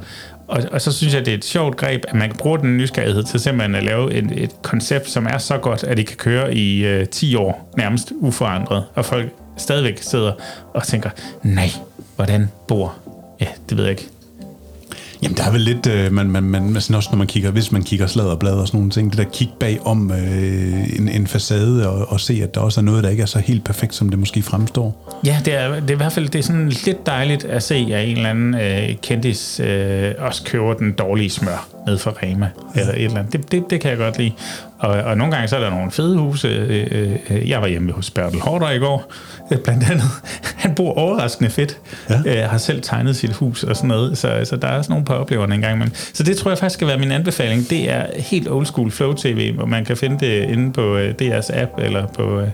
og, 0.48 0.62
og 0.72 0.80
så 0.80 0.92
synes 0.92 1.14
jeg, 1.14 1.26
det 1.26 1.32
er 1.32 1.38
et 1.38 1.44
sjovt 1.44 1.76
greb, 1.76 2.04
at 2.08 2.14
man 2.14 2.28
kan 2.28 2.38
bruge 2.38 2.58
den 2.58 2.76
nysgerrighed 2.76 3.22
til 3.22 3.40
simpelthen 3.40 3.74
at 3.74 3.84
lave 3.84 4.14
et, 4.14 4.32
et 4.36 4.62
koncept, 4.62 5.10
som 5.10 5.26
er 5.26 5.38
så 5.38 5.58
godt, 5.58 5.84
at 5.84 5.96
det 5.96 6.06
kan 6.06 6.16
køre 6.16 6.54
i 6.54 6.86
øh, 6.86 7.06
10 7.06 7.34
år, 7.34 7.72
nærmest 7.76 8.12
uforandret, 8.20 8.84
og 8.94 9.04
folk 9.04 9.32
stadigvæk 9.56 10.02
sidder 10.02 10.32
og 10.74 10.82
tænker, 10.82 11.10
nej, 11.42 11.68
hvordan 12.18 12.50
bor? 12.68 12.94
Ja, 13.40 13.46
det 13.68 13.76
ved 13.76 13.84
jeg 13.84 13.90
ikke. 13.90 14.08
Jamen, 15.22 15.36
der 15.36 15.44
er 15.44 15.50
vel 15.50 15.60
lidt, 15.60 15.86
øh, 15.86 16.12
man, 16.12 16.30
man, 16.30 16.42
man, 16.42 16.80
sådan 16.80 16.96
også 16.96 17.08
når 17.12 17.18
man 17.18 17.26
kigger, 17.26 17.50
hvis 17.50 17.72
man 17.72 17.82
kigger 17.82 18.06
sladderblad 18.06 18.52
og 18.52 18.66
sådan 18.66 18.78
nogle 18.78 18.90
ting, 18.90 19.10
det 19.10 19.18
der 19.18 19.24
kig 19.24 19.48
bag 19.60 19.86
om 19.86 20.12
øh, 20.12 20.98
en, 20.98 21.08
en 21.08 21.26
facade 21.26 21.88
og, 21.88 22.12
og 22.12 22.20
se, 22.20 22.40
at 22.42 22.54
der 22.54 22.60
også 22.60 22.80
er 22.80 22.84
noget, 22.84 23.04
der 23.04 23.10
ikke 23.10 23.22
er 23.22 23.26
så 23.26 23.38
helt 23.38 23.64
perfekt, 23.64 23.94
som 23.94 24.08
det 24.08 24.18
måske 24.18 24.42
fremstår. 24.42 25.20
Ja, 25.26 25.40
det 25.44 25.54
er, 25.54 25.80
det 25.80 25.90
er 25.90 25.94
i 25.94 25.96
hvert 25.96 26.12
fald 26.12 26.28
det 26.28 26.38
er 26.38 26.42
sådan 26.42 26.68
lidt 26.68 27.06
dejligt 27.06 27.44
at 27.44 27.62
se, 27.62 27.74
at 27.74 28.08
en 28.08 28.16
eller 28.16 28.30
anden 28.30 28.54
øh, 28.54 28.96
kendis 29.02 29.60
øh, 29.60 30.14
også 30.18 30.42
køber 30.44 30.74
den 30.74 30.92
dårlige 30.92 31.30
smør 31.30 31.68
ned 31.86 31.98
fra 31.98 32.12
Rema, 32.22 32.50
ja. 32.76 32.80
eller 32.80 32.94
et 32.94 33.04
eller 33.04 33.18
andet. 33.18 33.32
Det, 33.32 33.52
det, 33.52 33.64
det 33.70 33.80
kan 33.80 33.90
jeg 33.90 33.98
godt 33.98 34.18
lide. 34.18 34.32
Og, 34.78 34.90
og 34.90 35.16
nogle 35.16 35.34
gange 35.34 35.48
så 35.48 35.56
er 35.56 35.60
der 35.60 35.70
nogle 35.70 35.90
fede 35.90 36.18
huse. 36.18 36.48
Øh, 36.48 37.16
øh, 37.30 37.48
jeg 37.48 37.60
var 37.60 37.68
hjemme 37.68 37.92
hos 37.92 38.10
Bertel 38.10 38.40
Hårder 38.40 38.70
i 38.70 38.78
går, 38.78 39.12
øh, 39.52 39.58
blandt 39.58 39.90
andet. 39.90 40.04
Han 40.62 40.74
bor 40.74 40.92
overraskende 40.92 41.50
fedt. 41.50 41.78
Ja. 42.10 42.42
Øh, 42.42 42.50
har 42.50 42.58
selv 42.58 42.82
tegnet 42.82 43.16
sit 43.16 43.32
hus 43.32 43.64
og 43.64 43.76
sådan 43.76 43.88
noget. 43.88 44.18
Så, 44.18 44.40
så 44.44 44.56
der 44.56 44.68
er 44.68 44.82
sådan 44.82 44.92
nogle 44.92 45.04
par 45.04 45.14
opleverne 45.14 45.54
en 45.54 45.60
gang 45.60 45.74
imellem. 45.74 45.94
Så 45.94 46.22
det 46.22 46.36
tror 46.36 46.50
jeg 46.50 46.58
faktisk 46.58 46.74
skal 46.74 46.88
være 46.88 46.98
min 46.98 47.12
anbefaling. 47.12 47.70
Det 47.70 47.90
er 47.90 48.06
helt 48.16 48.48
old 48.48 48.66
school 48.66 48.90
Flow 48.90 49.12
TV, 49.12 49.54
hvor 49.54 49.66
man 49.66 49.84
kan 49.84 49.96
finde 49.96 50.26
det 50.26 50.50
inde 50.50 50.72
på 50.72 50.96
øh, 50.96 51.14
DR's 51.22 51.58
app 51.58 51.70
eller 51.78 52.06
på, 52.06 52.40
øh, 52.40 52.48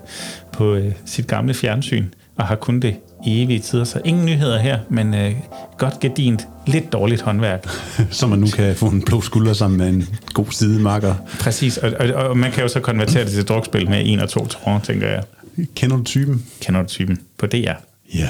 på 0.53 0.75
øh, 0.75 0.93
sit 1.07 1.27
gamle 1.27 1.55
fjernsyn 1.55 2.07
og 2.37 2.45
har 2.47 2.55
kun 2.55 2.81
det 2.81 2.97
i 3.25 3.43
evige 3.43 3.59
tider. 3.59 3.85
Så 3.85 4.01
ingen 4.05 4.27
nyheder 4.27 4.59
her, 4.59 4.79
men 4.89 5.15
øh, 5.15 5.33
godt 5.79 6.01
gedint, 6.01 6.47
lidt 6.67 6.93
dårligt 6.93 7.21
håndværk. 7.21 7.69
Så 8.11 8.27
man 8.27 8.39
nu 8.39 8.47
kan 8.47 8.77
få 8.77 8.87
en 8.87 9.03
blå 9.03 9.21
skulder 9.21 9.53
sammen 9.53 9.79
med 9.79 9.89
en 9.89 10.09
god 10.35 10.47
sidemarker. 10.51 11.15
Præcis, 11.41 11.79
og, 11.79 11.93
og, 12.01 12.15
og 12.15 12.37
man 12.37 12.53
kan 12.53 12.63
jo 12.63 12.69
så 12.69 12.81
konvertere 12.81 13.25
det 13.25 13.33
til 13.33 13.45
drukspil 13.45 13.91
med 13.91 14.03
en 14.05 14.21
og 14.21 14.29
to 14.29 14.47
tråd, 14.47 14.81
tænker 14.81 15.09
jeg. 15.09 15.23
Kender 15.75 15.97
du 15.97 16.05
typen? 16.05 16.47
Kender 16.61 16.83
du 16.83 16.89
typen 16.89 17.19
på 17.39 17.47
DR? 17.47 17.73
Ja. 18.15 18.29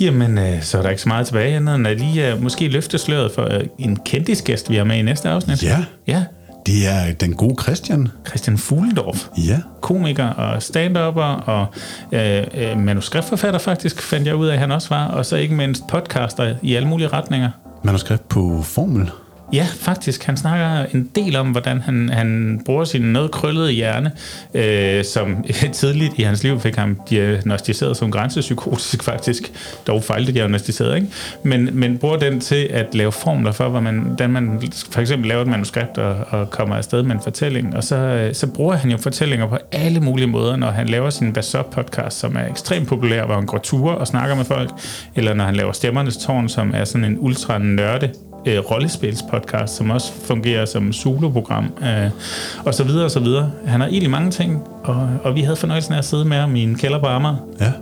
Jamen, 0.00 0.38
øh, 0.38 0.62
så 0.62 0.78
er 0.78 0.82
der 0.82 0.90
ikke 0.90 1.02
så 1.02 1.08
meget 1.08 1.26
tilbage, 1.26 1.56
andet 1.56 1.74
end 1.74 1.86
at 1.86 2.00
lige 2.00 2.34
uh, 2.34 2.42
måske 2.42 2.68
løfte 2.68 2.98
sløret 2.98 3.32
for 3.32 3.42
uh, 3.44 3.60
en 3.78 3.96
kendisgæst, 3.96 4.70
vi 4.70 4.76
har 4.76 4.84
med 4.84 4.96
i 4.96 5.02
næste 5.02 5.28
afsnit. 5.28 5.62
Ja. 5.62 5.84
Ja, 6.06 6.24
Det 6.66 6.86
er 6.88 7.12
den 7.20 7.34
gode 7.34 7.62
Christian. 7.62 8.08
Christian 8.28 8.58
Fuglendorf. 8.58 9.28
Ja. 9.48 9.58
Komiker 9.80 10.26
og 10.26 10.62
stand-upper 10.62 11.22
og 11.46 11.66
øh, 12.12 12.44
øh, 12.54 12.78
manuskriptforfatter 12.78 13.60
faktisk, 13.60 14.02
fandt 14.02 14.26
jeg 14.26 14.34
ud 14.36 14.46
af, 14.46 14.52
at 14.52 14.58
han 14.58 14.72
også 14.72 14.88
var. 14.88 15.06
Og 15.08 15.26
så 15.26 15.36
ikke 15.36 15.54
mindst 15.54 15.82
podcaster 15.88 16.54
i 16.62 16.74
alle 16.74 16.88
mulige 16.88 17.08
retninger. 17.08 17.50
Manuskript 17.84 18.28
på 18.28 18.62
Formel. 18.62 19.10
Ja, 19.52 19.66
faktisk. 19.80 20.24
Han 20.24 20.36
snakker 20.36 20.86
en 20.94 21.10
del 21.14 21.36
om, 21.36 21.50
hvordan 21.50 21.80
han, 21.80 22.08
han 22.08 22.60
bruger 22.64 22.84
sin 22.84 23.02
noget 23.02 23.30
krøllede 23.30 23.72
hjerne, 23.72 24.12
øh, 24.54 25.04
som 25.04 25.44
tidligt 25.72 26.12
i 26.16 26.22
hans 26.22 26.42
liv 26.42 26.60
fik 26.60 26.76
ham 26.76 27.00
diagnostiseret 27.10 27.96
som 27.96 28.10
grænsepsykotisk 28.10 29.02
faktisk. 29.02 29.52
Dog 29.86 30.04
fejldiagnostiseret, 30.04 30.96
ikke? 30.96 31.08
Men, 31.42 31.68
men 31.72 31.98
bruger 31.98 32.16
den 32.16 32.40
til 32.40 32.68
at 32.70 32.94
lave 32.94 33.12
formler 33.12 33.52
for, 33.52 33.68
hvordan 33.68 33.94
man, 33.94 34.02
hvordan 34.02 34.30
man 34.30 34.62
for 34.90 35.00
eksempel 35.00 35.28
laver 35.28 35.42
et 35.42 35.48
manuskript 35.48 35.98
og, 35.98 36.16
og 36.28 36.50
kommer 36.50 36.76
afsted 36.76 37.02
med 37.02 37.14
en 37.14 37.22
fortælling. 37.22 37.76
Og 37.76 37.84
så, 37.84 37.96
øh, 37.96 38.34
så 38.34 38.46
bruger 38.46 38.76
han 38.76 38.90
jo 38.90 38.96
fortællinger 38.96 39.46
på 39.48 39.58
alle 39.72 40.00
mulige 40.00 40.26
måder, 40.26 40.56
når 40.56 40.70
han 40.70 40.88
laver 40.88 41.10
sin 41.10 41.32
Basop 41.32 41.70
podcast, 41.70 42.18
som 42.18 42.36
er 42.36 42.50
ekstremt 42.50 42.88
populær, 42.88 43.26
hvor 43.26 43.34
han 43.34 43.46
går 43.46 43.58
ture 43.58 43.98
og 43.98 44.06
snakker 44.06 44.36
med 44.36 44.44
folk, 44.44 44.70
eller 45.14 45.34
når 45.34 45.44
han 45.44 45.56
laver 45.56 45.72
Stemmernes 45.72 46.16
Tårn, 46.16 46.48
som 46.48 46.72
er 46.74 46.84
sådan 46.84 47.04
en 47.04 47.16
ultra 47.18 47.58
nørde 47.58 48.10
øh, 48.46 48.58
rollespilspodcast, 48.58 49.76
som 49.76 49.90
også 49.90 50.12
fungerer 50.24 50.66
som 50.66 50.92
soloprogram, 50.92 51.64
øh, 51.82 52.10
og 52.64 52.74
så 52.74 52.84
videre 52.84 53.04
og 53.04 53.10
så 53.10 53.20
videre. 53.20 53.50
Han 53.66 53.80
har 53.80 53.88
egentlig 53.88 54.10
mange 54.10 54.30
ting, 54.30 54.62
og, 54.84 55.08
og 55.24 55.34
vi 55.34 55.40
havde 55.40 55.56
fornøjelsen 55.56 55.94
af 55.94 55.98
at 55.98 56.04
sidde 56.04 56.24
med 56.24 56.36
ham 56.36 56.56
i 56.56 56.62
en 56.62 56.78
kælder 56.78 56.98
på 56.98 57.06
Amager. 57.06 57.36
Ja, 57.60 57.72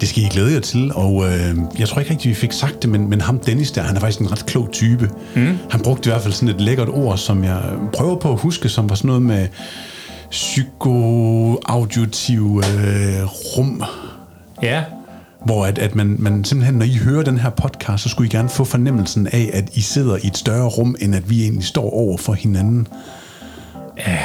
det 0.00 0.08
skal 0.08 0.22
I 0.22 0.26
glæde 0.30 0.52
jer 0.52 0.60
til, 0.60 0.92
og 0.94 1.24
øh, 1.24 1.56
jeg 1.78 1.88
tror 1.88 2.00
ikke 2.00 2.10
rigtig, 2.10 2.28
vi 2.28 2.34
fik 2.34 2.52
sagt 2.52 2.82
det, 2.82 2.90
men, 2.90 3.10
men 3.10 3.20
ham 3.20 3.38
Dennis 3.38 3.70
der, 3.70 3.82
han 3.82 3.96
er 3.96 4.00
faktisk 4.00 4.20
en 4.20 4.32
ret 4.32 4.46
klog 4.46 4.68
type. 4.72 5.10
Mm. 5.34 5.58
Han 5.70 5.80
brugte 5.80 6.08
i 6.08 6.12
hvert 6.12 6.22
fald 6.22 6.34
sådan 6.34 6.54
et 6.54 6.60
lækkert 6.60 6.88
ord, 6.88 7.18
som 7.18 7.44
jeg 7.44 7.60
prøver 7.92 8.16
på 8.16 8.32
at 8.32 8.38
huske, 8.38 8.68
som 8.68 8.88
var 8.88 8.94
sådan 8.94 9.08
noget 9.08 9.22
med 9.22 9.48
psykoauditiv 10.30 12.62
øh, 12.64 13.24
rum, 13.24 13.82
Ja, 14.62 14.82
hvor 15.46 15.66
at, 15.66 15.78
at 15.78 15.94
man, 15.94 16.16
man 16.18 16.44
simpelthen, 16.44 16.74
når 16.74 16.84
I 16.84 16.98
hører 17.04 17.22
den 17.22 17.38
her 17.38 17.50
podcast, 17.50 18.02
så 18.02 18.08
skulle 18.08 18.26
I 18.28 18.30
gerne 18.30 18.48
få 18.48 18.64
fornemmelsen 18.64 19.26
af, 19.26 19.50
at 19.52 19.70
I 19.74 19.80
sidder 19.80 20.16
i 20.16 20.26
et 20.26 20.36
større 20.36 20.68
rum, 20.68 20.96
end 21.00 21.14
at 21.14 21.30
vi 21.30 21.42
egentlig 21.42 21.64
står 21.64 21.90
over 21.90 22.18
for 22.18 22.32
hinanden. 22.32 22.86
ja 23.98 24.18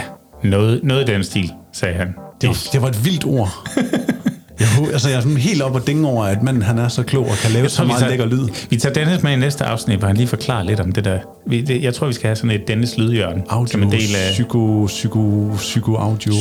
noget, 0.43 0.83
noget 0.83 1.09
i 1.09 1.13
den 1.13 1.23
stil, 1.23 1.51
sagde 1.71 1.95
han. 1.95 2.07
Det 2.41 2.49
var, 2.49 2.57
det 2.73 2.81
var 2.81 2.87
et 2.87 3.05
vildt 3.05 3.25
ord. 3.25 3.67
Jeg, 4.61 4.93
altså, 4.93 5.09
jeg 5.09 5.17
er 5.17 5.21
sådan 5.21 5.37
helt 5.37 5.61
op 5.61 5.75
og 5.75 5.87
dænge 5.87 6.07
over, 6.07 6.25
at 6.25 6.43
manden 6.43 6.63
han 6.63 6.79
er 6.79 6.87
så 6.87 7.03
klog 7.03 7.25
og 7.25 7.35
kan 7.41 7.51
lave 7.51 7.69
så 7.69 7.83
meget 7.83 7.99
tager- 7.99 8.09
lækker 8.09 8.25
lyd. 8.25 8.47
Vi 8.69 8.77
tager 8.77 8.93
Dennis 8.93 9.23
med 9.23 9.31
i 9.31 9.35
næste 9.35 9.65
afsnit, 9.65 9.99
hvor 9.99 10.07
han 10.07 10.17
lige 10.17 10.27
forklarer 10.27 10.63
lidt 10.63 10.79
om 10.79 10.91
det 10.91 11.05
der. 11.05 11.19
Vi, 11.47 11.61
det, 11.61 11.83
jeg 11.83 11.93
tror, 11.93 12.07
vi 12.07 12.13
skal 12.13 12.27
have 12.27 12.35
sådan 12.35 12.51
et 12.51 12.67
Dennis 12.67 12.97
lydhjørne. 12.97 13.41
Audio, 13.49 13.71
som 13.71 13.83
en 13.83 13.91
del 13.91 14.15
af 14.15 14.31
psyko, 14.31 14.83
psyko, 14.87 15.51
psyko 15.57 15.95
audio, 15.95 16.33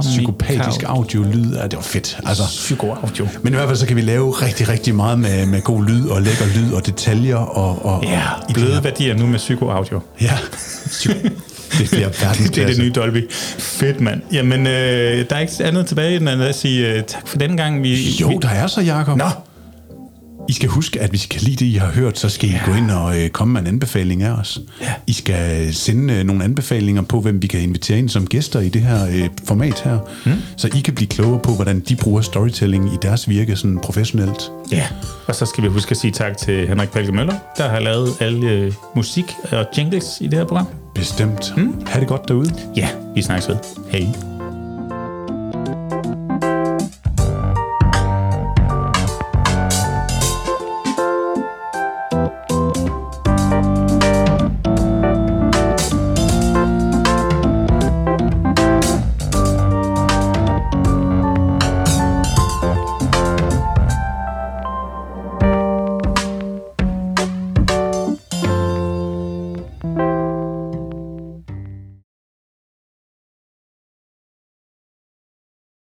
psykopatisk 0.00 0.82
audio 0.86 1.22
lyd. 1.22 1.52
Ja, 1.54 1.62
det 1.62 1.74
var 1.76 1.82
fedt. 1.82 2.18
Altså, 2.26 2.42
psykoaudio. 2.46 3.28
men 3.42 3.52
i 3.52 3.56
hvert 3.56 3.68
fald 3.68 3.78
så 3.78 3.86
kan 3.86 3.96
vi 3.96 4.00
lave 4.00 4.30
rigtig, 4.32 4.68
rigtig 4.68 4.94
meget 4.94 5.18
med, 5.18 5.46
med 5.46 5.60
god 5.62 5.84
lyd 5.84 6.06
og 6.08 6.22
lækker 6.22 6.44
lyd 6.56 6.72
og 6.72 6.86
detaljer. 6.86 7.36
Og, 7.36 7.84
og, 7.86 8.04
Ja, 8.04 8.22
bløde 8.54 8.84
værdier 8.84 9.14
nu 9.16 9.26
med 9.26 9.38
psykoaudio. 9.38 10.00
Ja. 10.20 10.32
Psyko- 10.86 11.28
det 11.78 11.90
bliver 11.90 12.08
verdensklasse. 12.08 12.52
Det 12.54 12.62
er 12.62 12.66
det 12.66 12.78
nye 12.78 12.92
Dolby. 12.94 13.30
Fedt, 13.58 14.00
mand. 14.00 14.20
Jamen, 14.32 14.66
øh, 14.66 15.24
der 15.30 15.36
er 15.36 15.38
ikke 15.38 15.52
andet 15.60 15.86
tilbage, 15.86 16.16
end 16.16 16.28
at 16.28 16.54
sige 16.54 16.94
øh, 16.94 17.02
tak 17.02 17.28
for 17.28 17.38
den 17.38 17.56
gang. 17.56 17.82
Vi, 17.82 18.16
Jo, 18.20 18.28
vi, 18.28 18.36
der 18.42 18.48
er 18.48 18.66
så, 18.66 18.80
Jacob. 18.80 19.18
Nå. 19.18 19.24
I 20.48 20.52
skal 20.52 20.68
huske, 20.68 21.00
at 21.00 21.10
hvis 21.10 21.24
I 21.24 21.28
kan 21.28 21.40
lide 21.42 21.56
det, 21.56 21.66
I 21.66 21.74
har 21.74 21.90
hørt, 21.90 22.18
så 22.18 22.28
skal 22.28 22.48
I 22.50 22.54
gå 22.66 22.74
ind 22.74 22.90
og 22.90 23.20
øh, 23.20 23.28
komme 23.28 23.52
med 23.52 23.60
en 23.60 23.66
anbefaling 23.66 24.22
af 24.22 24.30
os. 24.30 24.60
Ja. 24.80 24.92
I 25.06 25.12
skal 25.12 25.74
sende 25.74 26.14
øh, 26.14 26.24
nogle 26.24 26.44
anbefalinger 26.44 27.02
på, 27.02 27.20
hvem 27.20 27.42
vi 27.42 27.46
kan 27.46 27.60
invitere 27.60 27.98
ind 27.98 28.08
som 28.08 28.26
gæster 28.26 28.60
i 28.60 28.68
det 28.68 28.82
her 28.82 29.06
øh, 29.06 29.28
format 29.44 29.80
her. 29.84 29.98
Mm. 30.26 30.32
Så 30.56 30.68
I 30.76 30.80
kan 30.80 30.94
blive 30.94 31.08
klogere 31.08 31.40
på, 31.40 31.54
hvordan 31.54 31.80
de 31.80 31.96
bruger 31.96 32.20
storytelling 32.20 32.94
i 32.94 32.96
deres 33.02 33.28
virke 33.28 33.56
sådan 33.56 33.78
professionelt. 33.82 34.50
Ja, 34.72 34.86
og 35.26 35.34
så 35.34 35.46
skal 35.46 35.64
vi 35.64 35.68
huske 35.68 35.90
at 35.90 35.96
sige 35.96 36.10
tak 36.10 36.36
til 36.36 36.68
Henrik 36.68 36.88
Palke 36.88 37.12
Møller, 37.12 37.34
der 37.56 37.68
har 37.68 37.80
lavet 37.80 38.08
alle 38.20 38.50
øh, 38.50 38.72
musik 38.96 39.24
og 39.52 39.66
jingles 39.78 40.06
i 40.20 40.26
det 40.26 40.38
her 40.38 40.44
program. 40.44 40.66
Bestemt. 40.98 41.56
Mm. 41.56 41.86
Ha' 41.86 42.00
det 42.00 42.08
godt 42.08 42.28
derude. 42.28 42.50
Ja, 42.76 42.88
vi 43.14 43.22
snakkes 43.22 43.48
ved. 43.48 43.56
Hej. 43.90 44.37